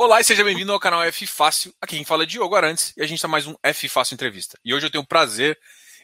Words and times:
Olá 0.00 0.20
e 0.20 0.24
seja 0.24 0.44
bem-vindo 0.44 0.72
ao 0.72 0.78
canal 0.78 1.02
F 1.02 1.26
Fácil. 1.26 1.74
Aqui 1.82 1.96
quem 1.96 2.04
fala 2.04 2.22
é 2.22 2.26
Diogo 2.26 2.54
Arantes 2.54 2.92
e 2.96 3.02
a 3.02 3.04
gente 3.04 3.18
está 3.18 3.26
mais 3.26 3.48
um 3.48 3.56
F 3.64 3.88
Fácil 3.88 4.14
Entrevista. 4.14 4.56
E 4.64 4.72
hoje 4.72 4.86
eu 4.86 4.90
tenho 4.90 5.02
o 5.02 5.06
prazer 5.06 5.58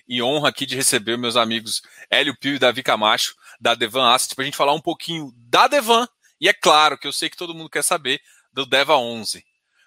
e 0.08 0.20
honra 0.20 0.48
aqui 0.48 0.67
de 0.67 0.74
receber 0.74 1.17
meus 1.17 1.37
amigos 1.37 1.80
Hélio 2.11 2.37
Pio 2.37 2.57
e 2.57 2.59
Davi 2.59 2.83
Camacho, 2.83 3.37
da 3.61 3.72
Devan 3.77 4.12
Asset, 4.12 4.35
para 4.35 4.43
a 4.43 4.46
gente 4.46 4.57
falar 4.57 4.72
um 4.72 4.80
pouquinho 4.80 5.33
da 5.37 5.69
Devan 5.69 6.09
e 6.41 6.49
é 6.49 6.53
claro 6.53 6.99
que 6.99 7.07
eu 7.07 7.12
sei 7.12 7.30
que 7.30 7.37
todo 7.37 7.54
mundo 7.54 7.71
quer 7.71 7.85
saber 7.85 8.21
do 8.53 8.67
Deva 8.67 8.96
11. 8.96 9.44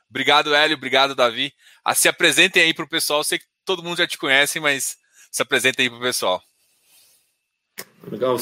Obrigado, 0.09 0.55
Hélio, 0.55 0.77
obrigado, 0.77 1.13
Davi. 1.13 1.51
Ah, 1.83 1.93
se 1.93 2.07
apresentem 2.07 2.63
aí 2.63 2.73
para 2.73 2.85
o 2.85 2.89
pessoal, 2.89 3.19
eu 3.19 3.25
sei 3.25 3.39
que 3.39 3.45
todo 3.65 3.83
mundo 3.83 3.97
já 3.97 4.07
te 4.07 4.17
conhece, 4.17 4.57
mas 4.57 4.95
se 5.29 5.41
apresentem 5.41 5.83
aí 5.83 5.89
para 5.89 5.99
o 5.99 6.01
pessoal. 6.01 6.41
Legal, 8.09 8.37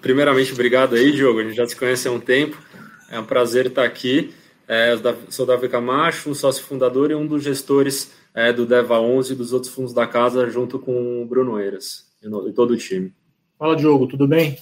primeiramente, 0.00 0.52
obrigado 0.52 0.96
aí, 0.96 1.12
Diogo, 1.12 1.38
a 1.38 1.44
gente 1.44 1.54
já 1.54 1.68
se 1.68 1.76
conhece 1.76 2.08
há 2.08 2.10
um 2.10 2.18
tempo, 2.18 2.60
é 3.08 3.20
um 3.20 3.24
prazer 3.24 3.66
estar 3.66 3.84
aqui. 3.84 4.34
É, 4.68 4.94
sou 5.30 5.46
Davi 5.46 5.66
Camacho, 5.66 6.34
sócio 6.34 6.62
fundador 6.62 7.10
e 7.10 7.14
um 7.14 7.26
dos 7.26 7.42
gestores 7.42 8.12
é, 8.34 8.52
do 8.52 8.66
Deva 8.66 9.00
11 9.00 9.32
e 9.32 9.36
dos 9.36 9.54
outros 9.54 9.72
fundos 9.72 9.94
da 9.94 10.06
casa, 10.06 10.50
junto 10.50 10.78
com 10.78 11.22
o 11.22 11.26
Bruno 11.26 11.58
Eiras 11.58 12.06
e, 12.22 12.52
todo 12.52 12.72
o 12.72 12.76
time. 12.76 13.14
Fala, 13.58 13.74
Diogo, 13.74 14.06
tudo 14.06 14.28
bem? 14.28 14.58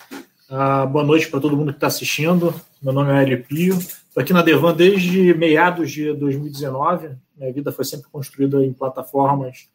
Ah, 0.48 0.86
boa 0.86 1.04
noite 1.04 1.28
para 1.28 1.40
todo 1.40 1.56
mundo 1.56 1.72
que 1.72 1.78
está 1.78 1.88
assistindo. 1.88 2.54
Meu 2.80 2.92
nome 2.92 3.10
é 3.10 3.20
Hélio 3.20 3.42
Pio. 3.42 3.76
Estou 3.76 4.22
aqui 4.22 4.32
na 4.32 4.42
Devan 4.42 4.74
desde 4.74 5.34
meados 5.34 5.90
de 5.90 6.12
2019. 6.12 7.10
Minha 7.36 7.52
vida 7.52 7.72
foi 7.72 7.84
sempre 7.84 8.08
construída 8.08 8.64
em 8.64 8.72
plataformas 8.72 9.68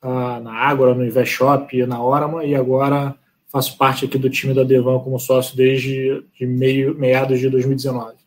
ah, 0.00 0.40
na 0.40 0.54
Ágora, 0.54 0.94
no 0.94 1.04
InvestShop, 1.04 1.84
na 1.84 2.02
Orama, 2.02 2.42
e 2.42 2.54
agora 2.54 3.14
faço 3.48 3.76
parte 3.76 4.06
aqui 4.06 4.16
do 4.16 4.30
time 4.30 4.54
da 4.54 4.64
Devan 4.64 4.98
como 5.00 5.20
sócio 5.20 5.54
desde 5.54 6.24
de 6.32 6.46
meio, 6.46 6.98
meados 6.98 7.38
de 7.38 7.50
2019. 7.50 8.23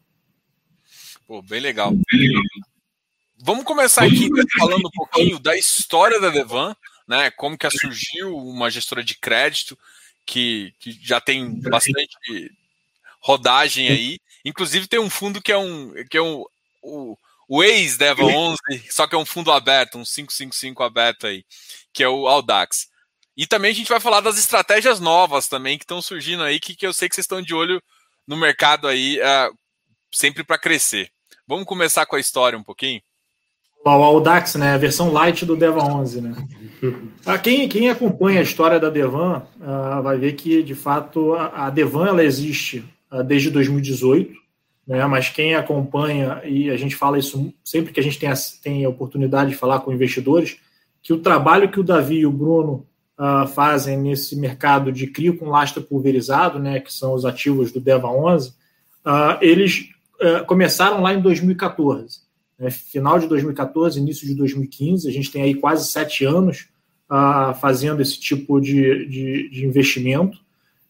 Pô, 1.28 1.42
bem 1.42 1.60
legal. 1.60 1.92
Vamos 3.38 3.66
começar 3.66 4.06
aqui 4.06 4.30
falando 4.58 4.88
um 4.88 4.92
pouquinho 4.92 5.38
da 5.38 5.58
história 5.58 6.22
da 6.22 6.30
Devan, 6.30 6.74
né? 7.06 7.30
Como 7.32 7.58
que 7.58 7.70
surgiu 7.70 8.34
uma 8.34 8.72
gestora 8.72 9.04
de 9.04 9.14
crédito 9.14 9.78
que, 10.26 10.74
que 10.80 10.98
já 11.02 11.20
tem 11.20 11.60
bastante 11.60 12.50
rodagem 13.20 13.90
aí. 13.90 14.20
Inclusive 14.46 14.88
tem 14.88 15.00
um 15.00 15.10
fundo 15.10 15.42
que 15.42 15.52
é 15.52 15.58
um 15.58 15.94
que 16.10 16.18
é 16.18 16.22
um 16.22 16.46
o, 16.82 17.18
o 17.50 17.62
ex 17.62 17.98
Deva 17.98 18.24
11, 18.24 18.58
só 18.90 19.06
que 19.06 19.14
é 19.14 19.18
um 19.18 19.26
fundo 19.26 19.52
aberto, 19.52 19.98
um 19.98 20.06
555 20.06 20.82
aberto 20.82 21.28
aí, 21.28 21.44
que 21.92 22.02
é 22.02 22.08
o 22.08 22.26
Audax. 22.26 22.88
E 23.36 23.46
também 23.46 23.72
a 23.72 23.76
gente 23.76 23.90
vai 23.90 24.00
falar 24.00 24.22
das 24.22 24.38
estratégias 24.38 25.02
novas 25.02 25.50
também 25.50 25.78
que 25.78 25.84
estão 25.84 26.02
surgindo 26.02 26.42
aí, 26.42 26.58
que, 26.58 26.74
que 26.74 26.88
eu 26.88 26.94
sei 26.94 27.10
que 27.10 27.16
vocês 27.16 27.26
estão 27.26 27.42
de 27.42 27.54
olho 27.54 27.84
no 28.26 28.38
mercado 28.38 28.88
aí, 28.88 29.20
uh, 29.20 29.58
sempre 30.10 30.44
para 30.44 30.58
crescer. 30.58 31.12
Vamos 31.48 31.66
começar 31.66 32.06
com 32.06 32.18
a 32.18 32.20
história 32.20 32.60
um 32.60 32.64
pouquinho? 32.64 33.00
O 33.86 33.90
Audax, 33.90 34.56
né? 34.56 34.74
A 34.74 34.78
versão 34.78 35.14
light 35.14 35.46
do 35.46 35.56
Deva 35.56 35.82
11, 35.82 36.22
né? 36.22 36.36
Ah, 37.26 37.40
quem, 37.40 37.68
quem 37.68 37.90
acompanha 37.90 38.40
a 38.40 38.44
história 38.44 38.80
da 38.80 38.90
Devan 38.90 39.42
uh, 39.60 40.04
vai 40.04 40.18
ver 40.18 40.34
que, 40.34 40.62
de 40.62 40.76
fato, 40.76 41.34
a, 41.34 41.66
a 41.66 41.70
Devan 41.72 42.08
ela 42.08 42.24
existe 42.24 42.86
uh, 43.12 43.24
desde 43.24 43.50
2018, 43.50 44.34
né? 44.86 45.04
Mas 45.08 45.30
quem 45.30 45.56
acompanha, 45.56 46.40
e 46.44 46.70
a 46.70 46.78
gente 46.78 46.96
fala 46.96 47.18
isso 47.18 47.52
sempre 47.64 47.92
que 47.92 48.00
a 48.00 48.04
gente 48.04 48.20
tem 48.20 48.30
a, 48.30 48.36
tem 48.62 48.86
a 48.86 48.90
oportunidade 48.90 49.50
de 49.50 49.56
falar 49.56 49.80
com 49.80 49.92
investidores, 49.92 50.60
que 51.02 51.12
o 51.12 51.20
trabalho 51.20 51.72
que 51.72 51.80
o 51.80 51.84
Davi 51.84 52.20
e 52.20 52.26
o 52.28 52.32
Bruno 52.32 52.86
uh, 53.18 53.48
fazem 53.48 53.98
nesse 53.98 54.36
mercado 54.36 54.92
de 54.92 55.08
crio 55.08 55.36
com 55.36 55.50
lastro 55.50 55.82
pulverizado, 55.82 56.60
né? 56.60 56.80
Que 56.80 56.94
são 56.94 57.14
os 57.14 57.26
ativos 57.26 57.72
do 57.72 57.80
Deva 57.80 58.08
11, 58.08 58.54
eles 59.42 59.90
eh, 60.20 60.40
começaram 60.42 61.02
lá 61.02 61.14
em 61.14 61.22
2014. 61.22 62.22
Né? 62.58 62.72
Final 62.72 63.20
de 63.20 63.28
2014, 63.28 64.00
início 64.00 64.26
de 64.26 64.34
2015, 64.34 65.08
a 65.08 65.12
gente 65.12 65.32
tem 65.32 65.44
aí 65.44 65.54
quase 65.54 65.88
sete 65.88 66.26
anos 66.26 66.70
uh, 67.10 67.54
fazendo 67.56 68.02
esse 68.02 68.20
tipo 68.20 68.60
de, 68.60 69.06
de, 69.06 69.50
de 69.50 69.66
investimento. 69.66 70.40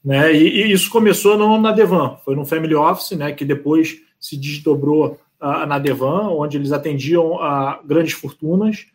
Né? 0.03 0.33
E, 0.33 0.63
e, 0.63 0.71
isso 0.71 0.89
começou 0.89 1.37
não 1.37 1.59
na 1.59 1.71
Devan, 1.73 2.17
foi 2.23 2.35
no 2.35 2.45
Family 2.45 2.73
Office, 2.73 3.17
né? 3.17 3.33
que 3.33 3.43
depois 3.43 3.97
se 4.19 4.37
desdobrou 4.37 5.19
uh, 5.41 5.66
na 5.66 5.77
Devan, 5.77 6.29
onde 6.29 6.55
eles 6.55 6.71
atendiam 6.71 7.41
a 7.41 7.81
grandes 7.83 8.13
fortunas. 8.13 8.85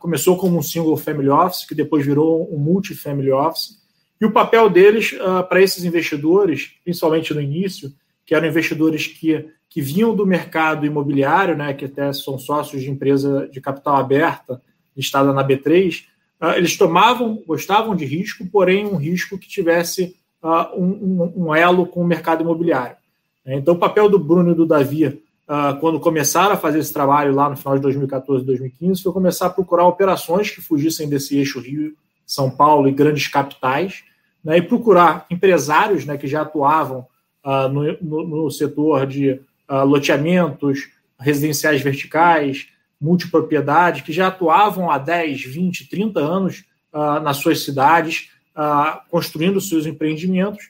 Começou 0.00 0.36
como 0.36 0.58
um 0.58 0.62
single 0.62 0.96
family 0.96 1.28
office, 1.28 1.64
que 1.64 1.72
depois 1.72 2.04
virou 2.04 2.52
um 2.52 2.58
multi-family 2.58 3.30
office. 3.30 3.78
E 4.20 4.26
o 4.26 4.32
papel 4.32 4.68
deles 4.68 5.14
para 5.48 5.62
esses 5.62 5.84
investidores, 5.84 6.72
principalmente 6.82 7.32
no 7.32 7.40
início, 7.40 7.92
que 8.30 8.34
eram 8.36 8.46
investidores 8.46 9.08
que, 9.08 9.44
que 9.68 9.80
vinham 9.80 10.14
do 10.14 10.24
mercado 10.24 10.86
imobiliário, 10.86 11.56
né, 11.56 11.74
que 11.74 11.86
até 11.86 12.12
são 12.12 12.38
sócios 12.38 12.80
de 12.80 12.88
empresa 12.88 13.48
de 13.50 13.60
capital 13.60 13.96
aberta, 13.96 14.62
listada 14.96 15.32
na 15.32 15.44
B3, 15.44 16.02
uh, 16.02 16.04
ah, 16.38 16.56
eles 16.56 16.76
tomavam, 16.76 17.42
gostavam 17.44 17.96
de 17.96 18.04
risco, 18.04 18.46
porém 18.46 18.86
um 18.86 18.94
risco 18.94 19.36
que 19.36 19.48
tivesse 19.48 20.14
uh, 20.44 20.80
um, 20.80 21.46
um, 21.48 21.54
elo 21.56 21.84
com 21.84 22.02
o 22.02 22.06
mercado 22.06 22.42
imobiliário. 22.42 22.96
Então, 23.44 23.74
o 23.74 23.78
papel 23.78 24.08
do 24.08 24.16
Bruno 24.16 24.52
e 24.52 24.54
do 24.54 24.64
Davi, 24.64 25.06
uh, 25.06 25.80
quando 25.80 25.98
começaram 25.98 26.52
a 26.52 26.56
fazer 26.56 26.78
esse 26.78 26.92
trabalho 26.92 27.34
lá 27.34 27.50
no 27.50 27.56
final 27.56 27.74
de 27.74 27.82
2014 27.82 28.44
e 28.44 28.46
2015, 28.46 29.02
foi 29.02 29.12
começar 29.12 29.46
a 29.46 29.50
procurar 29.50 29.88
operações 29.88 30.52
que 30.52 30.60
fugissem 30.60 31.08
desse 31.08 31.36
eixo 31.36 31.58
Rio, 31.58 31.96
São 32.24 32.48
Paulo 32.48 32.86
e 32.86 32.92
grandes 32.92 33.26
capitais, 33.26 34.04
né, 34.44 34.58
e 34.58 34.62
procurar 34.62 35.26
empresários 35.28 36.04
né, 36.04 36.16
que 36.16 36.28
já 36.28 36.42
atuavam 36.42 37.09
uh, 37.44 37.68
no, 38.02 38.50
setor 38.50 39.06
de 39.06 39.40
uh, 39.68 39.84
loteamentos 39.84 40.88
residenciais 41.18 41.80
verticais, 41.80 42.68
multipropriedade, 43.00 44.02
que 44.02 44.12
já 44.12 44.28
atuavam 44.28 44.90
há 44.90 44.98
10, 44.98 45.42
20, 45.44 45.88
30 45.88 46.20
anos 46.20 46.64
uh, 46.92 47.20
nas 47.20 47.38
suas 47.38 47.62
cidades, 47.62 48.30
construindo 49.08 49.58
seus 49.58 49.86
empreendimentos, 49.86 50.68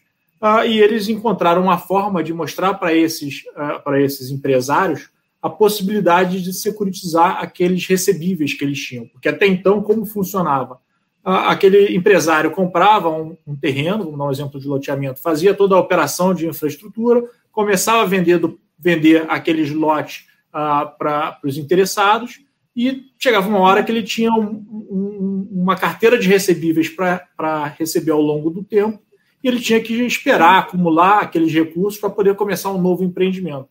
e 0.64 0.78
eles 0.78 1.08
encontraram 1.08 1.60
uma 1.60 1.76
forma 1.76 2.22
de 2.22 2.32
mostrar 2.32 2.74
para 2.74 2.94
esses, 2.94 3.42
para 3.82 4.00
esses 4.00 4.30
empresários 4.30 5.10
a 5.42 5.50
possibilidade 5.50 6.40
de 6.40 6.52
securitizar 6.52 7.42
aqueles 7.42 7.84
recebíveis 7.86 8.54
que 8.54 8.64
eles 8.64 8.78
tinham. 8.78 9.08
Porque 9.08 9.28
até 9.28 9.46
então, 9.46 9.82
como 9.82 10.06
funcionava? 10.06 10.78
Aquele 11.24 11.94
empresário 11.94 12.50
comprava 12.50 13.08
um, 13.08 13.36
um, 13.46 13.56
terreno, 13.56 14.04
vamos 14.04 14.18
dar 14.18 14.24
um 14.24 14.30
exemplo 14.30 14.60
de 14.60 14.66
loteamento, 14.66 15.20
fazia 15.20 15.54
toda 15.54 15.74
a 15.74 15.78
operação 15.78 16.32
de 16.32 16.46
infraestrutura, 16.46 17.22
começava 17.52 18.02
a 18.02 18.06
vender, 18.06 18.38
do, 18.38 18.58
vender 18.78 19.26
aqueles 19.28 19.70
lotes 19.70 20.26
uh, 20.48 20.96
para 20.98 21.38
os 21.44 21.58
interessados 21.58 22.40
e 22.74 23.04
chegava 23.18 23.48
uma 23.48 23.58
hora 23.58 23.82
que 23.82 23.92
ele 23.92 24.02
tinha 24.02 24.32
um, 24.32 24.64
um, 24.90 25.48
uma 25.52 25.76
carteira 25.76 26.18
de 26.18 26.28
recebíveis 26.28 26.88
para 26.88 27.74
receber 27.78 28.12
ao 28.12 28.22
longo 28.22 28.48
do 28.48 28.64
tempo 28.64 29.00
e 29.42 29.48
ele 29.48 29.60
tinha 29.60 29.80
que 29.80 29.94
esperar 30.02 30.58
acumular 30.58 31.20
aqueles 31.20 31.52
recursos 31.52 32.00
para 32.00 32.10
poder 32.10 32.34
começar 32.34 32.70
um 32.70 32.80
novo 32.80 33.02
empreendimento. 33.02 33.68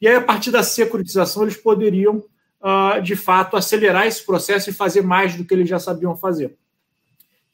E 0.00 0.08
aí, 0.08 0.16
a 0.16 0.20
partir 0.20 0.50
da 0.50 0.64
securitização, 0.64 1.44
eles 1.44 1.56
poderiam, 1.56 2.24
uh, 2.60 3.00
de 3.00 3.14
fato, 3.14 3.56
acelerar 3.56 4.06
esse 4.06 4.26
processo 4.26 4.68
e 4.68 4.72
fazer 4.72 5.00
mais 5.00 5.36
do 5.36 5.44
que 5.44 5.54
eles 5.54 5.68
já 5.68 5.78
sabiam 5.78 6.16
fazer. 6.16 6.56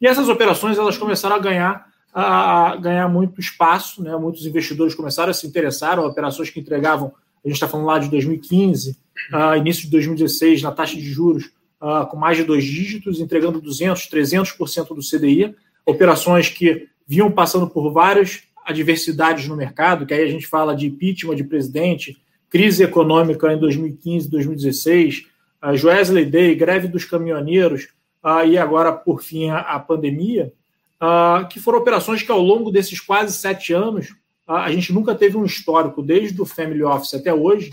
E 0.00 0.06
essas 0.06 0.28
operações 0.28 0.78
elas 0.78 0.96
começaram 0.96 1.36
a 1.36 1.38
ganhar, 1.38 1.86
a 2.14 2.76
ganhar 2.76 3.08
muito 3.08 3.40
espaço, 3.40 4.02
né? 4.02 4.16
muitos 4.16 4.46
investidores 4.46 4.94
começaram 4.94 5.30
a 5.30 5.34
se 5.34 5.46
interessar, 5.46 5.98
operações 5.98 6.50
que 6.50 6.60
entregavam, 6.60 7.12
a 7.44 7.48
gente 7.48 7.56
está 7.56 7.68
falando 7.68 7.86
lá 7.86 7.98
de 7.98 8.08
2015, 8.08 8.96
uh, 9.32 9.56
início 9.56 9.84
de 9.84 9.90
2016, 9.90 10.62
na 10.62 10.72
taxa 10.72 10.96
de 10.96 11.02
juros 11.02 11.50
uh, 11.80 12.06
com 12.08 12.16
mais 12.16 12.36
de 12.36 12.44
dois 12.44 12.64
dígitos, 12.64 13.20
entregando 13.20 13.62
200%, 13.62 14.08
300% 14.10 14.88
do 14.88 15.00
CDI, 15.00 15.54
operações 15.86 16.48
que 16.48 16.88
vinham 17.06 17.30
passando 17.30 17.68
por 17.68 17.90
várias 17.92 18.42
adversidades 18.66 19.48
no 19.48 19.56
mercado, 19.56 20.04
que 20.04 20.12
aí 20.12 20.22
a 20.22 20.30
gente 20.30 20.46
fala 20.46 20.76
de 20.76 20.86
impeachment 20.86 21.36
de 21.36 21.44
presidente, 21.44 22.18
crise 22.50 22.82
econômica 22.82 23.50
em 23.52 23.58
2015, 23.58 24.28
2016, 24.28 25.26
uh, 25.62 25.76
Joesley 25.76 26.26
Day, 26.26 26.54
greve 26.54 26.88
dos 26.88 27.04
caminhoneiros, 27.04 27.88
uh, 28.24 28.46
e 28.46 28.58
agora, 28.58 28.92
por 28.92 29.22
fim, 29.22 29.48
a, 29.48 29.60
a 29.60 29.78
pandemia, 29.78 30.52
uh, 31.00 31.46
que 31.48 31.60
foram 31.60 31.78
operações 31.78 32.22
que, 32.22 32.30
ao 32.30 32.40
longo 32.40 32.70
desses 32.70 33.00
quase 33.00 33.36
sete 33.36 33.72
anos, 33.72 34.10
uh, 34.46 34.52
a 34.52 34.72
gente 34.72 34.92
nunca 34.92 35.14
teve 35.14 35.36
um 35.36 35.44
histórico, 35.44 36.02
desde 36.02 36.40
o 36.40 36.46
Family 36.46 36.82
Office 36.82 37.14
até 37.14 37.32
hoje, 37.32 37.72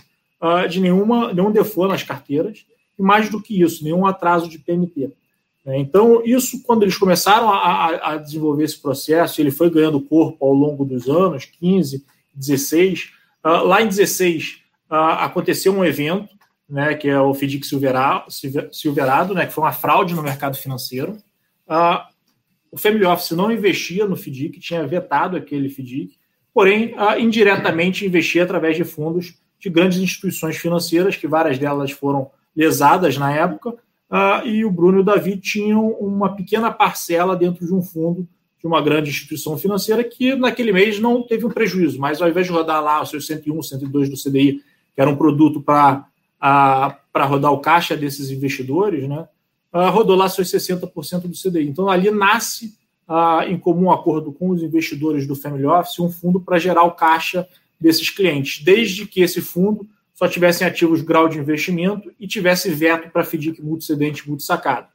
de 0.70 0.80
nenhuma, 0.80 1.34
nenhum 1.34 1.52
default 1.52 1.92
nas 1.92 2.04
carteiras, 2.04 2.68
e 3.00 3.02
mais 3.02 3.30
do 3.30 3.42
que 3.42 3.60
isso, 3.64 3.84
nenhum 3.84 4.06
atraso 4.06 4.48
de 4.48 4.60
PMT. 4.60 5.10
Né? 5.66 5.80
Então, 5.80 6.22
isso, 6.24 6.62
quando 6.62 6.84
eles 6.84 6.98
começaram 6.98 7.50
a, 7.50 8.12
a, 8.12 8.18
desenvolver 8.18 8.66
esse 8.66 8.80
processo, 8.80 9.42
ele 9.42 9.50
foi 9.50 9.72
ganhando 9.72 10.00
corpo 10.00 10.46
ao 10.46 10.54
longo 10.54 10.86
dos 10.86 11.10
anos, 11.10 11.46
15, 11.46 12.06
16. 12.36 13.12
lá 13.44 13.82
em 13.82 13.88
16, 13.88 14.60
aconteceu 14.88 15.74
um 15.74 15.84
evento 15.84 16.35
né, 16.70 16.96
que 16.96 17.08
é 17.08 17.20
o 17.20 17.34
FDIC 17.34 17.66
Silverado, 18.72 19.34
né, 19.34 19.46
que 19.46 19.54
foi 19.54 19.64
uma 19.64 19.72
fraude 19.72 20.14
no 20.14 20.24
mercado 20.24 20.58
financeiro. 20.58 21.18
Uh, 21.68 22.02
o 22.72 22.78
Family 22.78 23.06
Office 23.06 23.32
não 23.32 23.52
investia 23.52 24.06
no 24.06 24.16
FDIC, 24.16 24.60
tinha 24.60 24.86
vetado 24.86 25.38
aquele 25.38 25.70
FDIC, 25.70 26.18
porém, 26.54 26.94
uh, 26.96 27.20
indiretamente 27.20 28.06
investia 28.06 28.44
através 28.44 28.76
de 28.76 28.84
fundos 28.84 29.36
de 29.60 29.70
grandes 29.70 30.00
instituições 30.00 30.58
financeiras, 30.58 31.16
que 31.16 31.28
várias 31.28 31.58
delas 31.58 31.92
foram 31.92 32.30
lesadas 32.56 33.18
na 33.18 33.32
época, 33.32 33.70
uh, 33.70 34.46
e 34.46 34.66
o 34.66 34.72
Bruno 34.72 35.00
e 35.00 35.02
o 35.02 35.04
Davi 35.04 35.38
tinham 35.38 35.88
uma 35.92 36.36
pequena 36.36 36.72
parcela 36.72 37.36
dentro 37.36 37.66
de 37.66 37.74
um 37.74 37.82
fundo 37.82 38.28
de 38.60 38.68
uma 38.68 38.82
grande 38.82 39.12
instituição 39.12 39.58
financeira 39.58 40.04
que 40.04 40.34
naquele 40.34 40.72
mês 40.72 41.00
não 41.00 41.22
teve 41.22 41.46
um 41.46 41.52
prejuízo, 41.52 42.00
mas 42.00 42.22
ao 42.22 42.28
invés 42.28 42.48
de 42.48 42.52
rodar 42.52 42.84
lá 42.84 43.02
os 43.02 43.10
seus 43.10 43.28
101, 43.28 43.62
102 43.62 44.10
do 44.10 44.16
CDI, 44.18 44.64
que 44.96 45.02
era 45.02 45.10
um 45.10 45.16
produto 45.16 45.62
para 45.62 46.08
uh, 46.46 47.28
rodar 47.28 47.52
o 47.52 47.60
caixa 47.60 47.98
desses 47.98 48.30
investidores, 48.30 49.08
né, 49.08 49.28
uh, 49.74 49.90
rodou 49.90 50.16
lá 50.16 50.30
seus 50.30 50.50
60% 50.50 51.22
do 51.22 51.34
CDI. 51.36 51.68
Então 51.68 51.90
ali 51.90 52.12
nasce, 52.12 52.78
uh, 53.08 53.42
em 53.48 53.58
comum 53.58 53.92
acordo 53.92 54.32
com 54.32 54.50
os 54.50 54.62
investidores 54.62 55.26
do 55.26 55.36
Family 55.36 55.66
Office, 55.66 56.00
um 56.00 56.12
fundo 56.12 56.40
para 56.40 56.60
gerar 56.60 56.84
o 56.84 56.92
caixa 56.92 57.48
desses 57.80 58.10
clientes, 58.10 58.64
desde 58.64 59.06
que 59.06 59.22
esse 59.22 59.42
fundo 59.42 59.88
só 60.14 60.28
tivessem 60.28 60.66
ativos 60.66 61.02
grau 61.02 61.28
de 61.28 61.38
investimento 61.38 62.12
e 62.20 62.26
tivesse 62.26 62.70
veto 62.70 63.10
para 63.10 63.24
FDIC 63.24 63.62
multicedente 63.62 64.28
multisacado. 64.28 64.88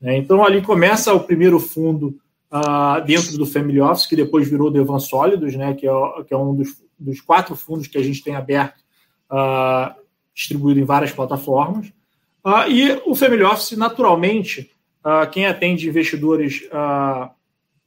Né? 0.00 0.18
Então, 0.18 0.44
ali 0.44 0.60
começa 0.60 1.12
o 1.14 1.20
primeiro 1.20 1.58
fundo 1.58 2.18
uh, 2.52 3.04
dentro 3.04 3.36
do 3.38 3.46
Family 3.46 3.80
Office, 3.80 4.06
que 4.06 4.14
depois 4.14 4.48
virou 4.48 4.70
Devan 4.70 4.98
Sólidos, 4.98 5.54
né? 5.54 5.72
que, 5.72 5.88
é, 5.88 5.92
que 6.26 6.34
é 6.34 6.36
um 6.36 6.54
dos, 6.54 6.82
dos, 6.98 7.20
quatro 7.22 7.56
fundos 7.56 7.86
que 7.86 7.96
a 7.96 8.02
gente 8.02 8.22
tem 8.22 8.36
aberto, 8.36 8.78
uh, 9.30 9.97
distribuído 10.38 10.78
em 10.78 10.84
várias 10.84 11.10
plataformas. 11.10 11.88
Uh, 12.44 12.70
e 12.70 13.02
o 13.04 13.14
Family 13.14 13.42
Office, 13.42 13.76
naturalmente, 13.76 14.70
quem 15.32 15.46
atende 15.46 15.88
investidores 15.88 16.68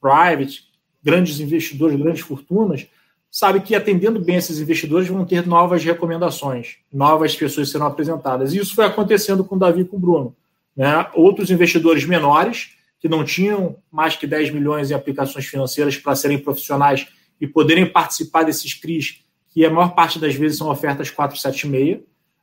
private, 0.01 0.63
grandes 1.03 1.39
investidores, 1.39 1.99
grandes 1.99 2.21
fortunas, 2.21 2.87
sabe 3.29 3.61
que 3.61 3.75
atendendo 3.75 4.19
bem 4.19 4.37
esses 4.37 4.59
investidores 4.59 5.07
vão 5.07 5.23
ter 5.23 5.45
novas 5.45 5.83
recomendações, 5.83 6.77
novas 6.91 7.35
pessoas 7.35 7.69
serão 7.69 7.85
apresentadas. 7.85 8.53
E 8.53 8.57
isso 8.57 8.73
foi 8.73 8.85
acontecendo 8.85 9.43
com 9.43 9.55
o 9.55 9.59
Davi 9.59 9.81
e 9.81 9.85
com 9.85 9.97
o 9.97 9.99
Bruno. 9.99 10.35
Né? 10.75 11.07
Outros 11.13 11.51
investidores 11.51 12.05
menores, 12.05 12.71
que 12.99 13.07
não 13.07 13.23
tinham 13.23 13.77
mais 13.91 14.15
que 14.15 14.25
10 14.25 14.51
milhões 14.51 14.89
em 14.89 14.93
aplicações 14.93 15.45
financeiras 15.45 15.97
para 15.97 16.15
serem 16.15 16.39
profissionais 16.39 17.07
e 17.39 17.47
poderem 17.47 17.85
participar 17.85 18.43
desses 18.43 18.73
CRIs, 18.73 19.21
que 19.49 19.65
a 19.65 19.69
maior 19.69 19.93
parte 19.95 20.19
das 20.19 20.35
vezes 20.35 20.57
são 20.57 20.69
ofertas 20.69 21.09
476, 21.09 22.01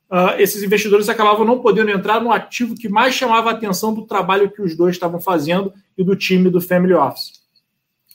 uh, 0.09 0.39
esses 0.39 0.63
investidores 0.63 1.09
acabavam 1.09 1.45
não 1.45 1.59
podendo 1.59 1.91
entrar 1.91 2.21
no 2.21 2.31
ativo 2.31 2.75
que 2.75 2.89
mais 2.89 3.13
chamava 3.13 3.49
a 3.49 3.53
atenção 3.53 3.93
do 3.93 4.05
trabalho 4.05 4.49
que 4.49 4.61
os 4.61 4.75
dois 4.75 4.95
estavam 4.95 5.19
fazendo 5.19 5.73
e 5.97 6.03
do 6.03 6.15
time 6.15 6.49
do 6.49 6.61
Family 6.61 6.93
Office. 6.93 7.39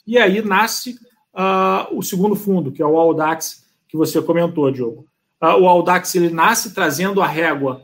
E 0.06 0.19
aí 0.19 0.43
nasce 0.43 0.99
uh, 1.35 1.96
o 1.96 2.02
segundo 2.02 2.37
fundo, 2.37 2.70
que 2.70 2.82
é 2.82 2.87
o 2.87 2.99
Audax, 2.99 3.64
que 3.88 3.96
você 3.96 4.20
comentou, 4.20 4.70
Diogo. 4.70 5.06
Uh, 5.41 5.61
o 5.61 5.69
Audax 5.69 6.14
ele 6.14 6.31
nasce 6.31 6.75
trazendo 6.75 7.23
a 7.23 7.26
régua 7.26 7.82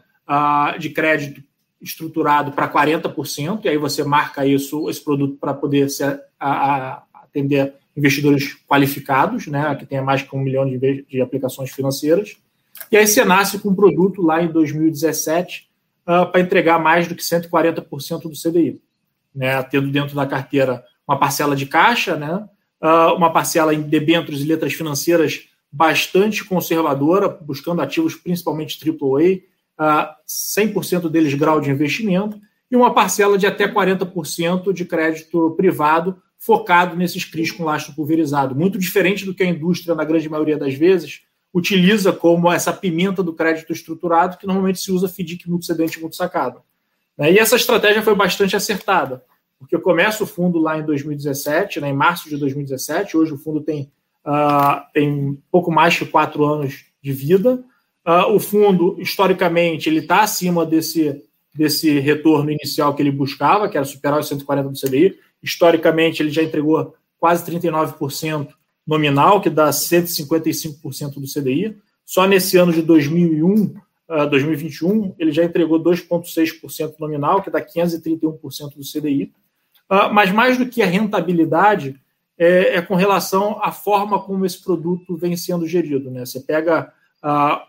de 0.79 0.91
crédito 0.91 1.43
estruturado 1.81 2.53
para 2.53 2.69
40%, 2.69 3.65
e 3.65 3.69
aí 3.69 3.77
você 3.77 4.05
marca 4.05 4.47
isso, 4.47 4.89
esse 4.89 5.03
produto 5.03 5.37
para 5.41 5.53
poder 5.53 5.89
ser, 5.91 6.21
a, 6.39 6.51
a, 6.51 7.03
atender 7.15 7.75
investidores 7.97 8.55
qualificados, 8.69 9.47
né, 9.47 9.75
que 9.75 9.87
tenha 9.87 10.03
mais 10.03 10.23
de 10.23 10.29
um 10.33 10.39
milhão 10.39 10.67
de, 10.67 11.05
de 11.09 11.21
aplicações 11.21 11.71
financeiras. 11.71 12.37
E 12.91 12.97
aí 12.97 13.07
você 13.07 13.25
nasce 13.25 13.59
com 13.59 13.71
um 13.71 13.75
produto 13.75 14.23
lá 14.23 14.43
em 14.43 14.49
2017 14.49 15.69
uh, 16.03 16.31
para 16.31 16.41
entregar 16.41 16.79
mais 16.79 17.07
do 17.07 17.15
que 17.15 17.23
140% 17.23 18.23
do 18.23 18.31
CDI, 18.31 18.81
né, 19.35 19.63
tendo 19.63 19.91
dentro 19.91 20.15
da 20.15 20.27
carteira 20.27 20.85
uma 21.07 21.19
parcela 21.19 21.57
de 21.57 21.67
caixa, 21.67 22.17
né, 22.17 22.49
uh, 22.83 23.15
uma 23.17 23.33
parcela 23.33 23.75
em 23.75 23.83
debêntures 23.83 24.41
e 24.41 24.45
letras 24.45 24.73
financeiras 24.73 25.49
bastante 25.73 26.45
conservadora, 26.45 27.29
buscando 27.29 27.81
ativos 27.81 28.15
principalmente 28.15 28.79
AAA, 28.85 29.41
uh, 29.81 30.15
100% 30.27 31.09
deles 31.09 31.35
grau 31.35 31.61
de 31.61 31.71
investimento, 31.71 32.41
e 32.71 32.77
uma 32.77 32.95
parcela 32.95 33.37
de 33.37 33.47
até 33.47 33.67
40% 33.67 34.73
de 34.73 34.85
crédito 34.85 35.51
privado 35.57 36.21
focado 36.39 36.97
nesses 36.97 37.25
CRIs 37.25 37.51
com 37.51 37.65
lastro 37.65 37.95
pulverizado. 37.95 38.55
Muito 38.55 38.79
diferente 38.79 39.27
do 39.27 39.35
que 39.35 39.43
a 39.43 39.47
indústria, 39.47 39.95
na 39.95 40.05
grande 40.05 40.29
maioria 40.29 40.57
das 40.57 40.75
vezes, 40.75 41.23
utiliza 41.53 42.13
como 42.13 42.51
essa 42.51 42.73
pimenta 42.73 43.23
do 43.23 43.33
crédito 43.33 43.73
estruturado, 43.73 44.37
que 44.37 44.47
normalmente 44.47 44.81
se 44.81 44.93
usa 44.93 45.09
FDIC 45.09 45.49
multicedente 45.49 46.01
multisacado. 46.01 46.61
Né? 47.17 47.33
E 47.33 47.39
essa 47.39 47.57
estratégia 47.57 48.03
foi 48.03 48.15
bastante 48.15 48.55
acertada 48.55 49.25
porque 49.61 49.79
começa 49.79 50.25
o 50.25 50.27
fundo 50.27 50.59
lá 50.59 50.79
em 50.79 50.85
2017, 50.87 51.81
né, 51.81 51.91
em 51.91 51.93
março 51.93 52.31
de 52.31 52.39
2017. 52.39 53.15
Hoje 53.15 53.35
o 53.35 53.39
fundo 53.39 53.61
tem, 53.61 53.93
uh, 54.25 54.81
tem 54.95 55.39
pouco 55.51 55.71
mais 55.71 55.93
de 55.93 56.07
quatro 56.07 56.47
anos 56.47 56.87
de 57.03 57.13
vida. 57.13 57.63
Uh, 58.07 58.35
o 58.35 58.41
fundo, 58.41 58.97
historicamente, 58.99 59.87
ele 59.87 59.99
está 59.99 60.23
acima 60.23 60.65
desse, 60.65 61.23
desse 61.55 62.01
retorno 62.01 62.51
inicial 62.51 62.95
que 62.95 63.03
ele 63.03 63.13
buscava, 63.13 63.69
que 63.69 63.77
era 63.77 63.85
superar 63.85 64.19
os 64.19 64.29
140 64.29 64.71
do 64.71 64.81
CDI. 64.81 65.19
Historicamente, 65.43 66.23
ele 66.23 66.31
já 66.31 66.43
entregou 66.43 66.95
quase 67.19 67.45
39% 67.45 68.49
nominal, 68.91 69.41
que 69.41 69.49
dá 69.49 69.71
155% 69.71 71.15
do 71.15 71.33
CDI. 71.33 71.77
Só 72.05 72.27
nesse 72.27 72.57
ano 72.57 72.73
de 72.73 72.83
2001, 72.83 73.77
uh, 74.09 74.29
2021, 74.29 75.15
ele 75.17 75.31
já 75.31 75.45
entregou 75.45 75.81
2,6% 75.81 76.95
nominal, 76.99 77.41
que 77.41 77.51
dá 77.51 77.61
531% 77.61 78.75
do 78.75 78.83
CDI. 78.83 79.33
Ah, 79.89 80.09
mas 80.09 80.33
mais 80.33 80.59
do 80.59 80.67
que 80.67 80.83
a 80.83 80.87
rentabilidade, 80.87 82.01
é, 82.37 82.77
é, 82.77 82.83
com 82.83 82.95
relação 82.95 83.63
à 83.63 83.71
forma 83.71 84.21
como 84.21 84.45
esse 84.45 84.63
produto 84.63 85.17
vem 85.17 85.37
sendo 85.37 85.67
gerido. 85.67 86.11
Né? 86.11 86.25
Você 86.25 86.41
pega 86.41 86.93
uh, 87.25 87.61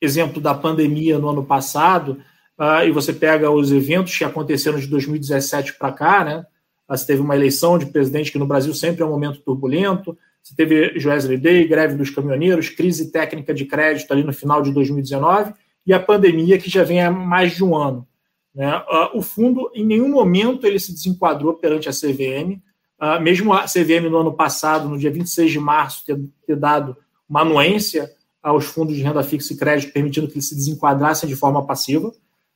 exemplo 0.00 0.40
da 0.40 0.54
pandemia 0.54 1.18
no 1.18 1.28
ano 1.28 1.44
passado 1.44 2.22
uh, 2.58 2.84
e 2.84 2.90
você 2.90 3.12
pega 3.12 3.50
os 3.50 3.70
eventos 3.70 4.16
que 4.16 4.24
aconteceram 4.24 4.78
de 4.78 4.86
2017 4.88 5.74
para 5.74 5.92
cá, 5.92 6.24
né? 6.24 6.46
Você 6.88 7.06
teve 7.06 7.22
uma 7.22 7.34
eleição 7.34 7.78
de 7.78 7.86
presidente 7.86 8.30
que 8.30 8.38
no 8.38 8.46
Brasil 8.46 8.74
sempre 8.74 9.02
é 9.02 9.06
um 9.06 9.10
momento 9.10 9.40
turbulento. 9.40 10.16
Você 10.42 10.54
teve 10.56 10.98
Joesley 10.98 11.38
Day, 11.38 11.66
greve 11.66 11.94
dos 11.94 12.10
caminhoneiros, 12.10 12.68
crise 12.68 13.12
técnica 13.12 13.54
de 13.54 13.64
crédito 13.64 14.12
ali 14.12 14.24
no 14.24 14.32
final 14.32 14.60
de 14.60 14.72
2019 14.72 15.54
e 15.86 15.92
a 15.92 16.00
pandemia 16.00 16.58
que 16.58 16.68
já 16.68 16.82
vem 16.82 17.00
há 17.00 17.10
mais 17.10 17.54
de 17.54 17.64
um 17.64 17.76
ano. 17.76 18.06
Né? 18.54 18.76
Uh, 18.76 19.18
o 19.18 19.22
fundo, 19.22 19.70
em 19.74 19.84
nenhum 19.84 20.08
momento, 20.08 20.66
ele 20.66 20.78
se 20.78 20.92
desenquadrou 20.92 21.54
perante 21.54 21.88
a 21.88 21.92
CVM. 21.92 22.60
Ah, 23.04 23.18
mesmo 23.18 23.52
a 23.52 23.64
CVM, 23.64 24.08
no 24.08 24.18
ano 24.18 24.32
passado, 24.32 24.88
no 24.88 24.96
dia 24.96 25.10
26 25.10 25.50
de 25.50 25.58
março, 25.58 26.04
ter, 26.46 26.56
dado 26.56 26.96
uma 27.28 27.40
anuência 27.40 28.08
aos 28.40 28.64
fundos 28.64 28.94
de 28.94 29.02
renda 29.02 29.24
fixa 29.24 29.52
e 29.52 29.56
crédito, 29.56 29.92
permitindo 29.92 30.28
que 30.28 30.34
eles 30.34 30.48
se 30.48 30.54
desenquadrassem 30.54 31.28
de 31.28 31.34
forma 31.34 31.66
passiva. 31.66 32.08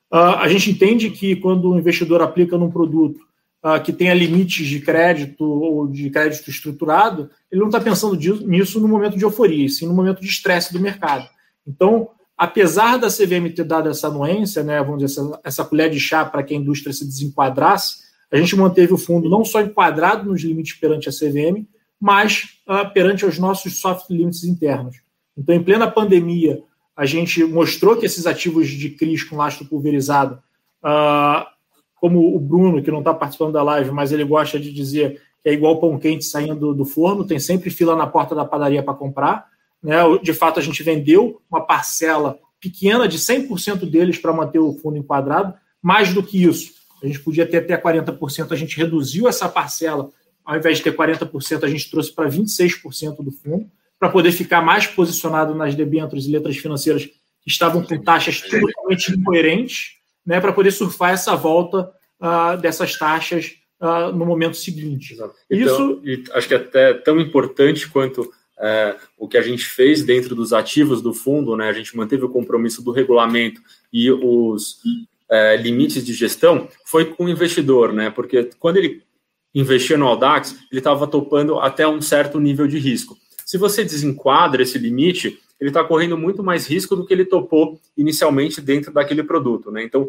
Uh, 0.08 0.38
a 0.38 0.46
gente 0.46 0.70
entende 0.70 1.10
que 1.10 1.34
quando 1.34 1.68
o 1.68 1.76
investidor 1.76 2.22
aplica 2.22 2.56
num 2.56 2.70
produto 2.70 3.25
que 3.82 3.92
tenha 3.92 4.14
limites 4.14 4.66
de 4.66 4.80
crédito 4.80 5.44
ou 5.44 5.88
de 5.88 6.08
crédito 6.10 6.48
estruturado, 6.48 7.30
ele 7.50 7.60
não 7.60 7.68
está 7.68 7.80
pensando 7.80 8.16
nisso 8.46 8.80
no 8.80 8.86
momento 8.86 9.16
de 9.16 9.24
euforia, 9.24 9.68
sim 9.68 9.86
no 9.86 9.94
momento 9.94 10.20
de 10.20 10.28
estresse 10.28 10.72
do 10.72 10.78
mercado. 10.78 11.28
Então, 11.66 12.10
apesar 12.36 12.96
da 12.96 13.08
CVM 13.08 13.52
ter 13.54 13.64
dado 13.64 13.88
essa 13.88 14.08
anuência, 14.08 14.62
né, 14.62 14.82
vamos 14.82 15.02
dizer, 15.02 15.20
essa, 15.20 15.40
essa 15.42 15.64
colher 15.64 15.90
de 15.90 15.98
chá 15.98 16.24
para 16.24 16.42
que 16.42 16.54
a 16.54 16.56
indústria 16.56 16.92
se 16.92 17.04
desenquadrasse, 17.04 18.06
a 18.30 18.36
gente 18.36 18.54
manteve 18.56 18.92
o 18.92 18.98
fundo 18.98 19.28
não 19.28 19.44
só 19.44 19.60
enquadrado 19.60 20.30
nos 20.30 20.42
limites 20.42 20.74
perante 20.74 21.08
a 21.08 21.12
CVM, 21.12 21.66
mas 22.00 22.60
uh, 22.68 22.92
perante 22.92 23.24
os 23.24 23.38
nossos 23.38 23.80
soft 23.80 24.10
limits 24.10 24.44
internos. 24.44 24.96
Então, 25.36 25.54
em 25.54 25.62
plena 25.62 25.90
pandemia, 25.90 26.62
a 26.96 27.06
gente 27.06 27.42
mostrou 27.44 27.96
que 27.96 28.06
esses 28.06 28.26
ativos 28.26 28.68
de 28.68 28.90
CRIs 28.90 29.22
com 29.22 29.36
lastro 29.36 29.66
pulverizado, 29.66 30.42
uh, 30.84 31.46
como 31.96 32.34
o 32.34 32.38
Bruno, 32.38 32.82
que 32.82 32.90
não 32.90 33.00
está 33.00 33.12
participando 33.12 33.52
da 33.52 33.62
live, 33.62 33.90
mas 33.90 34.12
ele 34.12 34.24
gosta 34.24 34.60
de 34.60 34.72
dizer 34.72 35.20
que 35.42 35.48
é 35.48 35.52
igual 35.52 35.80
pão 35.80 35.98
quente 35.98 36.24
saindo 36.24 36.74
do 36.74 36.84
forno, 36.84 37.26
tem 37.26 37.38
sempre 37.38 37.70
fila 37.70 37.96
na 37.96 38.06
porta 38.06 38.34
da 38.34 38.44
padaria 38.44 38.82
para 38.82 38.94
comprar. 38.94 39.46
Né? 39.82 39.96
De 40.22 40.32
fato, 40.32 40.58
a 40.58 40.62
gente 40.62 40.82
vendeu 40.82 41.40
uma 41.50 41.60
parcela 41.60 42.38
pequena 42.60 43.06
de 43.06 43.18
100% 43.18 43.88
deles 43.88 44.18
para 44.18 44.32
manter 44.32 44.58
o 44.58 44.72
fundo 44.74 44.96
enquadrado. 44.96 45.54
Mais 45.80 46.12
do 46.12 46.22
que 46.22 46.42
isso, 46.42 46.72
a 47.02 47.06
gente 47.06 47.20
podia 47.20 47.46
ter 47.46 47.58
até 47.58 47.76
40%, 47.76 48.52
a 48.52 48.56
gente 48.56 48.76
reduziu 48.76 49.28
essa 49.28 49.48
parcela. 49.48 50.10
Ao 50.44 50.56
invés 50.56 50.78
de 50.78 50.84
ter 50.84 50.96
40%, 50.96 51.64
a 51.64 51.68
gente 51.68 51.90
trouxe 51.90 52.12
para 52.12 52.28
26% 52.28 53.22
do 53.22 53.30
fundo, 53.30 53.70
para 53.98 54.08
poder 54.08 54.32
ficar 54.32 54.62
mais 54.62 54.86
posicionado 54.86 55.54
nas 55.54 55.74
debêntures 55.74 56.26
e 56.26 56.30
letras 56.30 56.56
financeiras 56.56 57.04
que 57.04 57.50
estavam 57.50 57.82
com 57.82 57.98
taxas 58.02 58.40
totalmente 58.40 59.12
incoerentes, 59.12 59.95
né, 60.26 60.40
para 60.40 60.52
poder 60.52 60.72
surfar 60.72 61.12
essa 61.12 61.36
volta 61.36 61.90
uh, 62.20 62.60
dessas 62.60 62.98
taxas 62.98 63.54
uh, 63.80 64.12
no 64.12 64.26
momento 64.26 64.56
seguinte. 64.56 65.14
Exato. 65.14 65.34
Então, 65.50 66.00
Isso 66.04 66.32
acho 66.32 66.48
que 66.48 66.54
é 66.54 66.56
até 66.56 66.94
tão 66.94 67.20
importante 67.20 67.88
quanto 67.88 68.30
é, 68.58 68.96
o 69.18 69.28
que 69.28 69.36
a 69.36 69.42
gente 69.42 69.64
fez 69.64 70.02
dentro 70.02 70.34
dos 70.34 70.52
ativos 70.52 71.02
do 71.02 71.12
fundo, 71.12 71.56
né, 71.56 71.68
a 71.68 71.72
gente 71.72 71.96
manteve 71.96 72.24
o 72.24 72.28
compromisso 72.28 72.82
do 72.82 72.90
regulamento 72.90 73.60
e 73.92 74.10
os 74.10 74.78
é, 75.30 75.56
limites 75.56 76.04
de 76.04 76.14
gestão, 76.14 76.68
foi 76.84 77.04
com 77.04 77.26
o 77.26 77.28
investidor, 77.28 77.92
né, 77.92 78.10
porque 78.10 78.48
quando 78.58 78.78
ele 78.78 79.02
investia 79.54 79.96
no 79.96 80.06
Audax, 80.06 80.56
ele 80.70 80.80
estava 80.80 81.06
topando 81.06 81.58
até 81.58 81.86
um 81.86 82.00
certo 82.00 82.40
nível 82.40 82.66
de 82.66 82.78
risco. 82.78 83.16
Se 83.44 83.56
você 83.56 83.84
desenquadra 83.84 84.62
esse 84.62 84.78
limite, 84.78 85.38
ele 85.60 85.70
está 85.70 85.82
correndo 85.82 86.16
muito 86.18 86.42
mais 86.42 86.66
risco 86.66 86.94
do 86.94 87.04
que 87.06 87.12
ele 87.12 87.24
topou 87.24 87.80
inicialmente 87.96 88.60
dentro 88.60 88.92
daquele 88.92 89.22
produto. 89.22 89.70
Né? 89.70 89.82
Então, 89.82 90.08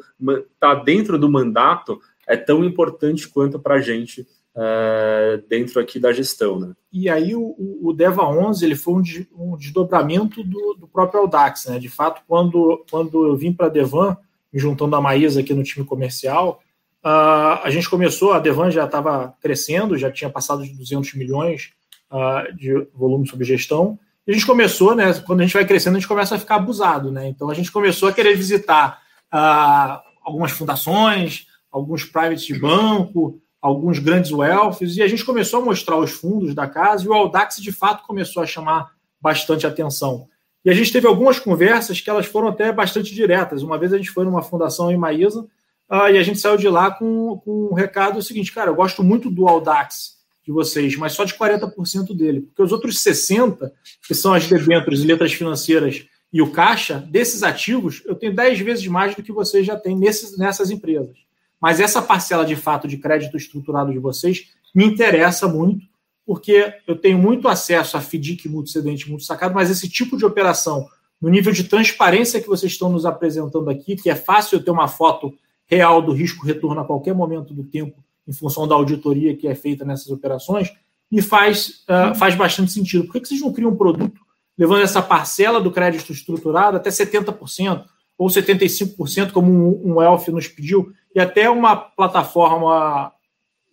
tá 0.60 0.76
dentro 0.76 1.18
do 1.18 1.30
mandato 1.30 2.00
é 2.28 2.36
tão 2.36 2.64
importante 2.64 3.30
quanto 3.30 3.58
para 3.58 3.76
a 3.76 3.82
gente 3.82 4.28
é, 4.54 5.42
dentro 5.48 5.80
aqui 5.80 5.98
da 6.00 6.12
gestão. 6.12 6.60
Né? 6.60 6.74
E 6.92 7.10
aí 7.10 7.34
o, 7.34 7.56
o 7.82 7.94
Deva 7.94 8.24
11 8.24 8.66
ele 8.66 8.76
foi 8.76 8.96
um, 8.96 9.04
um 9.38 9.58
desdobramento 9.58 10.44
do, 10.44 10.74
do, 10.74 10.88
próprio 10.88 11.22
Audax. 11.22 11.68
Né? 11.68 11.80
De 11.80 11.88
fato, 11.88 12.22
quando, 12.28 12.84
quando 12.90 13.26
eu 13.26 13.38
vim 13.38 13.54
para 13.54 13.68
a 13.68 13.70
Devan, 13.70 14.18
me 14.52 14.60
juntando 14.60 14.96
a 14.96 15.02
Maísa 15.02 15.40
aqui 15.40 15.54
no 15.54 15.64
time 15.64 15.86
comercial, 15.86 16.60
uh, 17.06 17.62
a 17.64 17.70
gente 17.70 17.90
começou, 17.90 18.34
a 18.34 18.40
Devan 18.40 18.72
já 18.72 18.86
estava 18.86 19.34
crescendo, 19.42 19.98
já 19.98 20.12
tinha 20.12 20.30
passado 20.30 20.64
de 20.64 20.74
200 20.74 21.14
milhões 21.14 21.72
uh, 22.12 22.54
de 22.56 22.88
volume 22.94 23.28
sob 23.28 23.46
gestão, 23.46 23.98
a 24.28 24.34
gente 24.34 24.46
começou, 24.46 24.94
né, 24.94 25.14
quando 25.26 25.40
a 25.40 25.44
gente 25.44 25.54
vai 25.54 25.66
crescendo, 25.66 25.96
a 25.96 26.00
gente 26.00 26.08
começa 26.08 26.36
a 26.36 26.40
ficar 26.40 26.56
abusado. 26.56 27.12
Né? 27.12 27.28
Então 27.30 27.50
a 27.50 27.54
gente 27.54 27.72
começou 27.72 28.10
a 28.10 28.14
querer 28.14 28.36
visitar 28.36 29.02
uh, 29.34 30.02
algumas 30.24 30.52
fundações, 30.52 31.48
alguns 31.72 32.04
privates 32.04 32.44
de 32.44 32.60
banco, 32.60 33.40
alguns 33.62 34.00
grandes 34.00 34.32
wealths, 34.32 34.98
e 34.98 35.02
a 35.02 35.08
gente 35.08 35.24
começou 35.24 35.62
a 35.62 35.66
mostrar 35.66 35.98
os 35.98 36.12
fundos 36.12 36.54
da 36.54 36.68
casa, 36.68 37.06
e 37.06 37.08
o 37.08 37.14
Audax, 37.14 37.58
de 37.58 37.72
fato, 37.72 38.06
começou 38.06 38.44
a 38.44 38.46
chamar 38.46 38.92
bastante 39.20 39.66
atenção. 39.66 40.28
E 40.64 40.70
a 40.70 40.74
gente 40.74 40.92
teve 40.92 41.08
algumas 41.08 41.40
conversas 41.40 42.02
que 42.02 42.10
elas 42.10 42.26
foram 42.26 42.50
até 42.50 42.72
bastante 42.72 43.16
diretas. 43.16 43.64
Uma 43.64 43.78
vez 43.78 43.94
a 43.94 43.98
gente 43.98 44.12
foi 44.12 44.26
numa 44.26 44.42
fundação 44.42 44.92
em 44.92 44.98
Maísa, 44.98 45.42
uh, 45.90 46.10
e 46.12 46.18
a 46.18 46.24
gente 46.24 46.40
saiu 46.40 46.58
de 46.58 46.68
lá 46.68 46.92
com, 46.92 47.38
com 47.44 47.70
um 47.72 47.74
recado 47.74 48.22
seguinte, 48.22 48.52
cara, 48.52 48.72
eu 48.72 48.76
gosto 48.76 49.04
muito 49.04 49.30
do 49.30 49.48
Audax 49.48 50.17
de 50.48 50.52
vocês, 50.54 50.96
mas 50.96 51.12
só 51.12 51.26
de 51.26 51.34
40% 51.34 52.16
dele, 52.16 52.42
porque 52.42 52.64
os 52.64 52.72
outros 52.72 52.96
60%, 53.04 53.70
que 54.08 54.16
são 54.16 54.34
as 54.34 54.48
debêntures 54.48 55.04
letras 55.04 55.34
financeiras 55.34 56.06
e 56.32 56.42
o 56.42 56.52
caixa, 56.52 57.00
desses 57.00 57.44
ativos, 57.44 58.02
eu 58.06 58.16
tenho 58.16 58.34
10 58.34 58.60
vezes 58.62 58.88
mais 58.88 59.14
do 59.14 59.22
que 59.22 59.32
vocês 59.34 59.66
já 59.66 59.76
têm 59.76 59.98
nesses, 59.98 60.38
nessas 60.38 60.72
empresas. 60.72 61.18
Mas 61.60 61.82
essa 61.82 62.02
parcela 62.02 62.46
de 62.46 62.56
fato 62.56 62.88
de 62.88 62.98
crédito 62.98 63.36
estruturado 63.36 63.92
de 63.92 64.00
vocês 64.00 64.48
me 64.74 64.86
interessa 64.86 65.50
muito, 65.50 65.86
porque 66.26 66.74
eu 66.88 66.96
tenho 66.96 67.18
muito 67.18 67.50
acesso 67.50 67.98
a 67.98 68.02
FDIC 68.02 68.48
multicedente, 68.48 69.10
muito 69.10 69.26
sacado, 69.26 69.54
mas 69.54 69.70
esse 69.70 69.90
tipo 69.90 70.16
de 70.18 70.26
operação, 70.26 70.88
no 71.22 71.28
nível 71.28 71.52
de 71.52 71.66
transparência 71.66 72.40
que 72.40 72.48
vocês 72.48 72.72
estão 72.72 72.90
nos 72.90 73.06
apresentando 73.06 73.70
aqui, 73.70 73.98
que 73.98 74.10
é 74.10 74.16
fácil 74.16 74.58
eu 74.58 74.64
ter 74.64 74.72
uma 74.72 74.88
foto 74.88 75.34
real 75.66 76.02
do 76.02 76.14
risco 76.14 76.46
retorno 76.46 76.80
a 76.80 76.86
qualquer 76.86 77.14
momento 77.14 77.54
do 77.54 77.66
tempo, 77.66 78.02
em 78.28 78.34
função 78.34 78.68
da 78.68 78.76
auditoria 78.76 79.36
que 79.36 79.48
é 79.48 79.56
feita 79.56 79.86
nessas 79.86 80.10
operações, 80.10 80.72
me 81.10 81.22
faz, 81.22 81.84
uh, 81.90 82.16
faz 82.16 82.36
bastante 82.36 82.72
sentido. 82.72 83.06
Por 83.06 83.14
que, 83.14 83.22
que 83.22 83.28
vocês 83.28 83.42
não 83.42 83.54
criam 83.54 83.72
um 83.72 83.78
produto 83.78 84.20
levando 84.58 84.82
essa 84.82 85.02
parcela 85.02 85.62
do 85.62 85.72
crédito 85.72 86.12
estruturado 86.12 86.78
até 86.78 86.90
70%? 86.90 87.86
ou 88.18 88.28
75%, 88.28 89.32
como 89.32 89.52
um, 89.52 89.94
um 89.94 90.02
Elf 90.02 90.28
nos 90.30 90.48
pediu, 90.48 90.92
e 91.14 91.20
até 91.20 91.50
uma 91.50 91.76
plataforma 91.76 93.12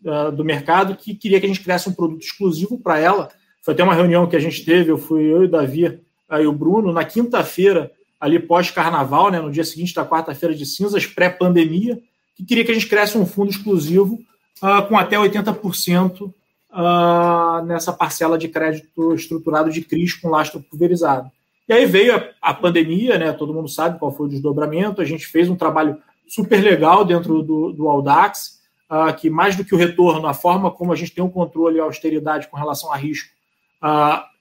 uh, 0.04 0.32
do 0.32 0.44
mercado 0.44 0.96
que 0.96 1.14
queria 1.14 1.40
que 1.40 1.46
a 1.46 1.48
gente 1.48 1.62
criasse 1.62 1.88
um 1.88 1.94
produto 1.94 2.22
exclusivo 2.22 2.78
para 2.78 2.98
ela. 2.98 3.30
Foi 3.62 3.72
até 3.72 3.82
uma 3.82 3.94
reunião 3.94 4.26
que 4.26 4.36
a 4.36 4.40
gente 4.40 4.64
teve, 4.64 4.90
eu 4.90 4.98
fui 4.98 5.22
eu 5.22 5.42
e 5.42 5.46
o 5.46 5.50
Davi 5.50 5.98
aí 6.28 6.46
o 6.46 6.52
Bruno, 6.52 6.92
na 6.92 7.04
quinta-feira, 7.04 7.90
ali 8.20 8.38
pós-carnaval, 8.38 9.30
né, 9.30 9.40
no 9.40 9.50
dia 9.50 9.64
seguinte 9.64 9.94
da 9.94 10.04
quarta-feira 10.04 10.54
de 10.54 10.66
cinzas, 10.66 11.06
pré-pandemia, 11.06 12.00
que 12.34 12.44
queria 12.44 12.64
que 12.64 12.70
a 12.70 12.74
gente 12.74 12.88
criasse 12.88 13.16
um 13.16 13.26
fundo 13.26 13.50
exclusivo 13.50 14.18
uh, 14.62 14.86
com 14.88 14.96
até 14.96 15.16
80% 15.16 16.22
uh, 16.22 16.34
ah, 16.70 17.62
nessa 17.66 17.92
parcela 17.92 18.36
de 18.36 18.48
crédito 18.48 19.14
estruturado 19.14 19.70
de 19.70 19.82
CRIs 19.82 20.14
com 20.14 20.28
lastro 20.28 20.60
pulverizado. 20.60 21.30
E 21.68 21.72
aí 21.72 21.86
veio 21.86 22.16
a, 22.16 22.28
a, 22.42 22.54
pandemia, 22.54 23.18
né? 23.18 23.32
Todo 23.32 23.54
mundo 23.54 23.68
sabe 23.68 23.98
qual 23.98 24.12
foi 24.12 24.26
o 24.26 24.28
desdobramento. 24.28 25.00
A 25.00 25.04
gente 25.04 25.26
fez 25.26 25.48
um 25.48 25.56
trabalho 25.56 25.98
super 26.28 26.62
legal 26.62 27.04
dentro 27.04 27.42
do, 27.42 27.72
do 27.72 27.88
Audax, 27.88 28.60
uh, 28.90 29.14
que 29.14 29.30
mais 29.30 29.56
do 29.56 29.64
que 29.64 29.74
o 29.74 29.78
retorno, 29.78 30.26
a 30.26 30.34
forma 30.34 30.70
como 30.70 30.92
a 30.92 30.96
gente 30.96 31.12
tem 31.12 31.24
um 31.24 31.30
controle 31.30 31.76
e 31.76 31.80
a 31.80 31.84
austeridade 31.84 32.48
com 32.48 32.56
relação 32.56 32.92
a 32.92 32.96
risco 32.96 33.32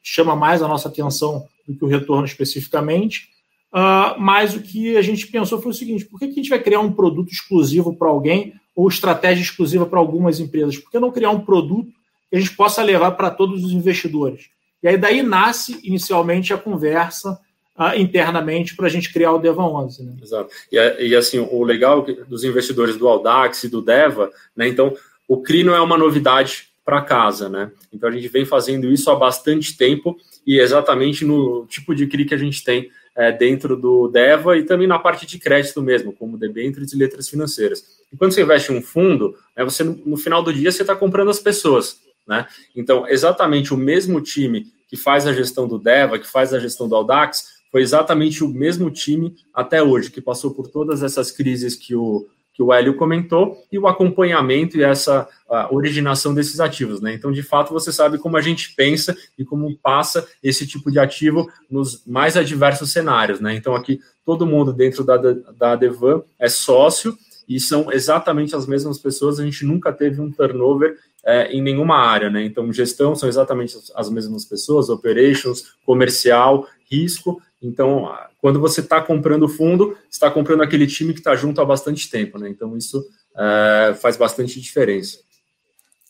chama 0.01 0.36
mais 0.36 0.62
a 0.62 0.67
nossa 0.67 0.89
atenção 0.89 1.48
do 1.67 1.75
que 1.75 1.84
o 1.84 1.88
retorno 1.88 2.25
especificamente. 2.25 3.29
Uh, 3.72 4.20
mas 4.20 4.53
o 4.53 4.62
que 4.62 4.98
a 4.98 5.01
gente 5.01 5.25
pensou 5.27 5.60
foi 5.60 5.72
o 5.72 5.74
seguinte: 5.74 6.05
por 6.05 6.20
que, 6.20 6.27
que 6.27 6.34
a 6.34 6.36
gente 6.36 6.50
vai 6.50 6.60
criar 6.60 6.82
um 6.82 6.91
produto 6.91 7.32
exclusivo 7.32 7.96
para 7.96 8.10
alguém 8.10 8.53
ou 8.75 8.88
estratégia 8.88 9.44
exclusiva 9.44 9.86
para 9.86 10.00
algumas 10.00 10.39
empresas? 10.39 10.77
Por 10.77 10.92
que 10.92 11.00
não 11.00 11.12
criar 11.12 11.30
um 11.32 11.42
produto 11.42 11.92
que 12.30 12.38
a 12.38 12.39
gente 12.39 12.56
possa 12.56 12.82
levar 12.84 13.12
para 13.12 13.30
todos 13.30 13.63
os 13.63 13.72
investidores? 13.72 14.50
E 14.82 14.88
aí 14.88 14.98
daí 14.98 15.22
nasce 15.24 15.80
inicialmente 15.84 16.53
a 16.53 16.58
conversa 16.58 17.39
uh, 17.77 17.98
internamente 17.98 18.75
para 18.75 18.88
a 18.88 18.89
gente 18.89 19.12
criar 19.12 19.34
o 19.34 19.39
Deva 19.39 19.63
11. 19.63 20.03
Né? 20.03 20.15
Exato. 20.22 20.53
E, 20.72 20.77
e, 21.08 21.15
assim, 21.15 21.39
o 21.39 21.63
legal 21.63 22.06
dos 22.27 22.44
investidores 22.44 22.98
do 22.98 23.08
Audax 23.08 23.63
e 23.63 23.70
do 23.70 23.82
Deva, 23.82 24.32
né? 24.56 24.68
Então, 24.68 24.94
o 25.27 25.42
CRI 25.42 25.63
não 25.63 25.75
é 25.75 25.82
uma 25.82 25.98
novidade 25.98 26.68
para 26.86 27.01
casa, 27.01 27.48
né? 27.48 27.72
Então 27.94 28.10
a 28.10 28.12
gente 28.12 28.27
vem 28.27 28.46
fazendo 28.46 28.92
isso 28.92 29.10
há 29.10 29.15
bastante 29.15 29.77
tempo 29.77 30.18
e 30.46 30.60
exatamente 30.60 31.24
no 31.24 31.65
tipo 31.68 31.96
de 31.96 32.08
CRI 32.08 32.25
que 32.25 32.34
a 32.34 32.38
gente 32.38 32.63
tem 32.63 32.89
é, 33.15 33.32
dentro 33.32 33.77
do 33.77 34.08
DEVA 34.10 34.58
e 34.58 34.63
também 34.63 34.88
na 34.88 35.00
parte 35.00 35.25
de 35.25 35.39
crédito 35.39 35.82
mesmo, 35.82 36.12
como 36.12 36.38
debêntures 36.38 36.92
e 36.92 36.98
letras 36.98 37.30
financeiras. 37.30 38.02
E 38.13 38.17
quando 38.17 38.32
você 38.32 38.43
investe 38.43 38.72
em 38.72 38.77
um 38.77 38.82
fundo, 38.82 39.36
né, 39.58 39.63
você 39.63 39.84
no 39.84 40.15
final 40.15 40.43
do 40.43 40.53
dia 40.53 40.72
você 40.72 40.84
está 40.84 40.96
comprando 40.96 41.32
as 41.32 41.39
pessoas. 41.39 42.00
Né? 42.27 42.46
Então, 42.75 43.08
exatamente 43.08 43.74
o 43.74 43.77
mesmo 43.77 44.22
time 44.22 44.72
que 44.88 44.96
faz 44.96 45.25
a 45.25 45.34
gestão 45.34 45.67
do 45.67 45.79
Deva, 45.79 46.20
que 46.20 46.27
faz 46.27 46.53
a 46.53 46.60
gestão 46.60 46.88
do 46.88 46.96
Audax, 46.96 47.63
foi 47.72 47.82
exatamente 47.82 48.43
o 48.43 48.48
mesmo 48.48 48.91
time 48.91 49.36
até 49.51 49.82
hoje, 49.82 50.12
que 50.12 50.22
passou 50.22 50.53
por 50.53 50.67
todas 50.67 51.01
essas 51.01 51.32
crises 51.32 51.75
que 51.75 51.96
o, 51.96 52.27
que 52.53 52.62
o 52.62 52.72
Hélio 52.72 52.96
comentou, 52.96 53.58
e 53.72 53.79
o 53.79 53.88
acompanhamento 53.88 54.77
e 54.77 54.84
essa 54.84 55.27
originação 55.72 56.36
desses 56.36 56.60
ativos. 56.60 57.01
Né? 57.01 57.13
Então, 57.13 57.32
de 57.32 57.41
fato, 57.41 57.74
você 57.74 57.91
sabe 57.91 58.20
como 58.20 58.38
a 58.38 58.41
gente 58.41 58.75
pensa 58.75 59.17
e 59.38 59.43
como 59.43 59.75
passa 59.79 60.27
esse 60.43 60.67
tipo 60.67 60.91
de 60.91 61.00
ativo 61.00 61.51
nos 61.70 62.05
mais 62.05 62.38
adversos 62.38 62.91
cenários. 62.91 63.39
Né? 63.39 63.55
Então, 63.55 63.75
aqui, 63.75 64.00
todo 64.24 64.46
mundo 64.46 64.72
dentro 64.72 65.03
da, 65.03 65.17
da 65.17 65.75
Devan 65.75 66.22
é 66.38 66.48
sócio, 66.48 67.17
e 67.47 67.59
são 67.59 67.91
exatamente 67.91 68.55
as 68.55 68.65
mesmas 68.65 68.97
pessoas, 68.97 69.39
a 69.39 69.43
gente 69.43 69.65
nunca 69.65 69.91
teve 69.91 70.21
um 70.21 70.31
turnover 70.31 70.97
é, 71.25 71.51
em 71.51 71.62
nenhuma 71.62 71.97
área, 71.97 72.29
né? 72.29 72.43
Então, 72.43 72.71
gestão 72.71 73.15
são 73.15 73.29
exatamente 73.29 73.77
as 73.95 74.09
mesmas 74.09 74.45
pessoas, 74.45 74.89
operations, 74.89 75.75
comercial, 75.85 76.67
risco. 76.89 77.41
Então, 77.62 78.13
quando 78.41 78.59
você 78.59 78.81
está 78.81 79.01
comprando 79.01 79.47
fundo, 79.47 79.97
está 80.12 80.29
comprando 80.29 80.63
aquele 80.63 80.85
time 80.85 81.13
que 81.13 81.19
está 81.19 81.35
junto 81.35 81.62
há 81.62 81.65
bastante 81.65 82.09
tempo, 82.09 82.38
né? 82.38 82.50
Então, 82.50 82.77
isso 82.77 83.05
é, 83.38 83.95
faz 83.95 84.17
bastante 84.17 84.59
diferença. 84.59 85.19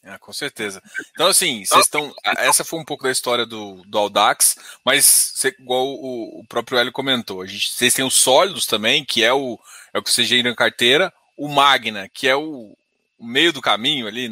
É, 0.06 0.18
com 0.18 0.34
certeza. 0.34 0.82
Então, 1.12 1.28
assim, 1.28 1.64
vocês 1.64 1.86
estão. 1.86 2.14
Essa 2.38 2.66
foi 2.66 2.78
um 2.78 2.84
pouco 2.84 3.04
da 3.04 3.12
história 3.12 3.46
do, 3.46 3.82
do 3.86 3.98
Audax, 3.98 4.58
mas 4.84 5.34
igual 5.58 5.88
o, 5.88 6.42
o 6.42 6.46
próprio 6.46 6.78
Hélio 6.78 6.92
comentou, 6.92 7.42
a 7.42 7.46
gente, 7.46 7.72
vocês 7.72 7.94
têm 7.94 8.04
os 8.04 8.16
sólidos 8.16 8.66
também, 8.66 9.06
que 9.06 9.24
é 9.24 9.32
o, 9.32 9.58
é 9.94 10.00
o 10.00 10.04
que 10.04 10.12
vocês 10.12 10.28
geram 10.28 10.54
carteira, 10.54 11.14
o 11.38 11.48
Magna, 11.48 12.10
que 12.14 12.28
é 12.28 12.36
o, 12.36 12.76
o 13.18 13.26
meio 13.26 13.52
do 13.54 13.62
caminho 13.62 14.08
ali, 14.08 14.30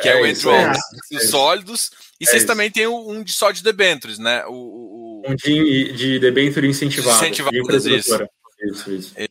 que 0.00 0.08
é, 0.08 0.12
é 0.12 0.22
o 0.22 0.26
entre 0.26 0.48
é, 0.48 0.72
os 1.16 1.30
sólidos, 1.30 1.90
e 2.20 2.26
vocês 2.26 2.44
também 2.44 2.70
têm 2.70 2.86
um 2.86 3.22
de 3.22 3.32
só 3.32 3.50
de 3.50 3.62
debentures, 3.62 4.18
né? 4.18 4.44
O, 4.46 4.52
o, 4.52 5.22
um 5.26 5.34
de, 5.34 5.92
de 5.92 6.18
debenture 6.18 6.66
incentivado. 6.66 7.16
Incentivado, 7.16 7.56
de 7.56 7.96
isso. 7.96 8.28
Isso, 8.60 8.90
isso. 8.90 9.12
É. 9.16 9.28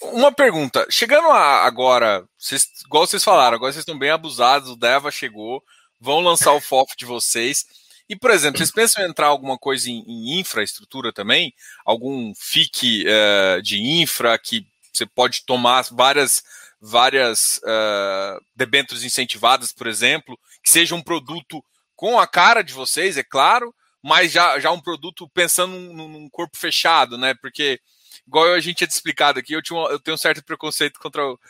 Uma 0.00 0.30
pergunta, 0.30 0.86
chegando 0.90 1.28
a, 1.28 1.64
agora, 1.64 2.24
vocês, 2.38 2.68
igual 2.84 3.06
vocês 3.06 3.24
falaram, 3.24 3.56
agora 3.56 3.72
vocês 3.72 3.82
estão 3.82 3.98
bem 3.98 4.10
abusados, 4.10 4.68
o 4.68 4.76
Deva 4.76 5.10
chegou, 5.10 5.64
vão 5.98 6.20
lançar 6.20 6.52
o 6.52 6.60
FOF 6.60 6.94
de 6.96 7.06
vocês, 7.06 7.64
e, 8.08 8.14
por 8.14 8.30
exemplo, 8.30 8.58
vocês 8.58 8.70
pensam 8.70 9.02
em 9.02 9.08
entrar 9.08 9.28
alguma 9.28 9.56
coisa 9.56 9.88
em, 9.88 10.04
em 10.06 10.38
infraestrutura 10.38 11.10
também? 11.10 11.54
Algum 11.86 12.34
FIC 12.34 13.06
uh, 13.06 13.62
de 13.62 13.80
infra 13.80 14.38
que 14.38 14.66
você 14.96 15.06
pode 15.06 15.44
tomar 15.44 15.84
várias 15.90 16.42
várias 16.80 17.58
uh, 17.58 18.38
debêntures 18.54 19.04
incentivadas, 19.04 19.72
por 19.72 19.86
exemplo, 19.86 20.38
que 20.62 20.70
seja 20.70 20.94
um 20.94 21.02
produto 21.02 21.64
com 21.96 22.20
a 22.20 22.26
cara 22.26 22.62
de 22.62 22.74
vocês, 22.74 23.16
é 23.16 23.22
claro, 23.22 23.74
mas 24.02 24.30
já, 24.30 24.58
já 24.60 24.70
um 24.70 24.80
produto 24.80 25.26
pensando 25.30 25.78
num, 25.78 26.08
num 26.08 26.28
corpo 26.28 26.58
fechado, 26.58 27.16
né? 27.16 27.32
Porque, 27.40 27.80
igual 28.26 28.52
a 28.52 28.60
gente 28.60 28.76
tinha 28.76 28.88
te 28.88 28.90
explicado 28.90 29.38
aqui, 29.38 29.54
eu, 29.54 29.62
tinha, 29.62 29.80
eu 29.84 29.98
tenho 29.98 30.14
um 30.14 30.18
certo 30.18 30.44
preconceito 30.44 31.00
contra. 31.00 31.26
O, 31.26 31.40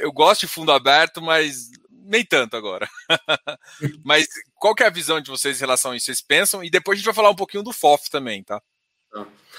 eu 0.00 0.12
gosto 0.12 0.40
de 0.40 0.48
fundo 0.48 0.72
aberto, 0.72 1.22
mas 1.22 1.70
nem 1.88 2.24
tanto 2.24 2.56
agora. 2.56 2.88
mas 4.04 4.26
qual 4.56 4.74
que 4.74 4.82
é 4.82 4.86
a 4.86 4.90
visão 4.90 5.20
de 5.20 5.30
vocês 5.30 5.56
em 5.56 5.60
relação 5.60 5.92
a 5.92 5.96
isso? 5.96 6.06
Vocês 6.06 6.20
pensam? 6.20 6.64
E 6.64 6.68
depois 6.68 6.96
a 6.96 6.98
gente 6.98 7.06
vai 7.06 7.14
falar 7.14 7.30
um 7.30 7.36
pouquinho 7.36 7.62
do 7.62 7.72
FOF 7.72 8.10
também, 8.10 8.42
tá? 8.42 8.60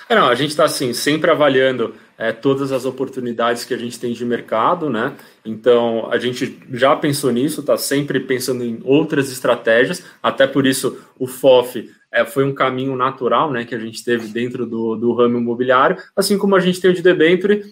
É, 0.07 0.15
não, 0.15 0.27
a 0.27 0.35
gente 0.35 0.51
está 0.51 0.65
assim, 0.65 0.93
sempre 0.93 1.31
avaliando 1.31 1.95
é, 2.17 2.31
todas 2.31 2.71
as 2.71 2.85
oportunidades 2.85 3.65
que 3.65 3.73
a 3.73 3.77
gente 3.77 3.99
tem 3.99 4.13
de 4.13 4.23
mercado, 4.23 4.89
né? 4.89 5.15
Então 5.43 6.07
a 6.11 6.17
gente 6.17 6.59
já 6.71 6.95
pensou 6.95 7.31
nisso, 7.31 7.61
está 7.61 7.75
sempre 7.75 8.19
pensando 8.19 8.63
em 8.63 8.79
outras 8.83 9.31
estratégias, 9.31 10.03
até 10.21 10.45
por 10.45 10.67
isso 10.67 10.99
o 11.17 11.25
FOF 11.25 11.89
é, 12.11 12.23
foi 12.23 12.45
um 12.45 12.53
caminho 12.53 12.95
natural 12.95 13.51
né, 13.51 13.65
que 13.65 13.75
a 13.75 13.79
gente 13.79 14.03
teve 14.03 14.27
dentro 14.27 14.65
do, 14.65 14.95
do 14.95 15.13
ramo 15.13 15.37
imobiliário, 15.37 15.97
assim 16.15 16.37
como 16.37 16.55
a 16.55 16.59
gente 16.59 16.79
tem 16.79 16.91
o 16.91 16.93
de 16.93 17.01
debenture, 17.01 17.63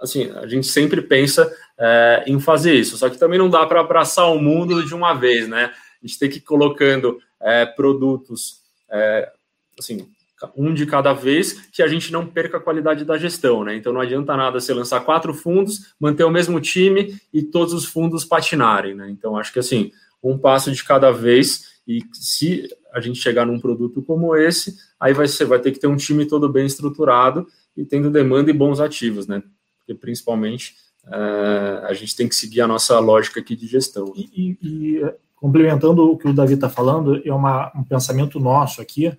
assim, 0.00 0.30
a 0.30 0.46
gente 0.46 0.66
sempre 0.66 1.02
pensa 1.02 1.52
é, 1.78 2.24
em 2.26 2.40
fazer 2.40 2.74
isso, 2.74 2.96
só 2.96 3.10
que 3.10 3.18
também 3.18 3.38
não 3.38 3.50
dá 3.50 3.66
para 3.66 3.80
abraçar 3.80 4.32
o 4.32 4.40
mundo 4.40 4.82
de 4.84 4.94
uma 4.94 5.12
vez, 5.12 5.46
né? 5.48 5.72
A 6.02 6.06
gente 6.06 6.18
tem 6.18 6.30
que 6.30 6.38
ir 6.38 6.42
colocando 6.42 7.20
é, 7.38 7.66
produtos, 7.66 8.60
é, 8.90 9.30
assim, 9.78 10.08
um 10.56 10.72
de 10.72 10.86
cada 10.86 11.12
vez, 11.12 11.68
que 11.70 11.82
a 11.82 11.88
gente 11.88 12.12
não 12.12 12.26
perca 12.26 12.56
a 12.56 12.60
qualidade 12.60 13.04
da 13.04 13.18
gestão, 13.18 13.64
né? 13.64 13.76
Então 13.76 13.92
não 13.92 14.00
adianta 14.00 14.36
nada 14.36 14.60
você 14.60 14.72
lançar 14.72 15.00
quatro 15.00 15.34
fundos, 15.34 15.94
manter 15.98 16.24
o 16.24 16.30
mesmo 16.30 16.60
time 16.60 17.20
e 17.32 17.42
todos 17.42 17.74
os 17.74 17.84
fundos 17.84 18.24
patinarem, 18.24 18.94
né? 18.94 19.10
Então 19.10 19.36
acho 19.36 19.52
que 19.52 19.58
assim, 19.58 19.90
um 20.22 20.38
passo 20.38 20.70
de 20.70 20.82
cada 20.84 21.10
vez 21.10 21.70
e 21.86 22.02
se 22.12 22.68
a 22.92 23.00
gente 23.00 23.18
chegar 23.18 23.46
num 23.46 23.58
produto 23.58 24.02
como 24.02 24.36
esse, 24.36 24.76
aí 24.98 25.12
vai 25.12 25.26
ser, 25.26 25.44
vai 25.44 25.58
ter 25.58 25.72
que 25.72 25.78
ter 25.78 25.86
um 25.86 25.96
time 25.96 26.26
todo 26.26 26.48
bem 26.48 26.66
estruturado 26.66 27.46
e 27.76 27.84
tendo 27.84 28.10
demanda 28.10 28.50
e 28.50 28.54
bons 28.54 28.80
ativos, 28.80 29.26
né? 29.26 29.42
Porque 29.78 29.94
principalmente 29.94 30.74
uh, 31.06 31.86
a 31.86 31.92
gente 31.94 32.14
tem 32.14 32.28
que 32.28 32.34
seguir 32.34 32.60
a 32.60 32.68
nossa 32.68 32.98
lógica 32.98 33.40
aqui 33.40 33.56
de 33.56 33.66
gestão. 33.66 34.12
E, 34.14 34.56
e, 34.62 34.98
e 34.98 35.14
complementando 35.36 36.10
o 36.10 36.18
que 36.18 36.28
o 36.28 36.34
Davi 36.34 36.54
está 36.54 36.68
falando, 36.68 37.20
é 37.24 37.32
uma, 37.32 37.72
um 37.74 37.82
pensamento 37.82 38.38
nosso 38.38 38.80
aqui. 38.80 39.12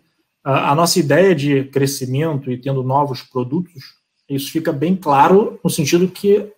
A, 0.43 0.73
nossa 0.73 0.99
ideia 0.99 1.35
de 1.35 1.65
crescimento 1.65 2.51
e 2.51 2.57
tendo 2.57 2.81
novos 2.81 3.21
produtos, 3.21 3.95
isso 4.27 4.51
fica 4.51 4.71
bem 4.71 4.95
claro 4.95 5.59
no 5.63 5.69
sentido 5.69 6.07
que 6.07 6.51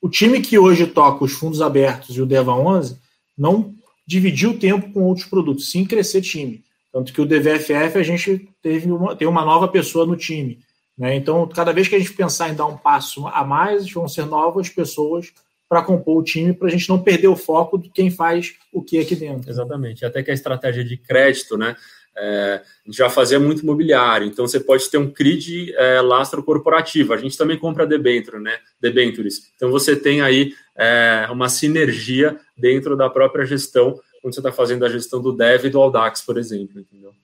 o 0.00 0.08
time 0.08 0.40
que 0.40 0.58
hoje 0.58 0.86
toca 0.86 1.24
os 1.24 1.32
fundos 1.32 1.60
abertos 1.60 2.16
e 2.16 2.22
o 2.22 2.26
Deva 2.26 2.52
11 2.52 2.98
não 3.36 3.74
dividir 4.06 4.48
o 4.48 4.58
tempo 4.58 4.92
com 4.92 5.02
outros 5.02 5.26
produtos, 5.26 5.70
sim 5.70 5.84
crescer 5.84 6.20
time. 6.20 6.64
Tanto 6.92 7.12
que 7.12 7.20
o 7.20 7.26
DVFF 7.26 7.98
a 7.98 8.02
gente 8.02 8.48
teve 8.62 8.90
uma, 8.90 9.14
tem 9.14 9.28
uma 9.28 9.44
nova 9.44 9.68
pessoa 9.68 10.06
no 10.06 10.16
time. 10.16 10.60
Né? 10.96 11.14
Então, 11.14 11.46
cada 11.48 11.72
vez 11.72 11.88
que 11.88 11.94
a 11.94 11.98
gente 11.98 12.12
pensar 12.12 12.48
em 12.48 12.54
dar 12.54 12.66
um 12.66 12.76
passo 12.76 13.26
a 13.26 13.44
mais, 13.44 13.90
vão 13.92 14.08
ser 14.08 14.24
novas 14.24 14.68
pessoas 14.68 15.32
para 15.68 15.82
compor 15.82 16.18
o 16.18 16.22
time, 16.22 16.52
para 16.52 16.68
a 16.68 16.70
gente 16.70 16.88
não 16.88 17.02
perder 17.02 17.28
o 17.28 17.36
foco 17.36 17.76
de 17.76 17.90
quem 17.90 18.10
faz 18.10 18.54
o 18.72 18.82
que 18.82 18.98
aqui 18.98 19.16
dentro. 19.16 19.50
Exatamente. 19.50 20.04
Até 20.04 20.22
que 20.22 20.30
a 20.30 20.34
estratégia 20.34 20.84
de 20.84 20.96
crédito, 20.96 21.58
né? 21.58 21.76
É, 22.18 22.62
já 22.88 23.10
fazia 23.10 23.38
muito 23.38 23.62
imobiliário, 23.62 24.26
então 24.26 24.48
você 24.48 24.58
pode 24.58 24.88
ter 24.88 24.96
um 24.96 25.10
CRID 25.10 25.74
é, 25.74 26.00
lastro 26.00 26.42
corporativo. 26.42 27.12
A 27.12 27.16
gente 27.18 27.36
também 27.36 27.58
compra 27.58 27.86
debenture, 27.86 28.40
né? 28.40 28.58
Debentures. 28.80 29.52
Então 29.54 29.70
você 29.70 29.94
tem 29.94 30.22
aí 30.22 30.54
é, 30.74 31.26
uma 31.30 31.48
sinergia 31.48 32.40
dentro 32.56 32.96
da 32.96 33.10
própria 33.10 33.44
gestão, 33.44 34.00
quando 34.22 34.34
você 34.34 34.40
está 34.40 34.50
fazendo 34.50 34.84
a 34.86 34.88
gestão 34.88 35.20
do 35.20 35.32
Dev 35.32 35.66
e 35.66 35.70
do 35.70 35.80
Audax, 35.80 36.22
por 36.22 36.38
exemplo, 36.38 36.80
entendeu? 36.80 37.14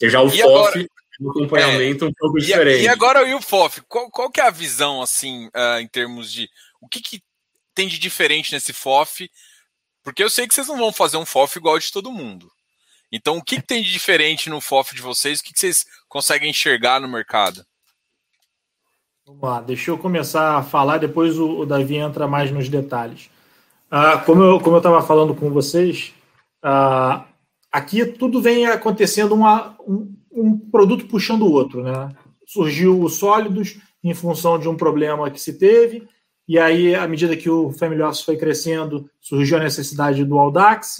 E 0.00 0.08
já 0.08 0.22
o 0.22 0.28
e 0.28 0.40
FOF, 0.40 0.42
agora, 0.42 0.86
o 1.20 1.30
acompanhamento 1.30 2.04
é, 2.04 2.08
um 2.08 2.12
pouco 2.12 2.38
e, 2.38 2.42
diferente. 2.42 2.84
E 2.84 2.88
agora 2.88 3.36
o 3.36 3.42
FOF, 3.42 3.82
qual, 3.88 4.10
qual 4.10 4.30
que 4.30 4.40
é 4.40 4.46
a 4.46 4.50
visão, 4.50 5.02
assim, 5.02 5.46
uh, 5.48 5.80
em 5.80 5.88
termos 5.88 6.32
de... 6.32 6.48
O 6.80 6.88
que, 6.88 7.00
que 7.00 7.22
tem 7.74 7.88
de 7.88 7.98
diferente 7.98 8.52
nesse 8.52 8.72
FOF? 8.72 9.28
Porque 10.02 10.22
eu 10.22 10.30
sei 10.30 10.46
que 10.46 10.54
vocês 10.54 10.68
não 10.68 10.78
vão 10.78 10.92
fazer 10.92 11.16
um 11.16 11.26
FOF 11.26 11.58
igual 11.58 11.78
de 11.78 11.90
todo 11.90 12.12
mundo. 12.12 12.50
Então, 13.16 13.36
o 13.36 13.42
que, 13.44 13.60
que 13.60 13.66
tem 13.66 13.80
de 13.80 13.92
diferente 13.92 14.50
no 14.50 14.60
FOF 14.60 14.92
de 14.92 15.00
vocês? 15.00 15.38
O 15.38 15.44
que, 15.44 15.52
que 15.52 15.60
vocês 15.60 15.86
conseguem 16.08 16.50
enxergar 16.50 17.00
no 17.00 17.06
mercado? 17.06 17.64
Vamos 19.24 19.40
lá, 19.40 19.60
deixa 19.60 19.92
eu 19.92 19.96
começar 19.96 20.56
a 20.56 20.64
falar, 20.64 20.98
depois 20.98 21.38
o, 21.38 21.60
o 21.60 21.64
Davi 21.64 21.94
entra 21.94 22.26
mais 22.26 22.50
nos 22.50 22.68
detalhes. 22.68 23.30
Ah, 23.88 24.18
como 24.18 24.42
eu 24.42 24.76
estava 24.76 25.00
falando 25.00 25.32
com 25.32 25.48
vocês, 25.48 26.12
ah, 26.60 27.24
aqui 27.70 28.04
tudo 28.04 28.42
vem 28.42 28.66
acontecendo 28.66 29.32
uma, 29.32 29.76
um, 29.86 30.12
um, 30.32 30.58
produto 30.58 31.06
puxando 31.06 31.42
o 31.42 31.52
outro. 31.52 31.84
Né? 31.84 32.10
Surgiu 32.44 33.00
o 33.00 33.08
Sólidos 33.08 33.78
em 34.02 34.12
função 34.12 34.58
de 34.58 34.68
um 34.68 34.76
problema 34.76 35.30
que 35.30 35.40
se 35.40 35.56
teve, 35.56 36.08
e 36.48 36.58
aí, 36.58 36.96
à 36.96 37.06
medida 37.06 37.36
que 37.36 37.48
o 37.48 37.70
Family 37.70 38.02
Office 38.02 38.24
foi 38.24 38.36
crescendo, 38.36 39.08
surgiu 39.20 39.56
a 39.56 39.62
necessidade 39.62 40.24
do 40.24 40.36
Audax. 40.36 40.98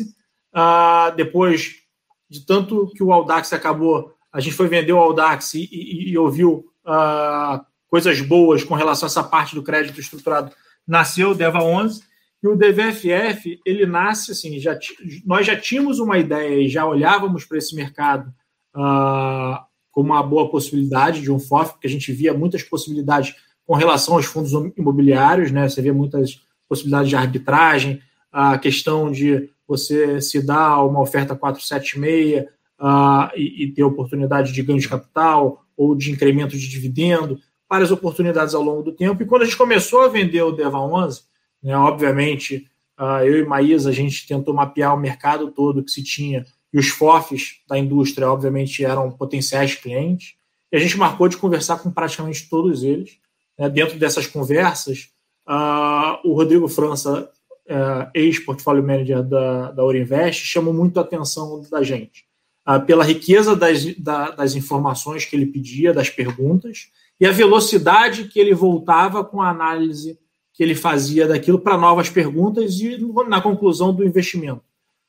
Ah, 0.53 1.13
depois 1.17 1.84
de 2.29 2.45
tanto 2.45 2.91
que 2.95 3.03
o 3.03 3.13
Audax 3.13 3.53
acabou, 3.53 4.13
a 4.33 4.41
gente 4.41 4.55
foi 4.55 4.69
vender 4.69 4.93
o 4.93 4.99
Audax 4.99 5.55
e, 5.55 5.69
e, 5.71 6.11
e 6.11 6.19
ouviu 6.19 6.67
uh, 6.85 7.65
coisas 7.89 8.21
boas 8.21 8.65
com 8.65 8.75
relação 8.75 9.07
a 9.07 9.11
essa 9.11 9.23
parte 9.23 9.55
do 9.55 9.63
crédito 9.63 10.01
estruturado, 10.01 10.53
nasceu 10.87 11.31
o 11.31 11.35
DEVA 11.35 11.63
11 11.63 12.03
e 12.43 12.49
o 12.49 12.57
DVFF, 12.57 13.59
ele 13.65 13.87
nasce 13.87 14.33
assim, 14.33 14.59
já 14.59 14.79
nós 15.25 15.47
já 15.47 15.59
tínhamos 15.59 15.99
uma 15.99 16.19
ideia 16.19 16.61
e 16.61 16.69
já 16.69 16.85
olhávamos 16.85 17.45
para 17.47 17.57
esse 17.57 17.75
mercado 17.75 18.29
uh, 18.77 19.65
como 19.91 20.13
uma 20.13 20.23
boa 20.23 20.51
possibilidade 20.51 21.23
de 21.23 21.31
um 21.31 21.39
FOF, 21.39 21.73
porque 21.73 21.87
a 21.87 21.91
gente 21.91 22.13
via 22.13 22.35
muitas 22.35 22.63
possibilidades 22.63 23.35
com 23.67 23.75
relação 23.75 24.15
aos 24.15 24.27
fundos 24.27 24.53
imobiliários, 24.77 25.51
né? 25.51 25.69
Você 25.69 25.81
via 25.81 25.95
muitas 25.95 26.43
possibilidades 26.69 27.09
de 27.09 27.17
arbitragem, 27.17 28.03
a 28.31 28.59
questão 28.59 29.11
de 29.11 29.49
você 29.67 30.21
se 30.21 30.45
dar 30.45 30.85
uma 30.85 31.01
oferta 31.01 31.35
476 31.35 32.45
uh, 32.81 33.31
e, 33.37 33.65
e 33.65 33.73
ter 33.73 33.83
oportunidade 33.83 34.53
de 34.53 34.63
ganho 34.63 34.79
de 34.79 34.89
capital 34.89 35.65
ou 35.77 35.95
de 35.95 36.11
incremento 36.11 36.57
de 36.57 36.69
dividendo 36.69 37.39
várias 37.69 37.91
oportunidades 37.91 38.55
ao 38.55 38.63
longo 38.63 38.83
do 38.83 38.93
tempo. 38.93 39.23
E 39.23 39.27
quando 39.27 39.43
a 39.43 39.45
gente 39.45 39.57
começou 39.57 40.03
a 40.03 40.09
vender 40.09 40.43
o 40.43 40.53
Deva 40.53 40.79
11, 40.79 41.23
né, 41.63 41.77
obviamente, 41.77 42.69
uh, 42.99 43.25
eu 43.25 43.39
e 43.39 43.45
Maísa, 43.45 43.91
a 43.91 43.93
gente 43.93 44.27
tentou 44.27 44.55
mapear 44.55 44.95
o 44.95 45.01
mercado 45.01 45.51
todo 45.51 45.83
que 45.83 45.91
se 45.91 46.03
tinha, 46.03 46.47
e 46.73 46.79
os 46.79 46.89
FOFs 46.89 47.61
da 47.69 47.79
indústria, 47.79 48.31
obviamente, 48.31 48.85
eram 48.85 49.11
potenciais 49.11 49.75
clientes, 49.75 50.35
e 50.71 50.77
a 50.77 50.81
gente 50.81 50.99
marcou 50.99 51.29
de 51.29 51.37
conversar 51.37 51.79
com 51.79 51.91
praticamente 51.91 52.49
todos 52.49 52.83
eles. 52.83 53.19
Né, 53.59 53.69
dentro 53.69 53.99
dessas 53.99 54.27
conversas, 54.27 55.11
uh, 55.49 56.19
o 56.29 56.35
Rodrigo 56.35 56.69
França, 56.69 57.31
uh, 57.69 58.11
ex-portfólio 58.15 58.83
manager 58.83 59.23
da, 59.23 59.73
da 59.73 59.85
Orinvest, 59.85 60.45
chamou 60.45 60.73
muito 60.73 60.99
a 60.99 61.03
atenção 61.03 61.63
da 61.71 61.83
gente. 61.83 62.25
Uh, 62.67 62.85
pela 62.85 63.05
riqueza 63.05 63.55
das, 63.55 63.85
da, 63.97 64.31
das 64.31 64.55
informações 64.55 65.25
que 65.25 65.37
ele 65.37 65.47
pedia, 65.47 65.93
das 65.93 66.09
perguntas, 66.09 66.89
e 67.21 67.27
a 67.27 67.33
velocidade 67.33 68.25
que 68.25 68.41
ele 68.41 68.55
voltava 68.55 69.25
com 69.25 69.41
a 69.41 69.51
análise 69.51 70.19
que 70.53 70.63
ele 70.63 70.75
fazia 70.75 71.27
daquilo 71.27 71.59
para 71.59 71.77
novas 71.77 72.09
perguntas 72.09 72.79
e 72.81 72.97
na 73.29 73.41
conclusão 73.41 73.93
do 73.93 74.05
investimento. 74.05 74.63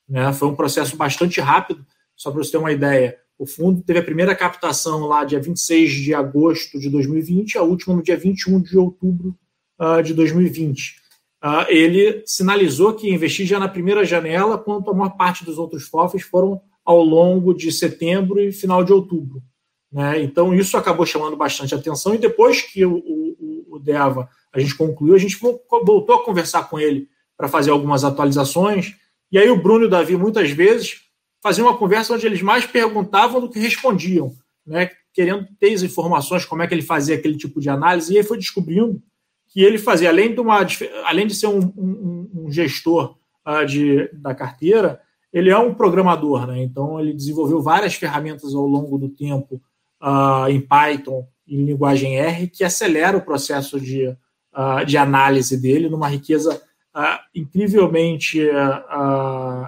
Né? 0.08 0.32
Foi 0.32 0.48
um 0.48 0.56
processo 0.56 0.96
bastante 0.96 1.40
rápido, 1.40 1.86
só 2.16 2.30
para 2.30 2.42
você 2.42 2.50
ter 2.50 2.58
uma 2.58 2.72
ideia. 2.72 3.16
O 3.38 3.46
fundo 3.46 3.80
teve 3.82 4.00
a 4.00 4.04
primeira 4.04 4.34
captação 4.34 5.00
lá 5.06 5.24
dia 5.24 5.40
26 5.40 5.92
de 5.92 6.14
agosto 6.14 6.80
de 6.80 6.90
2020, 6.90 7.58
a 7.58 7.62
última 7.62 7.94
no 7.94 8.02
dia 8.02 8.16
21 8.16 8.60
de 8.60 8.76
outubro 8.76 9.36
uh, 9.78 10.02
de 10.02 10.14
2020. 10.14 11.05
Ah, 11.40 11.66
ele 11.68 12.22
sinalizou 12.26 12.94
que 12.94 13.10
investir 13.10 13.46
já 13.46 13.58
na 13.58 13.68
primeira 13.68 14.04
janela, 14.04 14.58
quanto 14.58 14.90
a 14.90 14.94
maior 14.94 15.16
parte 15.16 15.44
dos 15.44 15.58
outros 15.58 15.86
FOFs 15.86 16.22
foram 16.22 16.60
ao 16.84 17.02
longo 17.02 17.52
de 17.52 17.70
setembro 17.70 18.40
e 18.40 18.52
final 18.52 18.82
de 18.82 18.92
outubro. 18.92 19.42
Né? 19.92 20.22
Então, 20.22 20.54
isso 20.54 20.76
acabou 20.76 21.04
chamando 21.04 21.36
bastante 21.36 21.74
atenção. 21.74 22.14
E 22.14 22.18
depois 22.18 22.62
que 22.62 22.84
o, 22.84 22.96
o, 22.96 23.76
o 23.76 23.78
DEVA 23.78 24.28
a 24.52 24.58
gente 24.58 24.74
concluiu, 24.74 25.14
a 25.14 25.18
gente 25.18 25.38
voltou 25.38 26.14
a 26.14 26.24
conversar 26.24 26.68
com 26.68 26.78
ele 26.78 27.08
para 27.36 27.48
fazer 27.48 27.70
algumas 27.70 28.04
atualizações. 28.04 28.94
E 29.30 29.38
aí, 29.38 29.50
o 29.50 29.60
Bruno 29.60 29.84
e 29.84 29.86
o 29.86 29.90
Davi, 29.90 30.16
muitas 30.16 30.50
vezes, 30.50 31.02
faziam 31.42 31.66
uma 31.66 31.76
conversa 31.76 32.14
onde 32.14 32.26
eles 32.26 32.40
mais 32.40 32.64
perguntavam 32.64 33.40
do 33.40 33.50
que 33.50 33.58
respondiam, 33.58 34.32
né? 34.66 34.90
querendo 35.12 35.46
ter 35.58 35.72
as 35.72 35.82
informações, 35.82 36.44
como 36.44 36.62
é 36.62 36.66
que 36.66 36.74
ele 36.74 36.82
fazia 36.82 37.16
aquele 37.16 37.36
tipo 37.36 37.60
de 37.60 37.68
análise. 37.70 38.12
E 38.12 38.18
aí 38.18 38.24
foi 38.24 38.36
descobrindo 38.36 39.02
que 39.56 39.62
ele 39.62 39.78
fazia, 39.78 40.10
além 40.10 40.34
de, 40.34 40.40
uma, 40.42 40.66
além 41.06 41.26
de 41.26 41.34
ser 41.34 41.46
um, 41.46 41.60
um, 41.78 42.30
um 42.34 42.52
gestor 42.52 43.16
uh, 43.48 43.64
de, 43.64 44.06
da 44.12 44.34
carteira, 44.34 45.00
ele 45.32 45.48
é 45.48 45.56
um 45.56 45.72
programador, 45.72 46.46
né? 46.46 46.62
Então 46.62 47.00
ele 47.00 47.14
desenvolveu 47.14 47.62
várias 47.62 47.94
ferramentas 47.94 48.54
ao 48.54 48.66
longo 48.66 48.98
do 48.98 49.08
tempo 49.08 49.54
uh, 50.02 50.46
em 50.50 50.60
Python, 50.60 51.26
em 51.48 51.64
linguagem 51.64 52.18
R, 52.18 52.48
que 52.48 52.64
acelera 52.64 53.16
o 53.16 53.22
processo 53.22 53.80
de, 53.80 54.08
uh, 54.08 54.84
de 54.84 54.98
análise 54.98 55.58
dele 55.58 55.88
numa 55.88 56.08
riqueza 56.08 56.60
incrivelmente 57.34 58.40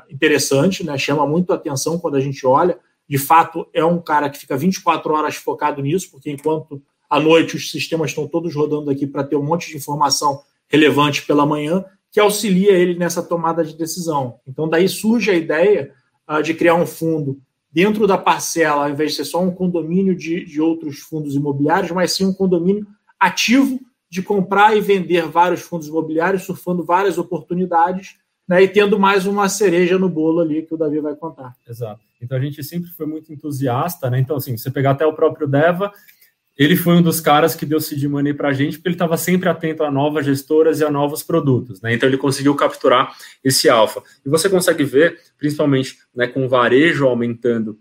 interessante, 0.09 0.83
né? 0.83 0.97
chama 0.97 1.27
muito 1.27 1.53
a 1.53 1.57
atenção 1.57 1.99
quando 1.99 2.17
a 2.17 2.21
gente 2.21 2.47
olha. 2.47 2.79
De 3.07 3.19
fato, 3.19 3.69
é 3.75 3.85
um 3.85 4.01
cara 4.01 4.31
que 4.31 4.39
fica 4.39 4.57
24 4.57 5.13
horas 5.13 5.37
focado 5.37 5.83
nisso, 5.83 6.11
porque 6.11 6.31
enquanto 6.31 6.83
à 7.09 7.19
noite 7.21 7.57
os 7.57 7.71
sistemas 7.71 8.11
estão 8.11 8.27
todos 8.27 8.55
rodando 8.55 8.91
aqui 8.91 9.07
para 9.07 9.25
ter 9.25 9.37
um 9.37 9.43
monte 9.43 9.69
de 9.69 9.77
informação 9.77 10.43
relevante 10.69 11.23
pela 11.23 11.47
manhã, 11.47 11.85
que 12.11 12.21
auxilia 12.21 12.73
ele 12.73 12.99
nessa 12.99 13.23
tomada 13.23 13.65
de 13.65 13.77
decisão. 13.77 14.41
Então, 14.47 14.69
daí 14.69 14.89
surge 14.89 15.31
a 15.31 15.35
ideia 15.35 15.93
uh, 16.29 16.43
de 16.43 16.55
criar 16.55 16.75
um 16.75 16.87
fundo 16.87 17.41
dentro 17.71 18.07
da 18.07 18.19
parcela, 18.19 18.85
ao 18.85 18.91
invés 18.91 19.11
de 19.11 19.19
ser 19.19 19.25
só 19.25 19.43
um 19.43 19.51
condomínio 19.51 20.15
de, 20.15 20.45
de 20.45 20.61
outros 20.61 20.99
fundos 20.99 21.35
imobiliários, 21.35 21.91
mas 21.91 22.13
sim 22.13 22.27
um 22.27 22.33
condomínio 22.33 22.87
ativo 23.19 23.81
de 24.11 24.23
comprar 24.23 24.77
e 24.77 24.81
vender 24.81 25.29
vários 25.29 25.61
fundos 25.61 25.89
imobiliários, 25.89 26.45
surfando 26.45 26.85
várias 26.85 27.19
oportunidades 27.19 28.17
né, 28.49 28.63
e 28.63 28.69
tendo 28.69 28.99
mais 28.99 29.27
uma 29.27 29.49
cereja 29.49 29.99
no 29.99 30.09
bolo 30.09 30.41
ali 30.41 30.63
que 30.63 30.75
o 30.75 30.79
Davi 30.79 31.01
vai 31.01 31.15
contar. 31.15 31.55
Exato. 31.69 32.01
Então 32.21 32.39
a 32.39 32.41
gente 32.41 32.65
sempre 32.65 32.91
foi 32.91 33.07
muito 33.07 33.33
entusiasta, 33.33 34.09
né? 34.09 34.19
Então, 34.19 34.37
assim, 34.37 34.57
você 34.57 34.71
pegar 34.71 34.93
até 34.93 35.07
o 35.07 35.13
próprio 35.13 35.47
Deva, 35.47 35.93
ele 36.59 36.75
foi 36.75 36.95
um 36.95 37.03
dos 37.03 37.21
caras 37.21 37.55
que 37.55 37.65
deu 37.65 37.81
seed 37.81 38.03
money 38.05 38.35
para 38.35 38.49
a 38.49 38.53
gente, 38.53 38.77
porque 38.77 38.89
ele 38.89 38.97
estava 38.97 39.17
sempre 39.17 39.49
atento 39.49 39.85
a 39.85 39.91
novas 39.93 40.27
gestoras 40.27 40.81
e 40.81 40.85
a 40.85 40.91
novos 40.91 41.23
produtos, 41.23 41.81
né? 41.81 41.95
Então 41.95 42.09
ele 42.09 42.19
conseguiu 42.19 42.53
capturar 42.57 43.15
esse 43.45 43.69
alfa. 43.69 44.03
E 44.27 44.29
você 44.29 44.49
consegue 44.51 44.83
ver, 44.83 45.21
principalmente 45.39 45.99
né, 46.13 46.27
com 46.27 46.45
o 46.45 46.49
varejo 46.49 47.07
aumentando 47.07 47.79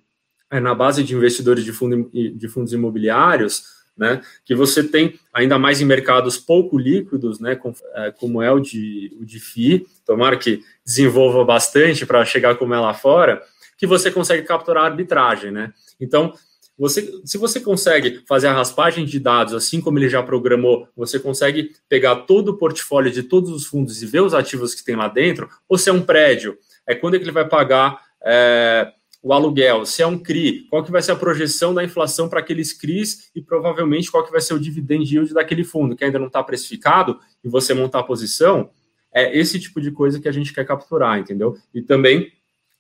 é, 0.52 0.60
na 0.60 0.76
base 0.76 1.04
de 1.04 1.16
investidores 1.16 1.64
de, 1.66 1.74
fundo, 1.74 2.10
de 2.14 2.48
fundos 2.48 2.72
imobiliários, 2.72 3.64
né, 3.98 4.22
que 4.46 4.54
você 4.54 4.84
tem 4.84 5.20
ainda 5.34 5.58
mais 5.58 5.82
em 5.82 5.86
mercados 5.86 6.38
pouco 6.38 6.78
líquidos, 6.78 7.40
né, 7.40 7.56
com, 7.56 7.74
é, 7.96 8.12
como 8.12 8.44
é 8.44 8.52
o 8.52 8.60
de, 8.60 9.18
o 9.20 9.26
de 9.26 9.40
FI, 9.40 9.88
tomara 10.06 10.38
que 10.38 10.62
desenvolva 10.86 11.44
bastante 11.44 12.06
para 12.06 12.24
chegar 12.24 12.56
como 12.56 12.76
é 12.76 12.80
lá 12.80 12.94
fora, 12.94 13.42
que 13.76 13.88
você 13.88 14.12
consegue 14.12 14.44
capturar 14.44 14.86
arbitragem, 14.86 15.52
né? 15.52 15.74
Então, 16.00 16.34
você, 16.78 17.12
se 17.26 17.38
você 17.38 17.60
consegue 17.60 18.22
fazer 18.28 18.48
a 18.48 18.54
raspagem 18.54 19.04
de 19.04 19.20
dados, 19.20 19.54
assim 19.54 19.82
como 19.82 19.98
ele 19.98 20.10
já 20.10 20.22
programou, 20.22 20.88
você 20.96 21.20
consegue 21.20 21.72
pegar 21.90 22.18
todo 22.18 22.50
o 22.50 22.58
portfólio 22.58 23.12
de 23.12 23.24
todos 23.24 23.50
os 23.50 23.66
fundos 23.66 24.04
e 24.04 24.06
ver 24.06 24.22
os 24.22 24.34
ativos 24.34 24.76
que 24.76 24.84
tem 24.84 24.96
lá 24.96 25.08
dentro, 25.08 25.50
ou 25.68 25.78
se 25.78 25.90
é 25.90 25.94
um 25.94 26.04
prédio, 26.04 26.58
é 26.86 26.94
quando 26.94 27.16
é 27.16 27.18
que 27.18 27.24
ele 27.26 27.32
vai 27.32 27.48
pagar 27.48 28.00
é, 28.24 28.92
o 29.24 29.34
aluguel, 29.34 29.86
se 29.86 30.04
é 30.04 30.08
um 30.08 30.20
CRI, 30.20 30.68
qual 30.70 30.84
que 30.84 30.92
vai 30.92 31.02
ser 31.02 31.12
a 31.12 31.16
projeção 31.16 31.74
da 31.74 31.84
inflação 31.84 32.30
para 32.30 32.40
aqueles 32.40 32.72
CRIs 32.74 33.32
e 33.36 33.42
provavelmente 33.42 34.12
qual 34.12 34.24
que 34.24 34.32
vai 34.32 34.40
ser 34.42 34.54
o 34.54 34.60
dividend 34.60 35.04
yield 35.12 35.34
daquele 35.34 35.64
fundo, 35.64 35.96
que 35.96 36.06
ainda 36.06 36.20
não 36.20 36.28
está 36.28 36.44
precificado, 36.44 37.20
e 37.44 37.50
você 37.50 37.74
montar 37.74 38.00
a 38.00 38.04
posição, 38.04 38.70
é 39.12 39.36
esse 39.38 39.60
tipo 39.60 39.82
de 39.82 39.90
coisa 39.90 40.20
que 40.20 40.28
a 40.28 40.32
gente 40.32 40.54
quer 40.54 40.66
capturar, 40.66 41.18
entendeu? 41.18 41.58
E 41.74 41.82
também 41.82 42.32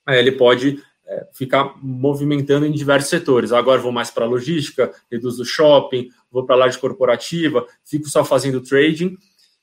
é, 0.07 0.19
ele 0.19 0.31
pode 0.31 0.83
é, 1.07 1.25
ficar 1.31 1.75
movimentando 1.81 2.65
em 2.65 2.71
diversos 2.71 3.09
setores. 3.09 3.51
Agora 3.51 3.81
vou 3.81 3.91
mais 3.91 4.11
para 4.11 4.25
logística, 4.25 4.91
reduzo 5.11 5.43
o 5.43 5.45
shopping, 5.45 6.09
vou 6.31 6.45
para 6.45 6.55
a 6.55 6.59
laje 6.59 6.77
corporativa, 6.77 7.65
fico 7.85 8.09
só 8.09 8.25
fazendo 8.25 8.61
trading. 8.61 9.15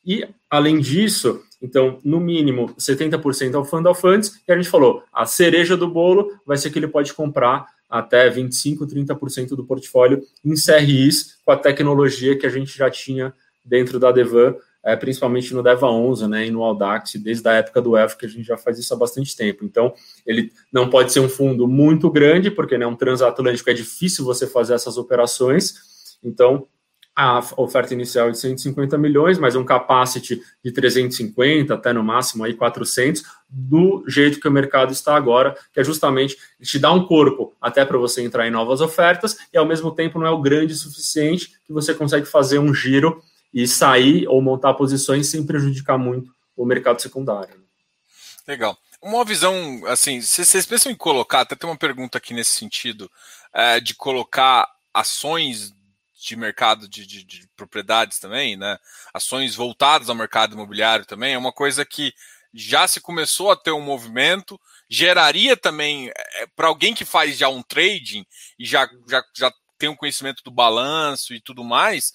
E, 0.04 0.26
além 0.50 0.80
disso, 0.80 1.42
então, 1.62 1.98
no 2.04 2.20
mínimo, 2.20 2.74
70% 2.78 3.54
ao 3.54 3.64
fund 3.64 3.87
of 3.87 4.00
funds, 4.00 4.40
e 4.46 4.52
a 4.52 4.57
gente 4.57 4.68
falou, 4.68 5.02
a 5.12 5.24
cereja 5.24 5.76
do 5.76 5.88
bolo 5.88 6.33
vai 6.46 6.57
ser 6.57 6.70
que 6.70 6.78
ele 6.78 6.88
pode 6.88 7.12
comprar 7.14 7.66
até 7.88 8.28
25%, 8.30 8.87
30% 8.87 9.48
do 9.50 9.64
portfólio 9.64 10.22
em 10.44 10.54
CRIs 10.54 11.38
com 11.44 11.52
a 11.52 11.57
tecnologia 11.57 12.37
que 12.37 12.46
a 12.46 12.50
gente 12.50 12.76
já 12.76 12.90
tinha 12.90 13.33
dentro 13.64 13.98
da 13.98 14.12
Devan 14.12 14.57
é, 14.85 14.94
principalmente 14.94 15.55
no 15.55 15.62
Deva 15.62 15.88
11 15.88 16.29
né, 16.29 16.47
e 16.47 16.51
no 16.51 16.62
Audax, 16.62 17.14
desde 17.16 17.49
a 17.49 17.53
época 17.55 17.81
do 17.81 17.97
EF, 17.97 18.16
que 18.16 18.27
a 18.27 18.29
gente 18.29 18.44
já 18.44 18.57
faz 18.57 18.79
isso 18.79 18.92
há 18.92 18.97
bastante 18.97 19.35
tempo. 19.35 19.64
Então, 19.64 19.94
ele 20.27 20.53
não 20.70 20.90
pode 20.90 21.12
ser 21.12 21.20
um 21.20 21.29
fundo 21.29 21.66
muito 21.66 22.11
grande, 22.11 22.51
porque 22.51 22.77
né, 22.77 22.87
um 22.87 22.94
transatlântico 22.94 23.70
é 23.70 23.75
difícil 23.75 24.25
você 24.25 24.47
fazer 24.47 24.75
essas 24.75 24.99
operações. 24.99 25.75
Então, 26.23 26.66
a 27.16 27.40
oferta 27.57 27.94
inicial 27.94 28.29
é 28.29 28.33
de 28.33 28.38
150 28.38 28.99
milhões, 28.99 29.38
mas 29.38 29.55
um 29.55 29.64
capacity 29.64 30.42
de 30.62 30.73
350 30.73 31.73
até 31.73 31.92
no 31.92 32.03
máximo 32.03 32.42
aí 32.42 32.55
400, 32.55 33.23
do 33.49 34.05
jeito 34.09 34.40
que 34.40 34.49
o 34.49 34.51
mercado 34.51 34.92
está 34.92 35.14
agora, 35.14 35.57
que 35.73 35.79
é 35.79 35.85
justamente 35.85 36.37
te 36.61 36.79
dá 36.79 36.92
um 36.92 37.07
corpo 37.07 37.55
até 37.61 37.85
para 37.85 37.97
você 37.97 38.20
entrar 38.23 38.49
em 38.49 38.51
novas 38.51 38.81
ofertas 38.81 39.37
e 39.53 39.57
ao 39.57 39.64
mesmo 39.64 39.92
tempo 39.92 40.18
não 40.18 40.27
é 40.27 40.31
o 40.31 40.42
grande 40.42 40.73
o 40.73 40.77
suficiente 40.77 41.53
que 41.64 41.73
você 41.73 41.94
consegue 41.94 42.27
fazer 42.27 42.59
um 42.59 42.75
giro 42.75 43.23
e 43.54 43.68
sair 43.68 44.26
ou 44.26 44.42
montar 44.42 44.74
posições 44.74 45.28
sem 45.28 45.46
prejudicar 45.46 45.96
muito 45.96 46.34
o 46.56 46.66
mercado 46.66 47.00
secundário. 47.00 47.62
Legal. 48.46 48.76
Uma 49.00 49.24
visão, 49.24 49.82
assim, 49.86 50.20
vocês 50.20 50.66
pensam 50.66 50.90
em 50.90 50.96
colocar, 50.96 51.42
até 51.42 51.54
tem 51.54 51.68
uma 51.68 51.76
pergunta 51.76 52.18
aqui 52.18 52.34
nesse 52.34 52.58
sentido, 52.58 53.10
é, 53.52 53.78
de 53.78 53.94
colocar 53.94 54.66
ações 54.92 55.72
de 56.14 56.36
mercado 56.36 56.88
de, 56.88 57.06
de, 57.06 57.22
de, 57.22 57.46
propriedades 57.54 58.18
também, 58.18 58.56
né? 58.56 58.78
Ações 59.12 59.54
voltadas 59.54 60.08
ao 60.08 60.16
mercado 60.16 60.54
imobiliário 60.54 61.04
também, 61.04 61.34
é 61.34 61.38
uma 61.38 61.52
coisa 61.52 61.84
que 61.84 62.14
já 62.52 62.88
se 62.88 63.00
começou 63.00 63.50
a 63.50 63.56
ter 63.56 63.72
um 63.72 63.80
movimento, 63.80 64.58
geraria 64.88 65.56
também, 65.56 66.08
é, 66.08 66.46
para 66.56 66.68
alguém 66.68 66.94
que 66.94 67.04
faz 67.04 67.36
já 67.36 67.48
um 67.48 67.62
trading 67.62 68.24
e 68.58 68.64
já, 68.64 68.88
já, 69.08 69.22
já 69.36 69.52
tem 69.76 69.88
um 69.88 69.96
conhecimento 69.96 70.42
do 70.42 70.50
balanço 70.50 71.34
e 71.34 71.40
tudo 71.40 71.62
mais, 71.62 72.12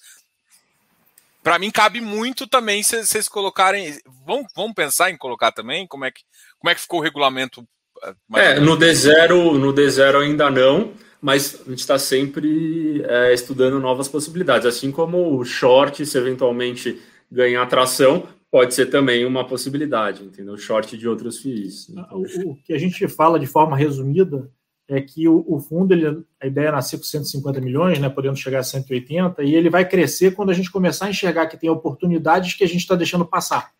para 1.42 1.58
mim 1.58 1.70
cabe 1.70 2.00
muito 2.00 2.46
também 2.46 2.82
se 2.82 3.04
vocês 3.04 3.28
colocarem. 3.28 3.98
Vamos, 4.26 4.46
vamos 4.54 4.74
pensar 4.74 5.10
em 5.10 5.16
colocar 5.16 5.52
também 5.52 5.86
como 5.86 6.04
é 6.04 6.10
que, 6.10 6.22
como 6.58 6.70
é 6.70 6.74
que 6.74 6.80
ficou 6.80 7.00
o 7.00 7.02
regulamento? 7.02 7.66
Eh, 8.04 8.14
é, 8.36 8.60
no 8.60 8.76
D0, 8.76 9.58
no 9.58 9.72
D0 9.72 10.22
ainda 10.22 10.50
não, 10.50 10.92
mas 11.20 11.60
a 11.66 11.70
gente 11.70 11.80
está 11.80 11.98
sempre 11.98 13.02
é, 13.06 13.32
estudando 13.32 13.78
novas 13.78 14.08
possibilidades. 14.08 14.66
Assim 14.66 14.90
como 14.90 15.36
o 15.36 15.44
short, 15.44 16.04
se 16.04 16.18
eventualmente 16.18 17.00
ganhar 17.30 17.62
atração, 17.62 18.26
pode 18.50 18.74
ser 18.74 18.86
também 18.86 19.24
uma 19.24 19.46
possibilidade, 19.46 20.24
entendeu? 20.24 20.56
Short 20.56 20.96
de 20.96 21.08
outros 21.08 21.38
FIIs. 21.38 21.88
Então... 21.90 22.22
O, 22.22 22.50
o 22.50 22.56
que 22.56 22.72
a 22.72 22.78
gente 22.78 23.06
fala 23.08 23.38
de 23.38 23.46
forma 23.46 23.76
resumida 23.76 24.50
é 24.90 25.00
que 25.00 25.28
o, 25.28 25.44
o 25.46 25.60
fundo, 25.60 25.92
ele, 25.92 26.24
a 26.40 26.46
ideia 26.46 26.72
nascer 26.72 26.98
com 26.98 27.04
150 27.04 27.60
milhões, 27.60 27.98
né, 27.98 28.08
podendo 28.08 28.36
chegar 28.36 28.58
a 28.58 28.64
180, 28.64 29.42
e 29.44 29.54
ele 29.54 29.70
vai 29.70 29.88
crescer 29.88 30.34
quando 30.34 30.50
a 30.50 30.52
gente 30.52 30.70
começar 30.70 31.06
a 31.06 31.10
enxergar 31.10 31.46
que 31.46 31.56
tem 31.56 31.70
oportunidades 31.70 32.54
que 32.54 32.64
a 32.64 32.66
gente 32.66 32.80
está 32.80 32.96
deixando 32.96 33.24
passar. 33.24 33.70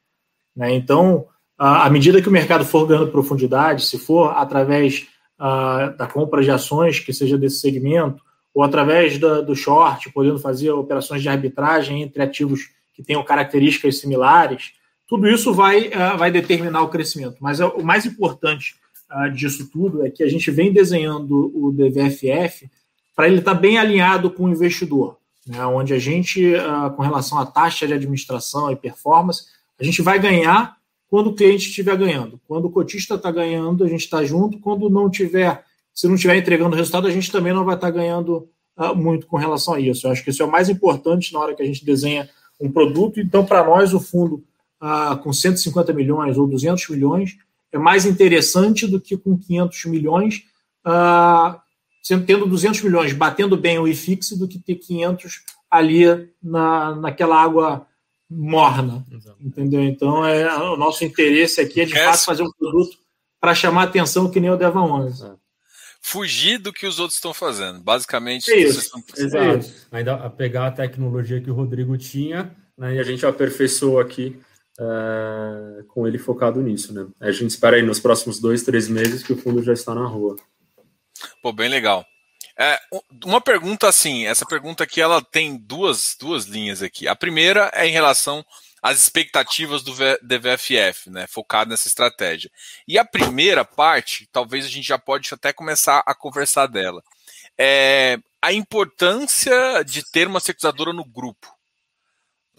Né? 0.54 0.72
Então, 0.74 1.26
à 1.58 1.90
medida 1.90 2.22
que 2.22 2.28
o 2.28 2.32
mercado 2.32 2.64
for 2.64 2.86
ganhando 2.86 3.10
profundidade, 3.10 3.84
se 3.84 3.98
for 3.98 4.30
através 4.36 5.08
uh, 5.38 5.96
da 5.96 6.06
compra 6.06 6.42
de 6.42 6.50
ações 6.50 7.00
que 7.00 7.12
seja 7.12 7.36
desse 7.36 7.60
segmento, 7.60 8.22
ou 8.54 8.62
através 8.62 9.18
da, 9.18 9.40
do 9.40 9.54
short, 9.54 10.10
podendo 10.12 10.38
fazer 10.38 10.70
operações 10.70 11.22
de 11.22 11.28
arbitragem 11.28 12.02
entre 12.02 12.22
ativos 12.22 12.70
que 12.94 13.02
tenham 13.02 13.24
características 13.24 13.98
similares, 13.98 14.72
tudo 15.06 15.28
isso 15.28 15.52
vai, 15.52 15.88
uh, 15.88 16.16
vai 16.16 16.30
determinar 16.30 16.82
o 16.82 16.88
crescimento. 16.88 17.36
Mas 17.40 17.60
é, 17.60 17.66
o 17.66 17.82
mais 17.82 18.06
importante 18.06 18.76
disso 19.32 19.68
tudo 19.70 20.04
é 20.04 20.10
que 20.10 20.22
a 20.22 20.28
gente 20.28 20.50
vem 20.50 20.72
desenhando 20.72 21.50
o 21.54 21.72
DVFF 21.72 22.70
para 23.14 23.28
ele 23.28 23.38
estar 23.38 23.54
tá 23.54 23.60
bem 23.60 23.76
alinhado 23.76 24.30
com 24.30 24.44
o 24.44 24.50
investidor, 24.50 25.18
né? 25.46 25.64
onde 25.66 25.92
a 25.92 25.98
gente, 25.98 26.54
uh, 26.54 26.90
com 26.96 27.02
relação 27.02 27.38
à 27.38 27.44
taxa 27.44 27.86
de 27.86 27.92
administração 27.92 28.70
e 28.70 28.76
performance, 28.76 29.44
a 29.78 29.84
gente 29.84 30.00
vai 30.00 30.18
ganhar 30.18 30.76
quando 31.08 31.28
o 31.28 31.34
cliente 31.34 31.68
estiver 31.68 31.96
ganhando. 31.96 32.40
Quando 32.46 32.66
o 32.66 32.70
cotista 32.70 33.16
está 33.16 33.30
ganhando, 33.30 33.82
a 33.84 33.88
gente 33.88 34.02
está 34.02 34.24
junto. 34.24 34.60
Quando 34.60 34.88
não 34.88 35.10
tiver, 35.10 35.64
se 35.92 36.06
não 36.06 36.14
estiver 36.14 36.36
entregando 36.36 36.76
resultado, 36.76 37.08
a 37.08 37.10
gente 37.10 37.32
também 37.32 37.52
não 37.52 37.64
vai 37.64 37.74
estar 37.74 37.88
tá 37.88 37.92
ganhando 37.92 38.48
uh, 38.76 38.94
muito 38.94 39.26
com 39.26 39.36
relação 39.36 39.74
a 39.74 39.80
isso. 39.80 40.06
Eu 40.06 40.12
acho 40.12 40.22
que 40.22 40.30
isso 40.30 40.42
é 40.42 40.46
o 40.46 40.50
mais 40.50 40.68
importante 40.68 41.32
na 41.32 41.40
hora 41.40 41.54
que 41.54 41.62
a 41.62 41.66
gente 41.66 41.84
desenha 41.84 42.28
um 42.60 42.70
produto. 42.70 43.18
Então, 43.18 43.44
para 43.44 43.64
nós, 43.64 43.92
o 43.92 43.98
fundo 43.98 44.44
uh, 44.80 45.16
com 45.18 45.32
150 45.32 45.92
milhões 45.92 46.38
ou 46.38 46.46
200 46.46 46.88
milhões 46.88 47.36
é 47.72 47.78
mais 47.78 48.04
interessante 48.04 48.87
do 48.87 49.00
que 49.00 49.16
com 49.16 49.38
500 49.38 49.85
milhões, 49.87 50.44
uh, 50.87 51.59
sendo 52.02 52.24
tendo 52.24 52.46
200 52.46 52.83
milhões 52.83 53.12
batendo 53.12 53.56
bem 53.56 53.78
o 53.78 53.87
IFIX 53.87 54.30
do 54.33 54.48
que 54.48 54.59
ter 54.59 54.76
500 54.76 55.42
ali 55.70 56.04
na, 56.42 56.96
naquela 56.96 57.40
água 57.40 57.87
morna, 58.28 59.04
Exato. 59.11 59.37
entendeu? 59.40 59.83
Então, 59.83 60.24
é, 60.24 60.52
o 60.56 60.76
nosso 60.76 61.04
interesse 61.04 61.61
aqui 61.61 61.80
é 61.80 61.85
de 61.85 61.94
fato 61.94 62.24
fazer 62.24 62.42
um 62.42 62.52
produto 62.52 62.96
para 63.40 63.54
chamar 63.54 63.85
atenção 63.85 64.30
que 64.30 64.40
nem 64.40 64.50
o 64.50 64.56
Deva 64.56 64.80
11. 64.80 65.26
É. 65.26 65.33
Fugir 66.02 66.59
do 66.59 66.72
que 66.72 66.87
os 66.87 66.98
outros 66.98 67.16
estão 67.16 67.35
fazendo, 67.35 67.80
basicamente. 67.80 68.50
É 68.50 68.59
isso. 68.59 68.90
Exato. 69.16 69.70
Ainda 69.92 70.30
pegar 70.30 70.68
a 70.68 70.70
tecnologia 70.72 71.40
que 71.40 71.50
o 71.50 71.54
Rodrigo 71.54 71.96
tinha 71.98 72.54
né, 72.76 72.94
e 72.94 72.98
a 72.98 73.02
gente 73.02 73.26
aperfeiçoou 73.26 74.00
aqui 74.00 74.40
uh, 74.80 75.84
com 75.84 76.06
ele 76.06 76.18
focado 76.18 76.62
nisso, 76.62 76.92
né? 76.94 77.06
A 77.20 77.30
gente 77.30 77.50
espera 77.50 77.76
aí 77.76 77.82
nos 77.82 78.00
próximos 78.00 78.40
dois, 78.40 78.62
três 78.62 78.88
meses 78.88 79.22
que 79.22 79.32
o 79.32 79.36
fundo 79.36 79.62
já 79.62 79.72
está 79.72 79.94
na 79.94 80.06
rua. 80.06 80.36
Pô, 81.42 81.52
bem 81.52 81.68
legal. 81.68 82.04
É, 82.58 82.78
uma 83.24 83.40
pergunta 83.40 83.88
assim, 83.88 84.26
essa 84.26 84.44
pergunta 84.44 84.84
aqui 84.84 85.00
ela 85.00 85.22
tem 85.22 85.56
duas, 85.56 86.16
duas 86.18 86.44
linhas 86.44 86.82
aqui. 86.82 87.06
A 87.06 87.14
primeira 87.14 87.70
é 87.74 87.86
em 87.86 87.92
relação 87.92 88.44
às 88.82 89.02
expectativas 89.02 89.82
do 89.82 89.92
DVFF, 90.22 91.10
né, 91.10 91.26
focado 91.26 91.70
nessa 91.70 91.88
estratégia. 91.88 92.50
E 92.88 92.98
a 92.98 93.04
primeira 93.04 93.64
parte, 93.64 94.28
talvez 94.32 94.64
a 94.64 94.68
gente 94.68 94.88
já 94.88 94.98
pode 94.98 95.32
até 95.32 95.52
começar 95.52 96.02
a 96.06 96.14
conversar 96.14 96.66
dela. 96.66 97.02
É 97.58 98.18
a 98.42 98.52
importância 98.52 99.82
de 99.84 100.02
ter 100.10 100.26
uma 100.26 100.40
securizadora 100.40 100.94
no 100.94 101.04
grupo 101.04 101.59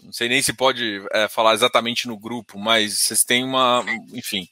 não 0.02 0.12
sei 0.12 0.28
nem 0.28 0.42
se 0.42 0.52
pode 0.52 1.04
é, 1.12 1.28
falar 1.28 1.54
exatamente 1.54 2.06
no 2.06 2.18
grupo, 2.18 2.58
mas 2.58 3.00
vocês 3.00 3.22
têm 3.22 3.44
uma, 3.44 3.84
enfim, 4.12 4.48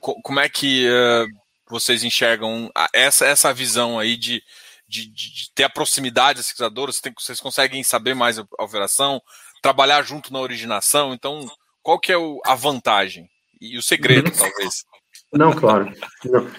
co 0.00 0.20
como 0.22 0.40
é 0.40 0.48
que 0.48 0.88
uh, 0.88 1.26
vocês 1.68 2.04
enxergam 2.04 2.70
essa, 2.92 3.26
essa 3.26 3.52
visão 3.52 3.98
aí 3.98 4.16
de, 4.16 4.42
de, 4.88 5.06
de 5.06 5.50
ter 5.54 5.64
a 5.64 5.70
proximidade 5.70 6.38
das 6.38 6.46
secretadoras, 6.46 6.96
vocês, 6.96 7.14
vocês 7.18 7.40
conseguem 7.40 7.82
saber 7.82 8.14
mais 8.14 8.38
a, 8.38 8.46
a 8.58 8.64
operação, 8.64 9.20
trabalhar 9.62 10.02
junto 10.02 10.32
na 10.32 10.40
originação, 10.40 11.12
então 11.12 11.50
qual 11.82 11.98
que 11.98 12.12
é 12.12 12.16
o, 12.16 12.40
a 12.44 12.54
vantagem? 12.54 13.28
e 13.60 13.76
o 13.76 13.82
segredo, 13.82 14.30
uhum. 14.30 14.36
talvez. 14.36 14.84
Não, 15.32 15.52
claro. 15.52 15.92
Não. 16.24 16.50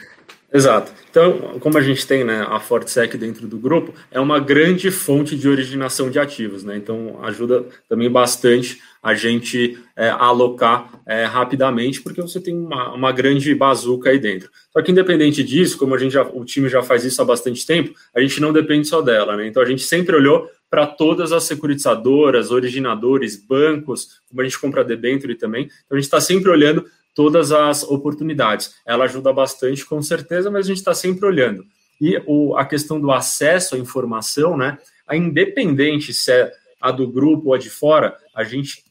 Exato. 0.54 0.92
Então, 1.10 1.60
como 1.62 1.78
a 1.78 1.82
gente 1.82 2.06
tem 2.06 2.26
né, 2.26 2.46
a 2.50 2.60
FortSec 2.60 3.18
dentro 3.18 3.48
do 3.48 3.58
grupo, 3.58 3.94
é 4.12 4.20
uma 4.20 4.38
grande 4.38 4.92
fonte 4.92 5.36
de 5.36 5.48
originação 5.48 6.10
de 6.10 6.20
ativos, 6.20 6.64
né? 6.64 6.76
Então, 6.76 7.20
ajuda 7.24 7.66
também 7.88 8.10
bastante 8.10 8.80
a 9.02 9.14
gente 9.14 9.80
é, 9.96 10.10
alocar 10.10 11.02
é, 11.08 11.24
rapidamente, 11.24 12.02
porque 12.02 12.22
você 12.22 12.40
tem 12.40 12.56
uma, 12.56 12.94
uma 12.94 13.12
grande 13.14 13.56
bazuca 13.56 14.10
aí 14.10 14.20
dentro. 14.20 14.50
Só 14.72 14.82
que, 14.82 14.92
independente 14.92 15.42
disso, 15.42 15.78
como 15.78 15.96
a 15.96 15.98
gente 15.98 16.12
já, 16.12 16.24
o 16.24 16.44
time 16.44 16.68
já 16.68 16.84
faz 16.84 17.06
isso 17.06 17.22
há 17.22 17.26
bastante 17.26 17.66
tempo, 17.66 17.94
a 18.14 18.20
gente 18.20 18.42
não 18.42 18.52
depende 18.52 18.88
só 18.88 19.02
dela, 19.02 19.38
né? 19.38 19.48
Então, 19.48 19.64
a 19.64 19.66
gente 19.66 19.84
sempre 19.84 20.16
olhou 20.16 20.50
para 20.70 20.86
todas 20.86 21.32
as 21.32 21.46
securitizadoras, 21.46 22.52
originadores, 22.52 23.36
bancos, 23.36 24.22
como 24.30 24.42
a 24.42 24.44
gente 24.44 24.60
compra 24.60 24.84
debênture 24.84 25.36
também. 25.36 25.64
Então, 25.64 25.92
a 25.92 25.96
gente 25.96 26.06
está 26.06 26.22
sempre 26.22 26.50
olhando 26.50 26.86
todas 27.13 27.52
as 27.52 27.84
oportunidades. 27.84 28.76
Ela 28.86 29.06
ajuda 29.06 29.34
bastante, 29.34 29.86
com 29.86 30.02
certeza, 30.02 30.50
mas 30.50 30.65
a 30.65 30.67
gente 30.67 30.78
está 30.78 30.93
sempre 30.93 31.26
olhando. 31.26 31.65
E 32.00 32.21
o, 32.26 32.56
a 32.56 32.65
questão 32.65 33.00
do 33.00 33.12
acesso 33.12 33.76
à 33.76 33.78
informação, 33.78 34.58
né? 34.58 34.78
A 35.06 35.15
independente 35.15 36.13
se 36.13 36.32
é 36.32 36.52
a 36.80 36.91
do 36.91 37.08
grupo 37.08 37.50
ou 37.50 37.54
a 37.54 37.58
de 37.58 37.69
fora, 37.69 38.17
a 38.34 38.43
gente 38.43 38.84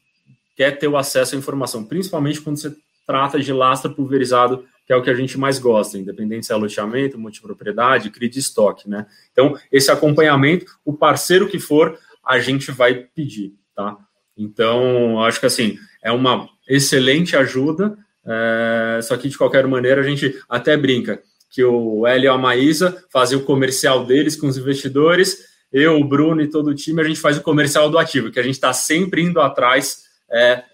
quer 0.56 0.78
ter 0.78 0.86
o 0.86 0.96
acesso 0.96 1.34
à 1.34 1.38
informação, 1.38 1.84
principalmente 1.84 2.40
quando 2.40 2.58
você 2.58 2.76
trata 3.06 3.40
de 3.40 3.52
lastro 3.52 3.92
pulverizado, 3.92 4.64
que 4.86 4.92
é 4.92 4.96
o 4.96 5.02
que 5.02 5.10
a 5.10 5.14
gente 5.14 5.38
mais 5.38 5.58
gosta, 5.58 5.98
independente 5.98 6.46
se 6.46 6.52
é 6.52 6.56
loteamento, 6.56 7.18
multipropriedade, 7.18 8.10
CRI 8.10 8.28
de 8.28 8.38
estoque, 8.38 8.88
né? 8.88 9.06
Então, 9.32 9.56
esse 9.72 9.90
acompanhamento, 9.90 10.66
o 10.84 10.92
parceiro 10.92 11.48
que 11.48 11.58
for, 11.58 11.98
a 12.24 12.38
gente 12.38 12.70
vai 12.70 12.94
pedir, 12.94 13.54
tá? 13.74 13.96
Então, 14.36 15.22
acho 15.22 15.40
que 15.40 15.46
assim, 15.46 15.78
é 16.02 16.12
uma 16.12 16.48
excelente 16.68 17.36
ajuda, 17.36 17.96
é, 18.26 19.00
só 19.02 19.16
que, 19.16 19.28
de 19.28 19.38
qualquer 19.38 19.66
maneira, 19.66 20.00
a 20.00 20.04
gente 20.04 20.38
até 20.48 20.76
brinca 20.76 21.22
que 21.50 21.64
o 21.64 22.06
Hélio 22.06 22.26
e 22.26 22.28
a 22.28 22.38
Maísa 22.38 23.04
fazem 23.12 23.36
o 23.36 23.44
comercial 23.44 24.04
deles 24.04 24.36
com 24.36 24.46
os 24.46 24.56
investidores, 24.56 25.50
eu, 25.72 25.98
o 25.98 26.04
Bruno 26.04 26.40
e 26.40 26.48
todo 26.48 26.68
o 26.68 26.74
time, 26.74 27.00
a 27.00 27.04
gente 27.04 27.20
faz 27.20 27.36
o 27.36 27.42
comercial 27.42 27.88
do 27.90 27.98
ativo, 27.98 28.30
que 28.30 28.40
a 28.40 28.42
gente 28.42 28.54
está 28.54 28.72
sempre 28.72 29.22
indo 29.22 29.40
atrás, 29.40 30.04
é, 30.30 30.64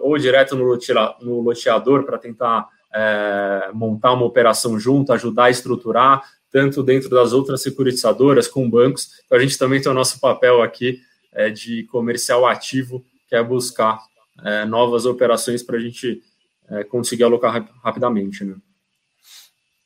ou 0.00 0.18
direto 0.18 0.56
no, 0.56 1.40
loteador 1.40 2.04
para 2.04 2.18
tentar 2.18 2.68
é, 2.94 3.70
montar 3.72 4.12
uma 4.12 4.24
operação 4.24 4.78
junto, 4.78 5.12
ajudar 5.12 5.44
a 5.44 5.50
estruturar, 5.50 6.22
tanto 6.50 6.82
dentro 6.82 7.08
das 7.10 7.32
outras 7.32 7.62
securitizadoras, 7.62 8.48
com 8.48 8.68
bancos. 8.68 9.08
Então, 9.24 9.38
a 9.38 9.40
gente 9.40 9.58
também 9.58 9.80
tem 9.80 9.90
o 9.90 9.94
nosso 9.94 10.20
papel 10.20 10.62
aqui 10.62 11.00
é, 11.32 11.50
de 11.50 11.84
comercial 11.84 12.46
ativo, 12.46 13.04
que 13.28 13.36
é 13.36 13.42
buscar 13.42 14.00
é, 14.44 14.64
novas 14.64 15.06
operações 15.06 15.62
para 15.62 15.76
a 15.76 15.80
gente 15.80 16.22
é, 16.70 16.84
conseguir 16.84 17.24
alocar 17.24 17.52
rap 17.52 17.70
rapidamente. 17.82 18.44
Né? 18.44 18.56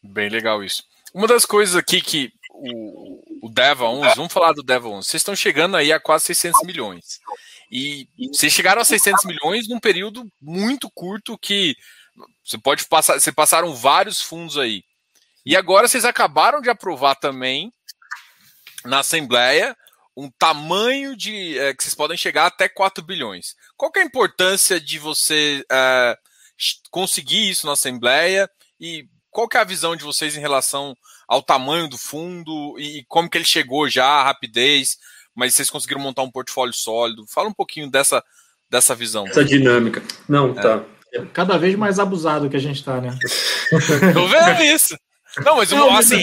Bem 0.03 0.29
legal 0.29 0.63
isso. 0.63 0.85
Uma 1.15 1.27
das 1.27 1.45
coisas 1.45 1.77
aqui 1.77 2.01
que 2.01 2.33
o, 2.51 3.47
o 3.47 3.51
Deva 3.51 3.87
11, 3.87 4.17
vamos 4.17 4.33
falar 4.33 4.53
do 4.53 4.63
Deva 4.63 4.89
11, 4.89 5.09
vocês 5.09 5.21
estão 5.21 5.37
chegando 5.37 5.77
aí 5.77 5.93
a 5.93 6.01
quase 6.01 6.27
600 6.27 6.63
milhões. 6.65 7.21
E 7.71 8.07
vocês 8.33 8.53
chegaram 8.53 8.83
a 8.83 8.85
600 8.85 9.25
milhões 9.25 9.69
num 9.69 9.81
período 9.81 10.31
muito 10.41 10.91
curto 10.91 11.39
que 11.39 11.75
você 12.45 12.59
pode 12.59 12.85
passar, 12.87 13.19
vocês 13.19 13.35
passaram 13.35 13.75
vários 13.75 14.21
fundos 14.21 14.59
aí. 14.59 14.85
E 15.45 15.57
agora 15.57 15.89
vocês 15.89 16.05
acabaram 16.05 16.61
de 16.61 16.69
aprovar 16.69 17.15
também 17.17 17.73
na 18.85 19.01
Assembleia 19.01 19.77
um 20.17 20.31
tamanho 20.31 21.17
de 21.17 21.59
é, 21.59 21.75
que 21.75 21.83
vocês 21.83 21.95
podem 21.95 22.17
chegar 22.17 22.47
até 22.47 22.69
4 22.69 23.03
bilhões. 23.03 23.57
Qual 23.77 23.91
é 23.97 24.01
a 24.01 24.05
importância 24.05 24.79
de 24.79 24.99
você 24.99 25.65
é, 25.71 26.19
conseguir 26.91 27.51
isso 27.51 27.67
na 27.67 27.73
Assembleia 27.73 28.49
e 28.81 29.07
qual 29.31 29.49
que 29.49 29.57
é 29.57 29.61
a 29.61 29.65
visão 29.65 29.97
de 29.97 30.05
vocês 30.05 30.37
em 30.37 30.41
relação 30.41 30.95
ao 31.27 31.43
tamanho 31.43 31.89
do 31.89 31.97
fundo 31.97 32.79
e 32.79 33.05
como 33.09 33.29
que 33.29 33.39
ele 33.39 33.45
chegou 33.45 33.89
já, 33.89 34.07
a 34.07 34.25
rapidez, 34.25 34.99
mas 35.35 35.55
vocês 35.55 35.71
conseguiram 35.71 36.01
montar 36.01 36.23
um 36.23 36.31
portfólio 36.31 36.75
sólido. 36.75 37.27
Fala 37.27 37.49
um 37.49 37.55
pouquinho 37.55 37.91
dessa, 37.91 38.23
dessa 38.71 38.95
visão. 38.95 39.27
Essa 39.27 39.45
dinâmica. 39.45 40.03
Não, 40.29 40.51
é. 40.51 40.55
tá. 40.55 40.85
Cada 41.33 41.59
vez 41.59 41.75
mais 41.77 41.99
abusado 41.99 42.49
que 42.49 42.57
a 42.57 42.61
gente 42.61 42.77
está, 42.77 43.01
né? 43.01 43.17
Tô 44.13 44.27
vendo 44.29 44.63
isso. 44.63 44.97
Não, 45.45 45.57
mas 45.57 45.71
Não, 45.71 45.97
assim, 45.97 46.23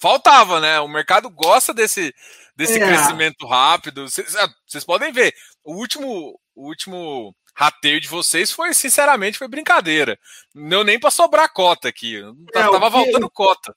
faltava, 0.00 0.60
né? 0.60 0.80
O 0.80 0.88
mercado 0.88 1.28
gosta 1.30 1.74
desse, 1.74 2.14
desse 2.56 2.80
é. 2.80 2.86
crescimento 2.86 3.46
rápido. 3.46 4.08
Vocês, 4.08 4.34
ah, 4.36 4.48
vocês 4.66 4.84
podem 4.84 5.12
ver, 5.12 5.34
o 5.64 5.74
último, 5.74 6.38
o 6.54 6.68
último 6.68 7.34
rateio 7.58 8.00
de 8.00 8.06
vocês 8.06 8.52
foi, 8.52 8.72
sinceramente, 8.72 9.36
foi 9.36 9.48
brincadeira. 9.48 10.16
Não 10.54 10.84
nem 10.84 10.98
para 10.98 11.10
sobrar 11.10 11.52
cota 11.52 11.88
aqui. 11.88 12.22
É, 12.54 12.62
tava 12.62 12.88
voltando 12.88 13.28
cota. 13.28 13.74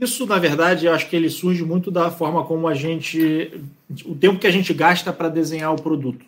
Isso, 0.00 0.26
na 0.26 0.38
verdade, 0.38 0.86
eu 0.86 0.94
acho 0.94 1.06
que 1.06 1.14
ele 1.14 1.28
surge 1.28 1.62
muito 1.62 1.90
da 1.90 2.10
forma 2.10 2.42
como 2.46 2.66
a 2.66 2.72
gente. 2.72 3.52
o 4.06 4.14
tempo 4.14 4.38
que 4.38 4.46
a 4.46 4.50
gente 4.50 4.72
gasta 4.72 5.12
para 5.12 5.28
desenhar 5.28 5.74
o 5.74 5.82
produto. 5.82 6.24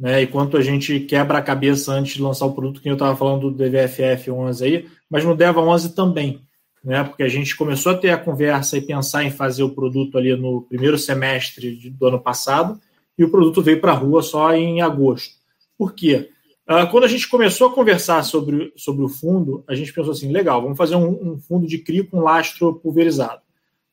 Né, 0.00 0.22
e 0.22 0.26
quanto 0.26 0.56
a 0.56 0.60
gente 0.60 0.98
quebra 0.98 1.38
a 1.38 1.42
cabeça 1.42 1.92
antes 1.92 2.14
de 2.14 2.22
lançar 2.22 2.46
o 2.46 2.54
produto, 2.54 2.80
que 2.80 2.88
eu 2.88 2.94
estava 2.94 3.14
falando 3.14 3.52
do 3.52 3.56
DVFF 3.56 4.32
11 4.32 4.64
aí, 4.64 4.88
mas 5.08 5.24
no 5.24 5.36
Deva 5.36 5.60
11 5.60 5.94
também, 5.94 6.40
né, 6.82 7.04
porque 7.04 7.22
a 7.22 7.28
gente 7.28 7.54
começou 7.54 7.92
a 7.92 7.96
ter 7.96 8.10
a 8.10 8.18
conversa 8.18 8.76
e 8.76 8.80
pensar 8.80 9.22
em 9.22 9.30
fazer 9.30 9.62
o 9.62 9.70
produto 9.70 10.18
ali 10.18 10.34
no 10.34 10.62
primeiro 10.62 10.98
semestre 10.98 11.88
do 11.90 12.06
ano 12.06 12.18
passado, 12.18 12.80
e 13.16 13.22
o 13.22 13.30
produto 13.30 13.62
veio 13.62 13.80
para 13.80 13.92
a 13.92 13.94
rua 13.94 14.22
só 14.22 14.52
em 14.52 14.82
agosto. 14.82 15.36
Por 15.78 15.94
quê? 15.94 16.31
Uh, 16.72 16.90
quando 16.90 17.04
a 17.04 17.08
gente 17.08 17.28
começou 17.28 17.68
a 17.68 17.74
conversar 17.74 18.22
sobre, 18.22 18.72
sobre 18.76 19.04
o 19.04 19.08
fundo, 19.08 19.62
a 19.68 19.74
gente 19.74 19.92
pensou 19.92 20.12
assim: 20.12 20.32
legal, 20.32 20.62
vamos 20.62 20.78
fazer 20.78 20.96
um, 20.96 21.32
um 21.32 21.38
fundo 21.38 21.66
de 21.66 21.76
CRI 21.76 22.02
com 22.02 22.20
lastro 22.20 22.76
pulverizado. 22.76 23.42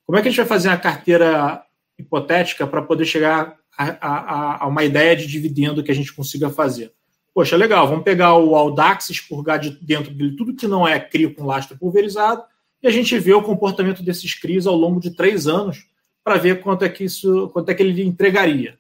Como 0.06 0.18
é 0.18 0.22
que 0.22 0.30
a 0.30 0.32
gente 0.32 0.38
vai 0.38 0.48
fazer 0.48 0.70
uma 0.70 0.78
carteira 0.78 1.62
hipotética 1.98 2.66
para 2.66 2.82
poder 2.82 3.04
chegar 3.04 3.58
a, 3.78 3.98
a, 4.00 4.64
a, 4.64 4.68
uma 4.68 4.86
ideia 4.86 5.14
de 5.14 5.28
dividendo 5.28 5.84
que 5.84 5.92
a 5.92 5.96
gente 5.96 6.14
consiga 6.14 6.50
fazer? 6.50 6.94
Poxa, 7.34 7.58
legal, 7.58 7.86
vamos 7.86 8.06
pegar 8.06 8.38
o 8.38 8.56
Audax, 8.56 9.10
expurgar 9.10 9.60
de 9.60 9.72
dentro 9.82 10.14
dele 10.14 10.38
tudo 10.38 10.56
que 10.56 10.66
não 10.66 10.88
é 10.88 10.98
CRI 11.02 11.34
com 11.34 11.46
lastro 11.46 11.78
pulverizado 11.78 12.44
e 12.82 12.88
a 12.88 12.92
gente 12.92 13.20
vê 13.20 13.34
o 13.34 13.44
comportamento 13.44 14.02
desses 14.02 14.34
CRIs 14.40 14.66
ao 14.66 14.76
longo 14.76 15.02
de 15.02 15.12
três 15.12 15.48
anos 15.48 15.86
para 16.24 16.38
ver 16.38 16.62
quanto 16.62 16.86
é 16.86 16.90
que 16.90 17.04
isso, 17.04 17.50
quanto 17.50 17.70
é 17.70 17.74
que 17.74 17.84
ele 17.84 18.02
entregaria. 18.04 18.79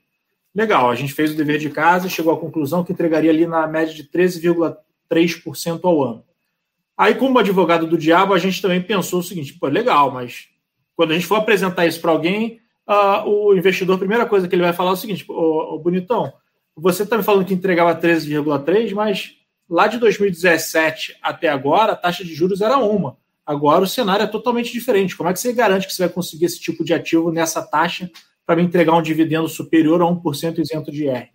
Legal, 0.59 0.89
a 0.89 0.95
gente 0.95 1.13
fez 1.13 1.31
o 1.31 1.37
dever 1.37 1.57
de 1.57 1.69
casa 1.69 2.05
e 2.05 2.09
chegou 2.09 2.33
à 2.33 2.37
conclusão 2.37 2.83
que 2.83 2.91
entregaria 2.91 3.31
ali 3.31 3.47
na 3.47 3.65
média 3.65 3.93
de 3.93 4.03
13,3% 4.03 5.79
ao 5.83 6.03
ano. 6.03 6.25
Aí, 6.97 7.15
como 7.15 7.39
advogado 7.39 7.87
do 7.87 7.97
diabo, 7.97 8.33
a 8.33 8.37
gente 8.37 8.61
também 8.61 8.81
pensou 8.81 9.21
o 9.21 9.23
seguinte: 9.23 9.53
pô, 9.53 9.67
legal, 9.67 10.11
mas 10.11 10.49
quando 10.97 11.11
a 11.11 11.13
gente 11.13 11.25
for 11.25 11.35
apresentar 11.35 11.85
isso 11.85 12.01
para 12.01 12.11
alguém, 12.11 12.59
uh, 12.85 13.25
o 13.25 13.55
investidor, 13.55 13.95
a 13.95 13.99
primeira 13.99 14.25
coisa 14.25 14.49
que 14.49 14.55
ele 14.55 14.61
vai 14.61 14.73
falar 14.73 14.89
é 14.89 14.93
o 14.95 14.97
seguinte: 14.97 15.23
ô, 15.29 15.79
bonitão, 15.79 16.33
você 16.75 17.03
está 17.03 17.17
me 17.17 17.23
falando 17.23 17.45
que 17.45 17.53
entregava 17.53 17.95
13,3%, 17.95 18.93
mas 18.93 19.35
lá 19.69 19.87
de 19.87 19.97
2017 19.97 21.15
até 21.21 21.47
agora, 21.47 21.93
a 21.93 21.95
taxa 21.95 22.25
de 22.25 22.35
juros 22.35 22.59
era 22.59 22.77
uma. 22.77 23.15
Agora 23.45 23.85
o 23.85 23.87
cenário 23.87 24.23
é 24.23 24.27
totalmente 24.27 24.73
diferente. 24.73 25.15
Como 25.15 25.29
é 25.29 25.31
que 25.31 25.39
você 25.39 25.53
garante 25.53 25.87
que 25.87 25.93
você 25.93 26.03
vai 26.03 26.13
conseguir 26.13 26.47
esse 26.47 26.59
tipo 26.59 26.83
de 26.83 26.93
ativo 26.93 27.31
nessa 27.31 27.61
taxa 27.61 28.11
para 28.49 28.55
me 28.55 28.63
entregar 28.63 28.95
um 28.95 29.01
dividendo 29.03 29.47
superior 29.47 30.01
a 30.01 30.05
1% 30.05 30.57
isento 30.57 30.91
de 30.91 31.07
R. 31.07 31.29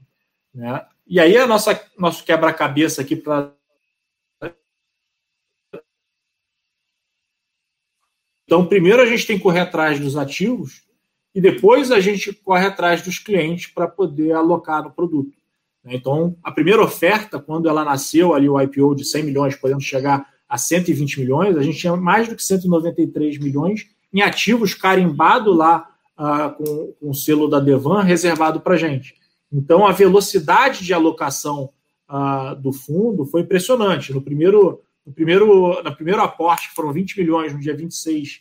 Né? 0.53 0.85
E 1.07 1.21
aí 1.21 1.37
a 1.37 1.47
nossa 1.47 1.81
nosso 1.97 2.25
quebra-cabeça 2.25 3.03
aqui 3.03 3.15
para 3.15 3.55
Então, 8.45 8.67
primeiro 8.67 9.01
a 9.01 9.07
gente 9.07 9.29
tem 9.29 9.37
que 9.37 9.45
correr 9.45 9.61
atrás 9.61 10.01
dos 10.01 10.17
ativos 10.17 10.83
e 11.33 11.41
depois 11.41 11.93
a 11.93 12.01
gente 12.01 12.33
corre 12.33 12.67
atrás 12.67 13.01
dos 13.01 13.21
clientes 13.21 13.69
para 13.69 13.87
poder 13.87 14.33
alocar 14.33 14.83
no 14.83 14.91
produto. 14.91 15.37
Né? 15.85 15.95
Então, 15.95 16.37
a 16.43 16.51
primeira 16.51 16.83
oferta, 16.83 17.39
quando 17.39 17.69
ela 17.69 17.85
nasceu 17.85 18.35
ali, 18.35 18.49
o 18.49 18.61
IPO 18.61 18.97
de 18.97 19.05
100 19.05 19.23
milhões, 19.23 19.55
podendo 19.55 19.81
chegar 19.81 20.29
a 20.49 20.59
120 20.59 21.21
milhões, 21.21 21.57
a 21.57 21.63
gente 21.63 21.79
tinha 21.79 21.95
mais 21.97 22.29
do 22.29 22.35
que 22.35 22.43
193 22.43 23.39
milhões 23.39 23.89
em 24.13 24.21
ativos 24.21 24.75
carimbado 24.75 25.53
lá 25.53 25.94
com, 26.17 26.95
com, 27.01 27.11
o 27.11 27.15
selo 27.15 27.49
da 27.49 27.61
Devan 27.61 28.03
reservado 28.03 28.61
para 28.61 28.75
a 28.75 28.79
gente. 28.79 29.15
Então, 29.53 29.87
a 29.87 29.93
velocidade 29.93 30.85
de 30.85 30.93
alocação 30.93 31.71
do 32.61 32.73
fundo 32.73 33.25
foi 33.25 33.41
impressionante. 33.43 34.13
No 34.13 34.23
primeiro, 34.23 34.81
no 35.07 35.13
primeiro, 35.13 35.83
na 35.83 35.91
primeiro 35.91 36.21
aporte, 36.21 36.69
que 36.69 36.75
foram 36.75 36.93
20 36.93 37.19
milhões 37.19 37.53
no 37.53 37.61
dia 37.61 37.77
26 37.77 38.41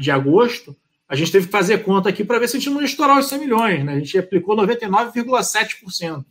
de 0.00 0.10
agosto, 0.10 0.76
a 1.08 1.14
gente 1.14 1.30
teve 1.30 1.46
que 1.46 1.52
fazer 1.52 1.84
conta 1.84 2.08
aqui 2.08 2.24
para 2.24 2.38
ver 2.38 2.48
se 2.48 2.56
a 2.56 2.60
gente 2.60 2.70
não 2.70 2.80
ia 2.80 2.86
estourar 2.86 3.18
os 3.18 3.28
100 3.28 3.38
milhões. 3.38 3.84
Né? 3.84 3.92
A 3.92 3.98
gente 3.98 4.18
aplicou 4.18 4.56
99,7%. 4.56 6.24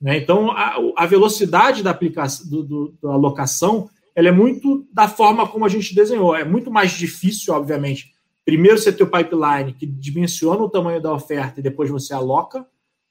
Né? 0.00 0.18
Então, 0.18 0.50
a, 0.50 0.76
a, 0.96 1.06
velocidade 1.06 1.82
da, 1.82 1.90
aplicação, 1.90 2.48
do, 2.48 2.62
do, 2.62 2.98
da 3.02 3.12
alocação 3.12 3.88
ela 4.14 4.28
é 4.28 4.32
muito 4.32 4.86
da 4.92 5.06
forma 5.06 5.46
como 5.46 5.64
a 5.64 5.68
gente 5.68 5.94
desenhou. 5.94 6.34
É 6.34 6.44
muito 6.44 6.70
mais 6.72 6.90
difícil, 6.90 7.54
obviamente, 7.54 8.12
Primeiro 8.48 8.78
você 8.78 8.90
tem 8.90 9.06
o 9.06 9.10
pipeline 9.10 9.74
que 9.74 9.84
dimensiona 9.84 10.62
o 10.62 10.70
tamanho 10.70 11.02
da 11.02 11.12
oferta 11.12 11.60
e 11.60 11.62
depois 11.62 11.90
você 11.90 12.14
aloca 12.14 12.64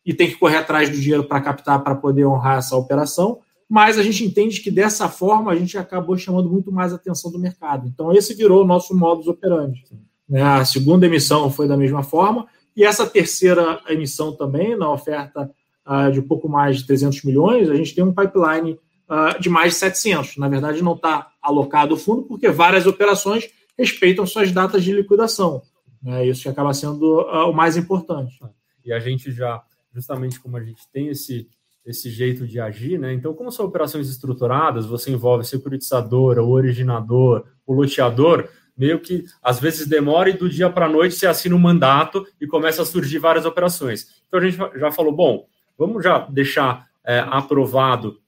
e 0.04 0.12
tem 0.12 0.28
que 0.28 0.36
correr 0.36 0.58
atrás 0.58 0.89
do 0.89 1.00
dinheiro 1.00 1.26
para 1.26 1.39
captar 1.39 1.84
para 1.84 1.93
poder 1.93 2.26
honrar 2.26 2.58
essa 2.58 2.76
operação. 2.76 3.38
mas 3.69 4.00
a 4.00 4.02
gente 4.02 4.26
entende 4.26 4.62
que 4.62 4.71
dessa 4.71 5.08
forma 5.08 5.52
a 5.52 5.56
gente 5.56 5.78
acabou 5.78 6.17
chamando 6.17 6.50
muito 6.50 6.71
mais 6.71 6.91
atenção 6.91 7.32
do 7.32 7.38
mercado. 7.38 7.88
Então, 7.88 8.12
esse 8.12 8.34
virou 8.34 8.63
o 8.63 8.65
nosso 8.65 8.97
modus 8.97 9.28
operandi. 9.28 9.84
Né? 10.28 10.41
A 10.41 10.65
segunda 10.65 11.06
emissão 11.06 11.52
foi 11.52 11.67
da 11.67 11.78
mesma 11.78 12.02
forma, 12.02 12.47
e 12.76 12.84
essa 12.84 13.06
terceira 13.06 13.80
emissão 13.88 14.36
também, 14.36 14.76
na 14.76 14.91
oferta 14.91 15.52
uh, 15.86 16.12
de 16.12 16.19
pouco 16.19 16.50
mais 16.50 16.78
de 16.78 16.88
300 16.88 17.21
milhões, 17.23 17.69
a 17.69 17.76
gente 17.76 17.93
tem 17.93 18.04
um 18.04 18.12
pipeline 18.12 18.80
uh, 19.08 19.39
de 19.39 19.50
mais 19.52 19.73
de 19.73 19.80
700. 19.80 20.38
Na 20.38 20.50
verdade, 20.50 20.82
não 20.82 20.93
está 20.93 21.28
alocado 21.39 21.93
o 21.93 21.97
fundo, 21.97 22.23
porque 22.23 22.50
várias 22.50 22.88
operações 22.88 23.47
respeitam 23.78 24.26
suas 24.26 24.52
datas 24.52 24.84
de 24.84 24.92
liquidação. 24.92 25.62
Né? 26.02 26.28
Isso 26.28 26.44
que 26.44 26.50
acaba 26.50 26.74
sendo 26.74 27.22
uh, 27.22 27.50
o 27.50 27.54
mais 27.54 27.78
importante. 27.78 28.40
E 28.84 28.92
a 28.92 29.00
gente 29.00 29.32
já, 29.32 29.62
justamente 29.94 30.40
como 30.40 30.58
a 30.58 30.63
gente 30.63 30.82
tem 30.92 31.08
esse 31.10 31.48
esse 31.86 32.10
jeito 32.10 32.46
de 32.46 32.60
agir, 32.60 33.00
né? 33.00 33.13
Então, 33.13 33.34
como 33.34 33.50
são 33.50 33.66
operações 33.66 34.10
estruturadas, 34.10 34.86
você 34.86 35.10
envolve 35.10 35.46
securitizador, 35.46 36.38
o 36.38 36.50
originador, 36.50 37.46
o 37.66 37.74
loteador, 37.74 38.50
meio 38.78 39.00
que 39.00 39.24
às 39.42 39.58
vezes 39.58 39.88
demora 39.88 40.30
e 40.30 40.34
do 40.34 40.50
dia 40.50 40.70
para 40.70 40.86
a 40.86 40.90
noite 40.90 41.16
você 41.16 41.26
assina 41.26 41.56
um 41.56 41.60
mandato 41.60 42.28
e 42.42 42.46
começa 42.46 42.82
a 42.82 42.86
surgir 42.86 43.20
várias 43.20 43.46
operações. 43.46 44.22
Então 44.28 44.40
a 44.40 44.44
gente 44.44 44.58
já 44.78 44.92
falou, 44.92 45.16
bom, 45.16 45.48
vamos 45.78 46.04
já 46.04 46.20
deixar 46.30 46.88
é, 47.06 47.20
aprovado 47.20 48.20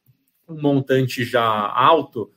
um 0.48 0.60
montante 0.60 1.26
já 1.26 1.44
alto 1.44 2.32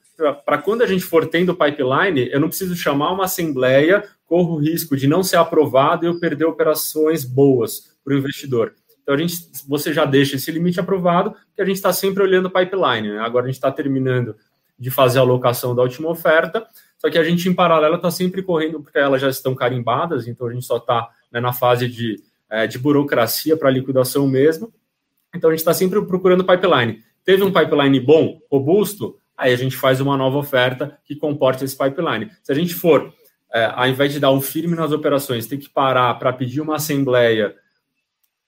para 0.45 0.59
quando 0.59 0.83
a 0.83 0.87
gente 0.87 1.05
for 1.05 1.27
tendo 1.27 1.55
pipeline, 1.55 2.29
eu 2.31 2.41
não 2.41 2.49
preciso 2.49 2.77
chamar 2.77 3.13
uma 3.13 3.25
assembleia, 3.25 4.05
corro 4.27 4.55
o 4.55 4.59
risco 4.59 4.97
de 4.97 5.07
não 5.07 5.23
ser 5.23 5.37
aprovado 5.37 6.05
e 6.05 6.09
eu 6.09 6.19
perder 6.19 6.45
operações 6.45 7.25
boas 7.25 7.97
para 8.05 8.15
o 8.15 8.19
investidor. 8.19 8.75
Então, 9.03 9.15
a 9.15 9.19
gente, 9.19 9.37
você 9.67 9.93
já 9.93 10.05
deixa 10.05 10.37
esse 10.37 10.51
limite 10.51 10.79
aprovado, 10.79 11.35
que 11.55 11.61
a 11.61 11.65
gente 11.65 11.77
está 11.77 11.93
sempre 11.93 12.23
olhando 12.23 12.47
o 12.47 12.51
pipeline. 12.51 13.11
Né? 13.11 13.19
Agora, 13.19 13.45
a 13.45 13.49
gente 13.49 13.57
está 13.57 13.71
terminando 13.71 14.37
de 14.79 14.91
fazer 14.91 15.19
a 15.19 15.23
alocação 15.23 15.75
da 15.75 15.83
última 15.83 16.09
oferta, 16.09 16.67
só 16.99 17.11
que 17.11 17.19
a 17.19 17.25
gente, 17.25 17.49
em 17.49 17.55
paralelo, 17.55 17.97
está 17.97 18.11
sempre 18.11 18.43
correndo, 18.43 18.81
porque 18.81 18.99
elas 18.99 19.21
já 19.21 19.29
estão 19.29 19.55
carimbadas, 19.55 20.29
então 20.29 20.47
a 20.47 20.53
gente 20.53 20.65
só 20.65 20.77
está 20.77 21.09
né, 21.33 21.41
na 21.41 21.53
fase 21.53 21.89
de, 21.89 22.23
é, 22.49 22.67
de 22.67 22.79
burocracia 22.79 23.57
para 23.57 23.71
liquidação 23.71 24.27
mesmo. 24.29 24.73
Então, 25.35 25.51
a 25.51 25.53
gente 25.53 25.61
está 25.61 25.75
sempre 25.75 26.01
procurando 26.07 26.45
pipeline. 26.45 27.03
Teve 27.25 27.43
um 27.43 27.53
pipeline 27.53 27.99
bom, 28.01 28.41
robusto, 28.51 29.19
aí 29.37 29.53
a 29.53 29.57
gente 29.57 29.77
faz 29.77 30.01
uma 30.01 30.17
nova 30.17 30.39
oferta 30.39 30.99
que 31.05 31.17
comporte 31.17 31.65
esse 31.65 31.77
pipeline. 31.77 32.31
Se 32.43 32.53
a 32.53 32.55
gente 32.55 32.75
for, 32.75 33.13
é, 33.53 33.65
ao 33.65 33.89
invés 33.89 34.13
de 34.13 34.21
dar 34.21 34.31
um 34.31 34.41
firme 34.41 34.75
nas 34.75 34.93
operações, 34.93 35.47
ter 35.47 35.59
que 35.59 35.69
parar 35.69 36.15
para 36.15 36.33
pedir 36.33 36.61
uma 36.61 36.77
assembleia 36.77 37.55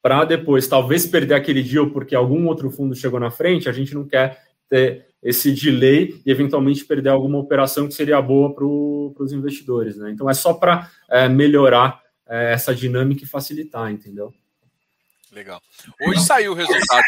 para 0.03 0.25
depois 0.25 0.69
talvez 0.69 1.07
perder 1.07 1.35
aquele 1.35 1.63
deal 1.63 1.91
porque 1.91 2.15
algum 2.15 2.47
outro 2.47 2.71
fundo 2.71 2.95
chegou 2.95 3.19
na 3.19 3.31
frente, 3.31 3.71
a 3.71 3.73
gente 3.73 3.95
não 3.95 4.07
quer 4.07 4.43
ter 4.69 5.07
esse 5.23 5.51
delay 5.53 6.21
e 6.27 6.31
eventualmente 6.31 6.85
perder 6.85 7.09
alguma 7.09 7.39
operação 7.39 7.89
que 7.89 7.95
seria 7.95 8.21
boa 8.21 8.55
para 8.55 8.67
os 8.67 9.33
investidores. 9.33 9.97
Né? 9.97 10.11
Então 10.11 10.29
é 10.29 10.35
só 10.35 10.53
para 10.53 10.91
é, 11.09 11.27
melhorar 11.27 12.03
é, 12.29 12.53
essa 12.53 12.75
dinâmica 12.75 13.25
e 13.25 13.27
facilitar, 13.27 13.91
entendeu? 13.91 14.33
Legal. 15.33 15.61
Hoje 16.07 16.21
saiu 16.21 16.53
o 16.53 16.55
resultado, 16.55 17.03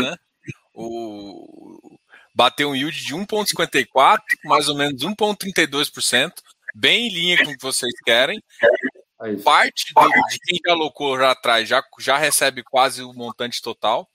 né? 0.00 0.16
O 0.72 1.97
bateu 2.38 2.70
um 2.70 2.76
yield 2.76 3.04
de 3.04 3.12
1,54, 3.12 4.20
mais 4.44 4.68
ou 4.68 4.76
menos 4.76 5.02
1,32%, 5.02 6.30
bem 6.72 7.08
em 7.08 7.12
linha 7.12 7.44
com 7.44 7.50
o 7.50 7.56
que 7.56 7.62
vocês 7.62 7.92
querem. 8.04 8.40
É 9.20 9.34
Parte 9.38 9.92
do, 9.92 10.08
de 10.08 10.38
quem 10.44 10.60
já 10.64 10.72
alocou 10.72 11.18
já 11.18 11.32
atrás 11.32 11.68
já, 11.68 11.82
já 11.98 12.16
recebe 12.16 12.62
quase 12.62 13.02
o 13.02 13.12
montante 13.12 13.60
total. 13.60 14.08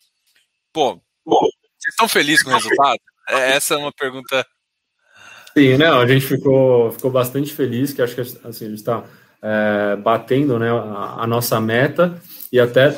Pô, 0.72 1.02
vocês 1.26 1.90
estão 1.90 2.08
felizes 2.08 2.42
com 2.42 2.52
o 2.52 2.54
resultado? 2.54 3.00
É, 3.28 3.52
essa 3.58 3.74
é 3.74 3.78
uma 3.78 3.92
pergunta. 3.92 4.46
Sim, 5.54 5.76
né? 5.76 5.88
A 5.88 6.08
gente 6.08 6.26
ficou, 6.26 6.94
ficou 6.94 7.12
bastante 7.12 7.54
feliz, 7.54 7.92
que 7.92 8.02
acho 8.02 8.16
que 8.16 8.22
assim, 8.22 8.38
a 8.46 8.52
gente 8.70 8.76
está 8.76 9.04
é, 9.42 9.98
batendo 9.98 10.58
né, 10.58 10.72
a, 10.72 11.24
a, 11.24 11.28
nossa 11.28 11.60
meta 11.60 12.18
e 12.54 12.60
até 12.60 12.96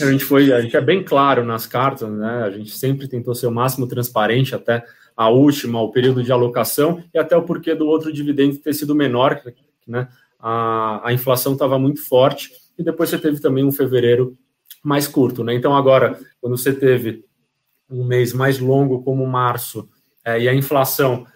a 0.00 0.10
gente 0.12 0.24
foi, 0.24 0.52
a 0.52 0.60
gente 0.60 0.76
é 0.76 0.80
bem 0.80 1.02
claro 1.02 1.44
nas 1.44 1.66
cartas, 1.66 2.08
né? 2.08 2.44
A 2.44 2.50
gente 2.50 2.70
sempre 2.70 3.08
tentou 3.08 3.34
ser 3.34 3.48
o 3.48 3.50
máximo 3.50 3.88
transparente 3.88 4.54
até 4.54 4.84
a 5.16 5.28
última, 5.28 5.82
o 5.82 5.90
período 5.90 6.22
de 6.22 6.30
alocação 6.30 7.02
e 7.12 7.18
até 7.18 7.36
o 7.36 7.42
porquê 7.42 7.74
do 7.74 7.86
outro 7.86 8.12
dividendo 8.12 8.56
ter 8.58 8.72
sido 8.72 8.94
menor, 8.94 9.42
né? 9.86 10.08
a, 10.38 11.08
a 11.08 11.12
inflação 11.12 11.54
estava 11.54 11.80
muito 11.80 12.00
forte, 12.00 12.52
e 12.78 12.82
depois 12.82 13.10
você 13.10 13.18
teve 13.18 13.40
também 13.40 13.64
um 13.64 13.72
fevereiro 13.72 14.38
mais 14.82 15.08
curto. 15.08 15.42
Né? 15.42 15.54
Então, 15.54 15.76
agora, 15.76 16.18
quando 16.40 16.56
você 16.56 16.72
teve 16.72 17.24
um 17.90 18.04
mês 18.04 18.32
mais 18.32 18.60
longo 18.60 19.02
como 19.02 19.26
março, 19.26 19.88
é, 20.24 20.42
e 20.42 20.48
a 20.48 20.54
inflação 20.54 21.26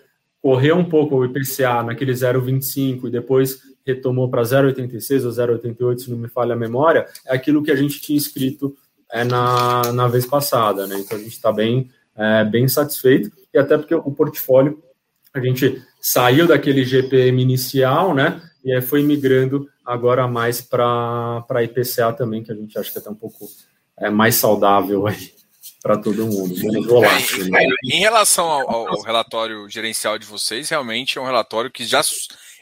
correu 0.41 0.77
um 0.77 0.85
pouco 0.85 1.17
o 1.17 1.25
IPCA 1.25 1.83
naquele 1.83 2.13
0,25 2.13 3.09
e 3.09 3.11
depois 3.11 3.61
retomou 3.87 4.29
para 4.29 4.43
0,86 4.43 5.25
ou 5.25 5.31
0,88, 5.31 5.99
se 5.99 6.11
não 6.11 6.19
me 6.19 6.29
falha 6.29 6.55
a 6.55 6.59
memória, 6.59 7.07
é 7.25 7.35
aquilo 7.35 7.63
que 7.63 7.71
a 7.71 7.77
gente 7.77 8.01
tinha 8.01 8.19
escrito 8.19 8.77
é, 9.13 9.23
na, 9.23 9.93
na 9.93 10.09
vez 10.09 10.27
passada. 10.27 10.87
Né? 10.87 10.99
Então, 10.99 11.17
a 11.17 11.21
gente 11.21 11.33
está 11.33 11.53
bem, 11.53 11.91
é, 12.17 12.45
bem 12.45 12.67
satisfeito, 12.67 13.31
e 13.55 13.59
até 13.59 13.79
porque 13.79 13.95
o 13.95 14.11
portfólio, 14.11 14.83
a 15.33 15.41
gente 15.41 15.83
saiu 16.01 16.47
daquele 16.47 16.85
GPM 16.85 17.41
inicial, 17.41 18.15
né? 18.15 18.43
e 18.65 18.81
foi 18.83 19.03
migrando 19.03 19.69
agora 19.85 20.27
mais 20.27 20.61
para 20.61 21.45
IPCA 21.63 22.13
também, 22.13 22.43
que 22.43 22.51
a 22.51 22.55
gente 22.55 22.77
acha 22.77 22.91
que 22.91 22.99
é 22.99 23.01
até 23.01 23.11
um 23.11 23.15
pouco 23.15 23.47
é, 23.97 24.11
mais 24.11 24.35
saudável 24.35 25.07
aí 25.07 25.37
para 25.81 25.97
todo 25.97 26.27
mundo, 26.27 26.55
volátil. 26.89 27.49
Né? 27.49 27.61
Em 27.85 28.01
relação 28.01 28.45
ao, 28.49 28.89
ao, 28.89 29.03
relatório 29.03 29.69
gerencial 29.69 30.19
de 30.19 30.27
vocês, 30.27 30.69
realmente 30.69 31.17
é 31.17 31.21
um 31.21 31.25
relatório 31.25 31.71
que 31.71 31.85
já 31.85 32.03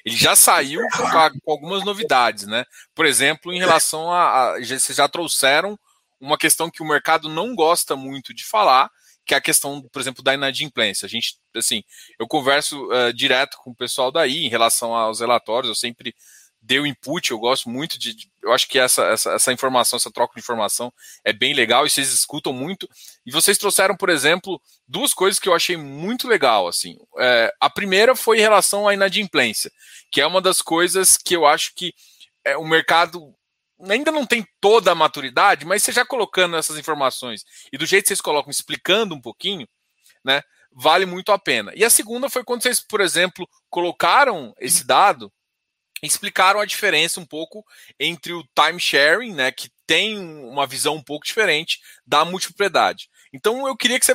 ele 0.04 0.16
já 0.16 0.36
saiu 0.36 0.82
com, 0.96 1.40
com 1.40 1.50
algumas 1.50 1.84
novidades, 1.84 2.46
né? 2.46 2.64
Por 2.94 3.06
exemplo, 3.06 3.52
em 3.52 3.58
relação 3.58 4.12
a, 4.12 4.54
a 4.54 4.60
vocês 4.60 4.96
já 4.96 5.08
trouxeram 5.08 5.78
uma 6.20 6.36
questão 6.36 6.70
que 6.70 6.82
o 6.82 6.86
mercado 6.86 7.28
não 7.28 7.54
gosta 7.54 7.96
muito 7.96 8.34
de 8.34 8.44
falar, 8.44 8.90
que 9.24 9.34
é 9.34 9.38
a 9.38 9.40
questão, 9.40 9.82
por 9.90 10.00
exemplo, 10.00 10.22
da 10.22 10.34
inadimplência. 10.34 11.06
A 11.06 11.08
gente, 11.08 11.36
assim, 11.56 11.82
eu 12.18 12.26
converso 12.26 12.86
uh, 12.90 13.12
direto 13.12 13.56
com 13.62 13.70
o 13.70 13.74
pessoal 13.74 14.12
daí 14.12 14.44
em 14.44 14.48
relação 14.48 14.94
aos 14.94 15.20
relatórios, 15.20 15.68
eu 15.68 15.74
sempre 15.74 16.14
dei 16.64 16.78
input, 16.78 17.30
eu 17.30 17.38
gosto 17.38 17.68
muito 17.68 17.98
de. 17.98 18.16
Eu 18.42 18.52
acho 18.52 18.66
que 18.66 18.78
essa, 18.78 19.04
essa, 19.04 19.32
essa 19.32 19.52
informação, 19.52 19.96
essa 19.98 20.10
troca 20.10 20.34
de 20.34 20.40
informação 20.40 20.92
é 21.22 21.32
bem 21.32 21.52
legal 21.52 21.86
e 21.86 21.90
vocês 21.90 22.12
escutam 22.12 22.52
muito. 22.52 22.88
E 23.24 23.30
vocês 23.30 23.58
trouxeram, 23.58 23.96
por 23.96 24.08
exemplo, 24.08 24.60
duas 24.88 25.12
coisas 25.12 25.38
que 25.38 25.48
eu 25.48 25.54
achei 25.54 25.76
muito 25.76 26.26
legal. 26.26 26.66
assim. 26.66 26.96
É, 27.18 27.52
a 27.60 27.68
primeira 27.68 28.16
foi 28.16 28.38
em 28.38 28.42
relação 28.42 28.88
à 28.88 28.94
inadimplência, 28.94 29.70
que 30.10 30.20
é 30.20 30.26
uma 30.26 30.40
das 30.40 30.62
coisas 30.62 31.16
que 31.16 31.36
eu 31.36 31.46
acho 31.46 31.72
que 31.74 31.92
é, 32.44 32.56
o 32.56 32.64
mercado 32.64 33.34
ainda 33.80 34.10
não 34.10 34.24
tem 34.24 34.46
toda 34.60 34.92
a 34.92 34.94
maturidade, 34.94 35.66
mas 35.66 35.82
você 35.82 35.92
já 35.92 36.06
colocando 36.06 36.56
essas 36.56 36.78
informações 36.78 37.44
e 37.72 37.76
do 37.76 37.84
jeito 37.84 38.04
que 38.04 38.08
vocês 38.08 38.20
colocam, 38.20 38.50
explicando 38.50 39.14
um 39.14 39.20
pouquinho, 39.20 39.68
né, 40.24 40.40
vale 40.72 41.04
muito 41.04 41.30
a 41.32 41.38
pena. 41.38 41.72
E 41.74 41.84
a 41.84 41.90
segunda 41.90 42.30
foi 42.30 42.44
quando 42.44 42.62
vocês, 42.62 42.80
por 42.80 43.00
exemplo, 43.00 43.46
colocaram 43.68 44.54
esse 44.58 44.86
dado, 44.86 45.30
explicaram 46.06 46.60
a 46.60 46.64
diferença 46.64 47.20
um 47.20 47.26
pouco 47.26 47.64
entre 47.98 48.32
o 48.32 48.44
time 48.54 48.80
sharing, 48.80 49.34
né, 49.34 49.52
que 49.52 49.70
tem 49.86 50.18
uma 50.18 50.66
visão 50.66 50.96
um 50.96 51.02
pouco 51.02 51.26
diferente 51.26 51.80
da 52.06 52.24
multipropriedade. 52.24 53.08
Então 53.32 53.66
eu 53.66 53.76
queria 53.76 53.98
que 53.98 54.06
você 54.06 54.14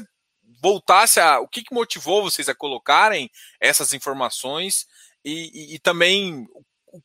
voltasse 0.62 1.20
a 1.20 1.40
o 1.40 1.48
que, 1.48 1.64
que 1.64 1.74
motivou 1.74 2.24
vocês 2.24 2.50
a 2.50 2.56
colocarem 2.56 3.30
essas 3.60 3.94
informações 3.94 4.86
e, 5.24 5.52
e, 5.54 5.76
e 5.76 5.80
também 5.80 6.48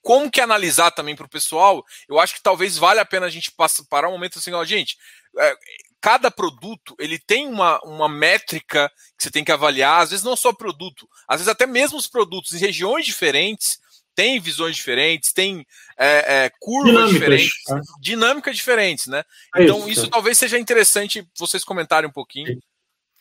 como 0.03 0.31
que 0.31 0.41
analisar 0.41 0.91
também 0.91 1.15
para 1.15 1.27
o 1.27 1.31
pessoal, 1.31 1.85
eu 2.09 2.19
acho 2.19 2.35
que 2.35 2.43
talvez 2.43 2.79
valha 2.79 3.03
a 3.03 3.07
pena 3.07 3.27
a 3.27 3.31
gente 3.31 3.53
parar 3.91 4.09
um 4.09 4.13
momento 4.13 4.39
assim, 4.39 4.53
ó, 4.53 4.65
gente, 4.65 4.97
é, 5.39 5.57
cada 6.01 6.31
produto 6.31 6.95
ele 6.99 7.19
tem 7.19 7.47
uma, 7.47 7.79
uma 7.85 8.09
métrica 8.09 8.91
que 9.17 9.25
você 9.25 9.31
tem 9.31 9.45
que 9.45 9.53
avaliar, 9.53 10.03
às 10.03 10.11
vezes 10.11 10.25
não 10.25 10.37
só 10.37 10.53
produto, 10.53 11.09
às 11.29 11.41
vezes 11.41 11.49
até 11.49 11.67
mesmo 11.67 11.99
os 11.99 12.07
produtos 12.07 12.53
em 12.55 12.59
regiões 12.59 13.05
diferentes 13.05 13.79
têm 14.15 14.41
visões 14.41 14.77
diferentes, 14.77 15.33
têm 15.33 15.67
é, 15.99 16.45
é, 16.45 16.53
curvas 16.61 17.11
Dinâmicas, 17.11 17.13
diferentes, 17.13 17.63
tá? 17.67 17.81
dinâmicas 18.01 18.57
diferentes, 18.57 19.07
né? 19.07 19.25
É 19.55 19.63
então 19.65 19.81
isso, 19.81 20.03
isso 20.03 20.09
talvez 20.09 20.39
seja 20.39 20.59
interessante 20.59 21.27
vocês 21.39 21.65
comentarem 21.65 22.09
um 22.09 22.13
pouquinho. 22.13 22.59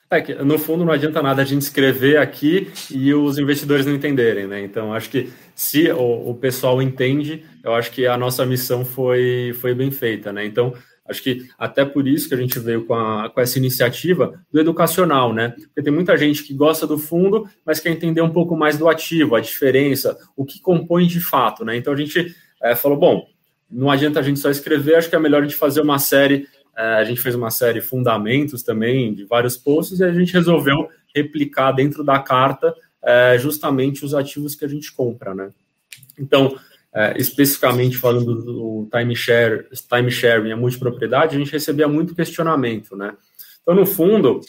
É 0.10 0.22
que, 0.22 0.36
no 0.36 0.60
fundo, 0.60 0.86
não 0.86 0.94
adianta 0.94 1.24
nada 1.24 1.41
a 1.41 1.46
gente 1.46 1.64
escrever 1.64 2.18
aqui 2.18 2.72
e 2.91 3.12
os 3.14 3.39
investidores 3.39 3.84
não 3.86 3.96
entenderem, 3.96 4.46
né? 4.46 4.62
Então, 4.62 4.94
acho 4.94 5.10
que 5.10 5.34
se 5.56 5.89
o, 5.91 6.30
o 6.30 6.36
pessoal 6.36 6.82
entende, 6.82 7.44
eu 7.64 7.74
acho 7.74 7.89
que 7.89 8.06
a 8.06 8.16
nossa 8.16 8.46
missão 8.46 8.86
foi, 8.86 9.56
foi 9.60 9.74
bem 9.74 9.89
feita, 9.89 10.32
né? 10.32 10.46
Então, 10.46 10.76
acho 11.14 11.24
que 11.24 11.49
até 11.57 11.86
por 11.86 12.07
isso 12.07 12.28
que 12.28 12.36
a 12.36 12.38
gente 12.38 12.59
veio 12.59 12.86
com, 12.86 12.93
a, 12.93 13.30
com 13.30 13.39
essa 13.39 13.57
iniciativa 13.57 14.39
do 14.51 14.59
educacional, 14.59 15.34
né? 15.34 15.49
Porque 15.49 15.82
tem 15.82 15.93
muita 15.93 16.18
gente 16.18 16.43
que 16.43 16.53
gosta 16.53 16.86
do 16.86 16.97
fundo, 16.97 17.47
mas 17.66 17.80
quer 17.80 17.91
entender 17.91 18.22
um 18.22 18.32
pouco 18.32 18.55
mais 18.55 18.78
do 18.78 18.89
ativo, 18.89 19.36
a 19.36 19.39
diferença, 19.39 20.18
o 20.36 20.43
que 20.43 20.59
compõe 20.59 21.07
de 21.07 21.22
fato, 21.22 21.64
né? 21.64 21.78
Então, 21.78 21.93
a 21.93 21.97
gente 21.97 22.36
é, 22.61 22.76
falou, 22.76 22.97
bom, 22.97 23.28
não 23.70 23.89
adianta 23.89 24.20
a 24.20 24.24
gente 24.24 24.39
só 24.39 24.49
escrever, 24.49 24.95
acho 24.95 25.09
que 25.09 25.16
é 25.16 25.20
melhor 25.20 25.41
a 25.41 25.45
gente 25.45 25.55
fazer 25.55 25.82
uma 25.82 25.99
série 25.99 26.47
é, 26.76 26.95
a 26.95 27.03
gente 27.03 27.22
fez 27.22 27.36
uma 27.36 27.51
série 27.51 27.82
Fundamentos 27.82 28.64
também, 28.64 29.14
de 29.14 29.26
vários 29.26 29.55
posts, 29.55 29.99
e 29.99 30.03
a 30.03 30.11
gente 30.11 30.34
resolveu 30.34 30.89
replicar 31.16 31.72
dentro 31.72 32.03
da 32.03 32.20
carta 32.20 32.74
é, 33.01 33.38
justamente 33.38 34.03
os 34.03 34.14
ativos 34.14 34.55
que 34.55 34.66
a 34.66 34.68
gente 34.68 34.91
compra, 34.91 35.36
né? 35.36 35.51
Então, 36.18 36.57
é, 36.96 37.16
especificamente 37.18 37.98
falando 37.98 38.36
do 38.36 38.88
timeshare, 38.91 39.68
time 39.89 40.12
sharing, 40.12 40.52
a 40.52 40.58
multipropriedade, 40.58 41.36
a 41.36 41.39
gente 41.39 41.52
recebia 41.52 41.88
muito 41.88 42.16
questionamento, 42.16 42.96
né? 42.96 43.16
Então, 43.62 43.74
no 43.74 43.86
fundo, 43.86 44.41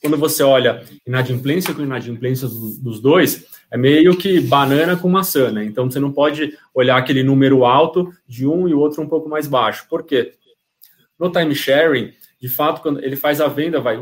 quando 0.00 0.16
você 0.16 0.42
olha 0.42 0.84
inadimplência 1.06 1.74
com 1.74 1.82
inadimplência 1.82 2.46
dos, 2.46 3.00
dois, 3.00 3.46
é 3.70 3.76
meio 3.76 4.16
que 4.16 4.40
banana 4.40 4.96
com 4.96 5.08
maçã, 5.08 5.50
né? 5.50 5.64
Então, 5.64 5.90
você 5.90 5.98
não 5.98 6.12
pode 6.12 6.56
olhar 6.72 6.96
aquele 6.96 7.22
número 7.22 7.64
alto 7.64 8.12
de 8.26 8.46
um 8.46 8.68
e 8.68 8.74
o 8.74 8.78
outro 8.78 9.02
um 9.02 9.08
pouco 9.08 9.28
mais 9.28 9.46
baixo. 9.46 9.86
Por 9.88 10.04
quê? 10.04 10.34
No 11.18 11.30
time 11.32 11.54
sharing, 11.54 12.12
de 12.40 12.48
fato, 12.48 12.80
quando 12.80 13.02
ele 13.02 13.16
faz 13.16 13.40
a 13.40 13.48
venda, 13.48 13.80
vai 13.80 13.96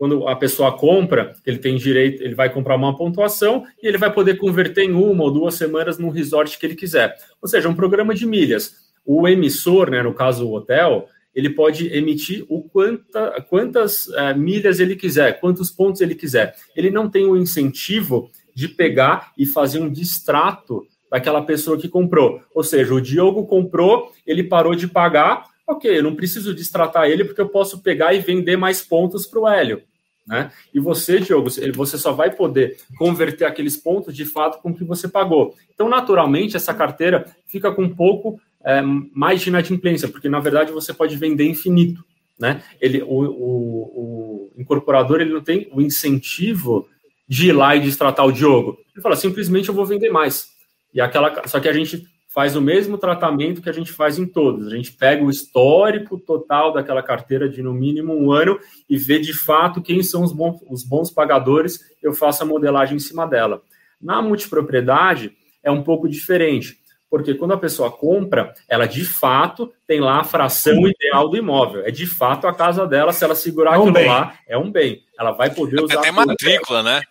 quando 0.00 0.26
a 0.26 0.34
pessoa 0.34 0.72
compra, 0.78 1.34
ele 1.44 1.58
tem 1.58 1.76
direito, 1.76 2.22
ele 2.22 2.34
vai 2.34 2.50
comprar 2.50 2.74
uma 2.74 2.96
pontuação 2.96 3.66
e 3.82 3.86
ele 3.86 3.98
vai 3.98 4.10
poder 4.10 4.38
converter 4.38 4.84
em 4.84 4.92
uma 4.92 5.24
ou 5.24 5.30
duas 5.30 5.56
semanas 5.56 5.98
no 5.98 6.08
resort 6.08 6.58
que 6.58 6.64
ele 6.64 6.74
quiser. 6.74 7.14
Ou 7.38 7.46
seja, 7.46 7.68
um 7.68 7.74
programa 7.74 8.14
de 8.14 8.24
milhas. 8.24 8.76
O 9.04 9.28
emissor, 9.28 9.90
né, 9.90 10.02
no 10.02 10.14
caso 10.14 10.48
o 10.48 10.54
hotel, 10.54 11.06
ele 11.34 11.50
pode 11.50 11.86
emitir 11.94 12.46
o 12.48 12.62
quanta, 12.62 13.44
quantas 13.50 14.06
uh, 14.06 14.34
milhas 14.34 14.80
ele 14.80 14.96
quiser, 14.96 15.38
quantos 15.38 15.70
pontos 15.70 16.00
ele 16.00 16.14
quiser. 16.14 16.56
Ele 16.74 16.88
não 16.88 17.10
tem 17.10 17.26
o 17.26 17.36
incentivo 17.36 18.30
de 18.54 18.68
pegar 18.68 19.32
e 19.36 19.44
fazer 19.44 19.80
um 19.80 19.92
distrato 19.92 20.82
daquela 21.10 21.42
pessoa 21.42 21.76
que 21.76 21.90
comprou. 21.90 22.40
Ou 22.54 22.64
seja, 22.64 22.94
o 22.94 23.02
Diogo 23.02 23.44
comprou, 23.46 24.10
ele 24.26 24.44
parou 24.44 24.74
de 24.74 24.88
pagar, 24.88 25.44
ok, 25.68 25.98
eu 25.98 26.02
não 26.02 26.16
preciso 26.16 26.54
distratar 26.54 27.10
ele 27.10 27.22
porque 27.22 27.42
eu 27.42 27.50
posso 27.50 27.82
pegar 27.82 28.14
e 28.14 28.18
vender 28.18 28.56
mais 28.56 28.80
pontos 28.80 29.26
para 29.26 29.40
o 29.40 29.46
Hélio. 29.46 29.82
Né? 30.30 30.52
E 30.72 30.78
você, 30.78 31.18
Diogo, 31.18 31.50
você 31.74 31.98
só 31.98 32.12
vai 32.12 32.30
poder 32.30 32.76
converter 32.96 33.44
aqueles 33.44 33.76
pontos 33.76 34.14
de 34.14 34.24
fato 34.24 34.62
com 34.62 34.72
que 34.72 34.84
você 34.84 35.08
pagou. 35.08 35.56
Então, 35.74 35.88
naturalmente, 35.88 36.56
essa 36.56 36.72
carteira 36.72 37.26
fica 37.48 37.72
com 37.72 37.82
um 37.82 37.92
pouco 37.92 38.40
é, 38.64 38.80
mais 39.12 39.40
de 39.40 39.48
inadimplência, 39.48 40.06
porque 40.06 40.28
na 40.28 40.38
verdade 40.38 40.70
você 40.70 40.94
pode 40.94 41.16
vender 41.16 41.48
infinito. 41.48 42.04
Né? 42.38 42.62
Ele, 42.80 43.02
o, 43.02 43.08
o, 43.08 44.52
o 44.54 44.60
incorporador 44.60 45.20
ele 45.20 45.34
não 45.34 45.42
tem 45.42 45.68
o 45.72 45.80
incentivo 45.80 46.88
de 47.26 47.48
ir 47.48 47.52
lá 47.52 47.74
e 47.74 47.80
destratar 47.80 48.24
o 48.24 48.32
Diogo. 48.32 48.78
Ele 48.94 49.02
fala, 49.02 49.16
simplesmente 49.16 49.68
eu 49.68 49.74
vou 49.74 49.84
vender 49.84 50.10
mais. 50.10 50.48
E 50.94 51.00
aquela, 51.00 51.42
só 51.48 51.58
que 51.58 51.68
a 51.68 51.72
gente 51.72 52.06
faz 52.32 52.54
o 52.54 52.60
mesmo 52.60 52.96
tratamento 52.96 53.60
que 53.60 53.68
a 53.68 53.72
gente 53.72 53.92
faz 53.92 54.18
em 54.18 54.24
todos. 54.24 54.68
A 54.68 54.76
gente 54.76 54.92
pega 54.92 55.22
o 55.24 55.30
histórico 55.30 56.16
total 56.16 56.72
daquela 56.72 57.02
carteira 57.02 57.48
de 57.48 57.60
no 57.60 57.74
mínimo 57.74 58.14
um 58.14 58.30
ano 58.30 58.58
e 58.88 58.96
vê 58.96 59.18
de 59.18 59.32
fato 59.32 59.82
quem 59.82 60.02
são 60.02 60.22
os 60.22 60.32
bons, 60.32 60.60
os 60.68 60.84
bons 60.84 61.10
pagadores, 61.10 61.80
eu 62.00 62.12
faço 62.12 62.44
a 62.44 62.46
modelagem 62.46 62.96
em 62.96 63.00
cima 63.00 63.26
dela. 63.26 63.62
Na 64.00 64.22
multipropriedade 64.22 65.32
é 65.62 65.70
um 65.72 65.82
pouco 65.82 66.08
diferente, 66.08 66.78
porque 67.10 67.34
quando 67.34 67.52
a 67.52 67.58
pessoa 67.58 67.90
compra, 67.90 68.54
ela 68.68 68.86
de 68.86 69.04
fato 69.04 69.72
tem 69.84 70.00
lá 70.00 70.20
a 70.20 70.24
fração 70.24 70.86
ideal 70.86 71.28
do 71.28 71.36
imóvel. 71.36 71.84
É 71.84 71.90
de 71.90 72.06
fato 72.06 72.46
a 72.46 72.54
casa 72.54 72.86
dela, 72.86 73.12
se 73.12 73.24
ela 73.24 73.34
segurar 73.34 73.74
é 73.74 73.78
um 73.78 73.80
aquilo 73.82 73.94
bem. 73.94 74.08
lá, 74.08 74.38
é 74.46 74.56
um 74.56 74.70
bem. 74.70 75.02
Ela 75.18 75.32
vai 75.32 75.50
poder 75.50 75.82
usar. 75.82 75.88
Tem 75.88 75.98
até 75.98 76.12
matrícula, 76.12 76.82
né? 76.84 77.02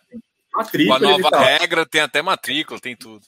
Matrícula. 0.56 1.00
Com 1.00 1.06
a 1.06 1.10
nova 1.10 1.40
regra 1.44 1.86
tem 1.86 2.00
até 2.00 2.22
matrícula, 2.22 2.80
tem 2.80 2.96
tudo. 2.96 3.26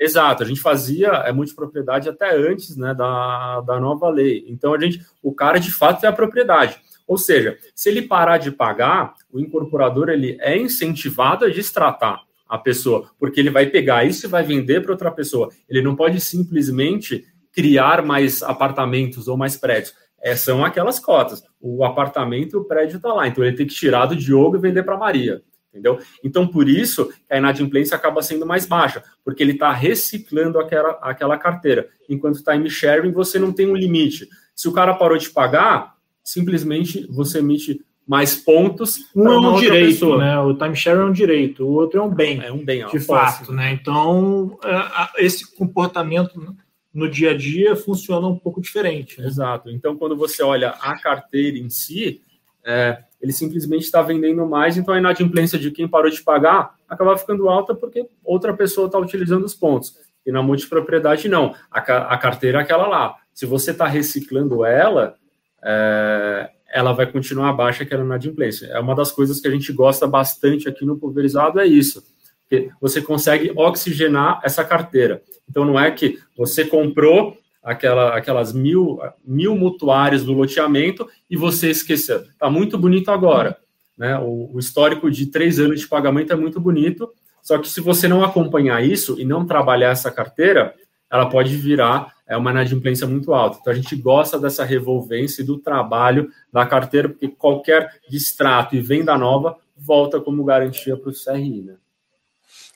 Exato, 0.00 0.44
a 0.44 0.46
gente 0.46 0.60
fazia 0.60 1.08
é, 1.26 1.32
multipropriedade 1.32 2.08
até 2.08 2.36
antes 2.36 2.76
né, 2.76 2.94
da, 2.94 3.60
da 3.62 3.80
nova 3.80 4.08
lei. 4.08 4.44
Então, 4.48 4.72
a 4.72 4.80
gente, 4.80 5.04
o 5.22 5.34
cara 5.34 5.58
de 5.58 5.72
fato 5.72 6.00
tem 6.00 6.08
a 6.08 6.12
propriedade. 6.12 6.76
Ou 7.06 7.18
seja, 7.18 7.58
se 7.74 7.88
ele 7.88 8.02
parar 8.02 8.38
de 8.38 8.52
pagar, 8.52 9.14
o 9.32 9.40
incorporador 9.40 10.08
ele 10.08 10.36
é 10.40 10.56
incentivado 10.56 11.44
a 11.44 11.48
destratar 11.48 12.20
a 12.48 12.56
pessoa, 12.56 13.10
porque 13.18 13.40
ele 13.40 13.50
vai 13.50 13.66
pegar 13.66 14.04
isso 14.04 14.26
e 14.26 14.28
vai 14.28 14.42
vender 14.42 14.82
para 14.82 14.92
outra 14.92 15.10
pessoa. 15.10 15.48
Ele 15.68 15.82
não 15.82 15.96
pode 15.96 16.20
simplesmente 16.20 17.24
criar 17.52 18.04
mais 18.04 18.42
apartamentos 18.42 19.26
ou 19.26 19.36
mais 19.36 19.56
prédios. 19.56 19.94
É, 20.20 20.36
são 20.36 20.64
aquelas 20.64 21.00
cotas. 21.00 21.42
O 21.60 21.84
apartamento 21.84 22.56
e 22.56 22.56
o 22.56 22.64
prédio 22.64 22.98
está 22.98 23.12
lá. 23.12 23.26
Então 23.26 23.42
ele 23.42 23.56
tem 23.56 23.66
que 23.66 23.74
tirar 23.74 24.06
do 24.06 24.16
Diogo 24.16 24.56
e 24.56 24.60
vender 24.60 24.82
para 24.82 24.96
Maria 24.96 25.42
entendeu? 25.70 25.98
Então, 26.24 26.46
por 26.46 26.68
isso, 26.68 27.12
a 27.30 27.38
inadimplência 27.38 27.96
acaba 27.96 28.22
sendo 28.22 28.46
mais 28.46 28.66
baixa, 28.66 29.02
porque 29.24 29.42
ele 29.42 29.52
está 29.52 29.72
reciclando 29.72 30.58
aquela, 30.58 30.98
aquela 31.02 31.38
carteira. 31.38 31.88
Enquanto 32.08 32.42
time 32.42 32.68
sharing, 32.68 33.12
você 33.12 33.38
não 33.38 33.52
tem 33.52 33.66
um 33.68 33.76
limite. 33.76 34.28
Se 34.54 34.68
o 34.68 34.72
cara 34.72 34.94
parou 34.94 35.16
de 35.16 35.30
pagar, 35.30 35.94
simplesmente 36.22 37.06
você 37.10 37.38
emite 37.38 37.80
mais 38.06 38.34
pontos. 38.34 39.10
Um 39.14 39.28
é 39.28 39.38
um 39.38 39.56
direito, 39.56 39.88
pessoa. 39.90 40.18
né? 40.18 40.38
O 40.40 40.54
time 40.54 40.74
sharing 40.74 41.00
é 41.00 41.04
um 41.04 41.12
direito, 41.12 41.64
o 41.64 41.72
outro 41.72 42.00
é 42.00 42.02
um 42.02 42.08
bem. 42.08 42.42
É 42.42 42.50
um 42.50 42.64
bem, 42.64 42.86
de 42.86 42.98
fato, 42.98 43.52
né? 43.52 43.70
Então, 43.72 44.58
é, 44.64 45.24
esse 45.24 45.54
comportamento 45.54 46.56
no 46.92 47.08
dia 47.08 47.32
a 47.32 47.36
dia 47.36 47.76
funciona 47.76 48.26
um 48.26 48.36
pouco 48.38 48.62
diferente. 48.62 49.20
Né? 49.20 49.26
Exato. 49.26 49.70
Então, 49.70 49.94
quando 49.96 50.16
você 50.16 50.42
olha 50.42 50.70
a 50.70 50.98
carteira 50.98 51.58
em 51.58 51.68
si, 51.68 52.22
é, 52.64 53.04
ele 53.20 53.32
simplesmente 53.32 53.82
está 53.82 54.00
vendendo 54.00 54.46
mais, 54.46 54.76
então 54.76 54.94
a 54.94 54.98
inadimplência 54.98 55.58
de 55.58 55.70
quem 55.70 55.88
parou 55.88 56.10
de 56.10 56.22
pagar 56.22 56.74
acaba 56.88 57.16
ficando 57.16 57.48
alta 57.48 57.74
porque 57.74 58.08
outra 58.24 58.54
pessoa 58.54 58.86
está 58.86 58.98
utilizando 58.98 59.44
os 59.44 59.54
pontos. 59.54 59.96
E 60.24 60.30
na 60.30 60.42
multipropriedade, 60.42 61.28
não. 61.28 61.54
A, 61.70 61.78
a 61.80 62.18
carteira 62.18 62.58
é 62.58 62.62
aquela 62.62 62.86
lá. 62.86 63.16
Se 63.32 63.46
você 63.46 63.70
está 63.70 63.86
reciclando 63.86 64.64
ela, 64.64 65.16
é, 65.64 66.50
ela 66.70 66.92
vai 66.92 67.10
continuar 67.10 67.52
baixa, 67.54 67.84
que 67.84 67.94
era 67.94 68.04
inadimplência. 68.04 68.66
É 68.66 68.78
uma 68.78 68.94
das 68.94 69.10
coisas 69.10 69.40
que 69.40 69.48
a 69.48 69.50
gente 69.50 69.72
gosta 69.72 70.06
bastante 70.06 70.68
aqui 70.68 70.84
no 70.84 70.98
pulverizado, 70.98 71.58
é 71.58 71.66
isso. 71.66 72.02
Porque 72.42 72.70
você 72.80 73.00
consegue 73.00 73.52
oxigenar 73.56 74.40
essa 74.44 74.64
carteira. 74.64 75.22
Então, 75.48 75.64
não 75.64 75.78
é 75.78 75.90
que 75.90 76.18
você 76.36 76.64
comprou 76.64 77.36
aquela, 77.62 78.16
aquelas 78.16 78.52
mil, 78.52 78.98
mil 79.24 79.54
mutuários 79.54 80.24
do 80.24 80.32
loteamento 80.32 81.08
e 81.28 81.36
você 81.36 81.70
esqueceu. 81.70 82.20
Está 82.20 82.48
muito 82.50 82.78
bonito 82.78 83.10
agora. 83.10 83.58
Né? 83.96 84.18
O, 84.18 84.50
o, 84.54 84.58
histórico 84.58 85.10
de 85.10 85.26
três 85.26 85.58
anos 85.58 85.80
de 85.80 85.88
pagamento 85.88 86.32
é 86.32 86.36
muito 86.36 86.60
bonito, 86.60 87.12
só 87.42 87.58
que 87.58 87.68
se 87.68 87.80
você 87.80 88.06
não 88.06 88.22
acompanhar 88.22 88.84
isso 88.84 89.20
e 89.20 89.24
não 89.24 89.44
trabalhar 89.44 89.90
essa 89.90 90.10
carteira, 90.10 90.74
ela 91.10 91.28
pode 91.28 91.56
virar 91.56 92.14
é, 92.26 92.36
uma 92.36 92.50
inadimplência 92.50 93.06
muito 93.06 93.32
alta. 93.32 93.58
Então 93.60 93.72
a 93.72 93.76
gente 93.76 93.96
gosta 93.96 94.38
dessa 94.38 94.64
revolvência 94.64 95.42
e 95.42 95.44
do 95.44 95.58
trabalho 95.58 96.30
da 96.52 96.64
carteira, 96.66 97.08
porque 97.08 97.28
qualquer 97.28 98.00
distrato 98.08 98.76
e 98.76 98.80
venda 98.80 99.16
nova 99.16 99.58
volta 99.76 100.20
como 100.20 100.44
garantia 100.44 100.96
para 100.96 101.10
o 101.10 101.12
CRI. 101.12 101.62
Né? 101.62 101.74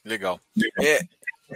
Legal. 0.04 0.40
É, 0.80 1.00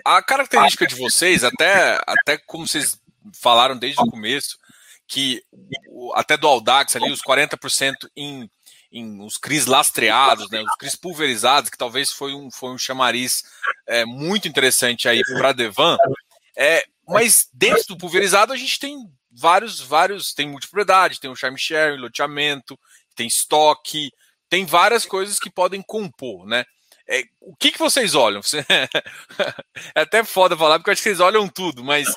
a 0.05 0.23
característica 0.23 0.87
de 0.87 0.95
vocês, 0.95 1.43
até, 1.43 1.99
até 2.07 2.39
como 2.39 2.67
vocês 2.67 3.01
falaram 3.35 3.77
desde 3.77 4.01
o 4.03 4.11
começo 4.11 4.59
que 5.09 5.43
até 6.15 6.37
do 6.37 6.49
Audax 6.49 6.97
ali, 6.97 7.11
os 7.11 7.21
40% 7.23 7.95
em, 8.17 8.51
em 8.91 9.25
os 9.25 9.39
CRIs 9.39 9.67
lastreados, 9.67 10.51
né, 10.51 10.63
os 10.63 10.75
CRIs 10.79 10.97
pulverizados, 10.97 11.71
que 11.71 11.79
talvez 11.79 12.11
foi 12.11 12.35
um, 12.35 12.51
foi 12.51 12.71
um 12.71 12.79
chamariz 12.79 13.45
é, 13.87 14.05
muito 14.05 14.49
interessante 14.49 15.09
aí 15.09 15.23
para 15.23 15.53
Devan. 15.53 15.97
É, 16.57 16.85
mas 17.07 17.49
dentro 17.53 17.85
do 17.89 17.99
pulverizado 17.99 18.53
a 18.53 18.57
gente 18.57 18.79
tem 18.79 18.99
vários, 19.31 19.81
vários, 19.81 20.35
tem 20.35 20.49
multipropriedade, 20.49 21.21
tem 21.21 21.31
o 21.31 21.35
time 21.35 21.59
share, 21.59 21.97
loteamento, 21.97 22.79
tem 23.15 23.29
estoque, 23.29 24.11
tem 24.49 24.65
várias 24.65 25.05
coisas 25.05 25.39
que 25.39 25.51
podem 25.51 25.83
compor, 25.83 26.47
né? 26.47 26.65
É, 27.09 27.23
o 27.41 27.55
que, 27.55 27.71
que 27.71 27.79
vocês 27.79 28.15
olham? 28.15 28.41
é 29.95 30.01
até 30.01 30.25
foda 30.25 30.57
falar, 30.57 30.79
porque 30.79 30.91
eu 30.91 30.93
acho 30.93 31.03
que 31.03 31.09
vocês 31.09 31.21
olham 31.21 31.49
tudo, 31.49 31.85
mas. 31.85 32.09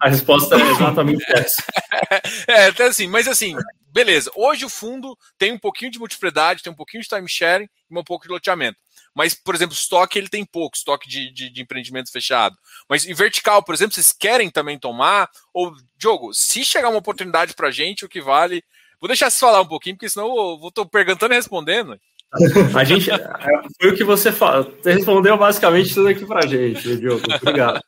A 0.00 0.08
resposta 0.08 0.54
é 0.54 0.70
exatamente 0.70 1.24
essa. 1.32 1.62
é, 2.46 2.66
até 2.66 2.84
assim, 2.84 3.06
mas 3.06 3.26
assim, 3.26 3.56
beleza. 3.90 4.30
Hoje 4.34 4.64
o 4.64 4.68
fundo 4.68 5.16
tem 5.38 5.52
um 5.52 5.58
pouquinho 5.58 5.90
de 5.90 5.98
multiplicidade, 5.98 6.62
tem 6.62 6.72
um 6.72 6.76
pouquinho 6.76 7.02
de 7.02 7.08
time 7.08 7.28
sharing 7.28 7.68
e 7.90 7.98
um 7.98 8.04
pouco 8.04 8.26
de 8.26 8.32
loteamento. 8.32 8.78
Mas, 9.14 9.34
por 9.34 9.54
exemplo, 9.54 9.74
estoque 9.74 10.18
ele 10.18 10.28
tem 10.28 10.44
pouco, 10.44 10.76
estoque 10.76 11.08
de, 11.08 11.32
de, 11.32 11.50
de 11.50 11.62
empreendimento 11.62 12.12
fechado. 12.12 12.56
Mas 12.88 13.06
em 13.06 13.14
vertical, 13.14 13.62
por 13.62 13.74
exemplo, 13.74 13.94
vocês 13.94 14.12
querem 14.12 14.50
também 14.50 14.78
tomar? 14.78 15.28
Ou, 15.52 15.74
Diogo, 15.96 16.32
se 16.34 16.64
chegar 16.64 16.88
uma 16.90 16.98
oportunidade 16.98 17.54
pra 17.54 17.70
gente, 17.70 18.04
o 18.04 18.08
que 18.08 18.20
vale. 18.20 18.62
Vou 19.00 19.08
deixar 19.08 19.30
você 19.30 19.40
falar 19.40 19.60
um 19.60 19.66
pouquinho, 19.66 19.96
porque 19.96 20.08
senão 20.08 20.26
eu 20.26 20.58
vou 20.58 20.70
tô 20.70 20.84
perguntando 20.86 21.32
e 21.32 21.36
respondendo. 21.36 21.98
A 22.74 22.84
gente. 22.84 23.10
Foi 23.80 23.90
o 23.90 23.96
que 23.96 24.04
você 24.04 24.30
falou. 24.30 24.72
Você 24.80 24.92
respondeu 24.92 25.36
basicamente 25.36 25.94
tudo 25.94 26.08
aqui 26.08 26.26
pra 26.26 26.46
gente, 26.46 26.96
Diogo. 26.96 27.22
Obrigado. 27.40 27.80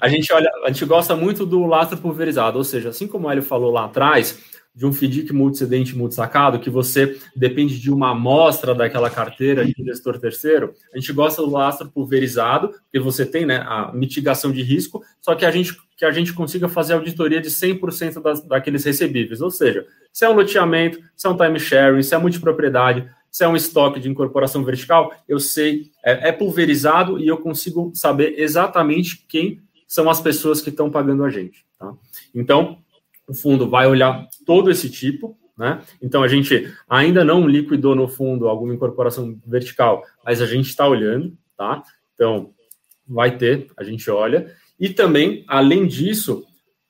A 0.00 0.08
gente 0.08 0.32
olha, 0.32 0.50
a 0.64 0.68
gente 0.68 0.84
gosta 0.84 1.14
muito 1.16 1.46
do 1.46 1.64
lastro 1.64 1.96
pulverizado, 1.96 2.58
ou 2.58 2.64
seja, 2.64 2.90
assim 2.90 3.06
como 3.06 3.26
o 3.26 3.30
Hélio 3.30 3.42
falou 3.42 3.70
lá 3.70 3.84
atrás, 3.84 4.38
de 4.74 4.86
um 4.86 4.92
FDIC 4.92 5.32
multicedente 5.32 5.96
multisacado, 5.96 6.58
que 6.58 6.70
você 6.70 7.18
depende 7.36 7.78
de 7.78 7.90
uma 7.90 8.10
amostra 8.10 8.74
daquela 8.74 9.10
carteira 9.10 9.64
de 9.64 9.74
investidor 9.78 10.18
terceiro, 10.18 10.74
a 10.94 10.98
gente 10.98 11.12
gosta 11.12 11.42
do 11.42 11.50
lastro 11.50 11.90
pulverizado, 11.90 12.68
porque 12.68 12.98
você 12.98 13.26
tem 13.26 13.44
né, 13.44 13.62
a 13.66 13.92
mitigação 13.92 14.50
de 14.50 14.62
risco, 14.62 15.02
só 15.20 15.34
que 15.34 15.44
a 15.44 15.50
gente, 15.50 15.76
que 15.96 16.04
a 16.04 16.10
gente 16.10 16.32
consiga 16.32 16.68
fazer 16.68 16.94
auditoria 16.94 17.40
de 17.40 17.50
100% 17.50 18.22
das, 18.22 18.42
daqueles 18.46 18.84
recebíveis, 18.84 19.40
ou 19.42 19.50
seja, 19.50 19.86
Se 20.10 20.24
é 20.24 20.28
um 20.28 20.34
loteamento, 20.34 20.98
se 21.16 21.26
é 21.26 21.30
um 21.30 21.36
time 21.36 21.60
sharing, 21.60 22.02
se 22.02 22.14
é 22.14 22.18
multipropriedade, 22.18 23.06
se 23.32 23.42
é 23.42 23.48
um 23.48 23.56
estoque 23.56 23.98
de 23.98 24.10
incorporação 24.10 24.62
vertical, 24.62 25.10
eu 25.26 25.40
sei, 25.40 25.90
é, 26.04 26.28
é 26.28 26.32
pulverizado 26.32 27.18
e 27.18 27.26
eu 27.26 27.38
consigo 27.38 27.90
saber 27.94 28.34
exatamente 28.38 29.24
quem 29.26 29.62
são 29.88 30.10
as 30.10 30.20
pessoas 30.20 30.60
que 30.60 30.68
estão 30.68 30.90
pagando 30.90 31.24
a 31.24 31.30
gente. 31.30 31.64
Tá? 31.78 31.94
Então, 32.34 32.78
o 33.26 33.32
fundo 33.32 33.68
vai 33.68 33.86
olhar 33.86 34.28
todo 34.44 34.70
esse 34.70 34.90
tipo, 34.90 35.34
né? 35.56 35.82
Então 36.00 36.22
a 36.22 36.28
gente 36.28 36.70
ainda 36.88 37.24
não 37.24 37.46
liquidou 37.46 37.94
no 37.94 38.08
fundo 38.08 38.48
alguma 38.48 38.74
incorporação 38.74 39.38
vertical, 39.46 40.02
mas 40.24 40.42
a 40.42 40.46
gente 40.46 40.68
está 40.68 40.86
olhando, 40.86 41.36
tá? 41.56 41.82
Então 42.14 42.50
vai 43.06 43.36
ter, 43.36 43.68
a 43.76 43.84
gente 43.84 44.10
olha. 44.10 44.54
E 44.78 44.90
também, 44.90 45.44
além 45.46 45.86
disso, 45.86 46.44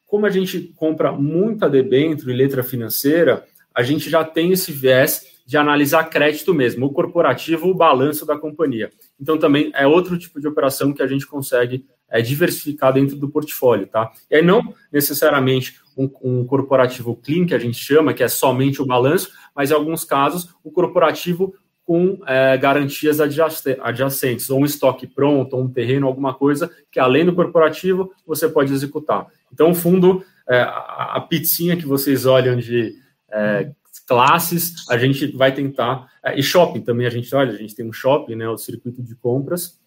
como 0.06 0.26
a 0.26 0.30
gente 0.30 0.72
compra 0.76 1.12
muita 1.12 1.68
debênture 1.68 2.32
e 2.32 2.36
letra 2.36 2.62
financeira, 2.62 3.44
a 3.74 3.82
gente 3.82 4.08
já 4.10 4.24
tem 4.24 4.52
esse 4.52 4.72
viés 4.72 5.31
de 5.52 5.58
analisar 5.58 6.04
crédito 6.04 6.54
mesmo, 6.54 6.86
o 6.86 6.92
corporativo, 6.94 7.68
o 7.68 7.74
balanço 7.74 8.24
da 8.24 8.38
companhia. 8.38 8.90
Então, 9.20 9.36
também 9.36 9.70
é 9.74 9.86
outro 9.86 10.16
tipo 10.16 10.40
de 10.40 10.48
operação 10.48 10.94
que 10.94 11.02
a 11.02 11.06
gente 11.06 11.26
consegue 11.26 11.84
é, 12.08 12.22
diversificar 12.22 12.90
dentro 12.90 13.16
do 13.16 13.28
portfólio, 13.28 13.86
tá? 13.86 14.10
E 14.30 14.36
aí, 14.36 14.42
não 14.42 14.72
necessariamente 14.90 15.78
um, 15.94 16.10
um, 16.22 16.46
corporativo 16.46 17.14
clean, 17.14 17.44
que 17.44 17.54
a 17.54 17.58
gente 17.58 17.76
chama, 17.76 18.14
que 18.14 18.22
é 18.22 18.28
somente 18.28 18.80
o 18.80 18.86
balanço, 18.86 19.30
mas 19.54 19.70
em 19.70 19.74
alguns 19.74 20.04
casos, 20.04 20.54
o 20.64 20.70
corporativo 20.70 21.54
com 21.84 22.18
é, 22.26 22.56
garantias 22.56 23.20
adjacentes, 23.20 24.48
ou 24.48 24.58
um 24.58 24.64
estoque 24.64 25.06
pronto, 25.06 25.54
ou 25.54 25.64
um 25.64 25.68
terreno, 25.68 26.06
alguma 26.06 26.32
coisa 26.32 26.70
que 26.90 26.98
além 26.98 27.26
do 27.26 27.34
corporativo 27.34 28.10
você 28.26 28.48
pode 28.48 28.72
executar. 28.72 29.26
Então, 29.52 29.72
o 29.72 29.74
fundo, 29.74 30.24
é, 30.48 30.62
a, 30.62 31.22
pizzinha 31.28 31.76
que 31.76 31.84
vocês 31.84 32.24
olham 32.24 32.56
de 32.56 32.94
é, 33.30 33.70
classes, 34.06 34.88
a 34.88 34.96
gente 34.98 35.26
vai 35.36 35.52
tentar. 35.52 36.08
É, 36.24 36.38
e 36.38 36.42
shopping 36.42 36.80
também, 36.80 37.06
a 37.06 37.10
gente 37.10 37.34
olha, 37.34 37.52
a 37.52 37.56
gente 37.56 37.74
tem 37.74 37.88
um 37.88 37.92
shopping, 37.92 38.34
né, 38.34 38.48
o 38.48 38.56
circuito 38.56 39.02
de 39.02 39.14
compras. 39.14 39.78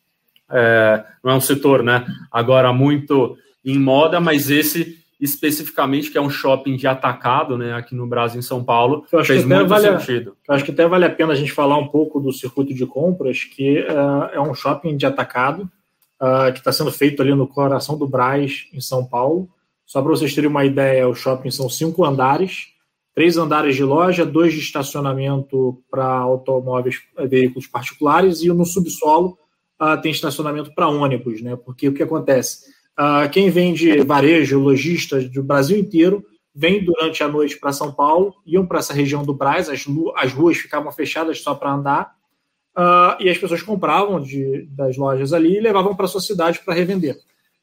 É, 0.49 1.03
não 1.23 1.31
é 1.31 1.35
um 1.35 1.41
setor, 1.41 1.83
né, 1.83 2.05
agora 2.31 2.71
muito 2.71 3.37
em 3.63 3.79
moda, 3.79 4.19
mas 4.19 4.49
esse 4.49 5.03
especificamente, 5.19 6.11
que 6.11 6.17
é 6.17 6.21
um 6.21 6.29
shopping 6.29 6.75
de 6.75 6.87
atacado, 6.87 7.57
né, 7.57 7.73
aqui 7.73 7.95
no 7.95 8.05
Brasil, 8.05 8.39
em 8.39 8.43
São 8.43 8.63
Paulo, 8.63 9.05
eu 9.11 9.19
acho 9.19 9.27
fez 9.27 9.45
muito 9.45 9.67
vale 9.67 9.97
sentido. 9.97 10.35
Eu 10.47 10.55
acho 10.55 10.63
que 10.63 10.71
até 10.71 10.85
vale 10.87 11.05
a 11.05 11.09
pena 11.09 11.33
a 11.33 11.35
gente 11.35 11.51
falar 11.51 11.77
um 11.77 11.87
pouco 11.87 12.19
do 12.19 12.33
circuito 12.33 12.73
de 12.73 12.85
compras, 12.85 13.43
que 13.43 13.79
uh, 13.79 14.29
é 14.33 14.39
um 14.39 14.53
shopping 14.53 14.97
de 14.97 15.05
atacado, 15.05 15.69
uh, 16.21 16.51
que 16.51 16.59
está 16.59 16.71
sendo 16.71 16.91
feito 16.91 17.21
ali 17.21 17.33
no 17.33 17.47
coração 17.47 17.97
do 17.97 18.07
Braz, 18.07 18.67
em 18.73 18.81
São 18.81 19.05
Paulo. 19.05 19.49
Só 19.85 20.01
para 20.01 20.11
vocês 20.11 20.33
terem 20.33 20.49
uma 20.49 20.65
ideia, 20.65 21.07
o 21.07 21.15
shopping 21.15 21.51
são 21.51 21.69
cinco 21.69 22.03
andares, 22.03 22.74
três 23.15 23.37
andares 23.37 23.75
de 23.77 23.83
loja, 23.83 24.25
dois 24.25 24.53
de 24.53 24.59
estacionamento 24.59 25.81
para 25.89 26.05
automóveis, 26.05 27.01
veículos 27.29 27.65
particulares, 27.65 28.41
e 28.41 28.49
no 28.49 28.65
subsolo 28.65 29.39
uh, 29.81 29.99
tem 30.01 30.11
estacionamento 30.11 30.75
para 30.75 30.89
ônibus, 30.89 31.41
né? 31.41 31.55
Porque 31.55 31.87
o 31.87 31.93
que 31.93 32.03
acontece? 32.03 32.69
Uh, 32.99 33.29
quem 33.31 33.49
vende 33.49 34.01
varejo, 34.01 34.59
lojistas 34.59 35.29
do 35.29 35.41
Brasil 35.41 35.77
inteiro, 35.77 36.25
vem 36.53 36.83
durante 36.83 37.23
a 37.23 37.27
noite 37.27 37.57
para 37.57 37.71
São 37.71 37.91
Paulo, 37.91 38.35
iam 38.45 38.65
para 38.65 38.79
essa 38.79 38.93
região 38.93 39.23
do 39.23 39.33
Braz, 39.33 39.69
as, 39.69 39.85
as 40.15 40.33
ruas 40.33 40.57
ficavam 40.57 40.91
fechadas 40.91 41.41
só 41.41 41.55
para 41.55 41.73
andar, 41.73 42.15
uh, 42.77 43.15
e 43.21 43.29
as 43.29 43.37
pessoas 43.37 43.61
compravam 43.61 44.19
de, 44.21 44.67
das 44.71 44.97
lojas 44.97 45.31
ali 45.31 45.55
e 45.55 45.61
levavam 45.61 45.95
para 45.95 46.07
sua 46.07 46.21
cidade 46.21 46.59
para 46.63 46.73
revender. 46.73 47.17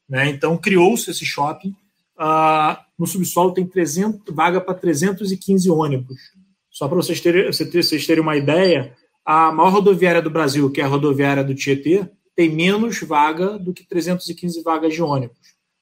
Né? 0.09 0.31
Então 0.31 0.57
criou-se 0.57 1.11
esse 1.11 1.27
shopping 1.27 1.75
Uh, 2.23 2.79
no 2.97 3.05
subsolo 3.05 3.53
tem 3.53 3.67
300, 3.67 4.33
vaga 4.33 4.61
para 4.61 4.75
315 4.75 5.69
ônibus. 5.69 6.21
Só 6.71 6.87
para 6.87 6.97
vocês 6.97 7.21
terem, 7.21 7.47
vocês 7.47 8.07
terem 8.07 8.23
uma 8.23 8.37
ideia, 8.37 8.95
a 9.25 9.51
maior 9.51 9.71
rodoviária 9.71 10.23
do 10.23 10.31
Brasil, 10.31 10.71
que 10.71 10.81
é 10.81 10.85
a 10.85 10.87
rodoviária 10.87 11.43
do 11.43 11.55
Tietê, 11.55 12.09
tem 12.37 12.49
menos 12.49 13.01
vaga 13.01 13.59
do 13.59 13.75
que 13.75 13.85
315 13.85 14.63
vagas 14.63 14.95
de 14.95 15.03
ônibus. 15.03 15.37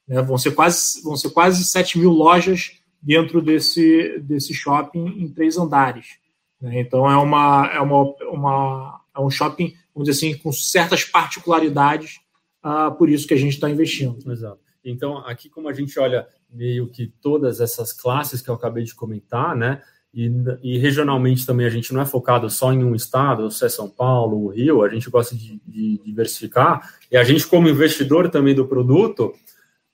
Né? 0.09 0.23
Vão, 0.23 0.39
ser 0.39 0.53
quase, 0.53 1.03
vão 1.03 1.15
ser 1.15 1.29
quase 1.31 1.63
7 1.63 1.99
mil 1.99 2.11
lojas 2.11 2.73
dentro 3.03 3.43
desse, 3.43 4.19
desse 4.21 4.55
shopping 4.55 5.07
em 5.23 5.29
três 5.29 5.59
andares. 5.59 6.19
Né? 6.61 6.81
Então 6.81 7.09
é, 7.09 7.17
uma, 7.17 7.71
é, 7.73 7.81
uma, 7.81 8.03
uma, 8.33 9.01
é 9.15 9.21
um 9.21 9.31
shopping, 9.31 9.75
vamos 9.95 10.09
dizer 10.09 10.27
assim, 10.27 10.39
com 10.39 10.51
certas 10.53 11.05
particularidades, 11.05 12.19
uh, 12.65 12.95
por 12.97 13.11
isso 13.11 13.27
que 13.27 13.35
a 13.35 13.39
gente 13.39 13.55
está 13.55 13.69
investindo. 13.69 14.19
Exato. 14.31 14.70
Então, 14.85 15.19
aqui, 15.19 15.49
como 15.49 15.69
a 15.69 15.73
gente 15.73 15.99
olha 15.99 16.27
meio 16.51 16.89
que 16.89 17.07
todas 17.21 17.61
essas 17.61 17.93
classes 17.93 18.41
que 18.41 18.49
eu 18.49 18.55
acabei 18.55 18.85
de 18.85 18.95
comentar, 18.95 19.55
né? 19.55 19.83
E, 20.13 20.29
e, 20.63 20.79
regionalmente 20.79 21.47
também 21.47 21.65
a 21.65 21.71
gente 21.71 21.95
não 21.95 22.01
é 22.01 22.07
focado 22.07 22.51
só 22.51 22.73
em 22.73 22.83
um 22.83 22.97
estado, 22.97 23.49
se 23.51 23.65
é 23.65 23.69
São 23.69 23.89
Paulo, 23.89 24.45
o 24.45 24.49
Rio, 24.49 24.83
a 24.83 24.89
gente 24.89 25.09
gosta 25.09 25.37
de, 25.37 25.61
de, 25.65 26.01
diversificar. 26.05 26.95
E 27.11 27.17
a 27.17 27.23
gente, 27.23 27.47
como 27.47 27.69
investidor 27.69 28.29
também 28.29 28.55
do 28.55 28.67
produto, 28.67 29.33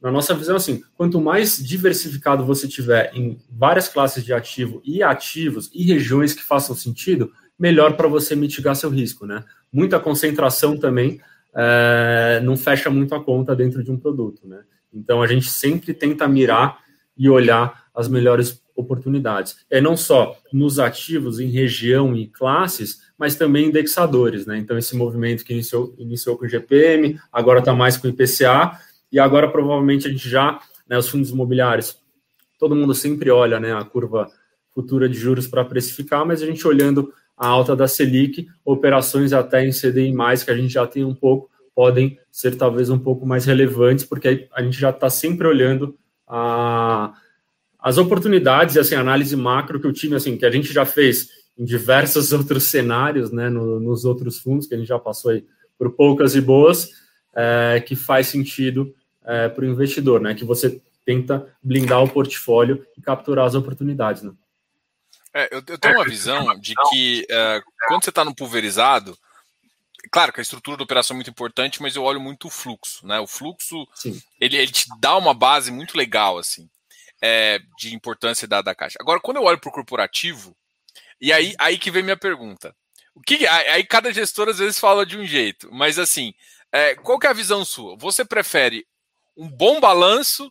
na 0.01 0.11
nossa 0.11 0.35
visão, 0.35 0.57
assim, 0.57 0.83
quanto 0.97 1.21
mais 1.21 1.59
diversificado 1.59 2.47
você 2.47 2.67
tiver 2.67 3.11
em 3.15 3.39
várias 3.51 3.89
classes 3.89 4.25
de 4.25 4.33
ativo 4.33 4.81
e 4.85 5.03
ativos 5.03 5.71
e 5.75 5.85
regiões 5.85 6.33
que 6.33 6.43
façam 6.43 6.75
sentido, 6.75 7.31
melhor 7.59 7.95
para 7.95 8.09
você 8.09 8.35
mitigar 8.35 8.75
seu 8.75 8.89
risco, 8.89 9.27
né? 9.27 9.45
Muita 9.71 10.01
concentração 10.01 10.79
também 10.79 11.21
é, 11.55 12.41
não 12.43 12.57
fecha 12.57 12.89
muito 12.89 13.15
a 13.15 13.23
conta 13.23 13.55
dentro 13.55 13.83
de 13.83 13.91
um 13.91 13.99
produto, 13.99 14.47
né? 14.47 14.63
Então 14.93 15.23
a 15.23 15.27
gente 15.27 15.49
sempre 15.49 15.93
tenta 15.93 16.27
mirar 16.27 16.79
e 17.17 17.29
olhar 17.29 17.87
as 17.95 18.09
melhores 18.09 18.63
oportunidades. 18.75 19.57
É 19.71 19.81
não 19.81 19.97
só 19.97 20.37
nos 20.53 20.79
ativos, 20.79 21.41
em 21.41 21.49
região 21.49 22.15
e 22.15 22.27
classes, 22.27 23.01
mas 23.19 23.35
também 23.35 23.69
indexadores, 23.69 24.47
né? 24.47 24.59
Então 24.59 24.77
esse 24.77 24.95
movimento 24.95 25.45
que 25.45 25.53
iniciou, 25.53 25.95
iniciou 25.99 26.37
com 26.37 26.45
o 26.45 26.49
GPM, 26.49 27.19
agora 27.33 27.61
está 27.61 27.75
mais 27.75 27.97
com 27.97 28.07
o 28.07 28.11
IPCA, 28.11 28.79
e 29.11 29.19
agora 29.19 29.51
provavelmente 29.51 30.07
a 30.07 30.11
gente 30.11 30.29
já, 30.29 30.61
né, 30.89 30.99
os 30.99 31.09
fundos 31.09 31.31
imobiliários, 31.31 31.99
todo 32.59 32.75
mundo 32.75 32.95
sempre 32.95 33.31
olha 33.31 33.59
né, 33.59 33.75
a 33.75 33.85
curva 33.85 34.29
futura 34.75 35.09
de 35.09 35.17
juros 35.17 35.47
para 35.47 35.65
precificar, 35.65 36.27
mas 36.27 36.43
a 36.43 36.47
gente 36.47 36.67
olhando 36.67 37.13
a 37.37 37.47
alta 37.47 37.75
da 37.75 37.89
Selic, 37.89 38.47
operações 38.65 39.33
até 39.33 39.65
em 39.65 39.71
CDI+, 39.71 40.13
que 40.45 40.51
a 40.51 40.57
gente 40.57 40.73
já 40.73 40.87
tem 40.87 41.05
um 41.05 41.15
pouco, 41.15 41.51
podem 41.77 42.19
ser 42.33 42.57
talvez 42.57 42.89
um 42.89 42.99
pouco 42.99 43.27
mais 43.27 43.45
relevantes, 43.45 44.03
porque 44.03 44.49
a 44.51 44.63
gente 44.63 44.81
já 44.81 44.89
está 44.89 45.11
sempre 45.11 45.47
olhando 45.47 45.95
a, 46.27 47.13
as 47.79 47.99
oportunidades 47.99 48.77
e 48.77 48.81
assim, 48.81 48.95
a 48.95 49.01
análise 49.01 49.37
macro 49.37 49.79
que 49.79 49.87
o 49.87 49.93
time, 49.93 50.17
assim, 50.17 50.39
que 50.39 50.47
a 50.47 50.51
gente 50.51 50.73
já 50.73 50.87
fez 50.87 51.29
em 51.57 51.67
diversos 51.67 52.33
outros 52.35 52.65
cenários, 52.65 53.31
né, 53.31 53.51
no, 53.51 53.79
nos 53.79 54.07
outros 54.07 54.39
fundos, 54.39 54.67
que 54.67 54.75
a 54.75 54.79
gente 54.79 54.89
já 54.89 54.99
passou 54.99 55.33
aí 55.33 55.45
por 55.79 55.93
poucas 55.93 56.35
e 56.35 56.41
boas, 56.41 56.89
é, 57.35 57.79
que 57.87 57.95
faz 57.95 58.29
sentido 58.29 58.95
é, 59.23 59.51
para 59.51 59.63
o 59.63 59.69
investidor, 59.69 60.19
né, 60.19 60.33
que 60.33 60.47
você 60.47 60.81
tenta 61.05 61.47
blindar 61.63 62.03
o 62.03 62.09
portfólio 62.09 62.87
e 62.97 63.03
capturar 63.03 63.45
as 63.45 63.55
oportunidades, 63.55 64.23
né. 64.23 64.33
É, 65.35 65.55
eu, 65.55 65.63
eu, 65.69 65.77
tenho 65.77 65.97
uma 65.97 66.05
visão 66.07 66.59
de 66.59 66.75
que 66.89 67.27
uh, 67.31 67.63
quando 67.87 68.03
você 68.03 68.09
está 68.09 68.25
no 68.25 68.35
pulverizado, 68.35 69.15
claro 70.17 70.33
que 70.33 70.41
a 70.41 70.43
estrutura 70.43 70.79
da 70.79 70.85
operação 70.85 71.15
é 71.15 71.19
muito 71.19 71.29
importante, 71.29 71.83
mas 71.83 71.95
eu 71.95 72.03
olho 72.03 72.19
muito 72.19 72.47
o 72.47 72.51
fluxo, 72.51 73.07
né? 73.07 73.21
O 73.21 73.27
fluxo 73.27 73.87
ele, 74.41 74.57
ele, 74.57 74.73
te 74.73 74.87
dá 74.99 75.15
uma 75.15 75.35
base 75.35 75.71
muito 75.71 75.95
legal, 75.95 76.39
assim, 76.39 76.71
é, 77.21 77.61
de 77.77 77.95
importância 77.95 78.49
da, 78.49 78.63
da 78.63 78.75
caixa. 78.75 78.97
Agora, 78.99 79.21
quando 79.21 79.37
eu 79.37 79.43
olho 79.43 79.61
para 79.61 79.69
o 79.69 79.73
corporativo, 79.73 80.57
e 81.21 81.35
aí, 81.35 81.55
aí 81.59 81.77
que 81.77 81.91
vem 81.91 82.03
minha 82.03 82.17
pergunta. 82.17 82.75
O 83.15 83.21
que 83.21 83.47
aí 83.47 83.85
cada 83.85 84.11
gestor 84.11 84.49
às 84.49 84.57
vezes 84.57 84.79
fala 84.79 85.05
de 85.05 85.19
um 85.19 85.27
jeito, 85.27 85.69
mas 85.71 85.99
assim, 85.99 86.33
é, 86.73 86.95
qual 86.95 87.19
que 87.19 87.27
é 87.27 87.31
a 87.31 87.35
visão 87.35 87.63
sua? 87.63 87.95
Você 87.99 88.25
prefere 88.25 88.87
um 89.37 89.51
bom 89.51 89.81
balanço 89.81 90.51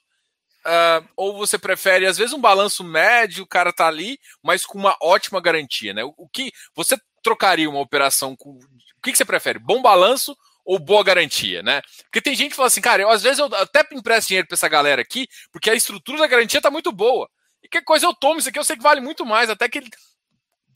Uh, 0.68 1.08
ou 1.16 1.38
você 1.38 1.60
prefere, 1.60 2.08
às 2.08 2.18
vezes, 2.18 2.34
um 2.34 2.42
balanço 2.42 2.84
médio, 2.84 3.44
o 3.44 3.48
cara 3.48 3.72
tá 3.72 3.86
ali, 3.86 4.18
mas 4.42 4.66
com 4.66 4.80
uma 4.80 4.98
ótima 5.00 5.40
garantia, 5.40 5.94
né? 5.94 6.04
O, 6.04 6.12
o 6.18 6.28
que 6.28 6.52
você 6.74 6.98
trocaria 7.22 7.70
uma 7.70 7.80
operação 7.80 8.36
com 8.36 8.58
que, 9.06 9.12
que 9.12 9.18
você 9.18 9.26
prefere? 9.26 9.60
Bom 9.60 9.82
balanço 9.82 10.36
ou 10.66 10.80
boa 10.80 11.04
garantia, 11.04 11.62
né? 11.62 11.82
Porque 12.04 12.22
tem 12.22 12.36
gente 12.36 12.50
que 12.50 12.56
fala 12.56 12.68
assim, 12.68 12.82
cara, 12.82 13.04
eu 13.04 13.10
às 13.10 13.22
vezes 13.22 13.40
eu 13.40 13.46
até 13.46 13.86
empresto 13.94 14.30
dinheiro 14.30 14.48
para 14.48 14.56
essa 14.56 14.68
galera 14.68 15.02
aqui, 15.02 15.28
porque 15.52 15.70
a 15.70 15.76
estrutura 15.76 16.18
da 16.18 16.28
garantia 16.28 16.62
tá 16.62 16.72
muito 16.72 16.92
boa. 16.92 17.30
E 17.64 17.68
que 17.68 17.82
coisa 17.82 18.08
eu 18.08 18.14
tomo, 18.14 18.40
isso 18.40 18.50
aqui 18.50 18.58
eu 18.58 18.64
sei 18.64 18.76
que 18.76 18.84
vale 18.84 19.00
muito 19.00 19.26
mais, 19.26 19.50
até 19.50 19.70
que, 19.70 19.78
ele, 19.78 19.90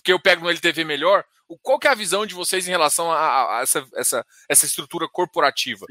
que 0.03 0.13
eu 0.13 0.21
pego 0.21 0.43
no 0.43 0.49
LTV 0.49 0.83
melhor. 0.83 1.23
O, 1.47 1.57
qual 1.57 1.79
que 1.79 1.87
é 1.87 1.91
a 1.91 1.95
visão 1.95 2.25
de 2.25 2.35
vocês 2.35 2.67
em 2.67 2.71
relação 2.71 3.11
a, 3.11 3.57
a 3.57 3.61
essa, 3.63 3.85
essa, 3.95 4.25
essa 4.47 4.65
estrutura 4.65 5.07
corporativa? 5.11 5.87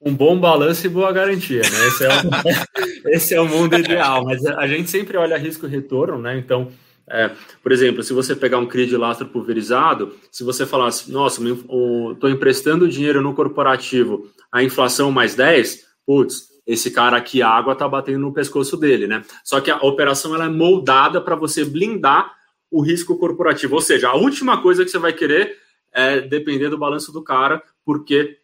Um 0.00 0.14
bom 0.14 0.38
balanço 0.38 0.86
e 0.86 0.88
boa 0.88 1.12
garantia, 1.12 1.60
né? 1.60 1.86
Esse 1.88 2.04
é 2.04 2.08
o, 2.08 3.10
esse 3.12 3.34
é 3.34 3.40
o 3.40 3.48
mundo 3.48 3.76
ideal, 3.76 4.24
mas 4.24 4.44
a 4.46 4.66
gente 4.66 4.88
sempre 4.88 5.18
olha 5.18 5.36
risco 5.36 5.66
e 5.66 5.70
retorno, 5.70 6.18
né? 6.18 6.38
Então, 6.38 6.72
é, 7.10 7.30
por 7.62 7.72
exemplo, 7.72 8.02
se 8.02 8.12
você 8.12 8.34
pegar 8.36 8.58
um 8.58 8.66
CRI 8.66 8.86
de 8.86 8.96
lastro 8.96 9.26
pulverizado, 9.26 10.14
se 10.30 10.44
você 10.44 10.66
falasse, 10.66 11.10
nossa, 11.10 11.42
estou 11.42 12.28
emprestando 12.28 12.88
dinheiro 12.88 13.22
no 13.22 13.34
corporativo, 13.34 14.28
a 14.52 14.62
inflação 14.62 15.10
mais 15.10 15.34
10, 15.34 15.86
putz, 16.06 16.48
esse 16.66 16.90
cara 16.90 17.16
aqui, 17.16 17.40
a 17.40 17.48
água 17.48 17.72
está 17.72 17.88
batendo 17.88 18.18
no 18.18 18.32
pescoço 18.32 18.76
dele, 18.76 19.06
né? 19.06 19.22
Só 19.42 19.60
que 19.60 19.70
a 19.70 19.78
operação 19.78 20.34
ela 20.34 20.44
é 20.44 20.50
moldada 20.50 21.20
para 21.20 21.34
você 21.34 21.64
blindar 21.64 22.30
o 22.70 22.82
risco 22.82 23.16
corporativo. 23.18 23.74
Ou 23.74 23.80
seja, 23.80 24.10
a 24.10 24.14
última 24.14 24.60
coisa 24.60 24.84
que 24.84 24.90
você 24.90 24.98
vai 24.98 25.14
querer 25.14 25.56
é 25.92 26.20
depender 26.20 26.68
do 26.68 26.76
balanço 26.76 27.10
do 27.10 27.24
cara, 27.24 27.62
porque 27.84 28.36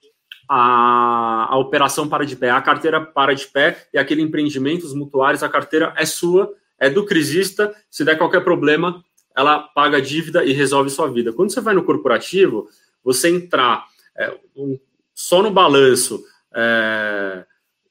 a, 0.49 1.49
a 1.51 1.59
operação 1.59 2.09
para 2.09 2.25
de 2.25 2.35
pé, 2.35 2.51
a 2.51 2.63
carteira 2.63 3.01
para 3.01 3.35
de 3.35 3.47
pé 3.47 3.87
e 3.93 3.99
aquele 3.99 4.23
empreendimento, 4.23 4.87
os 4.87 4.95
mutuários, 4.95 5.43
a 5.43 5.49
carteira 5.49 5.93
é 5.97 6.07
sua, 6.07 6.51
é 6.85 6.91
do 6.91 7.07
crisista. 7.07 7.75
Se 7.91 8.05
der 8.05 8.19
qualquer 8.19 8.45
problema, 8.45 9.03
ela 9.37 9.59
paga 9.59 9.97
a 9.97 10.01
dívida 10.01 10.45
e 10.45 10.53
resolve 10.53 10.91
sua 10.91 11.09
vida. 11.09 11.33
Quando 11.33 11.51
você 11.51 11.61
vai 11.61 11.75
no 11.75 11.85
corporativo, 11.85 12.69
você 13.03 13.31
entrar 13.31 13.87
é, 14.17 14.33
um, 14.55 14.79
só 15.15 15.43
no 15.43 15.51
balanço, 15.51 16.23
é, 16.55 17.45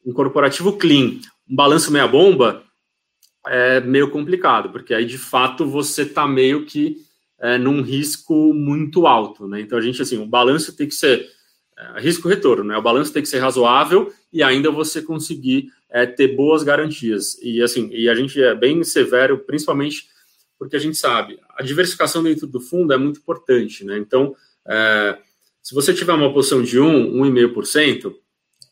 um 0.05 0.13
corporativo 0.13 0.77
clean, 0.77 1.19
um 1.49 1.55
balanço 1.55 1.91
meia 1.91 2.07
bomba, 2.07 2.63
é 3.47 3.81
meio 3.81 4.09
complicado, 4.09 4.69
porque 4.69 4.93
aí 4.93 5.05
de 5.05 5.17
fato 5.17 5.65
você 5.65 6.03
está 6.03 6.27
meio 6.27 6.65
que 6.65 6.97
é, 7.39 7.57
num 7.57 7.81
risco 7.81 8.53
muito 8.53 9.05
alto, 9.05 9.47
né? 9.47 9.59
Então 9.59 9.77
a 9.77 9.81
gente 9.81 10.01
assim, 10.01 10.17
o 10.17 10.25
balanço 10.25 10.77
tem 10.77 10.87
que 10.87 10.95
ser 10.95 11.29
é, 11.77 11.99
risco 11.99 12.29
retorno, 12.29 12.63
né? 12.63 12.77
O 12.77 12.81
balanço 12.81 13.11
tem 13.11 13.21
que 13.21 13.27
ser 13.27 13.39
razoável 13.39 14.13
e 14.31 14.41
ainda 14.41 14.71
você 14.71 15.01
conseguir 15.01 15.69
é, 15.93 16.05
ter 16.05 16.35
boas 16.35 16.63
garantias. 16.63 17.37
E 17.41 17.61
assim, 17.61 17.89
e 17.93 18.09
a 18.09 18.15
gente 18.15 18.41
é 18.41 18.53
bem 18.53 18.83
severo, 18.83 19.37
principalmente 19.39 20.11
porque 20.57 20.75
a 20.75 20.79
gente 20.79 20.97
sabe 20.97 21.39
a 21.55 21.63
diversificação 21.63 22.23
dentro 22.23 22.47
do 22.47 22.59
fundo 22.59 22.93
é 22.93 22.97
muito 22.97 23.19
importante, 23.19 23.85
né? 23.85 23.97
Então, 23.97 24.35
é, 24.67 25.17
se 25.61 25.73
você 25.73 25.93
tiver 25.93 26.13
uma 26.13 26.33
posição 26.33 26.61
de 26.61 26.79
1, 26.79 27.13
1,5%, 27.13 28.13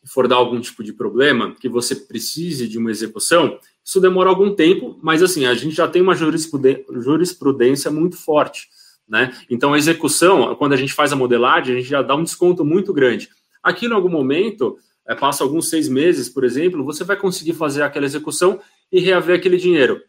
for 0.06 0.28
dar 0.28 0.38
algum 0.38 0.60
tipo 0.60 0.84
de 0.84 0.94
problema, 0.94 1.54
que 1.60 1.70
você 1.70 1.96
precise 1.96 2.68
de 2.68 2.78
uma 2.78 2.90
execução, 2.90 3.60
isso 3.84 4.02
demora 4.02 4.30
algum 4.30 4.54
tempo, 4.56 4.98
mas 5.02 5.22
assim, 5.22 5.46
a 5.46 5.54
gente 5.54 5.76
já 5.76 5.88
tem 5.88 6.02
uma 6.02 6.16
jurisprudência 6.16 7.92
muito 7.92 8.18
forte, 8.18 8.68
né? 9.08 9.36
Então, 9.50 9.74
a 9.74 9.78
execução, 9.78 10.56
quando 10.56 10.74
a 10.74 10.78
gente 10.78 10.94
faz 10.94 11.14
a 11.14 11.16
modelagem, 11.16 11.76
a 11.76 11.80
gente 11.80 11.90
já 11.90 12.02
dá 12.02 12.16
um 12.16 12.24
desconto 12.24 12.66
muito 12.66 12.94
grande. 12.94 13.30
Aqui, 13.62 13.86
em 13.86 13.92
algum 13.92 14.10
momento, 14.10 14.78
é, 15.08 15.16
passa 15.16 15.44
alguns 15.44 15.70
seis 15.70 15.88
meses, 15.88 16.30
por 16.30 16.44
exemplo, 16.44 16.84
você 16.84 17.04
vai 17.04 17.16
conseguir 17.16 17.54
fazer 17.54 17.84
aquela 17.84 18.06
execução 18.06 18.60
e 18.92 19.00
reaver 19.00 19.38
aquele 19.38 19.58
dinheiro 19.58 20.02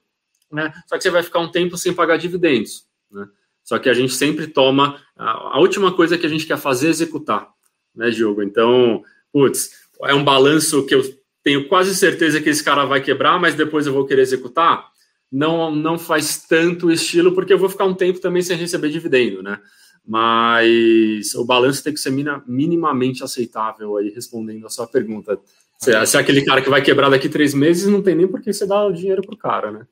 né? 0.53 0.73
Só 0.87 0.97
que 0.97 1.03
você 1.03 1.11
vai 1.11 1.23
ficar 1.23 1.41
um 1.41 1.51
tempo 1.51 1.79
sem 1.79 1.95
pagar 1.95 2.19
dividendos, 2.19 2.85
né? 3.11 3.27
Só 3.65 3.79
que 3.79 3.89
a 3.89 3.95
gente 3.95 4.13
sempre 4.13 4.47
toma 4.47 5.01
a, 5.17 5.57
a 5.57 5.61
última 5.61 5.93
coisa 5.93 6.19
que 6.19 6.27
a 6.27 6.29
gente 6.29 6.47
quer 6.47 6.59
fazer 6.59 6.89
é 6.89 6.91
executar, 6.91 7.49
né, 7.95 8.11
Diogo? 8.11 8.43
Então, 8.43 9.03
putz, 9.33 9.71
é 10.03 10.15
um 10.15 10.25
balanço 10.25 10.85
que 10.85 10.95
eu 10.95 11.03
tenho 11.43 11.69
quase 11.69 11.95
certeza 11.95 12.41
que 12.41 12.51
esse 12.51 12.63
cara 12.63 12.85
vai 12.85 13.01
quebrar, 13.01 13.41
mas 13.41 13.55
depois 13.55 13.87
eu 13.87 13.93
vou 13.93 14.05
querer 14.05 14.23
executar. 14.23 14.91
Não, 15.31 15.75
não 15.75 15.99
faz 15.99 16.45
tanto 16.47 16.91
estilo, 16.91 17.33
porque 17.33 17.53
eu 17.53 17.59
vou 17.59 17.69
ficar 17.69 17.87
um 17.87 17.95
tempo 17.95 18.21
também 18.21 18.43
sem 18.43 18.57
receber 18.57 18.91
dividendo, 18.91 19.43
né? 19.43 19.59
Mas 20.07 21.35
o 21.35 21.45
balanço 21.45 21.83
tem 21.83 21.95
que 21.95 22.01
ser 22.01 22.13
minimamente 22.47 23.23
aceitável 23.23 23.97
aí, 23.97 24.11
respondendo 24.11 24.67
a 24.67 24.71
sua 24.71 24.87
pergunta. 24.87 25.39
Se 25.79 25.95
é, 25.95 26.07
se 26.07 26.17
é 26.17 26.21
aquele 26.21 26.45
cara 26.45 26.61
que 26.61 26.71
vai 26.71 26.83
quebrar 26.83 27.09
daqui 27.09 27.29
três 27.29 27.55
meses, 27.55 27.87
não 27.87 28.03
tem 28.03 28.15
nem 28.15 28.27
por 28.27 28.41
que 28.41 28.53
você 28.53 28.67
dar 28.67 28.85
o 28.85 28.93
dinheiro 28.93 29.23
pro 29.23 29.37
cara, 29.37 29.71
né? 29.71 29.87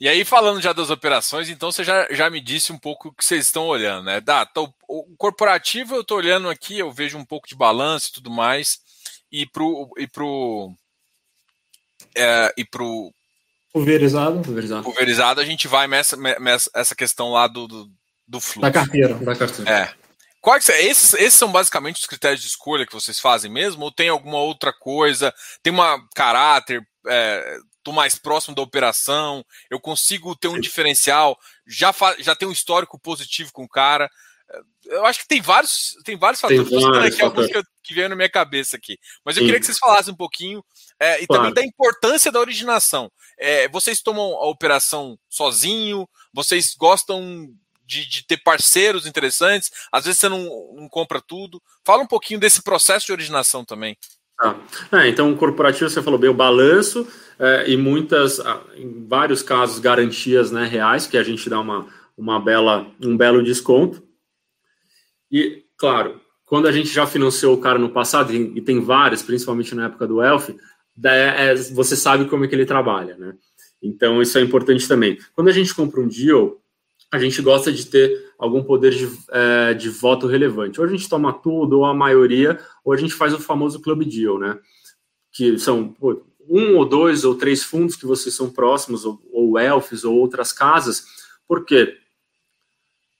E 0.00 0.08
aí, 0.08 0.24
falando 0.24 0.60
já 0.60 0.72
das 0.72 0.90
operações, 0.90 1.48
então 1.48 1.70
você 1.70 1.84
já, 1.84 2.08
já 2.10 2.28
me 2.28 2.40
disse 2.40 2.72
um 2.72 2.78
pouco 2.78 3.08
o 3.08 3.12
que 3.12 3.24
vocês 3.24 3.46
estão 3.46 3.68
olhando, 3.68 4.06
né? 4.06 4.20
Dá, 4.20 4.44
tô, 4.44 4.68
o 4.88 5.14
corporativo 5.16 5.94
eu 5.94 6.00
estou 6.00 6.18
olhando 6.18 6.48
aqui, 6.48 6.76
eu 6.76 6.90
vejo 6.90 7.16
um 7.16 7.24
pouco 7.24 7.46
de 7.46 7.54
balanço 7.54 8.08
e 8.08 8.12
tudo 8.14 8.28
mais, 8.28 8.80
e 9.30 9.46
pro. 9.46 9.88
E 9.96 10.08
pro 10.08 10.72
é, 12.16 12.52
e 12.56 12.64
pro 12.64 13.12
pulverizado. 13.72 14.40
pulverizado. 14.40 14.82
Pulverizado, 14.82 15.40
a 15.40 15.44
gente 15.44 15.68
vai 15.68 15.86
nessa, 15.86 16.16
nessa 16.16 16.68
essa 16.74 16.94
questão 16.96 17.30
lá 17.30 17.46
do, 17.46 17.68
do, 17.68 17.90
do 18.32 18.40
fluxo. 18.40 18.60
Da 18.60 18.72
carteira. 18.72 19.14
Da 19.14 19.36
carteira. 19.36 19.70
É. 19.70 19.94
Quais, 20.40 20.68
esses, 20.70 21.14
esses 21.14 21.34
são 21.34 21.52
basicamente 21.52 22.00
os 22.00 22.06
critérios 22.06 22.40
de 22.40 22.48
escolha 22.48 22.86
que 22.86 22.92
vocês 22.92 23.20
fazem 23.20 23.50
mesmo? 23.50 23.84
Ou 23.84 23.92
tem 23.92 24.08
alguma 24.08 24.38
outra 24.38 24.72
coisa? 24.72 25.32
Tem 25.62 25.72
uma 25.72 26.04
caráter? 26.16 26.82
É, 27.06 27.58
tô 27.82 27.92
mais 27.92 28.16
próximo 28.16 28.54
da 28.54 28.62
operação, 28.62 29.44
eu 29.68 29.78
consigo 29.78 30.34
ter 30.36 30.48
um 30.48 30.58
diferencial, 30.58 31.36
já, 31.66 31.92
já 32.20 32.34
tem 32.34 32.46
um 32.48 32.52
histórico 32.52 32.98
positivo 32.98 33.52
com 33.52 33.64
o 33.64 33.68
cara. 33.68 34.08
Eu 34.84 35.04
acho 35.06 35.20
que 35.20 35.28
tem 35.28 35.40
vários, 35.40 35.96
tem 36.04 36.16
vários 36.16 36.40
fatores. 36.40 36.68
Tem 36.68 36.80
vários 36.80 37.14
aqui 37.14 37.22
alguns 37.22 37.46
que, 37.46 37.62
que 37.84 37.94
vieram 37.94 38.10
na 38.10 38.16
minha 38.16 38.30
cabeça 38.30 38.76
aqui. 38.76 38.98
Mas 39.24 39.36
eu 39.36 39.40
Sim. 39.40 39.46
queria 39.46 39.60
que 39.60 39.66
vocês 39.66 39.78
falassem 39.78 40.12
um 40.12 40.16
pouquinho 40.16 40.62
é, 41.00 41.22
e 41.22 41.26
claro. 41.26 41.44
também 41.44 41.54
da 41.54 41.64
importância 41.64 42.30
da 42.30 42.40
originação. 42.40 43.10
É, 43.38 43.68
vocês 43.68 44.02
tomam 44.02 44.34
a 44.36 44.48
operação 44.48 45.18
sozinho? 45.28 46.08
Vocês 46.32 46.74
gostam 46.76 47.48
de, 47.92 48.08
de, 48.08 48.26
ter 48.26 48.38
parceiros 48.38 49.06
interessantes? 49.06 49.70
Às 49.90 50.04
vezes 50.04 50.20
você 50.20 50.28
não, 50.28 50.42
não 50.74 50.88
compra 50.88 51.20
tudo. 51.20 51.60
Fala 51.84 52.02
um 52.02 52.06
pouquinho 52.06 52.40
desse 52.40 52.62
processo 52.62 53.06
de 53.06 53.12
originação 53.12 53.64
também. 53.64 53.96
Ah, 54.40 54.56
é, 54.92 55.08
então, 55.08 55.30
o 55.30 55.36
corporativo, 55.36 55.88
você 55.88 56.02
falou 56.02 56.18
bem, 56.18 56.30
o 56.30 56.34
balanço 56.34 57.06
é, 57.38 57.70
e 57.70 57.76
muitas, 57.76 58.40
ah, 58.40 58.60
em 58.74 59.06
vários 59.06 59.42
casos, 59.42 59.78
garantias 59.78 60.50
né, 60.50 60.64
reais, 60.64 61.06
que 61.06 61.16
a 61.16 61.22
gente 61.22 61.48
dá 61.48 61.60
uma, 61.60 61.86
uma 62.16 62.40
bela, 62.40 62.86
um 63.00 63.16
belo 63.16 63.42
desconto. 63.42 64.02
E, 65.30 65.64
claro, 65.76 66.20
quando 66.44 66.66
a 66.66 66.72
gente 66.72 66.88
já 66.88 67.06
financiou 67.06 67.54
o 67.54 67.60
cara 67.60 67.78
no 67.78 67.90
passado, 67.90 68.34
e 68.34 68.60
tem 68.60 68.80
várias, 68.80 69.22
principalmente 69.22 69.74
na 69.74 69.86
época 69.86 70.06
do 70.06 70.22
Elf, 70.22 70.50
é, 71.04 71.54
você 71.54 71.96
sabe 71.96 72.26
como 72.26 72.44
é 72.44 72.48
que 72.48 72.54
ele 72.54 72.66
trabalha, 72.66 73.16
né? 73.16 73.34
Então, 73.82 74.22
isso 74.22 74.38
é 74.38 74.40
importante 74.40 74.86
também. 74.86 75.18
Quando 75.34 75.48
a 75.48 75.52
gente 75.52 75.74
compra 75.74 76.00
um 76.00 76.06
deal, 76.06 76.61
a 77.12 77.18
gente 77.18 77.42
gosta 77.42 77.70
de 77.70 77.84
ter 77.86 78.32
algum 78.38 78.64
poder 78.64 78.90
de, 78.90 79.06
é, 79.30 79.74
de 79.74 79.90
voto 79.90 80.26
relevante. 80.26 80.80
Ou 80.80 80.86
a 80.86 80.88
gente 80.88 81.06
toma 81.06 81.30
tudo, 81.30 81.80
ou 81.80 81.84
a 81.84 81.92
maioria, 81.92 82.58
ou 82.82 82.94
a 82.94 82.96
gente 82.96 83.12
faz 83.12 83.34
o 83.34 83.38
famoso 83.38 83.82
club 83.82 84.02
deal, 84.04 84.38
né? 84.38 84.58
Que 85.30 85.58
são 85.58 85.94
um 86.48 86.74
ou 86.76 86.86
dois 86.86 87.22
ou 87.22 87.34
três 87.34 87.62
fundos 87.62 87.96
que 87.96 88.06
vocês 88.06 88.34
são 88.34 88.50
próximos, 88.50 89.04
ou, 89.04 89.22
ou 89.30 89.58
elfs, 89.58 90.04
ou 90.04 90.16
outras 90.16 90.54
casas, 90.54 91.04
porque 91.46 91.98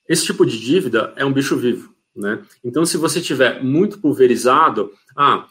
esse 0.08 0.24
tipo 0.24 0.46
de 0.46 0.58
dívida 0.58 1.12
é 1.14 1.24
um 1.24 1.32
bicho 1.32 1.54
vivo, 1.56 1.94
né? 2.16 2.42
Então, 2.64 2.86
se 2.86 2.96
você 2.96 3.20
tiver 3.20 3.62
muito 3.62 3.98
pulverizado, 3.98 4.90
ah, 5.14 5.46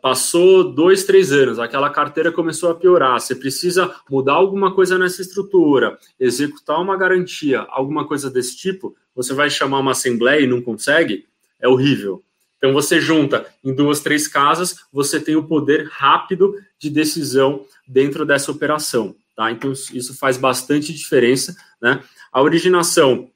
passou 0.00 0.72
dois, 0.72 1.04
três 1.04 1.32
anos, 1.32 1.58
aquela 1.58 1.88
carteira 1.88 2.30
começou 2.30 2.70
a 2.70 2.74
piorar, 2.74 3.18
você 3.18 3.34
precisa 3.34 3.94
mudar 4.10 4.34
alguma 4.34 4.74
coisa 4.74 4.98
nessa 4.98 5.22
estrutura, 5.22 5.98
executar 6.20 6.80
uma 6.80 6.96
garantia, 6.96 7.60
alguma 7.70 8.06
coisa 8.06 8.30
desse 8.30 8.56
tipo, 8.56 8.94
você 9.14 9.32
vai 9.32 9.48
chamar 9.48 9.78
uma 9.78 9.92
assembleia 9.92 10.42
e 10.42 10.46
não 10.46 10.60
consegue, 10.60 11.26
é 11.58 11.66
horrível. 11.66 12.22
Então 12.58 12.72
você 12.72 13.00
junta 13.00 13.46
em 13.64 13.74
duas, 13.74 14.00
três 14.00 14.28
casas, 14.28 14.84
você 14.92 15.18
tem 15.18 15.36
o 15.36 15.44
poder 15.44 15.88
rápido 15.90 16.54
de 16.78 16.90
decisão 16.90 17.64
dentro 17.88 18.24
dessa 18.24 18.52
operação, 18.52 19.16
tá? 19.34 19.50
Então 19.50 19.72
isso 19.72 20.16
faz 20.16 20.36
bastante 20.36 20.92
diferença, 20.92 21.56
né? 21.80 22.02
A 22.30 22.40
originação, 22.40 23.30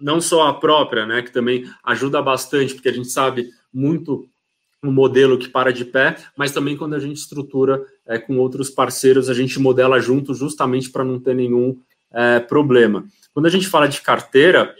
não 0.00 0.20
só 0.20 0.48
a 0.48 0.54
própria, 0.54 1.04
né, 1.04 1.22
que 1.22 1.30
também 1.30 1.70
ajuda 1.84 2.22
bastante, 2.22 2.74
porque 2.74 2.88
a 2.88 2.92
gente 2.92 3.08
sabe 3.08 3.50
muito 3.72 4.28
um 4.84 4.92
modelo 4.92 5.38
que 5.38 5.48
para 5.48 5.72
de 5.72 5.84
pé, 5.84 6.16
mas 6.36 6.52
também 6.52 6.76
quando 6.76 6.94
a 6.94 6.98
gente 6.98 7.16
estrutura 7.16 7.82
é, 8.06 8.18
com 8.18 8.38
outros 8.38 8.70
parceiros, 8.70 9.30
a 9.30 9.34
gente 9.34 9.58
modela 9.58 9.98
junto 9.98 10.34
justamente 10.34 10.90
para 10.90 11.04
não 11.04 11.18
ter 11.18 11.34
nenhum 11.34 11.78
é, 12.12 12.38
problema. 12.40 13.04
Quando 13.32 13.46
a 13.46 13.50
gente 13.50 13.66
fala 13.66 13.88
de 13.88 14.00
carteira, 14.00 14.74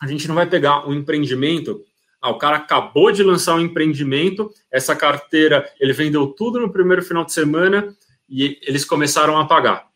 a 0.00 0.06
gente 0.06 0.28
não 0.28 0.34
vai 0.34 0.46
pegar 0.46 0.86
um 0.86 0.94
empreendimento. 0.94 1.82
Ah, 2.20 2.30
o 2.30 2.38
cara 2.38 2.56
acabou 2.56 3.10
de 3.10 3.22
lançar 3.22 3.56
um 3.56 3.60
empreendimento, 3.60 4.52
essa 4.70 4.94
carteira 4.94 5.68
ele 5.80 5.92
vendeu 5.92 6.26
tudo 6.28 6.60
no 6.60 6.70
primeiro 6.70 7.02
final 7.02 7.24
de 7.24 7.32
semana 7.32 7.94
e 8.28 8.58
eles 8.62 8.84
começaram 8.84 9.38
a 9.38 9.46
pagar. 9.46 9.86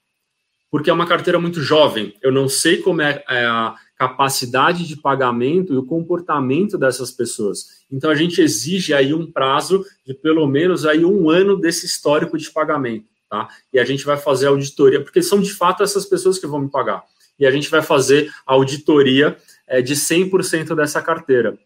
Porque 0.70 0.88
é 0.88 0.92
uma 0.92 1.06
carteira 1.06 1.40
muito 1.40 1.60
jovem. 1.60 2.14
Eu 2.22 2.30
não 2.30 2.48
sei 2.48 2.78
como 2.78 3.02
é, 3.02 3.22
é 3.28 3.44
a 3.44 3.74
capacidade 4.00 4.88
de 4.88 4.96
pagamento 4.96 5.74
e 5.74 5.76
o 5.76 5.84
comportamento 5.84 6.78
dessas 6.78 7.10
pessoas. 7.10 7.84
Então 7.92 8.08
a 8.08 8.14
gente 8.14 8.40
exige 8.40 8.94
aí 8.94 9.12
um 9.12 9.30
prazo 9.30 9.84
de 10.06 10.14
pelo 10.14 10.46
menos 10.46 10.86
aí 10.86 11.04
um 11.04 11.28
ano 11.28 11.54
desse 11.54 11.84
histórico 11.84 12.38
de 12.38 12.50
pagamento, 12.50 13.04
tá? 13.28 13.48
E 13.70 13.78
a 13.78 13.84
gente 13.84 14.06
vai 14.06 14.16
fazer 14.16 14.46
auditoria, 14.46 15.02
porque 15.02 15.20
são 15.20 15.38
de 15.38 15.52
fato 15.52 15.82
essas 15.82 16.06
pessoas 16.06 16.38
que 16.38 16.46
vão 16.46 16.60
me 16.60 16.70
pagar. 16.70 17.04
E 17.38 17.44
a 17.44 17.50
gente 17.50 17.68
vai 17.68 17.82
fazer 17.82 18.32
a 18.46 18.54
auditoria 18.54 19.36
é, 19.66 19.82
de 19.82 19.94
100% 19.94 20.74
dessa 20.74 21.02
carteira, 21.02 21.58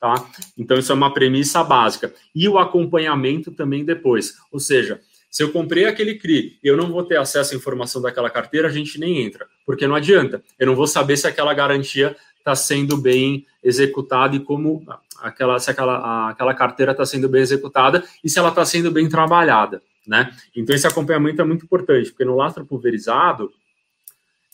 tá? 0.00 0.28
Então 0.56 0.76
isso 0.80 0.90
é 0.90 0.96
uma 0.96 1.14
premissa 1.14 1.62
básica. 1.62 2.12
E 2.34 2.48
o 2.48 2.58
acompanhamento 2.58 3.52
também 3.52 3.84
depois, 3.84 4.34
ou 4.50 4.58
seja, 4.58 5.00
se 5.30 5.42
eu 5.42 5.52
comprei 5.52 5.84
aquele 5.84 6.14
CRI 6.14 6.58
e 6.62 6.68
eu 6.68 6.76
não 6.76 6.90
vou 6.90 7.04
ter 7.04 7.18
acesso 7.18 7.54
à 7.54 7.56
informação 7.56 8.00
daquela 8.00 8.30
carteira, 8.30 8.68
a 8.68 8.70
gente 8.70 8.98
nem 8.98 9.22
entra, 9.22 9.46
porque 9.66 9.86
não 9.86 9.94
adianta. 9.94 10.42
Eu 10.58 10.66
não 10.68 10.74
vou 10.74 10.86
saber 10.86 11.16
se 11.16 11.26
aquela 11.26 11.52
garantia 11.52 12.16
está 12.38 12.54
sendo 12.54 12.96
bem 12.96 13.46
executada 13.62 14.36
e 14.36 14.40
como 14.40 14.84
aquela, 15.20 15.58
se 15.58 15.70
aquela, 15.70 16.30
aquela 16.30 16.54
carteira 16.54 16.92
está 16.92 17.04
sendo 17.04 17.28
bem 17.28 17.42
executada 17.42 18.02
e 18.24 18.30
se 18.30 18.38
ela 18.38 18.48
está 18.48 18.64
sendo 18.64 18.90
bem 18.90 19.08
trabalhada. 19.08 19.82
né? 20.06 20.30
Então 20.56 20.74
esse 20.74 20.86
acompanhamento 20.86 21.42
é 21.42 21.44
muito 21.44 21.64
importante, 21.64 22.10
porque 22.10 22.24
no 22.24 22.36
lastro 22.36 22.64
pulverizado 22.64 23.52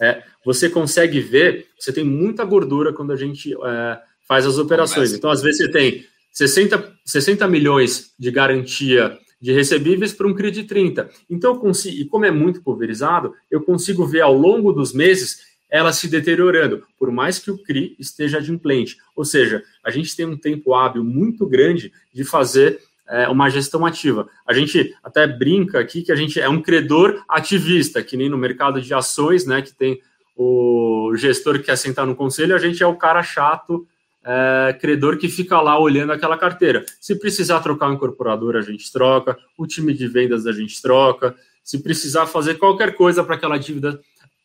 é, 0.01 0.25
você 0.45 0.69
consegue 0.69 1.21
ver, 1.21 1.69
você 1.79 1.93
tem 1.93 2.05
muita 2.05 2.45
gordura 2.45 2.93
quando 2.93 3.13
a 3.13 3.17
gente 3.17 3.55
é, 3.55 3.99
faz 4.27 4.47
as 4.47 4.59
operações. 4.59 5.13
Então, 5.13 5.31
às 5.31 5.43
vezes, 5.43 5.59
você 5.59 5.71
tem 5.71 6.05
60, 6.33 6.93
60 7.05 7.47
milhões 7.47 8.13
de 8.19 8.31
garantia 8.31 9.17
de 9.45 9.53
recebíveis 9.53 10.11
para 10.15 10.27
um 10.27 10.33
CRI 10.33 10.51
de 10.51 10.65
30. 10.65 11.11
Então, 11.29 11.59
consigo, 11.59 12.01
e 12.01 12.07
como 12.07 12.25
é 12.25 12.31
muito 12.31 12.63
pulverizado, 12.63 13.35
eu 13.51 13.61
consigo 13.61 14.07
ver 14.07 14.23
ao 14.23 14.33
longo 14.33 14.73
dos 14.73 14.95
meses 14.95 15.53
ela 15.71 15.93
se 15.93 16.09
deteriorando, 16.09 16.83
por 16.99 17.11
mais 17.11 17.39
que 17.39 17.51
o 17.51 17.59
CRI 17.59 17.95
esteja 17.99 18.39
adimplente. 18.39 18.97
Ou 19.15 19.23
seja, 19.23 19.63
a 19.85 19.91
gente 19.91 20.17
tem 20.17 20.25
um 20.25 20.35
tempo 20.35 20.75
hábil 20.75 21.05
muito 21.05 21.47
grande 21.47 21.93
de 22.11 22.25
fazer 22.25 22.81
é, 23.07 23.29
uma 23.29 23.51
gestão 23.51 23.85
ativa. 23.85 24.27
A 24.47 24.55
gente 24.55 24.97
até 25.05 25.27
brinca 25.27 25.79
aqui 25.79 26.01
que 26.01 26.11
a 26.11 26.17
gente 26.17 26.41
é 26.41 26.49
um 26.49 26.63
credor 26.63 27.23
ativista, 27.29 28.03
que 28.03 28.17
nem 28.17 28.31
no 28.31 28.39
mercado 28.39 28.81
de 28.81 28.95
ações, 28.95 29.45
né, 29.45 29.61
que 29.61 29.75
tem 29.75 30.01
o 30.35 31.13
gestor 31.17 31.59
que 31.59 31.67
quer 31.67 31.77
sentar 31.77 32.07
no 32.07 32.17
conselho, 32.17 32.57
a 32.57 32.59
gente 32.59 32.83
é 32.83 32.87
o 32.87 32.97
cara 32.97 33.23
chato, 33.23 33.87
é, 34.25 34.73
credor 34.81 35.19
que 35.19 35.29
fica 35.29 35.61
lá 35.61 35.79
olhando 35.79 36.13
aquela 36.13 36.39
carteira. 36.39 36.85
Se 37.01 37.19
precisar 37.19 37.61
trocar 37.61 37.91
o 37.91 37.95
incorporador, 37.95 38.57
a 38.57 38.63
gente 38.63 38.91
troca, 38.91 39.39
o 39.59 39.67
time 39.67 39.93
de 39.93 40.09
vendas 40.09 40.47
a 40.47 40.53
gente 40.53 40.81
troca, 40.81 41.35
se 41.63 41.83
precisar 41.83 42.27
fazer 42.27 42.55
qualquer 42.55 42.95
coisa 42.95 43.23
para 43.23 43.35
aquela 43.35 43.59
dívida 43.59 44.01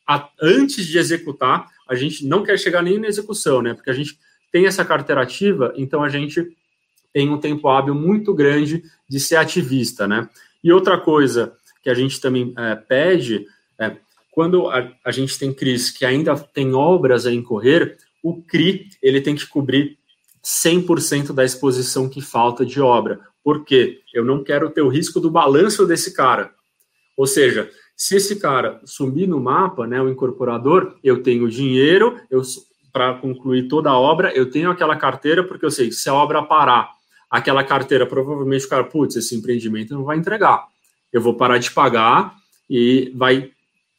a, 0.06 0.28
antes 0.42 0.86
de 0.86 0.98
executar, 0.98 1.68
a 1.88 1.94
gente 1.94 2.26
não 2.26 2.42
quer 2.42 2.58
chegar 2.58 2.82
nem 2.82 2.98
na 2.98 3.06
execução, 3.06 3.62
né? 3.62 3.74
Porque 3.74 3.90
a 3.90 3.94
gente 3.94 4.18
tem 4.50 4.66
essa 4.66 4.84
carteira 4.84 5.22
ativa, 5.22 5.72
então 5.76 6.02
a 6.02 6.08
gente 6.08 6.44
tem 7.12 7.28
um 7.28 7.38
tempo 7.38 7.68
hábil 7.68 7.94
muito 7.94 8.34
grande 8.34 8.82
de 9.08 9.20
ser 9.20 9.36
ativista, 9.36 10.08
né? 10.08 10.28
E 10.62 10.72
outra 10.72 10.98
coisa 10.98 11.52
que 11.82 11.88
a 11.88 11.94
gente 11.94 12.20
também 12.20 12.52
é, 12.56 12.74
pede 12.74 13.46
é 13.78 13.96
quando 14.30 14.68
a, 14.68 14.92
a 15.04 15.10
gente 15.10 15.38
tem 15.38 15.52
CRIs 15.52 15.90
que 15.90 16.04
ainda 16.04 16.36
tem 16.36 16.74
obras 16.74 17.26
a 17.26 17.32
incorrer, 17.32 17.96
o 18.22 18.42
CRI 18.42 18.88
ele 19.02 19.20
tem 19.20 19.34
que 19.34 19.46
cobrir 19.46 19.98
100% 20.44 21.32
da 21.32 21.44
exposição 21.44 22.08
que 22.08 22.20
falta 22.20 22.64
de 22.64 22.80
obra. 22.80 23.20
Por 23.42 23.64
quê? 23.64 24.00
Eu 24.12 24.24
não 24.24 24.42
quero 24.42 24.70
ter 24.70 24.82
o 24.82 24.88
risco 24.88 25.20
do 25.20 25.30
balanço 25.30 25.86
desse 25.86 26.14
cara. 26.14 26.52
Ou 27.16 27.26
seja, 27.26 27.70
se 27.96 28.16
esse 28.16 28.36
cara 28.36 28.80
sumir 28.84 29.28
no 29.28 29.40
mapa, 29.40 29.86
né, 29.86 30.00
o 30.00 30.08
incorporador, 30.08 30.96
eu 31.04 31.22
tenho 31.22 31.48
dinheiro, 31.48 32.18
eu 32.30 32.42
para 32.92 33.14
concluir 33.14 33.68
toda 33.68 33.90
a 33.90 33.98
obra, 33.98 34.32
eu 34.34 34.50
tenho 34.50 34.70
aquela 34.70 34.96
carteira 34.96 35.44
porque 35.44 35.64
eu 35.64 35.70
sei 35.70 35.88
que 35.88 35.94
se 35.94 36.08
a 36.08 36.14
obra 36.14 36.42
parar 36.42 36.90
aquela 37.30 37.62
carteira, 37.62 38.04
provavelmente 38.04 38.66
o 38.66 38.68
cara, 38.68 38.84
putz, 38.84 39.14
esse 39.14 39.36
empreendimento 39.36 39.94
não 39.94 40.02
vai 40.02 40.16
entregar. 40.16 40.66
Eu 41.12 41.20
vou 41.20 41.34
parar 41.34 41.58
de 41.58 41.70
pagar 41.70 42.34
e 42.68 43.12
vai 43.14 43.50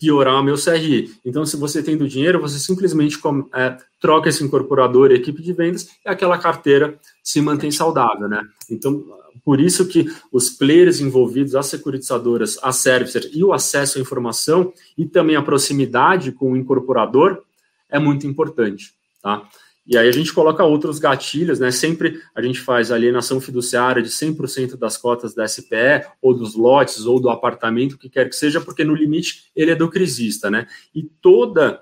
piorar 0.01 0.39
o 0.39 0.43
meu 0.43 0.55
CRI. 0.55 1.13
Então, 1.23 1.45
se 1.45 1.55
você 1.55 1.83
tem 1.83 1.95
do 1.95 2.07
dinheiro, 2.07 2.41
você 2.41 2.57
simplesmente 2.57 3.19
é, 3.53 3.77
troca 3.99 4.29
esse 4.29 4.43
incorporador 4.43 5.11
equipe 5.11 5.43
de 5.43 5.53
vendas 5.53 5.89
e 6.03 6.09
aquela 6.09 6.39
carteira 6.39 6.97
se 7.23 7.39
mantém 7.39 7.69
saudável, 7.69 8.27
né? 8.27 8.41
Então, 8.67 9.05
por 9.45 9.61
isso 9.61 9.87
que 9.87 10.07
os 10.31 10.49
players 10.49 10.99
envolvidos, 10.99 11.53
as 11.53 11.67
securitizadoras, 11.67 12.57
a 12.63 12.71
servicer 12.71 13.29
e 13.31 13.43
o 13.43 13.53
acesso 13.53 13.99
à 13.99 14.01
informação 14.01 14.73
e 14.97 15.05
também 15.05 15.35
a 15.35 15.41
proximidade 15.43 16.31
com 16.31 16.53
o 16.53 16.57
incorporador 16.57 17.43
é 17.87 17.99
muito 17.99 18.25
importante, 18.25 18.95
tá? 19.21 19.47
E 19.85 19.97
aí 19.97 20.07
a 20.07 20.11
gente 20.11 20.31
coloca 20.31 20.63
outros 20.63 20.99
gatilhos, 20.99 21.59
né? 21.59 21.71
Sempre 21.71 22.21
a 22.35 22.41
gente 22.41 22.59
faz 22.59 22.91
alienação 22.91 23.41
fiduciária 23.41 24.01
de 24.01 24.09
100% 24.09 24.77
das 24.77 24.95
cotas 24.95 25.33
da 25.33 25.47
SPE, 25.47 26.05
ou 26.21 26.33
dos 26.33 26.55
lotes, 26.55 27.05
ou 27.05 27.19
do 27.19 27.29
apartamento, 27.29 27.93
o 27.93 27.97
que 27.97 28.09
quer 28.09 28.29
que 28.29 28.35
seja, 28.35 28.61
porque 28.61 28.83
no 28.83 28.93
limite 28.93 29.51
ele 29.55 29.71
é 29.71 29.75
do 29.75 29.89
crisista, 29.89 30.51
né? 30.51 30.67
E 30.93 31.03
toda 31.03 31.81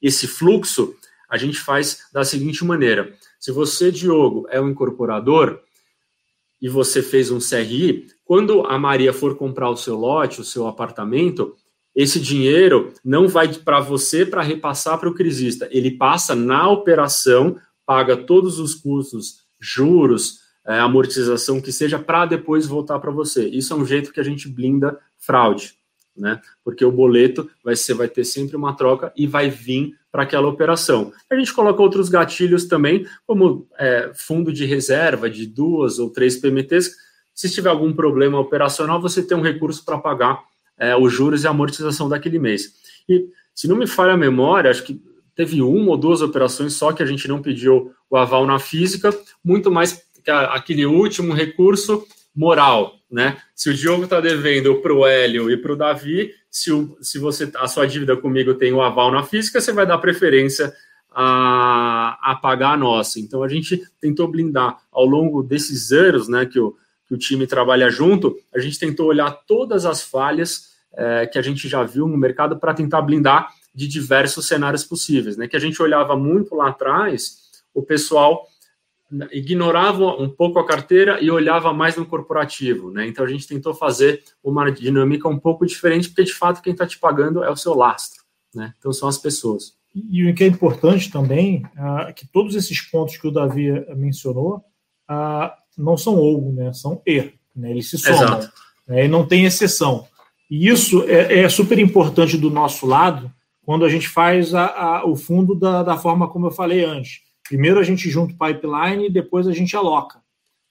esse 0.00 0.28
fluxo 0.28 0.94
a 1.28 1.36
gente 1.36 1.58
faz 1.58 2.06
da 2.12 2.24
seguinte 2.24 2.64
maneira: 2.64 3.12
se 3.38 3.50
você, 3.50 3.90
Diogo, 3.90 4.46
é 4.50 4.60
um 4.60 4.70
incorporador 4.70 5.60
e 6.60 6.68
você 6.68 7.02
fez 7.02 7.30
um 7.30 7.38
CRI, 7.38 8.06
quando 8.24 8.62
a 8.62 8.78
Maria 8.78 9.12
for 9.12 9.36
comprar 9.36 9.70
o 9.70 9.76
seu 9.76 9.96
lote, 9.96 10.40
o 10.40 10.44
seu 10.44 10.66
apartamento, 10.66 11.56
esse 11.98 12.20
dinheiro 12.20 12.94
não 13.04 13.26
vai 13.26 13.48
para 13.52 13.80
você 13.80 14.24
para 14.24 14.40
repassar 14.40 15.00
para 15.00 15.08
o 15.08 15.14
crisista, 15.14 15.68
ele 15.72 15.90
passa 15.90 16.32
na 16.32 16.70
operação, 16.70 17.56
paga 17.84 18.16
todos 18.16 18.60
os 18.60 18.72
custos, 18.72 19.40
juros, 19.58 20.38
é, 20.64 20.78
amortização 20.78 21.60
que 21.60 21.72
seja, 21.72 21.98
para 21.98 22.24
depois 22.24 22.68
voltar 22.68 23.00
para 23.00 23.10
você. 23.10 23.48
Isso 23.48 23.72
é 23.72 23.76
um 23.76 23.84
jeito 23.84 24.12
que 24.12 24.20
a 24.20 24.22
gente 24.22 24.48
blinda 24.48 24.96
fraude, 25.18 25.74
né? 26.16 26.40
Porque 26.62 26.84
o 26.84 26.92
boleto 26.92 27.50
vai 27.64 27.74
ser, 27.74 27.94
vai 27.94 28.06
ter 28.06 28.22
sempre 28.22 28.54
uma 28.54 28.76
troca 28.76 29.12
e 29.16 29.26
vai 29.26 29.50
vir 29.50 29.96
para 30.12 30.22
aquela 30.22 30.46
operação. 30.46 31.12
A 31.28 31.34
gente 31.34 31.52
coloca 31.52 31.82
outros 31.82 32.08
gatilhos 32.08 32.66
também, 32.66 33.08
como 33.26 33.66
é, 33.76 34.12
fundo 34.14 34.52
de 34.52 34.64
reserva 34.64 35.28
de 35.28 35.48
duas 35.48 35.98
ou 35.98 36.10
três 36.10 36.36
PMTs. 36.36 36.94
Se 37.34 37.50
tiver 37.50 37.70
algum 37.70 37.92
problema 37.92 38.38
operacional, 38.38 39.00
você 39.00 39.20
tem 39.20 39.36
um 39.36 39.42
recurso 39.42 39.84
para 39.84 39.98
pagar 39.98 40.46
é, 40.78 40.96
os 40.96 41.12
juros 41.12 41.44
e 41.44 41.46
a 41.46 41.50
amortização 41.50 42.08
daquele 42.08 42.38
mês. 42.38 42.74
E, 43.08 43.26
se 43.54 43.66
não 43.66 43.76
me 43.76 43.86
falha 43.86 44.12
a 44.12 44.16
memória, 44.16 44.70
acho 44.70 44.84
que 44.84 45.02
teve 45.34 45.62
uma 45.62 45.90
ou 45.90 45.96
duas 45.96 46.20
operações 46.20 46.74
só 46.74 46.92
que 46.92 47.02
a 47.02 47.06
gente 47.06 47.28
não 47.28 47.42
pediu 47.42 47.92
o 48.10 48.16
aval 48.16 48.46
na 48.46 48.58
física, 48.58 49.16
muito 49.44 49.70
mais 49.70 50.02
que 50.24 50.30
aquele 50.30 50.86
último 50.86 51.32
recurso 51.32 52.04
moral, 52.34 52.94
né? 53.10 53.38
Se 53.54 53.70
o 53.70 53.74
Diogo 53.74 54.04
está 54.04 54.20
devendo 54.20 54.76
para 54.76 54.92
o 54.92 55.06
Hélio 55.06 55.50
e 55.50 55.56
para 55.56 55.72
o 55.72 55.76
Davi, 55.76 56.32
se, 56.50 56.70
o, 56.72 56.96
se 57.00 57.18
você 57.18 57.50
a 57.56 57.66
sua 57.66 57.86
dívida 57.86 58.16
comigo 58.16 58.54
tem 58.54 58.72
o 58.72 58.82
aval 58.82 59.10
na 59.10 59.22
física, 59.22 59.60
você 59.60 59.72
vai 59.72 59.86
dar 59.86 59.98
preferência 59.98 60.72
a, 61.10 62.18
a 62.22 62.36
pagar 62.36 62.74
a 62.74 62.76
nossa. 62.76 63.18
Então 63.18 63.42
a 63.42 63.48
gente 63.48 63.82
tentou 64.00 64.28
blindar 64.28 64.78
ao 64.92 65.04
longo 65.04 65.42
desses 65.42 65.90
anos, 65.90 66.28
né, 66.28 66.46
que 66.46 66.60
o, 66.60 66.76
que 67.08 67.14
o 67.14 67.18
time 67.18 67.46
trabalha 67.46 67.88
junto, 67.88 68.38
a 68.54 68.58
gente 68.58 68.78
tentou 68.78 69.06
olhar 69.06 69.30
todas 69.46 69.86
as 69.86 70.02
falhas 70.02 70.68
é, 70.92 71.26
que 71.26 71.38
a 71.38 71.42
gente 71.42 71.66
já 71.66 71.82
viu 71.82 72.06
no 72.06 72.16
mercado 72.16 72.58
para 72.58 72.74
tentar 72.74 73.00
blindar 73.02 73.48
de 73.74 73.88
diversos 73.88 74.46
cenários 74.46 74.84
possíveis, 74.84 75.36
né? 75.36 75.48
Que 75.48 75.56
a 75.56 75.60
gente 75.60 75.80
olhava 75.80 76.16
muito 76.16 76.54
lá 76.54 76.68
atrás, 76.68 77.62
o 77.72 77.82
pessoal 77.82 78.46
ignorava 79.32 80.04
um 80.20 80.28
pouco 80.28 80.58
a 80.58 80.66
carteira 80.66 81.18
e 81.20 81.30
olhava 81.30 81.72
mais 81.72 81.96
no 81.96 82.04
corporativo, 82.04 82.90
né? 82.90 83.06
Então 83.06 83.24
a 83.24 83.28
gente 83.28 83.46
tentou 83.46 83.72
fazer 83.72 84.22
uma 84.44 84.70
dinâmica 84.70 85.28
um 85.28 85.38
pouco 85.38 85.64
diferente, 85.64 86.08
porque 86.08 86.24
de 86.24 86.34
fato 86.34 86.60
quem 86.60 86.72
está 86.72 86.86
te 86.86 86.98
pagando 86.98 87.42
é 87.42 87.50
o 87.50 87.56
seu 87.56 87.74
lastro, 87.74 88.22
né? 88.54 88.74
Então 88.78 88.92
são 88.92 89.08
as 89.08 89.16
pessoas. 89.16 89.76
E 89.94 90.28
o 90.28 90.34
que 90.34 90.44
é 90.44 90.46
importante 90.46 91.10
também 91.10 91.64
é 92.06 92.12
que 92.12 92.26
todos 92.26 92.54
esses 92.54 92.80
pontos 92.82 93.16
que 93.16 93.26
o 93.26 93.30
Davi 93.30 93.70
mencionou 93.96 94.62
ah, 95.08 95.56
não 95.78 95.96
são 95.96 96.16
ou, 96.16 96.52
né? 96.52 96.72
São 96.72 97.00
e, 97.06 97.32
né? 97.54 97.70
Eles 97.70 97.88
se 97.88 97.98
somam, 97.98 98.40
né? 98.86 99.04
e 99.04 99.08
não 99.08 99.26
tem 99.26 99.44
exceção. 99.44 100.06
E 100.50 100.68
isso 100.68 101.04
é, 101.04 101.40
é, 101.40 101.48
super 101.48 101.78
importante 101.78 102.36
do 102.36 102.50
nosso 102.50 102.86
lado 102.86 103.30
quando 103.64 103.84
a 103.84 103.88
gente 103.88 104.08
faz 104.08 104.54
a, 104.54 104.66
a, 104.66 105.06
o 105.06 105.14
fundo 105.14 105.54
da, 105.54 105.82
da, 105.82 105.96
forma 105.96 106.26
como 106.28 106.46
eu 106.46 106.50
falei 106.50 106.84
antes. 106.84 107.20
Primeiro 107.46 107.78
a 107.78 107.82
gente 107.82 108.10
junta 108.10 108.32
o 108.32 108.38
pipeline 108.38 109.06
e 109.06 109.12
depois 109.12 109.46
a 109.46 109.52
gente 109.52 109.76
aloca. 109.76 110.20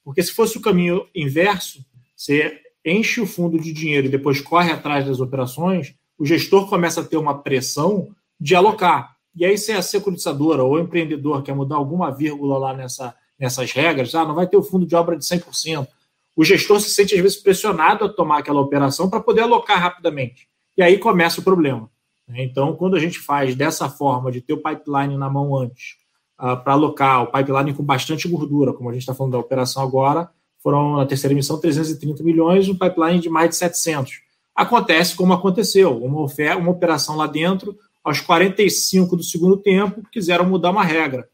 Porque 0.04 0.24
se 0.24 0.34
fosse 0.34 0.58
o 0.58 0.62
caminho 0.62 1.06
inverso, 1.14 1.86
você 2.16 2.60
enche 2.84 3.22
o 3.22 3.28
fundo 3.28 3.60
de 3.60 3.72
dinheiro 3.72 4.08
e 4.08 4.10
depois 4.10 4.42
corre 4.42 4.72
atrás 4.72 5.06
das 5.06 5.20
operações, 5.20 5.94
o 6.18 6.26
gestor 6.26 6.68
começa 6.68 7.02
a 7.02 7.04
ter 7.04 7.18
uma 7.18 7.38
pressão 7.44 8.10
de 8.40 8.56
alocar. 8.56 9.16
E 9.36 9.46
aí, 9.46 9.58
se 9.58 9.72
é 9.72 9.76
a 9.76 9.82
securitizadora 9.84 10.64
ou 10.64 10.80
empreendedor 10.80 11.44
quer 11.44 11.54
mudar 11.54 11.76
alguma 11.76 12.10
vírgula 12.10 12.58
lá 12.58 12.74
nessa, 12.74 13.14
nessas 13.40 13.72
regras, 13.72 14.14
ah, 14.16 14.26
não 14.26 14.36
vai 14.36 14.48
ter 14.48 14.58
o 14.58 14.64
fundo 14.64 14.86
de 14.86 14.96
obra 14.96 15.18
de 15.18 15.24
100%, 15.26 15.88
o 16.36 16.44
gestor 16.44 16.80
se 16.80 16.92
sente, 16.92 17.16
às 17.16 17.22
vezes, 17.22 17.38
pressionado 17.38 18.06
a 18.06 18.10
tomar 18.10 18.40
aquela 18.40 18.62
operação 18.62 19.10
para 19.10 19.20
poder 19.20 19.42
alocar 19.42 19.80
rapidamente. 19.80 20.48
E 20.78 20.84
aí 20.84 21.00
começa 21.00 21.42
o 21.42 21.44
problema. 21.44 21.90
Né? 22.28 22.44
Então, 22.44 22.76
quando 22.76 22.96
a 22.96 23.00
gente 23.00 23.18
faz 23.18 23.56
dessa 23.56 23.90
forma, 23.90 24.32
de 24.32 24.40
ter 24.40 24.54
o 24.54 24.62
pipeline 24.62 25.18
na 25.18 25.30
mão 25.30 25.58
antes, 25.58 25.96
uh, 26.40 26.56
para 26.64 26.74
alocar, 26.74 27.24
o 27.24 27.32
pipeline 27.32 27.74
com 27.74 27.84
bastante 27.84 28.28
gordura, 28.28 28.72
como 28.72 28.90
a 28.90 28.94
gente 28.94 29.02
está 29.02 29.16
falando 29.16 29.34
da 29.34 29.40
operação 29.40 29.82
agora, 29.82 30.30
foram 30.62 30.98
na 30.98 31.06
terceira 31.06 31.34
emissão 31.34 31.60
330 31.60 32.24
milhões, 32.24 32.70
um 32.70 32.78
pipeline 32.78 33.20
de 33.20 33.30
mais 33.30 33.50
de 33.50 33.56
700. 33.56 34.22
Acontece 34.56 35.16
como 35.16 35.34
aconteceu, 35.34 35.98
uma, 36.04 36.22
oferta, 36.22 36.60
uma 36.60 36.72
operação 36.72 37.16
lá 37.16 37.26
dentro, 37.26 37.76
aos 38.04 38.22
45 38.22 39.18
do 39.18 39.24
segundo 39.24 39.58
tempo, 39.58 40.04
quiseram 40.12 40.46
mudar 40.46 40.70
uma 40.70 40.84
regra. 40.84 41.28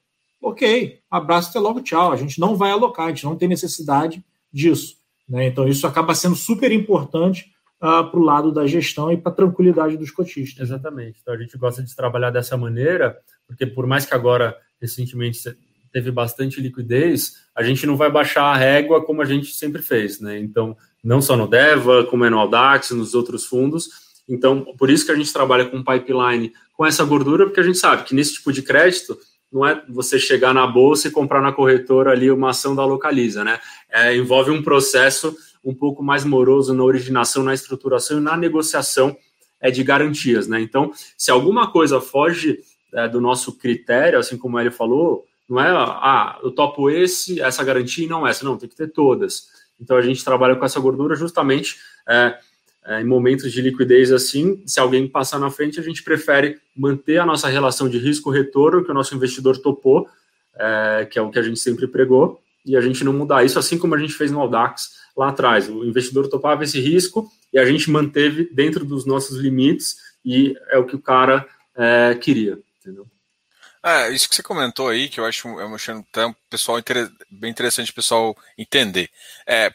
Ok, 0.46 1.00
abraço 1.10 1.52
até 1.52 1.60
logo, 1.60 1.80
tchau. 1.80 2.12
A 2.12 2.18
gente 2.18 2.38
não 2.38 2.58
vai 2.58 2.70
alocar, 2.70 3.06
a 3.06 3.10
gente 3.10 3.24
não 3.24 3.38
tem 3.38 3.48
necessidade 3.48 4.22
disso. 4.52 4.98
Né? 5.28 5.48
Então, 5.48 5.66
isso 5.66 5.88
acaba 5.88 6.14
sendo 6.14 6.36
super 6.36 6.70
importante 6.70 7.46
uh, 7.82 7.88
ah, 7.88 8.04
para 8.04 8.20
o 8.20 8.24
lado 8.24 8.52
da 8.52 8.68
gestão 8.68 9.10
e 9.10 9.16
para 9.16 9.32
a 9.32 9.36
tranquilidade 9.36 9.96
dos 9.96 10.12
cotistas. 10.12 10.68
Exatamente. 10.68 11.20
Então, 11.22 11.34
a 11.34 11.38
gente 11.38 11.58
gosta 11.58 11.82
de 11.82 11.96
trabalhar 11.96 12.30
dessa 12.30 12.58
maneira, 12.58 13.18
porque 13.48 13.66
por 13.66 13.88
mais 13.88 14.06
que 14.06 14.14
agora, 14.14 14.54
recentemente, 14.82 15.40
teve 15.94 16.12
bastante 16.12 16.60
liquidez, 16.60 17.36
a 17.56 17.64
gente 17.64 17.88
não 17.88 17.96
vai 17.96 18.12
baixar 18.12 18.44
a 18.44 18.58
régua 18.58 19.02
como 19.06 19.22
a 19.22 19.26
gente 19.26 19.54
sempre 19.54 19.82
fez. 19.82 20.20
Né? 20.20 20.40
Então, 20.40 20.76
não 21.02 21.22
só 21.22 21.38
no 21.38 21.48
DEVA, 21.48 22.04
como 22.08 22.26
é 22.26 22.30
no 22.30 22.38
Audax, 22.38 22.92
nos 22.92 23.16
outros 23.16 23.46
fundos. 23.46 23.88
Então, 24.28 24.76
por 24.78 24.90
isso 24.90 25.06
que 25.06 25.12
a 25.14 25.16
gente 25.16 25.32
trabalha 25.32 25.70
com 25.70 25.82
pipeline 25.82 26.52
com 26.74 26.86
essa 26.86 27.06
gordura, 27.06 27.46
porque 27.46 27.62
a 27.62 27.64
gente 27.64 27.78
sabe 27.78 28.04
que 28.04 28.14
nesse 28.14 28.34
tipo 28.34 28.52
de 28.52 28.62
crédito 28.62 29.18
não 29.54 29.66
é 29.66 29.84
você 29.88 30.18
chegar 30.18 30.52
na 30.52 30.66
bolsa 30.66 31.08
e 31.08 31.12
comprar 31.12 31.40
na 31.40 31.52
corretora 31.52 32.12
ali 32.12 32.32
uma 32.32 32.50
ação 32.50 32.76
da 32.76 32.84
Localiza, 32.84 33.44
né? 33.44 33.60
É, 33.88 34.18
envolve 34.18 34.50
um 34.50 34.64
processo 34.64 35.38
um 35.64 35.76
pouco 35.76 36.04
mais 36.04 36.26
moroso 36.26 36.74
na 36.74 36.84
originação, 36.84 37.44
na 37.44 37.54
estruturação 37.54 38.18
e 38.18 38.22
na 38.22 38.36
negociação 38.36 39.16
é, 39.62 39.70
de 39.70 39.84
garantias, 39.84 40.48
né? 40.48 40.60
Então, 40.60 40.92
se 41.16 41.30
alguma 41.30 41.72
coisa 41.72 42.02
foge 42.02 42.60
é, 42.94 43.08
do 43.08 43.22
nosso 43.22 43.58
critério, 43.58 44.18
assim 44.18 44.38
como 44.38 44.60
ele 44.60 44.72
falou, 44.72 45.24
não 45.48 45.62
é, 45.62 45.70
ah, 45.70 46.40
eu 46.44 46.52
topo 46.52 46.90
esse, 46.90 47.40
essa 47.40 47.64
garantia 47.64 48.06
e 48.06 48.10
não 48.10 48.26
essa, 48.26 48.44
não, 48.44 48.58
tem 48.58 48.68
que 48.68 48.76
ter 48.76 48.92
todas. 48.92 49.48
Então, 49.80 49.96
a 49.96 50.02
gente 50.02 50.26
trabalha 50.26 50.56
com 50.56 50.66
essa 50.66 50.80
gordura 50.80 51.16
justamente 51.16 51.78
é, 52.10 52.38
é, 52.86 53.02
em 53.02 53.06
momentos 53.06 53.52
de 53.52 53.62
liquidez 53.62 54.12
assim, 54.12 54.62
se 54.66 54.80
alguém 54.80 55.08
passar 55.08 55.40
na 55.40 55.50
frente, 55.50 55.80
a 55.80 55.84
gente 55.84 56.04
prefere 56.04 56.60
manter 56.76 57.18
a 57.18 57.26
nossa 57.26 57.48
relação 57.48 57.88
de 57.88 57.98
risco-retorno 57.98 58.84
que 58.84 58.92
o 58.92 58.94
nosso 58.94 59.16
investidor 59.16 59.58
topou, 59.58 60.08
é, 60.56 61.08
que 61.10 61.18
é 61.18 61.22
o 61.22 61.30
que 61.30 61.40
a 61.40 61.44
gente 61.44 61.60
sempre 61.60 61.88
pregou, 61.88 62.42
e 62.66 62.76
a 62.76 62.82
gente 62.82 63.04
não 63.04 63.14
mudar 63.14 63.44
isso, 63.44 63.60
assim 63.60 63.78
como 63.78 63.96
a 63.96 63.98
gente 63.98 64.14
fez 64.14 64.32
no 64.32 64.40
Audax 64.40 64.96
lá 65.16 65.30
atrás. 65.30 65.70
O 65.70 65.84
investidor 65.84 66.28
topava 66.28 66.64
esse 66.64 66.80
risco 66.80 67.30
e 67.52 67.60
a 67.60 67.66
gente 67.66 67.90
manteve 67.90 68.50
dentro 68.52 68.84
dos 68.86 69.06
nossos 69.06 69.38
limites, 69.38 69.98
e 70.26 70.56
é 70.70 70.78
o 70.78 70.86
que 70.86 70.96
o 70.96 71.02
cara 71.02 71.48
é, 71.76 72.16
queria, 72.16 72.58
entendeu? 72.80 73.06
É, 73.86 74.10
isso 74.12 74.30
que 74.30 74.36
você 74.36 74.42
comentou 74.42 74.88
aí, 74.88 75.10
que 75.10 75.20
eu 75.20 75.26
acho, 75.26 75.48
acho 75.60 75.92
um 75.92 76.36
pessoal 76.50 76.82
bem 77.30 77.52
interessante 77.52 77.92
o 77.92 77.96
pessoal 77.96 78.36
entender. 78.58 79.10
É, 79.46 79.74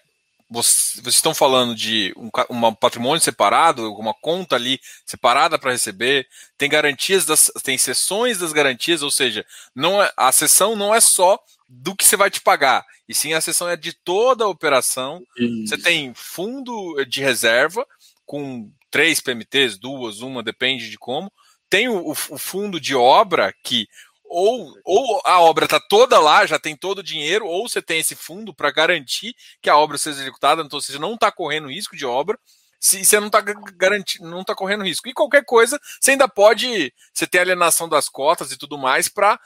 vocês 0.50 1.14
estão 1.14 1.34
falando 1.34 1.74
de 1.74 2.14
um, 2.16 2.30
um 2.50 2.74
patrimônio 2.74 3.20
separado, 3.20 3.92
uma 3.94 4.14
conta 4.14 4.56
ali 4.56 4.80
separada 5.04 5.58
para 5.58 5.72
receber, 5.72 6.26
tem 6.56 6.68
garantias 6.70 7.26
das, 7.26 7.50
tem 7.62 7.76
sessões 7.76 8.38
das 8.38 8.52
garantias, 8.52 9.02
ou 9.02 9.10
seja, 9.10 9.44
não 9.74 10.02
é, 10.02 10.10
a 10.16 10.32
sessão 10.32 10.74
não 10.74 10.94
é 10.94 11.00
só 11.00 11.38
do 11.68 11.94
que 11.94 12.04
você 12.04 12.16
vai 12.16 12.30
te 12.30 12.40
pagar, 12.40 12.84
e 13.06 13.14
sim 13.14 13.34
a 13.34 13.40
sessão 13.40 13.68
é 13.68 13.76
de 13.76 13.92
toda 13.92 14.44
a 14.44 14.48
operação. 14.48 15.22
Isso. 15.36 15.68
Você 15.68 15.78
tem 15.78 16.12
fundo 16.14 17.04
de 17.04 17.20
reserva 17.20 17.86
com 18.24 18.70
três 18.90 19.20
PMTs, 19.20 19.78
duas, 19.78 20.20
uma, 20.20 20.42
depende 20.42 20.88
de 20.88 20.96
como. 20.96 21.30
Tem 21.68 21.88
o, 21.88 22.10
o 22.10 22.14
fundo 22.14 22.80
de 22.80 22.94
obra 22.94 23.54
que 23.62 23.86
ou, 24.28 24.78
ou 24.84 25.22
a 25.24 25.40
obra 25.40 25.64
está 25.64 25.80
toda 25.80 26.20
lá, 26.20 26.44
já 26.46 26.58
tem 26.58 26.76
todo 26.76 26.98
o 26.98 27.02
dinheiro, 27.02 27.46
ou 27.46 27.68
você 27.68 27.80
tem 27.80 27.98
esse 27.98 28.14
fundo 28.14 28.54
para 28.54 28.70
garantir 28.70 29.34
que 29.60 29.70
a 29.70 29.76
obra 29.76 29.96
seja 29.98 30.20
executada, 30.20 30.62
então 30.62 30.80
você 30.80 30.98
não 30.98 31.14
está 31.14 31.32
correndo 31.32 31.70
risco 31.70 31.96
de 31.96 32.04
obra, 32.04 32.38
se 32.80 33.04
você 33.04 33.18
não 33.18 33.26
está 33.26 33.40
garantindo, 33.40 34.28
não 34.28 34.42
está 34.42 34.54
correndo 34.54 34.84
risco. 34.84 35.08
E 35.08 35.12
qualquer 35.12 35.44
coisa, 35.44 35.80
você 36.00 36.12
ainda 36.12 36.28
pode, 36.28 36.92
você 37.12 37.26
tem 37.26 37.40
alienação 37.40 37.88
das 37.88 38.08
cotas 38.08 38.52
e 38.52 38.58
tudo 38.58 38.78
mais 38.78 39.08
para 39.08 39.40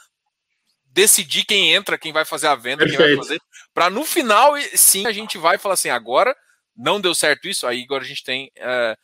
decidir 0.87 1.45
quem 1.45 1.73
entra, 1.73 1.97
quem 1.97 2.13
vai 2.13 2.25
fazer 2.25 2.49
a 2.49 2.55
venda, 2.55 2.85
Perfeito. 2.85 2.99
quem 2.99 3.17
vai 3.17 3.25
fazer, 3.25 3.41
para 3.73 3.89
no 3.89 4.05
final, 4.05 4.55
sim, 4.75 5.07
a 5.07 5.13
gente 5.13 5.39
vai 5.39 5.57
falar 5.57 5.75
assim, 5.75 5.89
agora 5.89 6.37
não 6.77 7.01
deu 7.01 7.15
certo 7.15 7.49
isso, 7.49 7.67
aí 7.67 7.83
agora 7.83 8.05
a 8.05 8.07
gente 8.07 8.23
tem, 8.23 8.53
uh, 8.59 8.97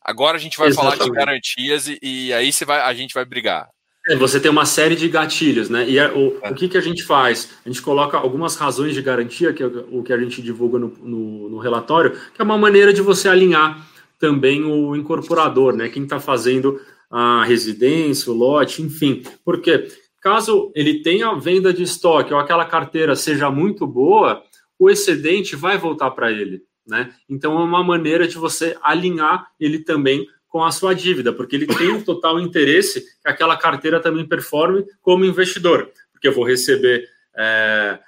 agora 0.00 0.36
a 0.36 0.40
gente 0.40 0.58
vai 0.58 0.68
Exatamente. 0.68 0.98
falar 0.98 1.08
de 1.08 1.16
garantias 1.16 1.86
e, 1.86 1.98
e 2.02 2.32
aí 2.32 2.52
você 2.52 2.64
vai, 2.64 2.80
a 2.80 2.92
gente 2.92 3.14
vai 3.14 3.24
brigar. 3.24 3.68
É, 4.08 4.14
você 4.14 4.38
tem 4.38 4.50
uma 4.50 4.64
série 4.64 4.94
de 4.94 5.08
gatilhos, 5.08 5.68
né? 5.68 5.88
E 5.88 5.98
é, 5.98 6.08
o, 6.12 6.38
é. 6.42 6.50
o 6.50 6.54
que, 6.54 6.68
que 6.68 6.78
a 6.78 6.80
gente 6.80 7.02
faz? 7.02 7.50
A 7.64 7.68
gente 7.68 7.82
coloca 7.82 8.16
algumas 8.16 8.56
razões 8.56 8.94
de 8.94 9.02
garantia, 9.02 9.52
que 9.52 9.62
é 9.62 9.66
o 9.66 10.02
que 10.02 10.12
a 10.12 10.18
gente 10.18 10.40
divulga 10.40 10.78
no, 10.78 10.92
no, 11.02 11.48
no 11.48 11.58
relatório, 11.58 12.12
que 12.12 12.40
é 12.40 12.44
uma 12.44 12.56
maneira 12.56 12.92
de 12.92 13.02
você 13.02 13.28
alinhar 13.28 13.84
também 14.18 14.64
o 14.64 14.94
incorporador, 14.94 15.74
né? 15.74 15.88
Quem 15.88 16.04
está 16.04 16.20
fazendo 16.20 16.80
a 17.10 17.44
residência, 17.44 18.32
o 18.32 18.36
lote, 18.36 18.80
enfim. 18.80 19.22
Porque 19.44 19.88
caso 20.20 20.70
ele 20.74 21.02
tenha 21.02 21.34
venda 21.34 21.72
de 21.72 21.82
estoque 21.82 22.32
ou 22.32 22.38
aquela 22.38 22.64
carteira 22.64 23.14
seja 23.16 23.50
muito 23.50 23.86
boa, 23.86 24.42
o 24.78 24.90
excedente 24.90 25.56
vai 25.56 25.78
voltar 25.78 26.10
para 26.10 26.30
ele, 26.30 26.62
né? 26.86 27.12
Então 27.28 27.58
é 27.58 27.64
uma 27.64 27.82
maneira 27.82 28.26
de 28.26 28.36
você 28.36 28.76
alinhar 28.82 29.48
ele 29.58 29.80
também 29.80 30.26
com 30.56 30.64
a 30.64 30.72
sua 30.72 30.94
dívida, 30.94 31.34
porque 31.34 31.54
ele 31.54 31.66
tem 31.66 31.90
um 31.90 32.00
total 32.02 32.40
interesse 32.40 33.02
que 33.02 33.28
aquela 33.28 33.58
carteira 33.58 34.00
também 34.00 34.26
performe 34.26 34.86
como 35.02 35.22
investidor, 35.22 35.90
porque 36.10 36.28
eu 36.28 36.32
vou 36.32 36.46
receber 36.46 37.06
é, 37.36 37.98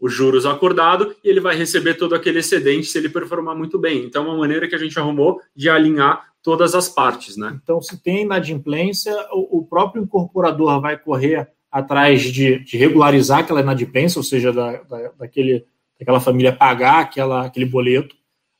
os 0.00 0.12
juros 0.12 0.46
acordado 0.46 1.16
e 1.24 1.28
ele 1.28 1.40
vai 1.40 1.56
receber 1.56 1.94
todo 1.94 2.14
aquele 2.14 2.38
excedente 2.38 2.86
se 2.86 2.96
ele 2.96 3.08
performar 3.08 3.56
muito 3.56 3.76
bem. 3.76 4.04
Então, 4.04 4.24
é 4.24 4.28
uma 4.28 4.38
maneira 4.38 4.68
que 4.68 4.76
a 4.76 4.78
gente 4.78 4.96
arrumou 5.00 5.40
de 5.52 5.68
alinhar 5.68 6.24
todas 6.40 6.76
as 6.76 6.88
partes, 6.88 7.36
né? 7.36 7.58
Então, 7.60 7.82
se 7.82 8.00
tem 8.00 8.22
inadimplência, 8.22 9.12
o, 9.32 9.58
o 9.58 9.66
próprio 9.66 10.04
incorporador 10.04 10.80
vai 10.80 10.96
correr 10.96 11.48
atrás 11.72 12.22
de, 12.22 12.60
de 12.60 12.76
regularizar 12.76 13.40
aquela 13.40 13.62
inadimplência, 13.62 14.20
ou 14.20 14.22
seja, 14.22 14.52
da, 14.52 14.80
da, 14.84 15.10
daquele, 15.18 15.66
daquela 15.98 16.20
família 16.20 16.52
pagar 16.52 17.00
aquela, 17.00 17.46
aquele 17.46 17.66
boleto, 17.66 18.14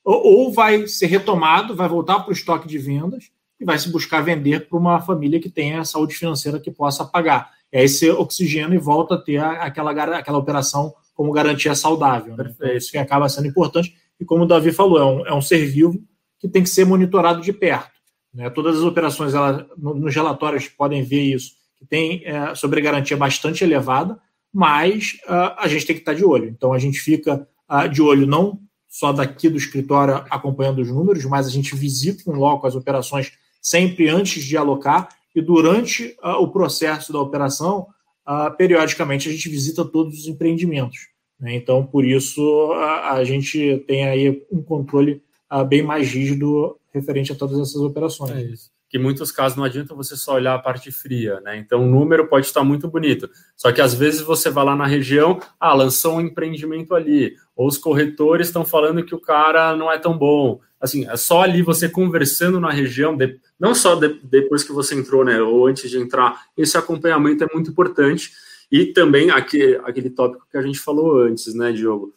ou, 0.04 0.20
ou 0.26 0.52
vai 0.52 0.88
ser 0.88 1.06
retomado, 1.06 1.76
vai 1.76 1.88
voltar 1.88 2.18
para 2.18 2.30
o 2.30 2.32
estoque 2.32 2.66
de 2.66 2.76
vendas 2.76 3.30
e 3.60 3.64
vai 3.64 3.78
se 3.78 3.90
buscar 3.90 4.20
vender 4.20 4.68
para 4.68 4.78
uma 4.78 5.00
família 5.00 5.40
que 5.40 5.48
tenha 5.48 5.84
saúde 5.84 6.14
financeira 6.14 6.60
que 6.60 6.70
possa 6.70 7.04
pagar. 7.04 7.50
E 7.72 7.78
aí 7.78 7.88
você 7.88 8.10
oxigena 8.10 8.74
e 8.74 8.78
volta 8.78 9.14
a 9.14 9.18
ter 9.18 9.38
aquela, 9.38 9.90
aquela 10.18 10.38
operação 10.38 10.94
como 11.14 11.32
garantia 11.32 11.74
saudável. 11.74 12.36
Né? 12.36 12.52
Então, 12.54 12.72
isso 12.72 12.90
que 12.90 12.98
acaba 12.98 13.28
sendo 13.28 13.48
importante. 13.48 13.96
E 14.20 14.24
como 14.24 14.44
o 14.44 14.46
Davi 14.46 14.72
falou, 14.72 14.98
é 14.98 15.04
um, 15.04 15.26
é 15.26 15.34
um 15.34 15.40
ser 15.40 15.64
vivo 15.66 16.02
que 16.38 16.48
tem 16.48 16.62
que 16.62 16.68
ser 16.68 16.84
monitorado 16.84 17.40
de 17.40 17.52
perto. 17.52 17.96
Né? 18.32 18.50
Todas 18.50 18.76
as 18.76 18.82
operações, 18.82 19.34
ela, 19.34 19.66
nos 19.76 20.14
relatórios, 20.14 20.68
podem 20.68 21.02
ver 21.02 21.22
isso, 21.22 21.52
que 21.78 21.86
tem 21.86 22.22
é, 22.24 22.54
sobre 22.54 22.80
garantia 22.80 23.16
bastante 23.16 23.64
elevada, 23.64 24.18
mas 24.52 25.18
uh, 25.26 25.54
a 25.58 25.68
gente 25.68 25.86
tem 25.86 25.96
que 25.96 26.02
estar 26.02 26.14
de 26.14 26.24
olho. 26.24 26.48
Então 26.48 26.72
a 26.72 26.78
gente 26.78 26.98
fica 26.98 27.46
uh, 27.70 27.88
de 27.88 28.00
olho 28.00 28.26
não 28.26 28.58
só 28.88 29.12
daqui 29.12 29.50
do 29.50 29.58
escritório 29.58 30.24
acompanhando 30.30 30.80
os 30.80 30.88
números, 30.88 31.24
mas 31.26 31.46
a 31.46 31.50
gente 31.50 31.76
visita 31.76 32.30
em 32.30 32.34
loco 32.34 32.66
as 32.66 32.74
operações 32.74 33.32
sempre 33.66 34.08
antes 34.08 34.44
de 34.44 34.56
alocar 34.56 35.08
e 35.34 35.42
durante 35.42 36.16
uh, 36.22 36.40
o 36.40 36.48
processo 36.48 37.12
da 37.12 37.18
operação, 37.18 37.88
uh, 38.24 38.56
periodicamente 38.56 39.28
a 39.28 39.32
gente 39.32 39.48
visita 39.48 39.84
todos 39.84 40.20
os 40.20 40.28
empreendimentos. 40.28 41.08
Né? 41.40 41.56
Então, 41.56 41.84
por 41.84 42.04
isso, 42.04 42.72
a 42.72 43.24
gente 43.24 43.84
tem 43.88 44.06
aí 44.06 44.40
um 44.52 44.62
controle 44.62 45.20
bem 45.68 45.82
mais 45.82 46.08
rígido 46.08 46.78
referente 46.94 47.32
a 47.32 47.34
todas 47.34 47.58
essas 47.58 47.82
operações. 47.82 48.30
É 48.30 48.42
isso 48.42 48.70
que 48.88 48.96
em 48.98 49.02
muitos 49.02 49.32
casos 49.32 49.56
não 49.56 49.64
adianta 49.64 49.94
você 49.94 50.16
só 50.16 50.34
olhar 50.34 50.54
a 50.54 50.58
parte 50.58 50.90
fria, 50.92 51.40
né? 51.40 51.56
Então 51.56 51.82
o 51.82 51.90
número 51.90 52.28
pode 52.28 52.46
estar 52.46 52.62
muito 52.62 52.88
bonito, 52.88 53.28
só 53.56 53.72
que 53.72 53.80
às 53.80 53.94
vezes 53.94 54.20
você 54.20 54.48
vai 54.48 54.64
lá 54.64 54.76
na 54.76 54.86
região, 54.86 55.40
ah, 55.58 55.74
lançou 55.74 56.16
um 56.16 56.20
empreendimento 56.20 56.94
ali, 56.94 57.34
ou 57.56 57.66
os 57.66 57.78
corretores 57.78 58.48
estão 58.48 58.64
falando 58.64 59.02
que 59.02 59.14
o 59.14 59.20
cara 59.20 59.74
não 59.74 59.90
é 59.90 59.98
tão 59.98 60.16
bom. 60.16 60.60
Assim, 60.78 61.08
é 61.08 61.16
só 61.16 61.42
ali 61.42 61.62
você 61.62 61.88
conversando 61.88 62.60
na 62.60 62.70
região, 62.70 63.16
de, 63.16 63.40
não 63.58 63.74
só 63.74 63.94
de, 63.94 64.20
depois 64.22 64.62
que 64.62 64.72
você 64.72 64.94
entrou, 64.94 65.24
né, 65.24 65.40
ou 65.40 65.66
antes 65.66 65.90
de 65.90 65.98
entrar, 65.98 66.44
esse 66.54 66.76
acompanhamento 66.76 67.42
é 67.42 67.48
muito 67.52 67.70
importante. 67.70 68.30
E 68.70 68.86
também 68.86 69.30
aqui, 69.30 69.80
aquele 69.84 70.10
tópico 70.10 70.46
que 70.50 70.58
a 70.58 70.62
gente 70.62 70.78
falou 70.78 71.18
antes, 71.22 71.54
né, 71.54 71.72
Diogo? 71.72 72.12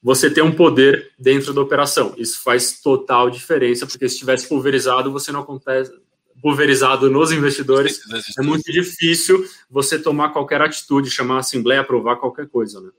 Você 0.00 0.30
tem 0.30 0.44
um 0.44 0.54
poder 0.54 1.10
dentro 1.18 1.52
da 1.52 1.60
operação. 1.60 2.14
Isso 2.16 2.40
faz 2.40 2.80
total 2.80 3.28
diferença, 3.28 3.84
porque 3.84 4.08
se 4.08 4.14
estivesse 4.14 4.48
pulverizado, 4.48 5.10
você 5.10 5.32
não 5.32 5.40
acontece, 5.40 5.92
pulverizado 6.40 7.10
nos 7.10 7.32
investidores, 7.32 8.00
é 8.38 8.42
muito 8.42 8.70
difícil 8.70 9.44
você 9.68 9.98
tomar 9.98 10.28
qualquer 10.28 10.62
atitude, 10.62 11.10
chamar 11.10 11.36
a 11.36 11.40
assembleia, 11.40 11.80
aprovar 11.80 12.16
qualquer 12.16 12.46
coisa, 12.46 12.80
né? 12.80 12.90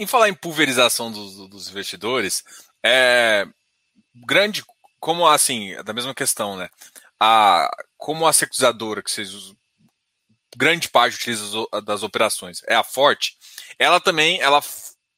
Em 0.00 0.06
falar 0.06 0.30
em 0.30 0.34
pulverização 0.34 1.12
dos, 1.12 1.36
dos 1.50 1.68
investidores, 1.68 2.42
é 2.82 3.46
grande, 4.14 4.64
como 4.98 5.28
assim, 5.28 5.74
da 5.84 5.92
mesma 5.92 6.14
questão, 6.14 6.56
né? 6.56 6.70
A, 7.20 7.70
como 7.98 8.26
a 8.26 8.32
securizadora 8.32 9.02
que 9.02 9.10
vocês 9.10 9.52
grande 10.56 10.88
parte 10.88 11.16
utiliza 11.16 11.44
das 11.84 12.02
operações 12.02 12.62
é 12.66 12.74
a 12.74 12.82
Forte, 12.82 13.36
ela 13.78 14.00
também 14.00 14.40
ela 14.40 14.62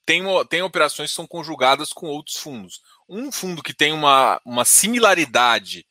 tem, 0.04 0.24
tem 0.48 0.62
operações 0.62 1.10
que 1.10 1.16
são 1.16 1.28
conjugadas 1.28 1.92
com 1.92 2.08
outros 2.08 2.38
fundos. 2.38 2.82
Um 3.08 3.30
fundo 3.30 3.62
que 3.62 3.72
tem 3.72 3.92
uma, 3.92 4.40
uma 4.44 4.64
similaridade 4.64 5.86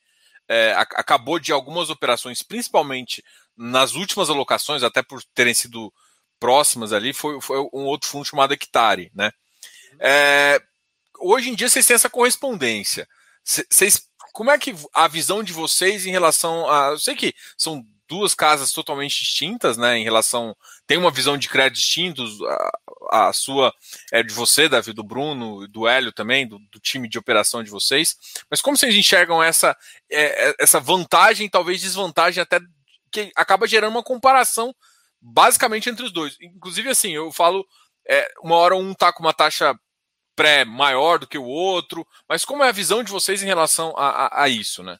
é, 0.46 0.74
acabou 0.76 1.38
de 1.38 1.50
algumas 1.50 1.88
operações, 1.88 2.42
principalmente 2.42 3.24
nas 3.56 3.94
últimas 3.94 4.28
alocações, 4.28 4.82
até 4.82 5.02
por 5.02 5.24
terem 5.34 5.54
sido 5.54 5.90
próximas 6.42 6.92
ali, 6.92 7.12
foi, 7.12 7.40
foi 7.40 7.56
um 7.72 7.84
outro 7.84 8.08
fundo 8.08 8.24
chamado 8.24 8.52
Hectare, 8.52 9.12
né? 9.14 9.30
É, 10.00 10.60
hoje 11.20 11.50
em 11.50 11.54
dia 11.54 11.68
vocês 11.68 11.86
têm 11.86 11.94
essa 11.94 12.10
correspondência. 12.10 13.06
Vocês, 13.44 14.08
como 14.32 14.50
é 14.50 14.58
que 14.58 14.74
a 14.92 15.06
visão 15.06 15.44
de 15.44 15.52
vocês 15.52 16.04
em 16.04 16.10
relação 16.10 16.68
a. 16.68 16.88
Eu 16.88 16.98
sei 16.98 17.14
que 17.14 17.32
são 17.56 17.86
duas 18.08 18.34
casas 18.34 18.72
totalmente 18.72 19.20
distintas, 19.20 19.76
né? 19.76 19.98
Em 19.98 20.02
relação. 20.02 20.56
Tem 20.84 20.98
uma 20.98 21.12
visão 21.12 21.38
de 21.38 21.48
crédito 21.48 21.78
distintos, 21.78 22.40
a, 23.12 23.28
a 23.28 23.32
sua 23.32 23.72
é 24.10 24.20
de 24.20 24.34
você, 24.34 24.68
Davi, 24.68 24.92
do 24.92 25.04
Bruno, 25.04 25.68
do 25.68 25.86
Hélio 25.86 26.10
também, 26.10 26.44
do, 26.44 26.58
do 26.72 26.80
time 26.80 27.08
de 27.08 27.20
operação 27.20 27.62
de 27.62 27.70
vocês. 27.70 28.16
Mas 28.50 28.60
como 28.60 28.76
vocês 28.76 28.96
enxergam 28.96 29.40
essa, 29.40 29.76
é, 30.10 30.48
é 30.48 30.54
essa 30.58 30.80
vantagem, 30.80 31.48
talvez 31.48 31.80
desvantagem, 31.80 32.42
até 32.42 32.58
que 33.12 33.30
acaba 33.36 33.68
gerando 33.68 33.92
uma 33.92 34.02
comparação 34.02 34.74
basicamente 35.22 35.88
entre 35.88 36.04
os 36.04 36.12
dois. 36.12 36.36
Inclusive, 36.40 36.88
assim, 36.88 37.12
eu 37.12 37.30
falo, 37.30 37.64
é, 38.08 38.28
uma 38.42 38.56
hora 38.56 38.74
um 38.74 38.92
tá 38.92 39.12
com 39.12 39.22
uma 39.22 39.32
taxa 39.32 39.74
pré 40.34 40.64
maior 40.64 41.18
do 41.18 41.26
que 41.26 41.38
o 41.38 41.44
outro, 41.44 42.06
mas 42.28 42.44
como 42.44 42.64
é 42.64 42.68
a 42.68 42.72
visão 42.72 43.04
de 43.04 43.12
vocês 43.12 43.42
em 43.42 43.46
relação 43.46 43.94
a, 43.96 44.08
a, 44.08 44.42
a 44.44 44.48
isso, 44.48 44.82
né? 44.82 44.98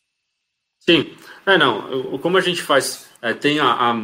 Sim, 0.79 1.15
é 1.47 1.57
não. 1.57 2.19
Como 2.19 2.37
a 2.37 2.41
gente 2.41 2.63
faz, 2.63 3.09
é, 3.21 3.33
tem 3.33 3.59
a, 3.61 3.67
a, 3.67 3.97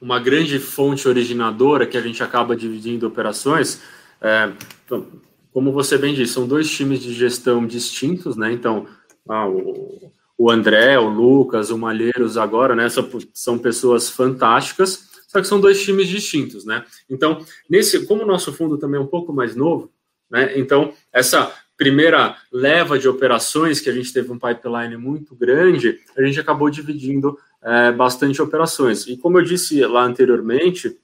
uma 0.00 0.18
grande 0.18 0.58
fonte 0.58 1.06
originadora 1.06 1.86
que 1.86 1.96
a 1.96 2.00
gente 2.00 2.22
acaba 2.22 2.56
dividindo 2.56 3.06
operações. 3.06 3.82
É, 4.20 4.50
então, 4.84 5.06
como 5.52 5.72
você 5.72 5.98
bem 5.98 6.14
disse, 6.14 6.32
são 6.32 6.46
dois 6.46 6.70
times 6.70 7.00
de 7.00 7.12
gestão 7.12 7.66
distintos, 7.66 8.36
né? 8.36 8.50
Então, 8.52 8.86
ah, 9.28 9.46
o, 9.46 10.10
o 10.38 10.50
André, 10.50 10.98
o 10.98 11.08
Lucas, 11.08 11.70
o 11.70 11.78
Malheiros 11.78 12.38
agora, 12.38 12.74
né? 12.74 12.88
São, 12.88 13.08
são 13.34 13.58
pessoas 13.58 14.08
fantásticas, 14.08 15.11
só 15.32 15.40
que 15.40 15.46
são 15.46 15.58
dois 15.58 15.82
times 15.82 16.08
distintos, 16.08 16.66
né? 16.66 16.84
Então, 17.08 17.42
nesse, 17.68 18.04
como 18.04 18.22
o 18.22 18.26
nosso 18.26 18.52
fundo 18.52 18.76
também 18.76 19.00
é 19.00 19.02
um 19.02 19.06
pouco 19.06 19.32
mais 19.32 19.56
novo, 19.56 19.90
né? 20.30 20.52
Então, 20.58 20.92
essa 21.10 21.50
primeira 21.74 22.36
leva 22.52 22.98
de 22.98 23.08
operações, 23.08 23.80
que 23.80 23.88
a 23.88 23.94
gente 23.94 24.12
teve 24.12 24.30
um 24.30 24.38
pipeline 24.38 24.98
muito 24.98 25.34
grande, 25.34 26.00
a 26.14 26.22
gente 26.22 26.38
acabou 26.38 26.68
dividindo 26.68 27.38
é, 27.62 27.90
bastante 27.92 28.42
operações. 28.42 29.06
E 29.06 29.16
como 29.16 29.38
eu 29.38 29.42
disse 29.42 29.80
lá 29.86 30.04
anteriormente, 30.04 30.98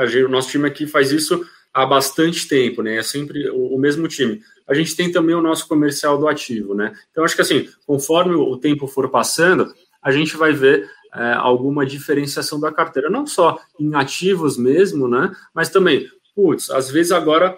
gente, 0.00 0.24
o 0.24 0.28
nosso 0.28 0.50
time 0.50 0.66
aqui 0.66 0.84
faz 0.84 1.12
isso 1.12 1.46
há 1.72 1.86
bastante 1.86 2.48
tempo, 2.48 2.82
né? 2.82 2.96
É 2.96 3.02
sempre 3.04 3.48
o, 3.50 3.76
o, 3.76 3.78
mesmo 3.78 4.08
time. 4.08 4.42
A 4.66 4.74
gente 4.74 4.96
tem 4.96 5.12
também 5.12 5.36
o 5.36 5.40
nosso 5.40 5.68
comercial 5.68 6.18
do 6.18 6.26
ativo, 6.26 6.74
né? 6.74 6.92
Então, 7.12 7.22
acho 7.22 7.36
que 7.36 7.42
assim, 7.42 7.68
conforme 7.86 8.34
o 8.34 8.56
tempo 8.56 8.88
for 8.88 9.08
passando, 9.08 9.72
a 10.02 10.10
gente 10.10 10.36
vai 10.36 10.52
ver 10.52 10.90
é, 11.14 11.32
alguma 11.32 11.84
diferenciação 11.84 12.60
da 12.60 12.72
carteira, 12.72 13.10
não 13.10 13.26
só 13.26 13.58
em 13.78 13.94
ativos 13.94 14.56
mesmo, 14.56 15.08
né? 15.08 15.32
Mas 15.54 15.68
também, 15.68 16.08
putz, 16.34 16.70
às 16.70 16.90
vezes 16.90 17.12
agora 17.12 17.56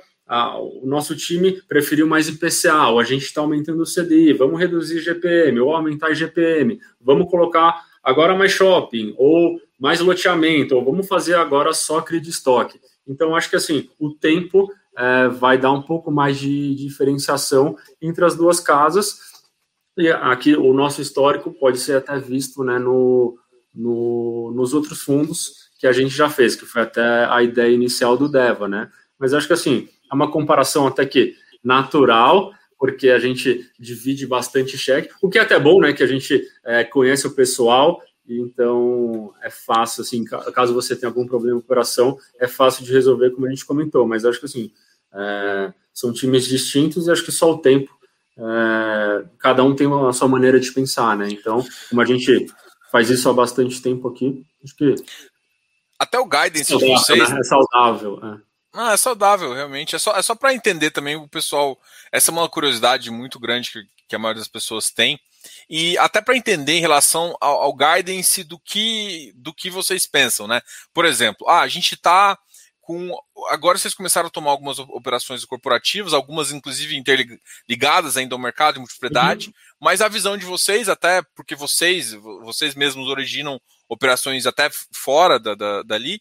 o 0.83 0.87
nosso 0.87 1.15
time 1.15 1.61
preferiu 1.69 2.07
mais 2.07 2.29
IPCA, 2.29 2.89
ou 2.89 2.99
a 2.99 3.05
gente 3.05 3.25
está 3.25 3.41
aumentando 3.41 3.83
o 3.83 3.87
CDI, 3.87 4.33
vamos 4.33 4.59
reduzir 4.59 5.01
GPM, 5.01 5.61
ou 5.61 5.75
aumentar 5.75 6.15
GPM, 6.15 6.81
vamos 7.01 7.31
colocar 7.31 7.85
agora 8.03 8.35
mais 8.35 8.53
shopping, 8.53 9.15
ou 9.19 9.61
mais 9.79 10.01
loteamento, 10.01 10.75
ou 10.75 10.85
vamos 10.85 11.07
fazer 11.07 11.35
agora 11.35 11.75
só 11.75 12.01
credit 12.01 12.31
stock. 12.31 12.81
Então, 13.07 13.35
acho 13.35 13.51
que 13.51 13.57
assim, 13.57 13.91
o 13.99 14.11
tempo 14.11 14.73
é, 14.97 15.29
vai 15.29 15.59
dar 15.59 15.73
um 15.73 15.83
pouco 15.83 16.11
mais 16.11 16.39
de 16.39 16.75
diferenciação 16.77 17.77
entre 18.01 18.25
as 18.25 18.35
duas 18.35 18.59
casas, 18.59 19.33
e 19.99 20.09
aqui 20.09 20.57
o 20.57 20.73
nosso 20.73 21.03
histórico 21.03 21.53
pode 21.53 21.79
ser 21.79 21.97
até 21.97 22.19
visto 22.19 22.65
né, 22.65 22.79
no, 22.79 23.37
no, 23.75 24.53
nos 24.55 24.75
outros 24.75 25.03
fundos 25.03 25.71
que 25.79 25.87
a 25.87 25.93
gente 25.93 26.15
já 26.15 26.29
fez, 26.29 26.55
que 26.55 26.67
foi 26.67 26.83
até 26.83 27.25
a 27.25 27.43
ideia 27.43 27.75
inicial 27.75 28.17
do 28.17 28.29
Deva, 28.29 28.69
né? 28.69 28.91
Mas 29.19 29.35
acho 29.35 29.47
que 29.47 29.53
assim, 29.53 29.89
é 30.11 30.15
uma 30.15 30.31
comparação 30.31 30.87
até 30.87 31.05
que 31.05 31.35
natural, 31.63 32.53
porque 32.79 33.11
a 33.11 33.19
gente 33.19 33.69
divide 33.79 34.27
bastante 34.27 34.77
cheque, 34.77 35.13
o 35.23 35.29
que 35.29 35.39
é 35.39 35.43
até 35.43 35.59
bom, 35.59 35.81
né? 35.81 35.93
Que 35.93 36.03
a 36.03 36.07
gente 36.07 36.43
é, 36.65 36.85
conhece 36.85 37.27
o 37.27 37.35
pessoal, 37.35 38.01
então 38.29 39.33
é 39.43 39.51
fácil, 39.51 40.03
assim, 40.03 40.25
caso 40.25 40.75
você 40.75 40.95
tenha 40.95 41.11
algum 41.11 41.27
problema 41.27 41.57
no 41.57 41.63
coração, 41.63 42.17
é 42.39 42.47
fácil 42.47 42.85
de 42.85 42.93
resolver, 42.93 43.31
como 43.31 43.47
a 43.47 43.51
gente 43.51 43.65
comentou, 43.65 44.07
mas 44.07 44.25
acho 44.25 44.39
que 44.39 44.47
assim, 44.47 44.73
é, 45.13 45.73
são 45.93 46.13
times 46.13 46.45
distintos 46.45 47.07
e 47.07 47.11
acho 47.11 47.25
que 47.25 47.33
só 47.33 47.53
o 47.53 47.59
tempo, 47.59 47.91
é, 48.39 49.25
cada 49.39 49.63
um 49.63 49.75
tem 49.75 49.89
a 49.93 50.13
sua 50.13 50.29
maneira 50.29 50.59
de 50.59 50.73
pensar, 50.73 51.17
né? 51.17 51.29
Então, 51.31 51.65
como 51.91 52.01
a 52.01 52.05
gente 52.05 52.47
faz 52.93 53.09
isso 53.09 53.29
há 53.29 53.33
bastante 53.33 53.81
tempo 53.81 54.07
aqui, 54.07 54.45
acho 54.63 54.77
que. 54.77 54.95
Até 55.99 56.19
o 56.19 56.27
guidance 56.27 56.77
de 56.77 56.87
vocês. 56.87 57.31
Né? 57.31 57.41
É 57.41 57.43
saudável. 57.43 58.21
É. 58.23 58.41
Ah, 58.75 58.93
é 58.93 58.97
saudável, 58.97 59.55
realmente. 59.55 59.97
É 59.97 59.99
só, 59.99 60.15
é 60.17 60.23
só 60.23 60.35
para 60.35 60.55
entender 60.55 60.91
também 60.91 61.17
o 61.17 61.29
pessoal. 61.29 61.79
Essa 62.11 62.31
é 62.31 62.33
uma 62.33 62.49
curiosidade 62.49 63.11
muito 63.11 63.39
grande 63.41 63.71
que, 63.71 63.83
que 64.09 64.17
a 64.17 64.19
maioria 64.19 64.41
das 64.41 64.49
pessoas 64.49 64.91
tem. 64.91 65.19
E 65.69 65.97
até 65.99 66.21
para 66.21 66.37
entender 66.37 66.75
em 66.75 66.81
relação 66.81 67.37
ao, 67.41 67.63
ao, 67.63 67.75
guidance 67.75 68.45
do 68.45 68.59
que, 68.59 69.33
do 69.37 69.53
que 69.53 69.71
vocês 69.71 70.07
pensam, 70.07 70.47
né? 70.47 70.61
Por 70.95 71.05
exemplo, 71.05 71.49
ah, 71.49 71.61
a 71.61 71.69
gente 71.69 71.95
está 71.95 72.39
com. 72.93 73.17
Agora 73.49 73.79
vocês 73.79 73.95
começaram 73.95 74.29
a 74.29 74.31
tomar 74.31 74.51
algumas 74.51 74.79
operações 74.79 75.45
corporativas, 75.45 76.13
algumas 76.13 76.53
inclusive 76.53 76.97
interligadas 76.97 78.17
ainda 78.17 78.35
ao 78.35 78.39
mercado 78.39 78.75
de 78.75 78.81
multipropriedade, 78.81 79.49
uhum. 79.49 79.53
mas 79.81 80.01
a 80.03 80.09
visão 80.09 80.37
de 80.37 80.45
vocês, 80.45 80.89
até 80.89 81.23
porque 81.35 81.55
vocês, 81.55 82.13
vocês 82.13 82.75
mesmos 82.75 83.09
originam 83.09 83.61
operações 83.89 84.47
até 84.47 84.71
fora 84.93 85.39
da, 85.39 85.55
da 85.55 85.83
dali. 85.83 86.21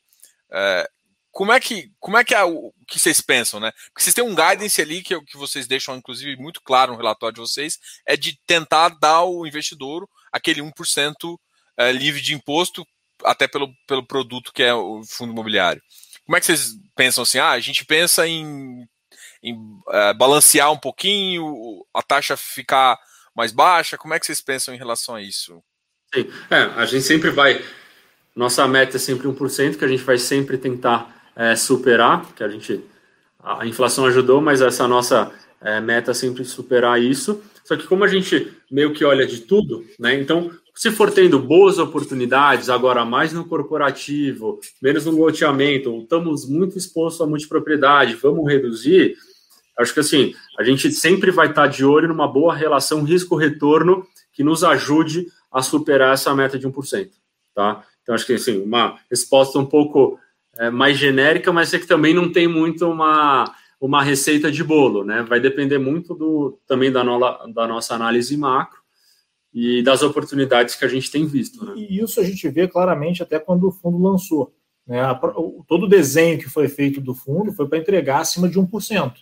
É, 0.51 0.89
como 1.31 1.51
é 1.51 1.59
que 1.59 1.89
como 1.99 2.17
é 2.17 2.23
que 2.23 2.35
é 2.35 2.43
o 2.43 2.73
que 2.87 2.99
vocês 2.99 3.21
pensam, 3.21 3.59
né? 3.59 3.71
Porque 3.87 4.03
vocês 4.03 4.13
têm 4.13 4.23
um 4.23 4.35
guidance 4.35 4.81
ali 4.81 5.01
que, 5.01 5.19
que 5.25 5.37
vocês 5.37 5.67
deixam, 5.67 5.95
inclusive, 5.95 6.35
muito 6.35 6.61
claro 6.61 6.91
no 6.91 6.97
relatório 6.97 7.35
de 7.35 7.41
vocês, 7.41 7.77
é 8.05 8.17
de 8.17 8.37
tentar 8.45 8.89
dar 8.99 9.15
ao 9.15 9.45
investidor 9.45 10.07
aquele 10.31 10.61
1% 10.61 11.37
é, 11.77 11.91
livre 11.91 12.21
de 12.21 12.33
imposto, 12.33 12.85
até 13.23 13.47
pelo, 13.47 13.69
pelo 13.87 14.05
produto 14.05 14.51
que 14.53 14.63
é 14.63 14.73
o 14.73 15.01
fundo 15.05 15.31
imobiliário. 15.31 15.81
Como 16.31 16.37
é 16.37 16.39
que 16.39 16.45
vocês 16.45 16.77
pensam 16.95 17.23
assim? 17.23 17.39
Ah, 17.39 17.51
a 17.51 17.59
gente 17.59 17.83
pensa 17.83 18.25
em, 18.25 18.87
em 19.43 19.59
é, 19.89 20.13
balancear 20.13 20.71
um 20.71 20.77
pouquinho, 20.77 21.85
a 21.93 22.01
taxa 22.01 22.37
ficar 22.37 22.97
mais 23.35 23.51
baixa. 23.51 23.97
Como 23.97 24.13
é 24.13 24.19
que 24.19 24.25
vocês 24.25 24.39
pensam 24.39 24.73
em 24.73 24.77
relação 24.77 25.15
a 25.15 25.21
isso? 25.21 25.61
Sim, 26.15 26.31
é, 26.49 26.55
a 26.77 26.85
gente 26.85 27.03
sempre 27.03 27.31
vai. 27.31 27.61
Nossa 28.33 28.65
meta 28.65 28.95
é 28.95 28.99
sempre 28.99 29.27
1%, 29.27 29.77
que 29.77 29.83
a 29.83 29.87
gente 29.89 30.03
vai 30.03 30.17
sempre 30.17 30.57
tentar 30.57 31.13
é, 31.35 31.53
superar, 31.53 32.25
que 32.33 32.45
a 32.45 32.47
gente 32.47 32.81
a 33.43 33.65
inflação 33.65 34.05
ajudou, 34.05 34.39
mas 34.39 34.61
essa 34.61 34.87
nossa 34.87 35.29
é, 35.59 35.81
meta 35.81 36.11
é 36.11 36.13
sempre 36.13 36.45
superar 36.45 37.01
isso. 37.01 37.43
Só 37.65 37.75
que 37.75 37.85
como 37.85 38.05
a 38.05 38.07
gente 38.07 38.53
meio 38.71 38.93
que 38.93 39.03
olha 39.03 39.27
de 39.27 39.41
tudo, 39.41 39.85
né? 39.99 40.13
Então, 40.13 40.49
se 40.75 40.91
for 40.91 41.11
tendo 41.11 41.39
boas 41.39 41.77
oportunidades, 41.77 42.69
agora 42.69 43.05
mais 43.05 43.33
no 43.33 43.45
corporativo, 43.45 44.59
menos 44.81 45.05
no 45.05 45.11
loteamento, 45.11 45.95
estamos 46.01 46.47
muito 46.47 46.77
expostos 46.77 47.21
a 47.21 47.27
multipropriedade, 47.27 48.15
vamos 48.15 48.47
reduzir. 48.47 49.15
Acho 49.77 49.93
que 49.93 49.99
assim, 49.99 50.33
a 50.57 50.63
gente 50.63 50.91
sempre 50.91 51.31
vai 51.31 51.49
estar 51.49 51.67
de 51.67 51.83
olho 51.83 52.07
numa 52.07 52.27
boa 52.27 52.53
relação 52.53 53.03
risco-retorno 53.03 54.05
que 54.33 54.43
nos 54.43 54.63
ajude 54.63 55.27
a 55.51 55.61
superar 55.61 56.13
essa 56.13 56.33
meta 56.33 56.57
de 56.57 56.67
1%, 56.67 57.09
tá? 57.53 57.83
Então, 58.01 58.15
acho 58.15 58.25
que 58.25 58.33
assim, 58.33 58.61
uma 58.61 58.97
resposta 59.09 59.59
um 59.59 59.65
pouco 59.65 60.17
é, 60.57 60.69
mais 60.69 60.97
genérica, 60.97 61.51
mas 61.51 61.73
é 61.73 61.79
que 61.79 61.87
também 61.87 62.13
não 62.13 62.31
tem 62.31 62.47
muito 62.47 62.89
uma, 62.89 63.53
uma 63.79 64.01
receita 64.01 64.51
de 64.51 64.63
bolo, 64.63 65.03
né? 65.03 65.23
Vai 65.23 65.39
depender 65.39 65.77
muito 65.77 66.15
do, 66.15 66.57
também 66.65 66.91
da, 66.91 67.03
da 67.53 67.67
nossa 67.67 67.93
análise 67.93 68.35
macro 68.37 68.80
e 69.53 69.83
das 69.83 70.01
oportunidades 70.01 70.75
que 70.75 70.85
a 70.85 70.87
gente 70.87 71.11
tem 71.11 71.25
visto. 71.25 71.65
Né? 71.65 71.73
E 71.75 71.99
isso 71.99 72.19
a 72.19 72.23
gente 72.23 72.47
vê 72.49 72.67
claramente 72.67 73.21
até 73.21 73.37
quando 73.39 73.67
o 73.67 73.71
fundo 73.71 74.01
lançou. 74.01 74.53
Né? 74.87 75.01
Todo 75.67 75.85
o 75.85 75.89
desenho 75.89 76.39
que 76.39 76.49
foi 76.49 76.67
feito 76.67 77.01
do 77.01 77.13
fundo 77.13 77.51
foi 77.51 77.67
para 77.67 77.77
entregar 77.77 78.21
acima 78.21 78.47
de 78.47 78.59
1%. 78.59 79.13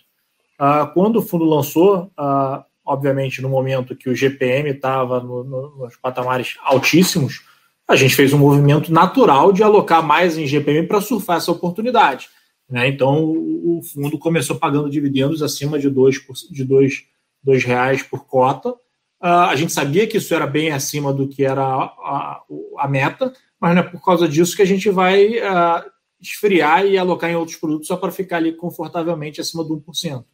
Ah, 0.58 0.90
quando 0.92 1.16
o 1.16 1.22
fundo 1.22 1.44
lançou, 1.44 2.10
ah, 2.16 2.64
obviamente 2.84 3.42
no 3.42 3.48
momento 3.48 3.96
que 3.96 4.08
o 4.08 4.14
GPM 4.14 4.70
estava 4.70 5.20
no, 5.20 5.42
no, 5.42 5.76
nos 5.78 5.96
patamares 5.96 6.56
altíssimos, 6.62 7.42
a 7.88 7.96
gente 7.96 8.14
fez 8.14 8.32
um 8.32 8.38
movimento 8.38 8.92
natural 8.92 9.52
de 9.52 9.64
alocar 9.64 10.00
mais 10.00 10.38
em 10.38 10.46
GPM 10.46 10.86
para 10.86 11.00
surfar 11.00 11.38
essa 11.38 11.50
oportunidade. 11.50 12.28
Né? 12.68 12.86
Então, 12.88 13.32
o 13.32 13.80
fundo 13.82 14.16
começou 14.16 14.56
pagando 14.56 14.88
dividendos 14.88 15.42
acima 15.42 15.76
de 15.76 15.90
dois, 15.90 16.16
de 16.50 16.64
dois, 16.64 17.04
dois 17.42 17.64
reais 17.64 18.02
por 18.02 18.26
cota. 18.26 18.74
Uh, 19.22 19.50
a 19.50 19.56
gente 19.56 19.72
sabia 19.72 20.06
que 20.06 20.16
isso 20.16 20.34
era 20.34 20.46
bem 20.46 20.70
acima 20.70 21.12
do 21.12 21.28
que 21.28 21.44
era 21.44 21.62
a, 21.62 21.84
a, 21.84 22.42
a 22.78 22.88
meta, 22.88 23.32
mas 23.60 23.74
não 23.74 23.82
é 23.82 23.86
por 23.86 24.02
causa 24.02 24.26
disso 24.26 24.56
que 24.56 24.62
a 24.62 24.66
gente 24.66 24.88
vai 24.88 25.38
uh, 25.38 25.84
esfriar 26.20 26.86
e 26.86 26.96
alocar 26.96 27.30
em 27.30 27.36
outros 27.36 27.58
produtos 27.58 27.88
só 27.88 27.96
para 27.96 28.10
ficar 28.10 28.38
ali 28.38 28.52
confortavelmente 28.52 29.40
acima 29.40 29.62
do 29.62 29.78
1%. 29.78 30.24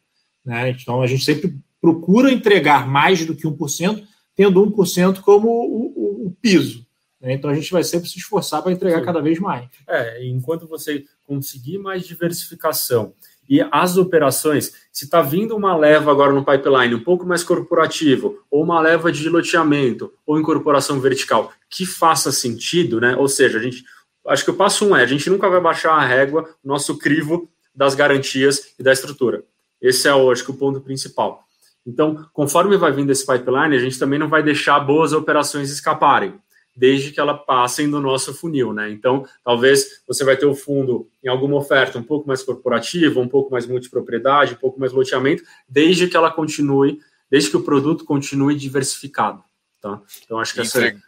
Né? 0.45 0.71
Então, 0.71 1.03
a 1.03 1.07
gente 1.07 1.25
sempre 1.25 1.59
procura 1.81 2.33
entregar 2.33 2.89
mais 2.89 3.25
do 3.27 3.35
que 3.35 3.47
1%, 3.47 4.05
tendo 4.35 4.65
1% 4.65 5.21
como 5.21 5.49
o, 5.49 6.25
o, 6.25 6.27
o 6.27 6.37
piso. 6.41 6.87
Né? 7.21 7.35
Então 7.35 7.51
a 7.51 7.55
gente 7.55 7.73
vai 7.73 7.83
sempre 7.83 8.09
se 8.09 8.19
esforçar 8.19 8.63
para 8.63 8.73
entregar 8.73 9.01
Sim. 9.01 9.05
cada 9.05 9.21
vez 9.21 9.39
mais. 9.39 9.69
É, 9.89 10.27
enquanto 10.27 10.67
você 10.67 11.05
conseguir 11.25 11.79
mais 11.79 12.07
diversificação 12.07 13.15
E 13.49 13.65
as 13.71 13.97
operações, 13.97 14.73
se 14.93 15.05
está 15.05 15.23
vindo 15.23 15.57
uma 15.57 15.77
leva 15.77 16.11
agora 16.11 16.33
no 16.33 16.45
pipeline 16.45 16.95
um 16.95 17.03
pouco 17.03 17.25
mais 17.25 17.45
corporativo, 17.45 18.39
ou 18.51 18.63
uma 18.63 18.81
leva 18.81 19.13
de 19.13 19.29
loteamento, 19.29 20.13
ou 20.27 20.39
incorporação 20.39 21.01
vertical, 21.01 21.53
que 21.71 21.87
faça 21.87 22.33
sentido, 22.33 23.01
né? 23.01 23.17
Ou 23.17 23.29
seja, 23.29 23.59
a 23.59 23.63
gente. 23.63 23.85
Acho 24.27 24.45
que 24.45 24.51
o 24.51 24.57
passo 24.57 24.87
um 24.87 24.97
é: 24.97 25.03
a 25.03 25.07
gente 25.07 25.31
nunca 25.31 25.49
vai 25.49 25.61
baixar 25.61 25.93
a 25.93 26.05
régua, 26.05 26.49
nosso 26.65 26.99
crivo 26.99 27.49
das 27.75 27.95
garantias 27.95 28.75
e 28.79 28.83
da 28.83 28.93
estrutura. 28.93 29.45
Esse 29.81 30.09
é, 30.09 30.11
eu 30.11 30.31
acho 30.31 30.45
que, 30.45 30.51
o 30.51 30.55
ponto 30.55 30.81
principal. 30.81 31.45
Então, 31.87 32.27
conforme 32.33 32.77
vai 32.77 32.91
vindo 32.91 33.13
esse 33.13 33.25
pipeline, 33.25 33.77
a 33.77 33.79
gente 33.79 33.99
também 33.99 34.19
não 34.19 34.29
vai 34.29 34.43
deixar 34.43 34.81
boas 34.81 35.13
operações 35.13 35.71
escaparem 35.71 36.35
desde 36.77 37.11
que 37.11 37.19
ela 37.19 37.35
passem 37.35 37.87
no 37.87 38.01
nosso 38.01 38.35
funil, 38.35 38.73
né? 38.73 38.91
Então, 38.91 39.27
talvez 39.43 40.03
você 40.07 40.25
vai 40.25 40.37
ter 40.37 40.45
o 40.45 40.55
fundo 40.55 41.09
em 41.25 41.29
alguma 41.29 41.57
oferta 41.57 41.99
um 41.99 42.03
pouco 42.03 42.29
mais 42.29 42.43
corporativa, 42.43 43.19
um 43.19 43.29
pouco 43.29 43.51
mais 43.51 43.67
multipropriedade, 43.67 44.53
um 44.53 44.59
pouco 44.59 44.79
mais 44.79 44.93
loteamento, 44.93 45.43
desde 45.67 46.07
que 46.07 46.17
ela 46.17 46.31
continue, 46.31 47.01
desde 47.31 47.51
que 47.51 47.57
o 47.57 47.63
produto 47.63 48.05
continue 48.05 48.55
diversificado, 48.55 49.43
tá? 49.81 50.01
Então, 50.23 50.39
acho 50.39 50.53
que 50.53 50.61
essa 50.61 50.79
Entreg... 50.79 51.03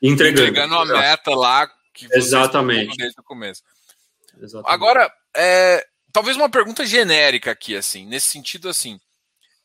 entregando, 0.00 0.48
entregando 0.48 0.74
a 0.76 0.84
meta 0.84 1.34
lá 1.34 1.68
que 1.92 2.06
você 2.06 2.18
Exatamente. 2.18 2.96
desde 2.96 3.20
o 3.20 3.24
começo. 3.24 3.62
Exatamente. 4.40 4.72
Agora, 4.72 5.12
é, 5.36 5.84
talvez 6.12 6.36
uma 6.36 6.48
pergunta 6.48 6.86
genérica 6.86 7.50
aqui, 7.50 7.74
assim, 7.74 8.06
nesse 8.06 8.28
sentido, 8.28 8.68
assim, 8.68 9.00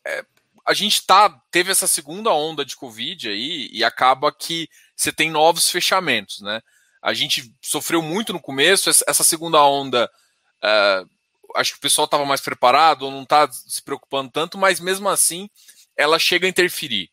é, 0.03 0.25
a 0.65 0.73
gente 0.73 1.05
tá, 1.05 1.29
teve 1.51 1.71
essa 1.71 1.87
segunda 1.87 2.33
onda 2.33 2.65
de 2.65 2.75
Covid 2.75 3.29
aí 3.29 3.69
e 3.71 3.83
acaba 3.83 4.31
que 4.31 4.67
você 4.95 5.11
tem 5.11 5.29
novos 5.29 5.69
fechamentos, 5.69 6.41
né? 6.41 6.61
A 7.01 7.13
gente 7.13 7.53
sofreu 7.61 8.01
muito 8.01 8.33
no 8.33 8.41
começo, 8.41 8.89
essa 8.89 9.23
segunda 9.23 9.63
onda, 9.63 10.09
uh, 10.63 11.09
acho 11.55 11.73
que 11.73 11.77
o 11.77 11.81
pessoal 11.81 12.05
estava 12.05 12.25
mais 12.25 12.41
preparado, 12.41 13.11
não 13.11 13.23
está 13.23 13.51
se 13.51 13.81
preocupando 13.81 14.31
tanto, 14.31 14.57
mas 14.57 14.79
mesmo 14.79 15.07
assim 15.09 15.49
ela 15.95 16.19
chega 16.19 16.45
a 16.45 16.49
interferir. 16.49 17.09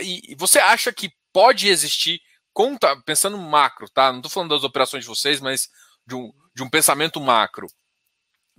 E 0.00 0.34
você 0.36 0.58
acha 0.58 0.92
que 0.92 1.12
pode 1.32 1.68
existir, 1.68 2.20
conta, 2.52 2.96
pensando 3.02 3.38
macro, 3.38 3.88
tá? 3.88 4.10
Não 4.10 4.18
estou 4.18 4.30
falando 4.30 4.50
das 4.50 4.64
operações 4.64 5.04
de 5.04 5.08
vocês, 5.08 5.40
mas 5.40 5.68
de 6.06 6.14
um, 6.14 6.32
de 6.54 6.62
um 6.62 6.68
pensamento 6.68 7.20
macro. 7.20 7.68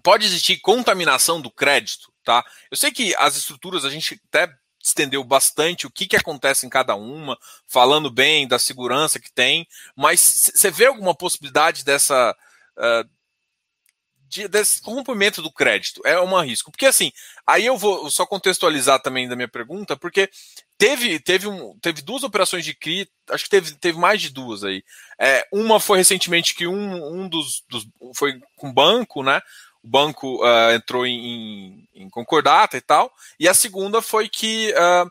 Pode 0.01 0.25
existir 0.25 0.61
contaminação 0.61 1.41
do 1.41 1.51
crédito, 1.51 2.13
tá? 2.23 2.45
Eu 2.71 2.77
sei 2.77 2.91
que 2.91 3.13
as 3.15 3.35
estruturas 3.35 3.83
a 3.83 3.89
gente 3.89 4.21
até 4.29 4.53
estendeu 4.81 5.23
bastante 5.23 5.85
o 5.85 5.91
que, 5.91 6.07
que 6.07 6.15
acontece 6.15 6.65
em 6.65 6.69
cada 6.69 6.95
uma, 6.95 7.37
falando 7.67 8.09
bem 8.09 8.47
da 8.47 8.57
segurança 8.57 9.19
que 9.19 9.31
tem, 9.31 9.67
mas 9.95 10.51
você 10.53 10.71
vê 10.71 10.85
alguma 10.85 11.15
possibilidade 11.15 11.83
dessa. 11.83 12.35
Uh, 12.77 13.19
de, 14.29 14.47
desse 14.47 14.79
rompimento 14.83 15.41
do 15.41 15.51
crédito? 15.51 16.01
É 16.05 16.19
um 16.21 16.39
risco. 16.39 16.71
Porque 16.71 16.85
assim, 16.85 17.11
aí 17.45 17.65
eu 17.65 17.75
vou 17.75 18.09
só 18.11 18.25
contextualizar 18.25 19.01
também 19.01 19.27
da 19.27 19.35
minha 19.35 19.47
pergunta, 19.47 19.97
porque 19.97 20.29
teve, 20.77 21.19
teve, 21.19 21.47
um, 21.47 21.77
teve 21.79 22.01
duas 22.01 22.23
operações 22.23 22.63
de 22.63 22.75
CRI, 22.75 23.09
acho 23.31 23.45
que 23.45 23.49
teve, 23.49 23.75
teve 23.75 23.97
mais 23.97 24.21
de 24.21 24.29
duas 24.29 24.63
aí. 24.63 24.83
É, 25.19 25.47
uma 25.51 25.79
foi 25.79 25.97
recentemente 25.97 26.53
que 26.53 26.67
um, 26.67 27.21
um 27.21 27.27
dos, 27.27 27.63
dos. 27.67 27.87
Foi 28.15 28.39
com 28.55 28.71
banco, 28.71 29.23
né? 29.23 29.41
O 29.83 29.87
banco 29.87 30.43
uh, 30.43 30.71
entrou 30.73 31.05
em, 31.05 31.87
em, 31.93 32.09
concordata 32.09 32.77
e 32.77 32.81
tal, 32.81 33.11
e 33.39 33.47
a 33.47 33.53
segunda 33.53 34.01
foi 34.01 34.27
que 34.27 34.73
uh, 34.73 35.09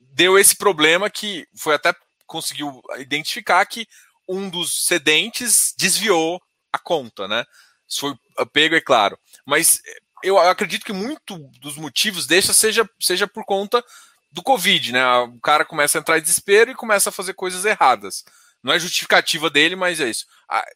deu 0.00 0.38
esse 0.38 0.56
problema 0.56 1.08
que 1.08 1.46
foi 1.56 1.74
até 1.74 1.94
conseguiu 2.26 2.82
identificar 2.98 3.64
que 3.66 3.86
um 4.28 4.48
dos 4.48 4.86
cedentes 4.86 5.74
desviou 5.76 6.40
a 6.72 6.78
conta, 6.78 7.28
né? 7.28 7.44
Isso 7.86 8.00
foi 8.00 8.46
pego, 8.46 8.74
é 8.74 8.80
claro. 8.80 9.18
Mas 9.44 9.82
eu 10.22 10.38
acredito 10.38 10.84
que 10.84 10.92
muito 10.92 11.36
dos 11.60 11.76
motivos 11.76 12.26
dessa 12.26 12.54
seja, 12.54 12.88
seja 13.00 13.26
por 13.26 13.44
conta 13.44 13.84
do 14.30 14.42
Covid, 14.42 14.92
né? 14.92 15.04
O 15.18 15.40
cara 15.40 15.64
começa 15.64 15.98
a 15.98 16.00
entrar 16.00 16.18
em 16.18 16.22
desespero 16.22 16.70
e 16.70 16.74
começa 16.74 17.10
a 17.10 17.12
fazer 17.12 17.34
coisas 17.34 17.64
erradas. 17.64 18.24
Não 18.62 18.72
é 18.72 18.78
justificativa 18.78 19.50
dele, 19.50 19.74
mas 19.74 20.00
é 20.00 20.08
isso. 20.08 20.24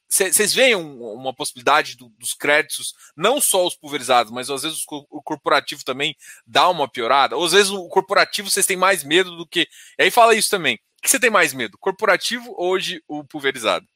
Vocês 0.08 0.52
veem 0.52 0.74
uma 0.74 1.32
possibilidade 1.32 1.96
do, 1.96 2.08
dos 2.18 2.34
créditos, 2.34 2.94
não 3.16 3.40
só 3.40 3.64
os 3.64 3.76
pulverizados, 3.76 4.32
mas 4.32 4.50
às 4.50 4.62
vezes 4.62 4.84
o 4.88 5.22
corporativo 5.22 5.84
também 5.84 6.16
dá 6.44 6.68
uma 6.68 6.88
piorada? 6.88 7.36
Ou 7.36 7.44
às 7.44 7.52
vezes 7.52 7.70
o 7.70 7.88
corporativo 7.88 8.50
vocês 8.50 8.66
têm 8.66 8.76
mais 8.76 9.04
medo 9.04 9.36
do 9.36 9.46
que. 9.46 9.68
E 9.98 10.02
aí 10.02 10.10
fala 10.10 10.34
isso 10.34 10.50
também. 10.50 10.74
O 10.98 11.02
que 11.02 11.10
você 11.10 11.20
tem 11.20 11.30
mais 11.30 11.54
medo? 11.54 11.78
Corporativo 11.78 12.54
hoje 12.58 13.00
o 13.06 13.22
pulverizado? 13.22 13.86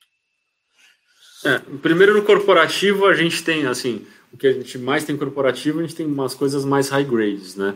É, 1.44 1.58
primeiro 1.82 2.14
no 2.14 2.22
corporativo 2.22 3.06
a 3.06 3.14
gente 3.14 3.42
tem 3.42 3.66
assim, 3.66 4.06
o 4.32 4.36
que 4.36 4.46
a 4.46 4.52
gente 4.52 4.78
mais 4.78 5.04
tem 5.04 5.16
corporativo, 5.16 5.80
a 5.80 5.82
gente 5.82 5.96
tem 5.96 6.06
umas 6.06 6.34
coisas 6.34 6.64
mais 6.64 6.90
high 6.90 7.04
grades, 7.04 7.56
né? 7.56 7.74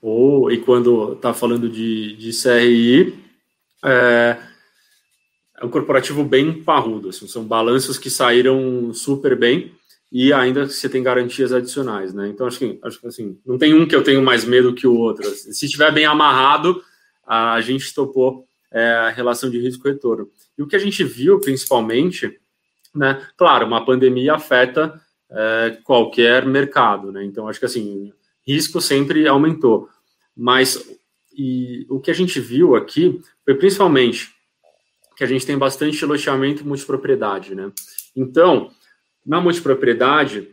Ou 0.00 0.50
e 0.50 0.58
quando 0.58 1.16
tá 1.16 1.34
falando 1.34 1.68
de, 1.68 2.16
de 2.16 2.30
CRI, 2.32 3.22
é, 3.84 4.36
é 5.60 5.64
um 5.64 5.68
corporativo 5.68 6.24
bem 6.24 6.62
parrudo, 6.62 7.10
assim, 7.10 7.28
são 7.28 7.44
balanços 7.44 7.98
que 7.98 8.08
saíram 8.08 8.92
super 8.94 9.36
bem 9.36 9.72
e 10.10 10.32
ainda 10.32 10.66
você 10.66 10.88
tem 10.88 11.02
garantias 11.02 11.52
adicionais, 11.52 12.14
né? 12.14 12.28
Então 12.28 12.46
acho 12.46 12.58
que, 12.58 12.78
acho 12.82 12.98
que 12.98 13.06
assim, 13.06 13.38
não 13.46 13.58
tem 13.58 13.74
um 13.74 13.86
que 13.86 13.94
eu 13.94 14.02
tenho 14.02 14.22
mais 14.22 14.44
medo 14.44 14.74
que 14.74 14.86
o 14.86 14.96
outro. 14.96 15.28
Se 15.28 15.66
estiver 15.66 15.92
bem 15.92 16.06
amarrado, 16.06 16.82
a 17.24 17.60
gente 17.60 17.94
topou 17.94 18.46
é, 18.72 18.90
a 18.90 19.10
relação 19.10 19.50
de 19.50 19.60
risco-retorno. 19.60 20.30
E 20.56 20.62
o 20.62 20.66
que 20.66 20.74
a 20.74 20.80
gente 20.80 21.04
viu, 21.04 21.38
principalmente, 21.38 22.40
né? 22.94 23.24
Claro, 23.36 23.66
uma 23.66 23.84
pandemia 23.84 24.34
afeta 24.34 24.98
é, 25.30 25.78
qualquer 25.84 26.46
mercado, 26.46 27.12
né? 27.12 27.22
Então 27.22 27.46
acho 27.46 27.60
que 27.60 27.66
assim, 27.66 28.12
risco 28.44 28.80
sempre 28.80 29.28
aumentou, 29.28 29.90
mas 30.34 30.98
e 31.36 31.86
o 31.90 32.00
que 32.00 32.10
a 32.10 32.14
gente 32.14 32.40
viu 32.40 32.74
aqui 32.74 33.20
foi 33.44 33.54
principalmente 33.54 34.39
que 35.20 35.24
a 35.24 35.26
gente 35.26 35.44
tem 35.44 35.58
bastante 35.58 36.02
loteamento 36.06 36.66
multipropriedade, 36.66 37.54
né? 37.54 37.70
Então, 38.16 38.70
na 39.24 39.38
multipropriedade, 39.38 40.48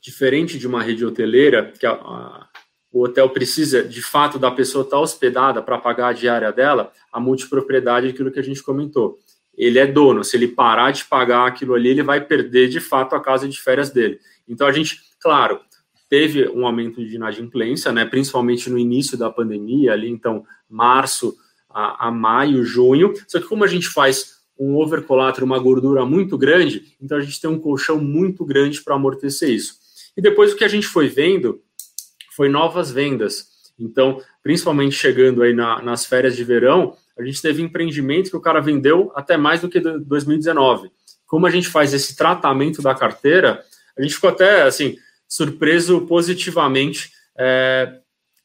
diferente 0.00 0.56
de 0.56 0.68
uma 0.68 0.80
rede 0.80 1.04
hoteleira, 1.04 1.72
que 1.76 1.84
a, 1.84 1.94
a, 1.94 2.48
o 2.92 3.02
hotel 3.02 3.28
precisa, 3.30 3.82
de 3.82 4.00
fato, 4.00 4.38
da 4.38 4.52
pessoa 4.52 4.84
estar 4.84 5.00
hospedada 5.00 5.60
para 5.60 5.78
pagar 5.78 6.10
a 6.10 6.12
diária 6.12 6.52
dela, 6.52 6.92
a 7.12 7.18
multipropriedade 7.18 8.06
é 8.06 8.10
aquilo 8.10 8.30
que 8.30 8.38
a 8.38 8.42
gente 8.44 8.62
comentou. 8.62 9.18
Ele 9.52 9.80
é 9.80 9.86
dono, 9.86 10.22
se 10.22 10.36
ele 10.36 10.46
parar 10.46 10.92
de 10.92 11.04
pagar 11.06 11.48
aquilo 11.48 11.74
ali, 11.74 11.88
ele 11.88 12.04
vai 12.04 12.20
perder, 12.20 12.68
de 12.68 12.78
fato, 12.78 13.16
a 13.16 13.20
casa 13.20 13.48
de 13.48 13.60
férias 13.60 13.90
dele. 13.90 14.20
Então, 14.46 14.64
a 14.64 14.70
gente, 14.70 15.00
claro, 15.20 15.58
teve 16.08 16.48
um 16.50 16.64
aumento 16.64 17.04
de 17.04 17.16
inadimplência, 17.16 17.90
né, 17.90 18.04
principalmente 18.04 18.70
no 18.70 18.78
início 18.78 19.18
da 19.18 19.28
pandemia, 19.28 19.92
ali, 19.92 20.08
então, 20.08 20.46
março, 20.70 21.36
a, 21.74 22.08
a 22.08 22.10
maio, 22.10 22.64
junho. 22.64 23.12
Só 23.26 23.40
que 23.40 23.46
como 23.46 23.64
a 23.64 23.66
gente 23.66 23.88
faz 23.88 24.34
um 24.58 24.76
overcollateral, 24.76 25.46
uma 25.46 25.58
gordura 25.58 26.06
muito 26.06 26.38
grande, 26.38 26.94
então 27.00 27.18
a 27.18 27.20
gente 27.20 27.40
tem 27.40 27.50
um 27.50 27.58
colchão 27.58 27.98
muito 27.98 28.44
grande 28.44 28.80
para 28.80 28.94
amortecer 28.94 29.50
isso. 29.50 29.74
E 30.16 30.22
depois 30.22 30.52
o 30.52 30.56
que 30.56 30.64
a 30.64 30.68
gente 30.68 30.86
foi 30.86 31.08
vendo 31.08 31.60
foi 32.36 32.48
novas 32.48 32.92
vendas. 32.92 33.48
Então, 33.78 34.20
principalmente 34.42 34.94
chegando 34.94 35.42
aí 35.42 35.52
na, 35.52 35.82
nas 35.82 36.06
férias 36.06 36.36
de 36.36 36.44
verão, 36.44 36.96
a 37.18 37.24
gente 37.24 37.42
teve 37.42 37.62
empreendimento 37.62 38.30
que 38.30 38.36
o 38.36 38.40
cara 38.40 38.60
vendeu 38.60 39.12
até 39.14 39.36
mais 39.36 39.60
do 39.60 39.68
que 39.68 39.80
2019. 39.80 40.90
Como 41.26 41.46
a 41.46 41.50
gente 41.50 41.68
faz 41.68 41.92
esse 41.92 42.16
tratamento 42.16 42.80
da 42.80 42.94
carteira, 42.94 43.64
a 43.96 44.02
gente 44.02 44.14
ficou 44.14 44.30
até 44.30 44.62
assim 44.62 44.96
surpreso 45.28 46.02
positivamente 46.02 47.10
é, 47.36 48.00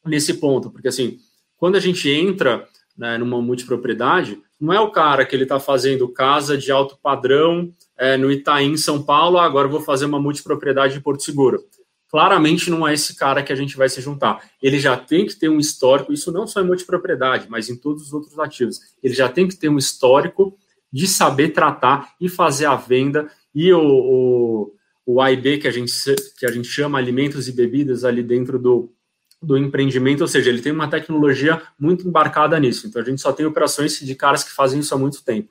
nesse 0.06 0.36
ponto, 0.36 0.72
porque 0.72 0.88
assim, 0.88 1.20
quando 1.58 1.76
a 1.76 1.80
gente 1.80 2.10
entra 2.10 2.68
né, 3.00 3.18
numa 3.18 3.42
multipropriedade, 3.42 4.38
não 4.60 4.74
é 4.74 4.80
o 4.80 4.92
cara 4.92 5.26
que 5.26 5.34
ele 5.34 5.44
está 5.44 5.58
fazendo 5.58 6.10
casa 6.10 6.58
de 6.58 6.70
alto 6.70 6.98
padrão 7.02 7.72
é, 7.98 8.18
no 8.18 8.30
Itaim, 8.30 8.76
São 8.76 9.02
Paulo, 9.02 9.38
ah, 9.38 9.46
agora 9.46 9.70
vou 9.70 9.80
fazer 9.80 10.04
uma 10.04 10.20
multipropriedade 10.20 10.98
em 10.98 11.02
Porto 11.02 11.24
Seguro. 11.24 11.64
Claramente 12.10 12.70
não 12.70 12.86
é 12.86 12.94
esse 12.94 13.16
cara 13.16 13.42
que 13.42 13.54
a 13.54 13.56
gente 13.56 13.78
vai 13.78 13.88
se 13.88 14.02
juntar. 14.02 14.44
Ele 14.62 14.80
já 14.80 14.98
tem 14.98 15.26
que 15.26 15.36
ter 15.36 15.48
um 15.48 15.60
histórico, 15.60 16.12
isso 16.12 16.30
não 16.30 16.46
só 16.46 16.60
em 16.60 16.66
multipropriedade, 16.66 17.48
mas 17.50 17.70
em 17.70 17.78
todos 17.78 18.08
os 18.08 18.14
outros 18.14 18.38
ativos. 18.38 18.80
Ele 19.02 19.14
já 19.14 19.30
tem 19.30 19.48
que 19.48 19.56
ter 19.56 19.70
um 19.70 19.78
histórico 19.78 20.58
de 20.92 21.08
saber 21.08 21.50
tratar 21.50 22.16
e 22.20 22.28
fazer 22.28 22.66
a 22.66 22.76
venda 22.76 23.30
e 23.56 23.72
o, 23.72 23.82
o, 23.82 24.74
o 25.06 25.22
AIB, 25.22 25.60
que 25.60 25.68
a, 25.70 25.72
gente, 25.72 25.94
que 26.38 26.46
a 26.46 26.52
gente 26.52 26.68
chama 26.68 26.98
alimentos 26.98 27.48
e 27.48 27.54
bebidas 27.54 28.04
ali 28.04 28.24
dentro 28.24 28.60
do, 28.60 28.92
do 29.41 29.57
empreendimento, 29.57 30.22
ou 30.22 30.28
seja, 30.28 30.49
ele 30.49 30.61
tem 30.61 30.72
uma 30.72 30.90
tecnologia 30.90 31.61
muito 31.80 32.07
embarcada 32.07 32.60
nisso. 32.60 32.88
Então, 32.88 33.02
a 33.02 33.06
gente 33.06 33.22
só 33.22 33.32
tem 33.32 33.45
operações 33.45 33.99
de 33.99 34.16
caras 34.16 34.44
que 34.44 34.52
fazem 34.52 34.80
isso 34.80 34.94
há 34.94 34.98
muito 34.98 35.24
tempo. 35.24 35.49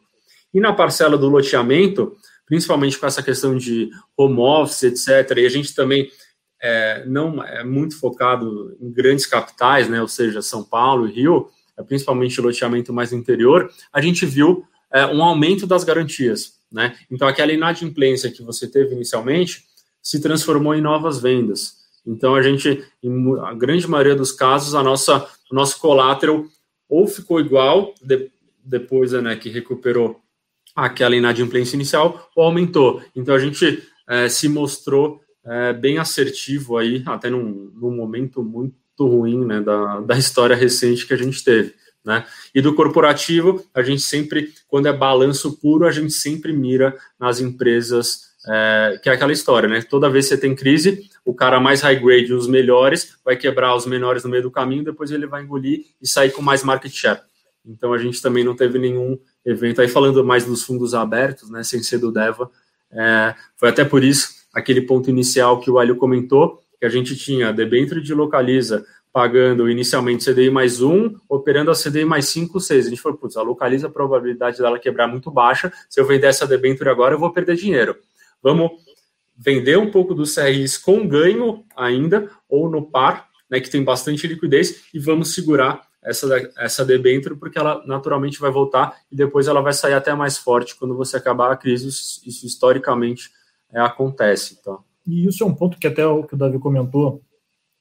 E 0.53 0.61
na 0.61 0.73
parcela 0.73 1.17
do 1.17 1.29
loteamento, 1.29 2.17
principalmente 2.47 2.99
com 2.99 3.07
essa 3.07 3.23
questão 3.23 3.57
de 3.57 3.91
home 4.17 4.41
office, 4.41 4.83
etc., 4.85 5.39
e 5.39 5.47
a 5.47 5.49
gente 5.49 5.75
também 5.75 6.11
é, 6.61 7.05
não 7.07 7.43
é 7.43 7.65
muito 7.65 7.99
focado 7.99 8.77
em 8.81 8.91
grandes 8.91 9.27
capitais, 9.27 9.89
né, 9.89 10.01
ou 10.01 10.09
seja, 10.09 10.43
São 10.43 10.65
Paulo 10.65 11.09
e 11.09 11.13
Rio, 11.13 11.49
é 11.77 11.83
principalmente 11.83 12.41
loteamento 12.41 12.93
mais 12.93 13.13
interior, 13.13 13.71
a 13.93 14.01
gente 14.01 14.27
viu 14.27 14.65
é, 14.93 15.07
um 15.07 15.23
aumento 15.23 15.67
das 15.67 15.85
garantias. 15.85 16.59
Né? 16.71 16.97
Então, 17.11 17.27
aquela 17.29 17.53
inadimplência 17.53 18.31
que 18.31 18.43
você 18.43 18.67
teve 18.67 18.95
inicialmente, 18.95 19.65
se 20.03 20.21
transformou 20.21 20.75
em 20.75 20.81
novas 20.81 21.21
vendas. 21.21 21.78
Então, 22.09 22.35
a 22.35 22.43
gente, 22.43 22.83
em 23.03 23.39
a 23.41 23.53
grande 23.53 23.87
maioria 23.87 24.17
dos 24.17 24.33
casos, 24.33 24.75
a 24.75 24.83
nossa, 24.83 25.29
o 25.51 25.55
nosso 25.55 25.79
collateral 25.79 26.45
ou 26.89 27.07
ficou 27.07 27.39
igual 27.39 27.95
de, 28.03 28.31
depois 28.65 29.13
né, 29.13 29.37
que 29.37 29.51
recuperou 29.51 30.21
aquela 30.75 31.15
inadimplência 31.15 31.77
inicial, 31.77 32.31
ou 32.35 32.45
aumentou. 32.45 33.03
Então, 33.15 33.35
a 33.35 33.39
gente 33.39 33.83
é, 34.09 34.29
se 34.29 34.49
mostrou 34.49 35.21
é, 35.45 35.73
bem 35.73 35.99
assertivo 35.99 36.77
aí, 36.77 37.03
até 37.07 37.29
num, 37.29 37.71
num 37.75 37.91
momento 37.91 38.43
muito 38.43 38.75
ruim 39.01 39.45
né, 39.45 39.61
da, 39.61 40.01
da 40.01 40.17
história 40.17 40.57
recente 40.57 41.07
que 41.07 41.13
a 41.13 41.17
gente 41.17 41.45
teve. 41.45 41.75
Né? 42.05 42.25
E 42.55 42.63
do 42.63 42.75
corporativo, 42.75 43.63
a 43.75 43.83
gente 43.83 44.03
sempre, 44.03 44.53
quando 44.67 44.87
é 44.87 44.93
balanço 44.93 45.59
puro, 45.59 45.87
a 45.87 45.91
gente 45.91 46.13
sempre 46.13 46.53
mira 46.53 46.97
nas 47.19 47.41
empresas, 47.41 48.29
é, 48.49 49.01
que 49.03 49.11
é 49.11 49.13
aquela 49.13 49.33
história, 49.33 49.69
né? 49.69 49.83
Toda 49.83 50.09
vez 50.09 50.27
que 50.27 50.35
você 50.35 50.41
tem 50.41 50.55
crise, 50.55 51.11
o 51.29 51.35
cara 51.35 51.61
mais 51.61 51.83
high 51.83 52.01
grade, 52.01 52.33
os 52.33 52.47
melhores, 52.47 53.19
vai 53.23 53.37
quebrar 53.37 53.77
os 53.77 53.85
menores 53.85 54.25
no 54.25 54.31
meio 54.31 54.43
do 54.43 54.51
caminho, 54.51 54.83
depois 54.83 55.11
ele 55.11 55.27
vai 55.27 55.43
engolir 55.43 55.85
e 56.01 56.09
sair 56.09 56.31
com 56.31 56.41
mais 56.41 56.65
market 56.65 56.91
share. 56.91 57.21
Então 57.67 57.93
a 57.93 57.99
gente 57.99 58.23
também 58.23 58.43
não 58.43 58.57
teve 58.57 58.79
nenhum 58.79 59.19
evento 59.45 59.83
aí 59.83 59.89
falando 59.89 60.25
mais 60.25 60.47
dos 60.47 60.65
fundos 60.65 60.95
abertos, 60.95 61.51
né? 61.51 61.63
Sem 61.63 61.83
ser 61.83 61.99
do 61.99 62.11
Deva. 62.11 62.51
É, 62.91 63.35
foi 63.59 63.69
até 63.69 63.85
por 63.85 64.03
isso 64.03 64.47
aquele 64.55 64.81
ponto 64.81 65.11
inicial 65.11 65.61
que 65.61 65.71
o 65.71 65.79
Alio 65.79 65.97
comentou, 65.97 66.63
que 66.81 66.87
a 66.87 66.89
gente 66.89 67.15
tinha 67.15 67.53
debênture 67.53 68.01
de 68.01 68.15
localiza 68.15 68.87
pagando 69.13 69.69
inicialmente 69.69 70.25
CDI 70.25 70.49
mais 70.49 70.81
um, 70.81 71.15
operando 71.29 71.71
a 71.71 71.75
CDI 71.75 72.07
mais 72.07 72.27
5, 72.29 72.59
6. 72.59 72.87
A 72.87 72.89
gente 72.89 73.03
falou, 73.03 73.19
putz, 73.19 73.37
a 73.37 73.43
localiza 73.43 73.87
a 73.87 73.91
probabilidade 73.91 74.57
dela 74.57 74.79
quebrar 74.79 75.07
muito 75.07 75.31
baixa. 75.31 75.71
Se 75.91 76.01
eu 76.01 76.07
vender 76.07 76.29
essa 76.29 76.47
debênture 76.47 76.89
agora, 76.89 77.15
eu 77.15 77.19
vou 77.19 77.31
perder 77.31 77.55
dinheiro. 77.55 77.97
Vamos 78.43 78.71
vender 79.39 79.79
um 79.79 79.91
pouco 79.91 80.15
dos 80.15 80.35
CRIs 80.35 80.77
com 80.77 81.07
ganho 81.07 81.65
ainda, 81.77 82.29
ou 82.49 82.69
no 82.69 82.91
par, 82.91 83.29
né, 83.49 83.61
que 83.61 83.71
tem 83.71 83.85
bastante 83.85 84.27
liquidez, 84.27 84.85
e 84.93 84.99
vamos 84.99 85.33
segurar 85.33 85.87
essa, 86.03 86.51
essa 86.57 86.85
debênture, 86.85 87.37
porque 87.37 87.59
ela 87.59 87.83
naturalmente 87.87 88.41
vai 88.41 88.51
voltar 88.51 88.97
e 89.11 89.17
depois 89.17 89.47
ela 89.47 89.61
vai 89.61 89.73
sair 89.73 89.95
até 89.95 90.15
mais 90.15 90.39
forte 90.39 90.75
quando 90.77 90.97
você 90.97 91.17
acabar 91.17 91.53
a 91.53 91.57
crise. 91.57 91.89
Isso, 91.89 92.47
historicamente 92.47 93.31
é, 93.73 93.81
acontece. 93.81 94.57
Então. 94.61 94.83
E 95.07 95.27
isso 95.27 95.43
é 95.43 95.47
um 95.47 95.55
ponto 95.55 95.79
que 95.79 95.87
até 95.87 96.07
o 96.07 96.25
que 96.25 96.35
o 96.35 96.39
Davi 96.39 96.59
comentou, 96.59 97.23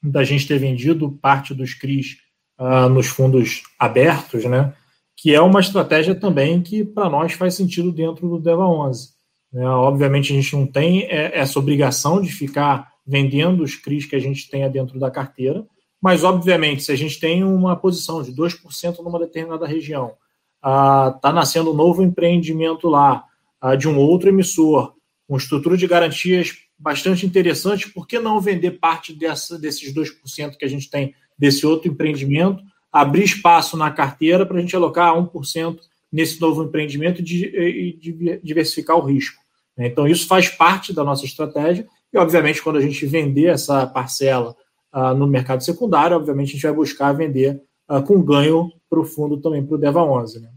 da 0.02 0.22
gente 0.22 0.46
ter 0.46 0.58
vendido 0.58 1.10
parte 1.10 1.52
dos 1.52 1.74
CRIs 1.74 2.18
uh, 2.58 2.88
nos 2.88 3.08
fundos 3.08 3.62
abertos, 3.78 4.44
né? 4.44 4.72
Que 5.16 5.34
é 5.34 5.40
uma 5.40 5.60
estratégia 5.60 6.14
também 6.14 6.62
que 6.62 6.84
para 6.84 7.10
nós 7.10 7.32
faz 7.32 7.54
sentido 7.54 7.90
dentro 7.90 8.28
do 8.28 8.38
Deva 8.38 8.66
11. 8.66 9.17
Né? 9.52 9.66
Obviamente 9.66 10.32
a 10.32 10.36
gente 10.36 10.54
não 10.54 10.66
tem 10.66 11.04
é, 11.04 11.38
essa 11.38 11.58
obrigação 11.58 12.20
de 12.20 12.30
ficar 12.30 12.88
vendendo 13.06 13.62
os 13.62 13.74
CRIs 13.74 14.04
que 14.04 14.16
a 14.16 14.20
gente 14.20 14.48
tenha 14.50 14.68
dentro 14.68 14.98
da 14.98 15.10
carteira, 15.10 15.66
mas 16.00 16.22
obviamente 16.22 16.82
se 16.82 16.92
a 16.92 16.96
gente 16.96 17.18
tem 17.18 17.42
uma 17.42 17.74
posição 17.74 18.22
de 18.22 18.32
2% 18.32 18.98
numa 19.02 19.18
determinada 19.18 19.66
região, 19.66 20.12
está 20.58 21.30
uh, 21.30 21.32
nascendo 21.32 21.72
um 21.72 21.76
novo 21.76 22.02
empreendimento 22.02 22.88
lá 22.88 23.24
uh, 23.62 23.76
de 23.76 23.88
um 23.88 23.96
outro 23.98 24.28
emissor, 24.28 24.94
com 25.26 25.36
estrutura 25.36 25.76
de 25.76 25.86
garantias 25.86 26.56
bastante 26.78 27.26
interessante, 27.26 27.90
por 27.90 28.06
que 28.06 28.18
não 28.18 28.40
vender 28.40 28.78
parte 28.78 29.12
dessa, 29.12 29.58
desses 29.58 29.92
2% 29.92 30.56
que 30.56 30.64
a 30.64 30.68
gente 30.68 30.88
tem 30.88 31.14
desse 31.36 31.66
outro 31.66 31.90
empreendimento, 31.90 32.62
abrir 32.92 33.24
espaço 33.24 33.76
na 33.76 33.90
carteira 33.90 34.46
para 34.46 34.58
a 34.58 34.60
gente 34.60 34.76
alocar 34.76 35.14
1% 35.14 35.78
nesse 36.10 36.40
novo 36.40 36.64
empreendimento 36.64 37.22
e 37.22 37.98
diversificar 38.42 38.96
o 38.96 39.04
risco. 39.04 39.40
Né? 39.76 39.86
Então, 39.86 40.06
isso 40.06 40.26
faz 40.26 40.48
parte 40.48 40.92
da 40.92 41.04
nossa 41.04 41.24
estratégia 41.24 41.86
e, 42.12 42.18
obviamente, 42.18 42.62
quando 42.62 42.76
a 42.76 42.80
gente 42.80 43.04
vender 43.06 43.46
essa 43.46 43.86
parcela 43.86 44.56
uh, 44.94 45.14
no 45.14 45.26
mercado 45.26 45.62
secundário, 45.62 46.16
obviamente, 46.16 46.50
a 46.50 46.52
gente 46.52 46.62
vai 46.62 46.72
buscar 46.72 47.12
vender 47.12 47.62
uh, 47.88 48.02
com 48.02 48.22
ganho 48.22 48.72
para 48.88 49.00
o 49.00 49.04
fundo 49.04 49.40
também, 49.40 49.64
para 49.64 49.74
o 49.74 49.78
DEVA 49.78 50.02
11. 50.02 50.40
Né? 50.40 50.50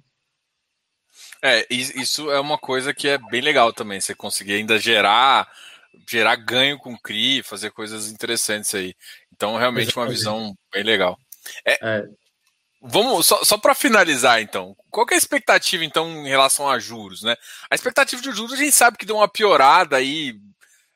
É, 1.43 1.67
isso 1.69 2.31
é 2.31 2.39
uma 2.39 2.57
coisa 2.57 2.93
que 2.93 3.07
é 3.07 3.17
bem 3.29 3.41
legal 3.41 3.73
também, 3.73 3.99
você 3.99 4.15
conseguir 4.15 4.53
ainda 4.53 4.77
gerar 4.79 5.47
gerar 6.09 6.35
ganho 6.35 6.77
com 6.77 6.97
CRI, 6.97 7.43
fazer 7.43 7.71
coisas 7.71 8.11
interessantes 8.11 8.73
aí. 8.75 8.93
Então, 9.33 9.57
realmente, 9.57 9.95
uma 9.95 10.07
visão 10.07 10.55
bem 10.73 10.83
legal. 10.83 11.17
É, 11.65 11.77
é. 11.81 12.07
Vamos, 12.81 13.27
só, 13.27 13.43
só 13.43 13.57
para 13.59 13.75
finalizar, 13.75 14.41
então, 14.41 14.75
qual 14.89 15.05
é 15.11 15.13
a 15.13 15.17
expectativa, 15.17 15.85
então, 15.85 16.25
em 16.25 16.27
relação 16.27 16.67
a 16.67 16.79
juros, 16.79 17.21
né? 17.21 17.35
A 17.69 17.75
expectativa 17.75 18.19
de 18.19 18.31
juros, 18.31 18.53
a 18.53 18.55
gente 18.55 18.71
sabe 18.71 18.97
que 18.97 19.05
deu 19.05 19.17
uma 19.17 19.27
piorada 19.27 19.97
aí, 19.97 20.35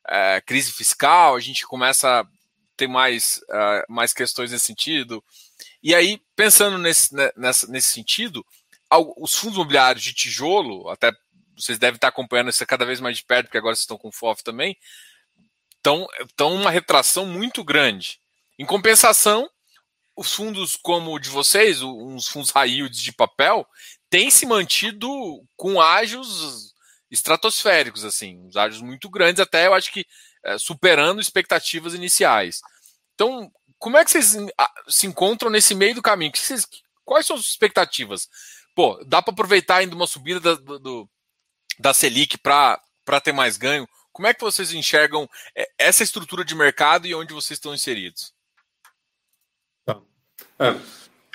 é, 0.08 0.42
crise 0.42 0.72
fiscal, 0.72 1.36
a 1.36 1.40
gente 1.40 1.66
começa 1.68 2.22
a 2.22 2.28
ter 2.76 2.88
mais, 2.88 3.40
uh, 3.50 3.86
mais 3.88 4.14
questões 4.14 4.52
nesse 4.52 4.66
sentido. 4.66 5.24
E 5.82 5.94
aí, 5.94 6.20
pensando 6.36 6.80
nesse, 6.80 7.14
né, 7.14 7.30
nessa, 7.38 7.68
nesse 7.68 7.90
sentido, 7.90 8.44
os 9.18 9.36
fundos 9.36 9.56
imobiliários 9.56 10.04
de 10.04 10.14
tijolo, 10.14 10.90
até 10.90 11.12
vocês 11.56 11.78
devem 11.78 11.96
estar 11.96 12.08
acompanhando 12.08 12.50
isso 12.50 12.66
cada 12.66 12.86
vez 12.86 13.00
mais 13.00 13.18
de 13.18 13.24
perto, 13.24 13.46
porque 13.46 13.58
agora 13.58 13.76
vocês 13.76 13.84
estão 13.84 13.98
com 13.98 14.12
FOF 14.12 14.44
também, 14.44 14.76
estão, 15.78 16.08
estão 16.22 16.54
uma 16.56 16.72
retração 16.72 17.26
muito 17.26 17.64
grande. 17.64 18.20
Em 18.58 18.66
compensação, 18.66 19.50
os 20.16 20.34
fundos 20.34 20.76
como 20.76 21.14
o 21.14 21.20
de 21.20 21.30
vocês, 21.30 21.82
uns 21.82 22.28
fundos 22.28 22.52
high 22.52 22.70
yields 22.70 23.00
de 23.00 23.12
papel, 23.12 23.68
têm 24.10 24.32
se 24.32 24.46
mantido 24.46 25.10
com 25.58 25.82
ágios 25.82 26.74
estratosféricos, 27.12 28.06
assim, 28.06 28.40
uns 28.40 28.56
ágios 28.56 28.82
muito 28.82 29.10
grandes, 29.10 29.40
até 29.40 29.68
eu 29.68 29.74
acho 29.74 29.92
que 29.92 30.06
é, 30.44 30.58
superando 30.58 31.22
expectativas 31.22 31.94
iniciais. 31.94 32.62
Então, 33.14 33.52
como 33.78 33.98
é 33.98 34.06
que 34.06 34.12
vocês 34.12 34.36
se 34.88 35.08
encontram 35.08 35.50
nesse 35.50 35.76
meio 35.76 35.96
do 35.96 36.02
caminho? 36.02 36.32
Vocês, 36.36 36.68
quais 37.04 37.26
são 37.26 37.36
as 37.36 37.44
expectativas? 37.44 38.30
Pô, 38.76 39.02
dá 39.06 39.22
para 39.22 39.34
aproveitar 39.34 39.78
ainda 39.78 39.96
uma 39.96 40.08
subida 40.08 40.56
do, 40.56 40.80
do, 40.80 41.10
da 41.80 41.94
Selic 41.94 42.38
para 42.38 42.80
ter 43.24 43.32
mais 43.32 43.58
ganho. 43.58 43.88
Como 44.12 44.28
é 44.28 44.34
que 44.34 44.42
vocês 44.42 44.74
enxergam 44.74 45.30
é, 45.56 45.70
essa 45.78 46.04
estrutura 46.04 46.44
de 46.44 46.56
mercado 46.56 47.08
e 47.08 47.16
onde 47.16 47.34
vocês 47.34 47.58
estão 47.58 47.74
inseridos? 47.74 48.35
É. 50.60 50.76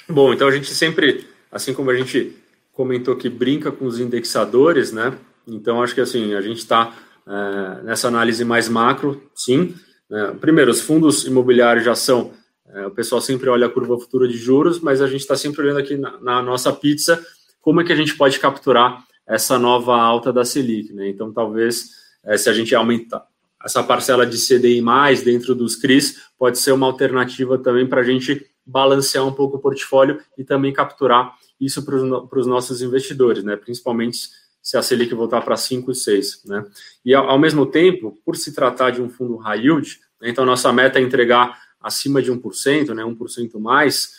Bom, 0.08 0.32
então 0.32 0.48
a 0.48 0.50
gente 0.50 0.68
sempre, 0.74 1.26
assim 1.52 1.74
como 1.74 1.90
a 1.90 1.96
gente 1.96 2.36
comentou 2.72 3.16
que 3.16 3.28
brinca 3.28 3.70
com 3.70 3.84
os 3.84 4.00
indexadores, 4.00 4.92
né? 4.92 5.16
Então 5.46 5.82
acho 5.82 5.94
que 5.94 6.00
assim 6.00 6.34
a 6.34 6.40
gente 6.40 6.58
está 6.58 6.94
é, 7.26 7.82
nessa 7.82 8.08
análise 8.08 8.44
mais 8.44 8.68
macro, 8.68 9.22
sim. 9.34 9.74
É, 10.10 10.32
primeiro, 10.32 10.70
os 10.70 10.80
fundos 10.80 11.26
imobiliários 11.26 11.84
já 11.84 11.94
são, 11.94 12.32
é, 12.72 12.86
o 12.86 12.90
pessoal 12.90 13.20
sempre 13.20 13.48
olha 13.48 13.66
a 13.66 13.70
curva 13.70 13.98
futura 13.98 14.26
de 14.26 14.36
juros, 14.36 14.80
mas 14.80 15.00
a 15.00 15.06
gente 15.06 15.20
está 15.20 15.36
sempre 15.36 15.62
olhando 15.62 15.78
aqui 15.78 15.96
na, 15.96 16.18
na 16.20 16.42
nossa 16.42 16.72
pizza 16.72 17.24
como 17.60 17.80
é 17.80 17.84
que 17.84 17.92
a 17.92 17.96
gente 17.96 18.16
pode 18.16 18.38
capturar 18.38 19.04
essa 19.26 19.58
nova 19.58 19.94
alta 19.96 20.32
da 20.32 20.44
Selic. 20.44 20.92
Né? 20.92 21.08
Então, 21.08 21.32
talvez, 21.32 21.90
é, 22.24 22.36
se 22.36 22.48
a 22.48 22.52
gente 22.52 22.74
aumentar 22.74 23.24
essa 23.64 23.82
parcela 23.82 24.26
de 24.26 24.38
CDI 24.38 24.80
mais 24.80 25.22
dentro 25.22 25.54
dos 25.54 25.76
CRIs, 25.76 26.16
pode 26.38 26.58
ser 26.58 26.72
uma 26.72 26.86
alternativa 26.86 27.58
também 27.58 27.86
para 27.86 28.00
a 28.00 28.04
gente 28.04 28.44
balancear 28.70 29.26
um 29.26 29.32
pouco 29.32 29.56
o 29.56 29.60
portfólio 29.60 30.20
e 30.38 30.44
também 30.44 30.72
capturar 30.72 31.36
isso 31.60 31.84
para 31.84 31.96
os 31.96 32.46
nossos 32.46 32.80
investidores, 32.80 33.44
né? 33.44 33.56
principalmente 33.56 34.28
se 34.62 34.76
a 34.76 34.82
Selic 34.82 35.14
voltar 35.14 35.40
para 35.42 35.56
5 35.56 35.90
e 35.90 35.94
6. 35.94 36.44
Né? 36.46 36.64
E, 37.04 37.14
ao, 37.14 37.30
ao, 37.30 37.38
mesmo 37.38 37.66
tempo, 37.66 38.18
por 38.24 38.36
se 38.36 38.54
tratar 38.54 38.90
de 38.90 39.02
um 39.02 39.08
fundo 39.08 39.36
high 39.36 39.60
yield, 39.60 39.98
né? 40.20 40.30
então 40.30 40.44
nossa 40.44 40.72
meta 40.72 40.98
é 40.98 41.02
entregar 41.02 41.58
acima 41.80 42.22
de 42.22 42.30
1%, 42.30 42.94
né? 42.94 43.02
1% 43.02 43.58
mais, 43.58 44.12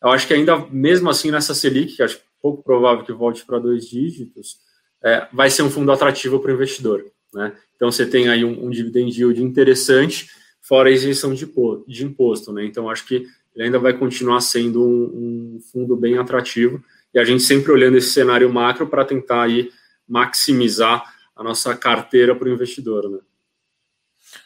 eu 0.00 0.10
acho 0.10 0.26
que 0.26 0.32
ainda, 0.32 0.58
mesmo 0.70 1.10
assim, 1.10 1.30
nessa 1.30 1.54
Selic, 1.54 1.96
que 1.96 2.02
acho 2.02 2.20
pouco 2.40 2.62
provável 2.62 3.04
que 3.04 3.12
volte 3.12 3.44
para 3.44 3.58
dois 3.58 3.86
dígitos, 3.86 4.58
é, 5.02 5.28
vai 5.32 5.50
ser 5.50 5.62
um 5.62 5.70
fundo 5.70 5.92
atrativo 5.92 6.40
para 6.40 6.50
o 6.50 6.54
investidor. 6.54 7.04
Né? 7.32 7.52
Então, 7.76 7.90
você 7.90 8.06
tem 8.06 8.28
aí 8.28 8.44
um, 8.44 8.66
um 8.66 8.70
dividend 8.70 9.10
yield 9.18 9.42
interessante, 9.42 10.28
fora 10.60 10.88
a 10.88 10.92
isenção 10.92 11.34
de, 11.34 11.50
de 11.86 12.04
imposto. 12.04 12.52
Né? 12.52 12.64
Então, 12.64 12.88
acho 12.88 13.06
que 13.06 13.26
ele 13.54 13.66
ainda 13.66 13.78
vai 13.78 13.92
continuar 13.92 14.40
sendo 14.40 14.82
um, 14.82 15.56
um 15.56 15.60
fundo 15.72 15.96
bem 15.96 16.18
atrativo, 16.18 16.82
e 17.12 17.18
a 17.18 17.24
gente 17.24 17.42
sempre 17.42 17.72
olhando 17.72 17.96
esse 17.96 18.10
cenário 18.10 18.52
macro 18.52 18.86
para 18.86 19.04
tentar 19.04 19.42
aí 19.42 19.70
maximizar 20.08 21.14
a 21.34 21.42
nossa 21.42 21.76
carteira 21.76 22.34
para 22.34 22.48
o 22.48 22.52
investidor. 22.52 23.08
Né? 23.08 23.18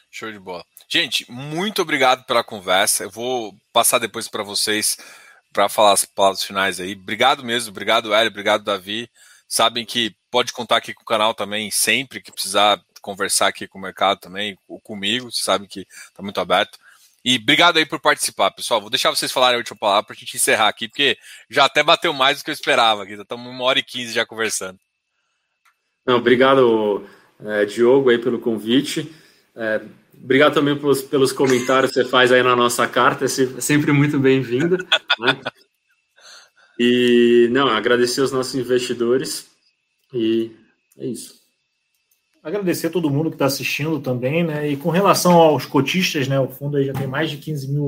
Show 0.09 0.31
de 0.31 0.39
bola. 0.39 0.65
Gente, 0.87 1.29
muito 1.29 1.81
obrigado 1.81 2.25
pela 2.25 2.43
conversa. 2.43 3.03
Eu 3.03 3.09
vou 3.09 3.55
passar 3.73 3.99
depois 3.99 4.27
para 4.27 4.43
vocês 4.43 4.97
para 5.51 5.69
falar 5.69 5.93
as 5.93 6.05
palavras 6.05 6.43
finais 6.43 6.79
aí. 6.79 6.93
Obrigado 6.93 7.43
mesmo, 7.43 7.71
obrigado, 7.71 8.13
Hélio, 8.13 8.29
obrigado, 8.29 8.63
Davi. 8.63 9.09
Sabem 9.47 9.85
que 9.85 10.15
pode 10.29 10.51
contar 10.51 10.77
aqui 10.77 10.93
com 10.93 11.03
o 11.03 11.05
canal 11.05 11.33
também, 11.33 11.71
sempre 11.71 12.21
que 12.21 12.31
precisar 12.31 12.81
conversar 13.01 13.47
aqui 13.47 13.67
com 13.67 13.77
o 13.77 13.81
mercado 13.81 14.19
também, 14.19 14.57
ou 14.67 14.81
comigo, 14.81 15.31
vocês 15.31 15.43
sabem 15.43 15.67
que 15.67 15.87
está 16.09 16.23
muito 16.23 16.39
aberto. 16.39 16.79
E 17.25 17.37
obrigado 17.37 17.77
aí 17.77 17.87
por 17.87 17.99
participar, 17.99 18.51
pessoal. 18.51 18.79
Vou 18.79 18.91
deixar 18.91 19.09
vocês 19.09 19.31
falarem 19.31 19.55
a 19.55 19.57
última 19.57 19.75
palavra 19.75 20.05
para 20.05 20.15
a 20.15 20.19
gente 20.19 20.37
encerrar 20.37 20.67
aqui, 20.67 20.87
porque 20.87 21.17
já 21.49 21.65
até 21.65 21.81
bateu 21.81 22.13
mais 22.13 22.37
do 22.37 22.43
que 22.43 22.51
eu 22.51 22.53
esperava 22.53 23.01
aqui. 23.01 23.13
Estamos 23.13 23.49
uma 23.49 23.63
hora 23.63 23.79
e 23.79 23.83
quinze 23.83 24.13
já 24.13 24.23
conversando. 24.27 24.79
Não, 26.05 26.17
obrigado, 26.17 27.03
é, 27.43 27.65
Diogo, 27.65 28.11
aí 28.11 28.19
pelo 28.19 28.37
convite. 28.37 29.11
É, 29.55 29.81
obrigado 30.13 30.53
também 30.53 30.77
pelos, 30.77 31.01
pelos 31.01 31.31
comentários 31.31 31.91
que 31.91 32.03
você 32.03 32.07
faz 32.07 32.31
aí 32.31 32.43
na 32.43 32.55
nossa 32.55 32.87
carta, 32.87 33.25
é 33.25 33.27
sempre 33.27 33.91
muito 33.91 34.19
bem-vindo. 34.19 34.77
Né? 35.17 35.39
E, 36.77 37.47
não, 37.51 37.69
agradecer 37.69 38.19
aos 38.19 38.33
nossos 38.33 38.53
investidores 38.53 39.49
e 40.13 40.51
é 40.97 41.05
isso. 41.05 41.44
Agradecer 42.45 42.85
a 42.85 42.89
todo 42.91 43.09
mundo 43.09 43.31
que 43.31 43.35
está 43.37 43.47
assistindo 43.47 43.99
também, 43.99 44.43
né? 44.43 44.69
E 44.69 44.77
com 44.77 44.91
relação 44.91 45.33
aos 45.33 45.65
cotistas, 45.65 46.27
né? 46.27 46.39
O 46.39 46.47
fundo 46.47 46.77
aí 46.77 46.85
já 46.85 46.93
tem 46.93 47.07
mais 47.07 47.31
de 47.31 47.37
15 47.37 47.73
mil, 47.73 47.87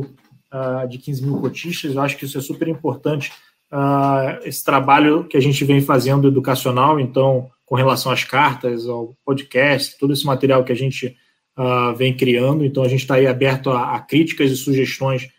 uh, 0.52 0.88
de 0.90 0.98
15 0.98 1.24
mil 1.24 1.40
cotistas, 1.40 1.94
eu 1.94 2.02
acho 2.02 2.18
que 2.18 2.26
isso 2.26 2.40
é 2.40 2.42
super 2.42 2.68
importante, 2.68 3.32
uh, 3.72 4.44
esse 4.44 4.66
trabalho 4.66 5.26
que 5.26 5.38
a 5.38 5.40
gente 5.40 5.64
vem 5.64 5.80
fazendo 5.80 6.28
educacional, 6.28 7.00
então, 7.00 7.52
com 7.68 7.76
relação 7.76 8.12
às 8.12 8.24
cartas, 8.24 8.88
ao 8.90 9.16
podcast, 9.24 9.96
todo 10.00 10.12
esse 10.12 10.26
material 10.26 10.64
que 10.64 10.72
a 10.72 10.76
gente 10.76 11.16
uh, 11.56 11.96
vem 11.96 12.18
criando, 12.18 12.66
então 12.66 12.82
a 12.82 12.88
gente 12.88 13.02
está 13.02 13.14
aí 13.14 13.28
aberto 13.28 13.70
a, 13.70 13.94
a, 13.94 14.00
críticas 14.00 14.50
e 14.50 14.58
sugestões 14.58 15.30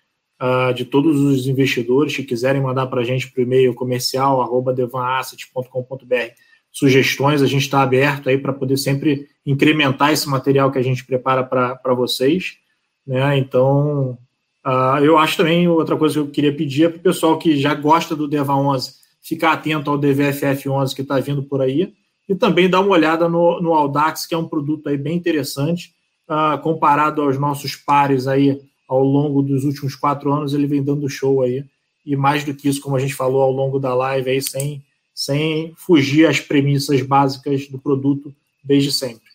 de 0.77 0.85
todos 0.85 1.19
os 1.19 1.49
investidores 1.49 2.15
que 2.15 2.23
quiserem 2.23 2.63
mandar 2.63 2.87
para 2.87 3.01
a 3.01 3.05
gente 3.05 3.29
por 3.29 3.41
e-mail 3.41 3.75
comercial 3.75 4.41
arroba 4.41 4.73
devanasset.com.br 4.73 6.48
sugestões, 6.79 7.43
a 7.43 7.47
gente 7.47 7.63
está 7.63 7.83
aberto 7.83 8.29
aí 8.29 8.39
para 8.39 8.53
poder 8.53 8.77
sempre 8.77 9.27
incrementar 9.45 10.13
esse 10.13 10.29
material 10.29 10.71
que 10.71 10.79
a 10.79 10.83
gente 10.83 11.05
prepara 11.05 11.43
para 11.43 11.93
vocês. 11.93 12.59
Né? 13.05 13.37
Então, 13.37 14.17
uh, 14.65 14.99
eu 15.03 15.19
acho 15.19 15.37
também 15.37 15.67
outra 15.67 15.97
coisa 15.97 16.15
que 16.15 16.21
eu 16.21 16.31
queria 16.31 16.55
pedir 16.55 16.85
é 16.85 16.89
para 16.89 16.99
o 16.99 17.03
pessoal 17.03 17.37
que 17.37 17.57
já 17.57 17.75
gosta 17.75 18.15
do 18.15 18.29
DEVA 18.29 18.55
11 18.55 18.93
ficar 19.21 19.55
atento 19.55 19.91
ao 19.91 19.99
DVFF 19.99 20.69
11 20.69 20.95
que 20.95 21.03
está 21.03 21.19
vindo 21.19 21.43
por 21.43 21.61
aí 21.61 21.93
e 22.29 22.35
também 22.35 22.71
dar 22.71 22.81
uma 22.81 22.93
olhada 22.93 23.29
no, 23.29 23.61
no 23.61 23.75
Audax, 23.75 24.25
que 24.25 24.35
é 24.35 24.39
um 24.39 24.47
produto 24.47 24.89
aí 24.89 24.97
bem 24.97 25.17
interessante, 25.17 25.93
uh, 26.29 26.61
comparado 26.63 27.23
aos 27.23 27.37
nossos 27.39 27.75
pares 27.75 28.29
aí 28.29 28.61
ao 28.89 29.03
longo 29.03 29.43
dos 29.43 29.65
últimos 29.65 29.97
quatro 29.97 30.33
anos, 30.33 30.55
ele 30.55 30.69
vem 30.69 30.83
dando 30.83 31.09
show 31.09 31.43
aí. 31.43 31.65
E 32.07 32.15
mais 32.15 32.45
do 32.45 32.55
que 32.55 32.69
isso, 32.69 32.81
como 32.81 32.95
a 32.95 33.01
gente 33.01 33.15
falou 33.15 33.43
ao 33.43 33.51
longo 33.51 33.81
da 33.81 33.95
live 33.95 34.31
aí, 34.31 34.41
sem 34.41 34.83
sem 35.19 35.75
fugir 35.75 36.29
às 36.29 36.39
premissas 36.39 37.03
básicas 37.03 37.67
do 37.67 37.77
produto 37.77 38.33
desde 38.63 38.93
sempre. 38.93 39.29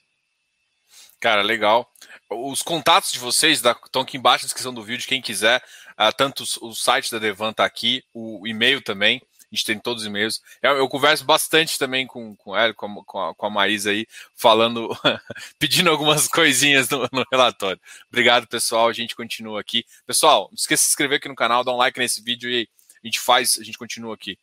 Cara, 1.19 1.41
legal. 1.41 1.91
Os 2.29 2.61
contatos 2.61 3.11
de 3.11 3.19
vocês 3.19 3.61
estão 3.61 4.01
aqui 4.01 4.15
embaixo 4.15 4.45
na 4.45 4.47
descrição 4.47 4.73
do 4.73 4.81
vídeo, 4.81 5.05
quem 5.05 5.21
quiser. 5.21 5.61
Uh, 5.99 6.15
tanto 6.15 6.45
o 6.61 6.73
site 6.73 7.11
da 7.11 7.19
Devan 7.19 7.49
está 7.49 7.65
aqui, 7.65 8.01
o 8.13 8.47
e-mail 8.47 8.81
também. 8.81 9.21
A 9.41 9.53
gente 9.53 9.65
tem 9.65 9.77
todos 9.77 10.03
os 10.03 10.07
e-mails. 10.07 10.41
Eu, 10.61 10.77
eu 10.77 10.87
converso 10.87 11.25
bastante 11.25 11.77
também 11.77 12.07
com, 12.07 12.33
com 12.37 12.55
ela, 12.55 12.73
com 12.73 12.85
a, 12.85 13.03
com 13.03 13.19
a, 13.19 13.35
com 13.35 13.45
a 13.45 13.49
Maísa 13.49 13.91
aí, 13.91 14.07
falando, 14.33 14.87
pedindo 15.59 15.89
algumas 15.89 16.29
coisinhas 16.29 16.87
no, 16.87 17.09
no, 17.11 17.25
relatório. 17.29 17.81
Obrigado, 18.07 18.47
pessoal. 18.47 18.87
A 18.87 18.93
gente 18.93 19.17
continua 19.17 19.59
aqui. 19.59 19.85
Pessoal, 20.07 20.47
não 20.49 20.55
esqueça 20.55 20.79
de 20.83 20.85
se 20.85 20.91
inscrever 20.91 21.17
aqui 21.17 21.27
no 21.27 21.35
canal, 21.35 21.61
dar 21.61 21.73
um 21.73 21.77
like 21.77 21.99
nesse 21.99 22.23
vídeo 22.23 22.49
e 22.49 22.69
a 23.03 23.07
gente 23.07 23.19
faz, 23.19 23.57
a 23.59 23.63
gente 23.65 23.77
continua 23.77 24.13
aqui 24.13 24.37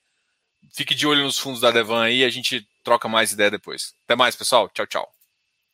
fique 0.73 0.95
de 0.95 1.07
olho 1.07 1.23
nos 1.23 1.39
fundos 1.39 1.61
da 1.61 1.71
Devan 1.71 2.03
aí, 2.03 2.25
a 2.25 2.31
gente 2.31 2.67
troca 2.83 3.09
mais 3.09 3.33
ideia 3.33 3.51
depois. 3.51 3.95
Até 4.05 4.17
mais, 4.17 4.37
pessoal. 4.37 4.69
Tchau, 4.69 4.87
tchau. 4.87 5.20